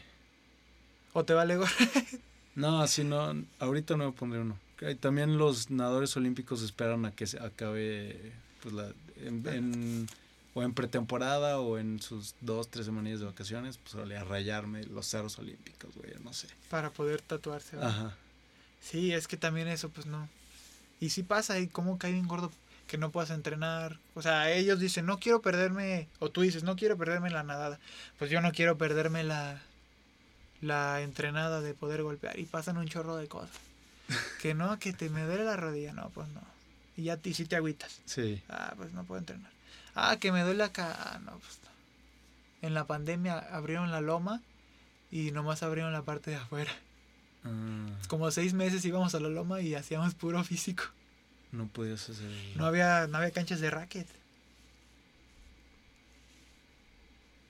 O 1.12 1.24
te 1.24 1.32
vale 1.34 1.56
gorro. 1.56 1.72
No, 2.54 2.82
así 2.82 3.02
no, 3.02 3.34
ahorita 3.58 3.96
no 3.96 4.06
me 4.06 4.12
pondré 4.12 4.40
uno. 4.40 4.58
También 5.00 5.38
los 5.38 5.70
nadadores 5.70 6.16
olímpicos 6.16 6.62
esperan 6.62 7.04
a 7.04 7.10
que 7.12 7.26
se 7.26 7.38
acabe 7.40 8.32
pues 8.62 8.74
la, 8.74 8.92
en, 9.24 9.46
en- 9.48 10.08
o 10.54 10.62
en 10.62 10.72
pretemporada 10.74 11.60
o 11.60 11.78
en 11.78 12.00
sus 12.02 12.34
dos, 12.40 12.68
tres 12.68 12.86
semanas 12.86 13.20
de 13.20 13.26
vacaciones, 13.26 13.78
pues 13.78 13.94
órale, 13.94 14.16
a 14.16 14.24
rayarme 14.24 14.82
los 14.84 15.06
cerros 15.06 15.38
olímpicos, 15.38 15.94
güey, 15.94 16.12
no 16.24 16.32
sé. 16.32 16.48
para 16.70 16.90
poder 16.90 17.20
tatuarse. 17.20 17.76
¿verdad? 17.76 17.90
Ajá. 17.90 18.16
Sí, 18.80 19.12
es 19.12 19.28
que 19.28 19.36
también 19.36 19.68
eso, 19.68 19.88
pues 19.90 20.06
no. 20.06 20.28
Y 21.00 21.10
sí 21.10 21.22
pasa, 21.22 21.58
y 21.60 21.68
cómo 21.68 21.98
cae 21.98 22.12
bien 22.12 22.26
gordo 22.26 22.50
que 22.88 22.98
no 22.98 23.10
puedas 23.10 23.30
entrenar. 23.30 23.98
O 24.14 24.22
sea, 24.22 24.50
ellos 24.50 24.80
dicen, 24.80 25.04
no 25.06 25.18
quiero 25.20 25.42
perderme, 25.42 26.08
o 26.18 26.30
tú 26.30 26.40
dices, 26.40 26.64
no 26.64 26.74
quiero 26.74 26.96
perderme 26.96 27.30
la 27.30 27.42
nadada. 27.44 27.78
Pues 28.18 28.30
yo 28.30 28.40
no 28.40 28.50
quiero 28.50 28.78
perderme 28.78 29.22
la, 29.24 29.60
la 30.60 31.02
entrenada 31.02 31.60
de 31.60 31.74
poder 31.74 32.02
golpear. 32.02 32.38
Y 32.38 32.44
pasan 32.46 32.78
un 32.78 32.88
chorro 32.88 33.16
de 33.16 33.28
cosas. 33.28 33.50
Que 34.42 34.54
no, 34.54 34.78
que 34.78 34.92
te 34.92 35.08
me 35.10 35.22
duele 35.24 35.44
la 35.44 35.56
rodilla, 35.56 35.92
no, 35.92 36.08
pues 36.10 36.26
no. 36.28 36.40
Y 36.98 37.04
ya 37.04 37.16
ti 37.16 37.32
sí 37.32 37.44
te 37.46 37.54
agüitas. 37.54 38.00
Sí. 38.06 38.42
Ah, 38.48 38.74
pues 38.76 38.92
no 38.92 39.04
puedo 39.04 39.20
entrenar. 39.20 39.50
Ah, 39.94 40.16
que 40.18 40.32
me 40.32 40.42
duele 40.42 40.64
acá. 40.64 40.94
Ah, 40.98 41.18
no, 41.24 41.38
pues 41.38 41.60
no. 41.62 42.66
En 42.66 42.74
la 42.74 42.86
pandemia 42.88 43.38
abrieron 43.38 43.92
la 43.92 44.00
loma 44.00 44.42
y 45.12 45.30
nomás 45.30 45.62
abrieron 45.62 45.92
la 45.92 46.02
parte 46.02 46.32
de 46.32 46.36
afuera. 46.38 46.72
Ah, 47.44 47.86
Como 48.08 48.28
seis 48.32 48.52
meses 48.52 48.84
íbamos 48.84 49.14
a 49.14 49.20
la 49.20 49.28
loma 49.28 49.60
y 49.60 49.76
hacíamos 49.76 50.14
puro 50.14 50.42
físico. 50.42 50.82
no 51.52 51.68
podías 51.68 52.10
hacer... 52.10 52.28
No 52.56 52.66
había, 52.66 53.06
no 53.06 53.18
había 53.18 53.30
canchas 53.30 53.60
de 53.60 53.70
racket. 53.70 54.08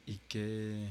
¿Y 0.06 0.18
qué? 0.28 0.90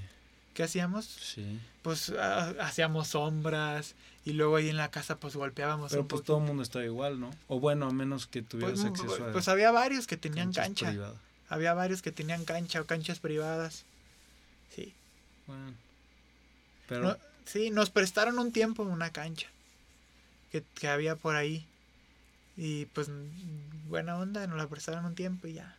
¿Qué 0.58 0.64
hacíamos? 0.64 1.06
Sí. 1.06 1.60
Pues 1.84 2.10
ah, 2.18 2.52
hacíamos 2.62 3.10
sombras 3.10 3.94
y 4.26 4.34
luego 4.34 4.56
ahí 4.56 4.70
en 4.70 4.78
la 4.78 4.90
casa 4.90 5.20
pues 5.20 5.36
golpeábamos 5.36 5.92
Pero 5.92 6.02
un 6.02 6.08
pues 6.08 6.22
poquito. 6.22 6.34
todo 6.34 6.42
el 6.42 6.48
mundo 6.48 6.64
estaba 6.64 6.84
igual, 6.84 7.20
¿no? 7.20 7.30
O 7.48 7.60
bueno, 7.60 7.86
a 7.86 7.92
menos 7.94 8.26
que 8.26 8.42
tuvieras 8.42 8.80
Pues, 8.80 8.86
acceso 8.92 9.24
a 9.24 9.32
pues 9.34 9.48
había 9.50 9.70
varios 9.70 10.08
que 10.08 10.18
tenían 10.18 10.52
cancha. 10.52 10.90
privadas. 10.90 11.16
Había 11.48 11.76
varios 11.76 12.02
que 12.02 12.12
tenían 12.12 12.44
cancha 12.44 12.82
o 12.82 12.86
canchas 12.86 13.20
privadas. 13.20 13.84
Sí. 14.76 14.96
Bueno. 15.46 15.76
Pero 16.90 17.02
No, 17.04 17.18
sí, 17.46 17.70
nos 17.70 17.92
prestaron 17.92 18.40
un 18.40 18.52
tiempo 18.52 18.82
una 18.82 19.12
cancha 19.12 19.46
que, 20.52 20.64
que 20.74 20.88
había 20.88 21.16
por 21.16 21.36
ahí. 21.36 21.68
Y 22.58 22.86
pues 22.88 23.10
buena 23.90 24.18
onda, 24.18 24.48
nos 24.48 24.58
la 24.58 24.66
prestaron 24.66 25.06
un 25.06 25.14
tiempo 25.14 25.46
y 25.46 25.54
ya 25.54 25.78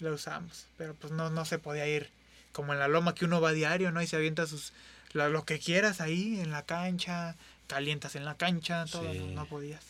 la 0.00 0.12
usamos. 0.12 0.66
Pero 0.76 0.92
pues 0.92 1.10
no, 1.10 1.30
no 1.30 1.46
se 1.46 1.58
podía 1.58 1.88
ir 1.88 2.10
como 2.52 2.72
en 2.72 2.78
la 2.78 2.88
loma 2.88 3.14
que 3.14 3.24
uno 3.24 3.40
va 3.40 3.50
a 3.50 3.52
diario, 3.52 3.90
¿no? 3.92 4.02
Y 4.02 4.06
se 4.06 4.16
avienta 4.16 4.46
sus 4.46 4.72
lo, 5.12 5.28
lo 5.28 5.44
que 5.44 5.58
quieras 5.58 6.00
ahí 6.00 6.40
en 6.40 6.50
la 6.50 6.64
cancha, 6.64 7.36
calientas 7.66 8.14
en 8.16 8.24
la 8.24 8.36
cancha, 8.36 8.84
todo, 8.86 9.12
Sí. 9.12 9.18
no, 9.18 9.26
no 9.42 9.46
podías. 9.46 9.84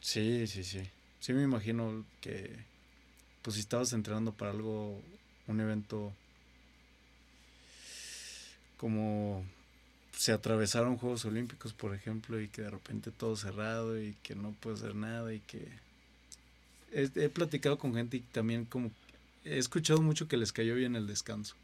sí, 0.00 0.46
sí, 0.46 0.64
sí. 0.64 0.82
Sí 1.20 1.32
me 1.32 1.42
imagino 1.42 2.04
que 2.20 2.50
pues 3.42 3.54
si 3.54 3.60
estabas 3.60 3.92
entrenando 3.92 4.32
para 4.32 4.50
algo, 4.52 5.00
un 5.46 5.60
evento 5.60 6.12
como 8.76 9.44
se 10.16 10.32
atravesaron 10.32 10.96
Juegos 10.98 11.24
Olímpicos, 11.24 11.72
por 11.72 11.94
ejemplo, 11.94 12.40
y 12.40 12.48
que 12.48 12.62
de 12.62 12.70
repente 12.70 13.10
todo 13.10 13.36
cerrado 13.36 14.00
y 14.00 14.14
que 14.22 14.34
no 14.34 14.52
puedes 14.60 14.80
hacer 14.80 14.94
nada 14.94 15.32
y 15.34 15.40
que 15.40 15.66
he, 16.92 17.08
he 17.16 17.28
platicado 17.28 17.78
con 17.78 17.94
gente 17.94 18.16
y 18.18 18.20
también 18.20 18.64
como 18.64 18.90
he 19.44 19.58
escuchado 19.58 20.00
mucho 20.02 20.28
que 20.28 20.36
les 20.36 20.52
cayó 20.52 20.74
bien 20.74 20.96
el 20.96 21.06
descanso 21.06 21.54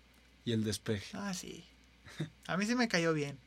y 0.45 0.53
el 0.53 0.65
despeje. 0.65 1.17
Ah, 1.17 1.35
sí. 1.35 1.65
A 2.47 2.57
mí 2.57 2.67
sí 2.67 2.75
me 2.75 2.89
cayó 2.89 3.13
bien. 3.13 3.39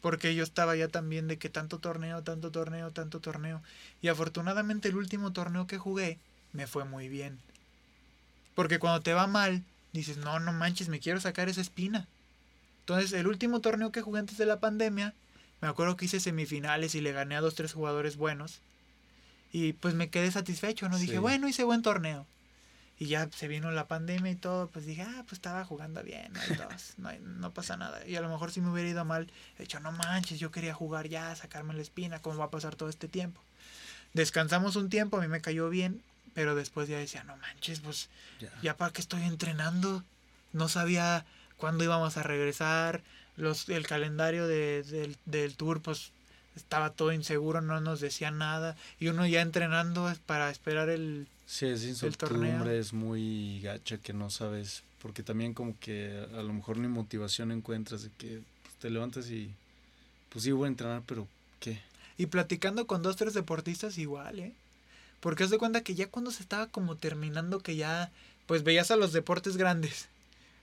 Porque 0.00 0.34
yo 0.34 0.42
estaba 0.42 0.76
ya 0.76 0.88
también 0.88 1.28
de 1.28 1.38
que 1.38 1.48
tanto 1.48 1.78
torneo, 1.78 2.22
tanto 2.22 2.50
torneo, 2.50 2.90
tanto 2.90 3.20
torneo. 3.20 3.62
Y 4.02 4.08
afortunadamente 4.08 4.88
el 4.88 4.96
último 4.96 5.32
torneo 5.32 5.66
que 5.66 5.78
jugué 5.78 6.18
me 6.52 6.66
fue 6.66 6.84
muy 6.84 7.08
bien. 7.08 7.38
Porque 8.54 8.78
cuando 8.78 9.00
te 9.00 9.14
va 9.14 9.26
mal, 9.26 9.62
dices, 9.92 10.18
no, 10.18 10.38
no 10.40 10.52
manches, 10.52 10.88
me 10.88 11.00
quiero 11.00 11.20
sacar 11.20 11.48
esa 11.48 11.60
espina. 11.60 12.06
Entonces, 12.80 13.12
el 13.12 13.26
último 13.26 13.60
torneo 13.60 13.92
que 13.92 14.02
jugué 14.02 14.20
antes 14.20 14.36
de 14.36 14.44
la 14.44 14.60
pandemia, 14.60 15.14
me 15.62 15.68
acuerdo 15.68 15.96
que 15.96 16.04
hice 16.04 16.20
semifinales 16.20 16.94
y 16.94 17.00
le 17.00 17.12
gané 17.12 17.36
a 17.36 17.40
dos, 17.40 17.54
tres 17.54 17.72
jugadores 17.72 18.16
buenos. 18.16 18.60
Y 19.52 19.72
pues 19.72 19.94
me 19.94 20.10
quedé 20.10 20.30
satisfecho, 20.30 20.88
¿no? 20.88 20.98
Dije, 20.98 21.18
bueno, 21.18 21.48
hice 21.48 21.64
buen 21.64 21.80
torneo. 21.80 22.26
Y 23.04 23.08
ya 23.08 23.28
se 23.36 23.48
vino 23.48 23.70
la 23.70 23.86
pandemia 23.86 24.32
y 24.32 24.36
todo, 24.36 24.68
pues 24.68 24.86
dije, 24.86 25.02
ah, 25.02 25.24
pues 25.24 25.34
estaba 25.34 25.62
jugando 25.66 26.02
bien, 26.02 26.32
no, 26.32 26.40
hay 26.40 26.54
dos, 26.56 26.94
no, 26.96 27.08
hay- 27.10 27.20
no 27.20 27.50
pasa 27.52 27.76
nada. 27.76 28.06
Y 28.06 28.16
a 28.16 28.20
lo 28.22 28.30
mejor 28.30 28.50
si 28.50 28.60
me 28.62 28.70
hubiera 28.70 28.88
ido 28.88 29.04
mal, 29.04 29.30
he 29.58 29.62
dicho, 29.62 29.78
no 29.80 29.92
manches, 29.92 30.38
yo 30.40 30.50
quería 30.50 30.72
jugar 30.72 31.08
ya, 31.08 31.34
sacarme 31.36 31.74
la 31.74 31.82
espina, 31.82 32.22
¿cómo 32.22 32.38
va 32.38 32.46
a 32.46 32.50
pasar 32.50 32.76
todo 32.76 32.88
este 32.88 33.06
tiempo? 33.08 33.42
Descansamos 34.14 34.76
un 34.76 34.88
tiempo, 34.88 35.18
a 35.18 35.20
mí 35.20 35.28
me 35.28 35.40
cayó 35.40 35.68
bien, 35.68 36.02
pero 36.34 36.54
después 36.54 36.88
ya 36.88 36.98
decía, 36.98 37.24
no 37.24 37.36
manches, 37.36 37.80
pues 37.80 38.08
Ya. 38.40 38.48
ya 38.62 38.76
para 38.76 38.92
qué 38.92 39.00
estoy 39.00 39.22
entrenando. 39.24 40.02
No 40.52 40.68
sabía 40.68 41.24
cuándo 41.56 41.84
íbamos 41.84 42.16
a 42.16 42.22
regresar. 42.22 43.02
Los, 43.36 43.68
el 43.68 43.86
calendario 43.86 44.46
de- 44.46 44.82
del, 44.84 45.16
del 45.26 45.56
tour, 45.56 45.82
pues 45.82 46.12
estaba 46.56 46.90
todo 46.90 47.12
inseguro, 47.12 47.60
no 47.60 47.80
nos 47.80 48.00
decían 48.00 48.38
nada. 48.38 48.76
Y 49.00 49.08
uno 49.08 49.26
ya 49.26 49.40
entrenando 49.42 50.10
para 50.26 50.50
esperar 50.50 50.88
el... 50.88 51.26
Sí, 51.46 51.66
es 51.66 51.80
torneo. 51.80 51.90
incertidumbre, 51.90 52.78
es 52.78 52.92
muy 52.92 53.60
gacha 53.60 53.98
que 53.98 54.12
no 54.12 54.30
sabes, 54.30 54.82
porque 55.02 55.22
también 55.22 55.54
como 55.54 55.78
que 55.78 56.26
a 56.32 56.42
lo 56.42 56.52
mejor 56.52 56.78
ni 56.78 56.88
motivación 56.88 57.52
encuentras 57.52 58.02
de 58.02 58.10
que 58.16 58.40
pues, 58.62 58.74
te 58.80 58.90
levantas 58.90 59.28
y 59.30 59.50
pues 60.30 60.44
sí 60.44 60.52
voy 60.52 60.66
a 60.66 60.68
entrenar, 60.68 61.02
pero 61.06 61.28
¿qué? 61.60 61.80
Y 62.16 62.26
platicando 62.26 62.86
con 62.86 63.02
dos, 63.02 63.16
tres 63.16 63.34
deportistas 63.34 63.98
igual, 63.98 64.38
¿eh? 64.38 64.52
Porque 65.20 65.44
haz 65.44 65.50
de 65.50 65.58
cuenta 65.58 65.82
que 65.82 65.94
ya 65.94 66.08
cuando 66.08 66.30
se 66.30 66.42
estaba 66.42 66.66
como 66.66 66.96
terminando, 66.96 67.60
que 67.60 67.76
ya, 67.76 68.10
pues 68.46 68.62
veías 68.62 68.90
a 68.90 68.96
los 68.96 69.12
deportes 69.12 69.56
grandes, 69.56 70.08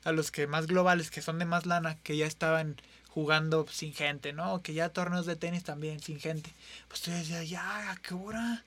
a 0.03 0.11
los 0.11 0.31
que 0.31 0.47
más 0.47 0.67
globales, 0.67 1.11
que 1.11 1.21
son 1.21 1.39
de 1.39 1.45
más 1.45 1.65
lana, 1.65 1.97
que 2.03 2.17
ya 2.17 2.25
estaban 2.25 2.75
jugando 3.09 3.65
sin 3.69 3.93
gente, 3.93 4.33
¿no? 4.33 4.61
Que 4.61 4.73
ya 4.73 4.89
torneos 4.89 5.25
de 5.25 5.35
tenis 5.35 5.63
también 5.63 5.99
sin 5.99 6.19
gente. 6.19 6.51
Pues 6.87 7.01
tú 7.01 7.11
decías, 7.11 7.49
ya, 7.49 7.91
¿a 7.91 7.95
qué 7.97 8.13
hora? 8.13 8.63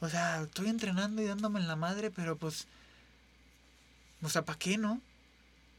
O 0.00 0.08
sea, 0.08 0.42
estoy 0.42 0.68
entrenando 0.68 1.20
y 1.22 1.26
dándome 1.26 1.60
en 1.60 1.68
la 1.68 1.76
madre, 1.76 2.10
pero 2.10 2.36
pues, 2.36 2.66
o 4.22 4.28
sea, 4.28 4.42
¿para 4.44 4.58
qué, 4.58 4.78
no? 4.78 5.00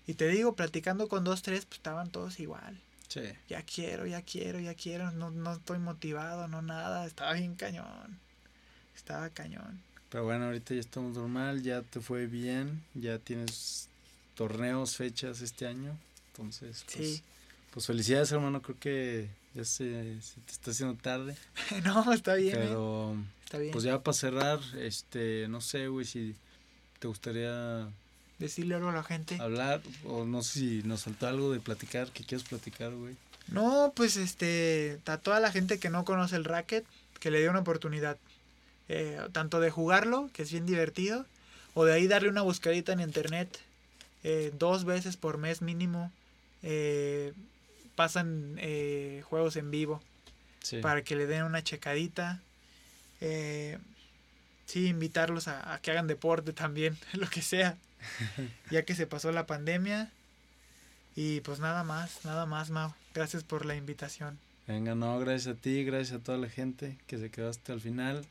Y 0.08 0.14
te 0.14 0.28
digo, 0.28 0.56
platicando 0.56 1.08
con 1.08 1.24
dos, 1.24 1.42
tres, 1.42 1.66
pues 1.66 1.78
estaban 1.78 2.10
todos 2.10 2.40
igual 2.40 2.80
Sí. 3.08 3.22
ya 3.50 3.62
quiero, 3.64 4.06
ya 4.06 4.22
quiero, 4.22 4.60
ya 4.60 4.74
quiero, 4.74 5.12
no, 5.12 5.32
no 5.32 5.54
estoy 5.54 5.80
motivado, 5.80 6.48
no 6.48 6.62
nada, 6.62 7.06
estaba 7.06 7.34
bien 7.34 7.56
cañón, 7.56 8.20
estaba 8.96 9.30
cañón. 9.30 9.82
Pero 10.10 10.24
bueno, 10.24 10.46
ahorita 10.46 10.74
ya 10.74 10.80
estamos 10.80 11.16
normal, 11.16 11.62
ya 11.62 11.82
te 11.82 12.00
fue 12.00 12.26
bien, 12.28 12.82
ya 12.94 13.18
tienes 13.20 13.90
torneos, 14.36 14.96
fechas 14.96 15.42
este 15.42 15.68
año, 15.68 15.98
entonces 16.32 16.86
pues, 16.86 16.96
Sí, 17.18 17.24
pues 17.74 17.86
felicidades 17.86 18.32
hermano, 18.32 18.62
creo 18.62 18.80
que 18.80 19.30
ya 19.54 19.66
se, 19.66 20.22
se 20.22 20.40
te 20.42 20.52
está 20.52 20.72
haciendo 20.72 20.96
tarde, 20.96 21.36
no, 21.84 22.14
está 22.14 22.36
bien, 22.36 22.56
¿eh? 22.56 22.60
pero 22.64 23.16
está 23.44 23.58
bien. 23.58 23.72
pues 23.72 23.84
ya 23.84 24.02
para 24.02 24.14
cerrar, 24.16 24.60
este, 24.78 25.48
no 25.50 25.62
sé, 25.62 25.88
güey, 25.88 26.06
si 26.06 26.36
te 27.00 27.08
gustaría 27.08 27.88
Decirle 28.40 28.76
algo 28.76 28.90
a 28.90 28.94
la 28.94 29.04
gente. 29.04 29.38
hablar 29.40 29.82
o 30.06 30.26
no 30.26 30.42
sé 30.42 30.60
si 30.60 30.84
nos 30.84 31.04
faltó 31.04 31.28
algo 31.28 31.52
de 31.52 31.60
platicar, 31.60 32.10
que 32.12 32.24
quieres 32.24 32.48
platicar, 32.48 32.92
güey. 32.92 33.16
No, 33.50 33.94
pues 33.96 34.18
este, 34.18 35.00
a 35.06 35.18
toda 35.18 35.40
la 35.40 35.52
gente 35.52 35.78
que 35.78 35.90
no 35.90 36.06
conoce 36.06 36.38
el 36.38 36.46
racket, 36.46 36.86
que 37.20 37.30
le 37.30 37.40
dé 37.42 37.50
una 37.50 37.60
oportunidad. 37.60 38.18
Eh, 38.90 39.20
tanto 39.32 39.60
de 39.60 39.70
jugarlo, 39.70 40.30
que 40.34 40.42
es 40.44 40.52
bien 40.52 40.66
divertido, 40.66 41.26
o 41.76 41.86
de 41.86 41.94
ahí 41.94 42.08
darle 42.08 42.30
una 42.30 42.42
buscadita 42.42 42.94
en 42.94 43.00
internet. 43.00 43.60
eh, 44.24 44.52
dos 44.58 44.86
veces 44.86 45.18
por 45.18 45.38
mes 45.38 45.62
mínimo 45.62 46.12
eh, 46.64 47.34
pasan 47.96 48.56
eh, 48.60 49.24
juegos 49.26 49.56
en 49.56 49.72
vivo. 49.72 50.02
Sí. 50.62 50.78
para 50.78 51.04
que 51.04 51.16
le 51.16 51.26
den 51.26 51.44
una 51.44 51.64
checadita. 51.64 52.40
Eh, 53.20 53.80
sí, 54.66 54.88
invitarlos 54.88 55.48
a, 55.48 55.74
a 55.74 55.82
que 55.82 55.92
hagan 55.92 56.08
deporte 56.08 56.54
también, 56.54 56.98
lo 57.14 57.28
que 57.28 57.42
sea, 57.42 57.78
ya 58.72 58.84
que 58.84 58.96
se 58.96 59.08
pasó 59.08 59.32
la 59.32 59.48
pandemia. 59.48 60.12
Y 61.16 61.42
pues 61.42 61.60
nada 61.60 61.84
más, 61.84 62.24
nada 62.26 62.46
más, 62.46 62.70
Mau. 62.70 62.94
Gracias 63.14 63.44
por 63.44 63.66
la 63.66 63.76
invitación. 63.76 64.40
Venga, 64.68 64.96
no, 64.96 65.20
gracias 65.20 65.58
a 65.58 65.60
ti, 65.60 65.84
gracias 65.84 66.20
a 66.20 66.24
toda 66.24 66.38
la 66.38 66.48
gente 66.48 66.98
que 67.08 67.18
se 67.18 67.30
quedó 67.30 67.50
hasta 67.50 67.74
el 67.74 67.82
final. 67.82 68.26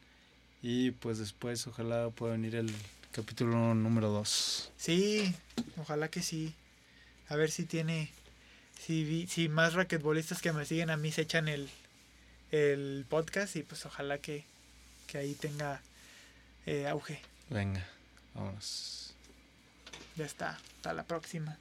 Y 0.63 0.93
pues 0.93 1.19
después 1.19 1.67
ojalá 1.67 2.09
pueda 2.11 2.33
venir 2.33 2.55
el 2.55 2.73
capítulo 3.13 3.75
número 3.75 4.09
2. 4.11 4.73
Sí, 4.77 5.35
ojalá 5.77 6.09
que 6.09 6.23
sí. 6.23 6.55
A 7.29 7.37
ver 7.37 7.51
si 7.51 7.65
tiene, 7.65 8.11
si, 8.85 9.27
si 9.27 9.49
más 9.49 9.75
raquetbolistas 9.75 10.41
que 10.41 10.53
me 10.53 10.65
siguen 10.65 10.91
a 10.91 10.97
mí 10.97 11.13
se 11.13 11.23
echan 11.23 11.49
el, 11.49 11.69
el 12.51 13.05
podcast 13.09 13.57
y 13.57 13.63
pues 13.63 13.85
ojalá 13.87 14.19
que, 14.19 14.45
que 15.07 15.19
ahí 15.19 15.35
tenga 15.35 15.81
eh, 16.67 16.87
auge. 16.89 17.21
Venga, 17.49 17.87
vámonos. 18.35 19.15
Ya 20.17 20.25
está, 20.25 20.59
hasta 20.77 20.93
la 20.95 21.05
próxima. 21.05 21.59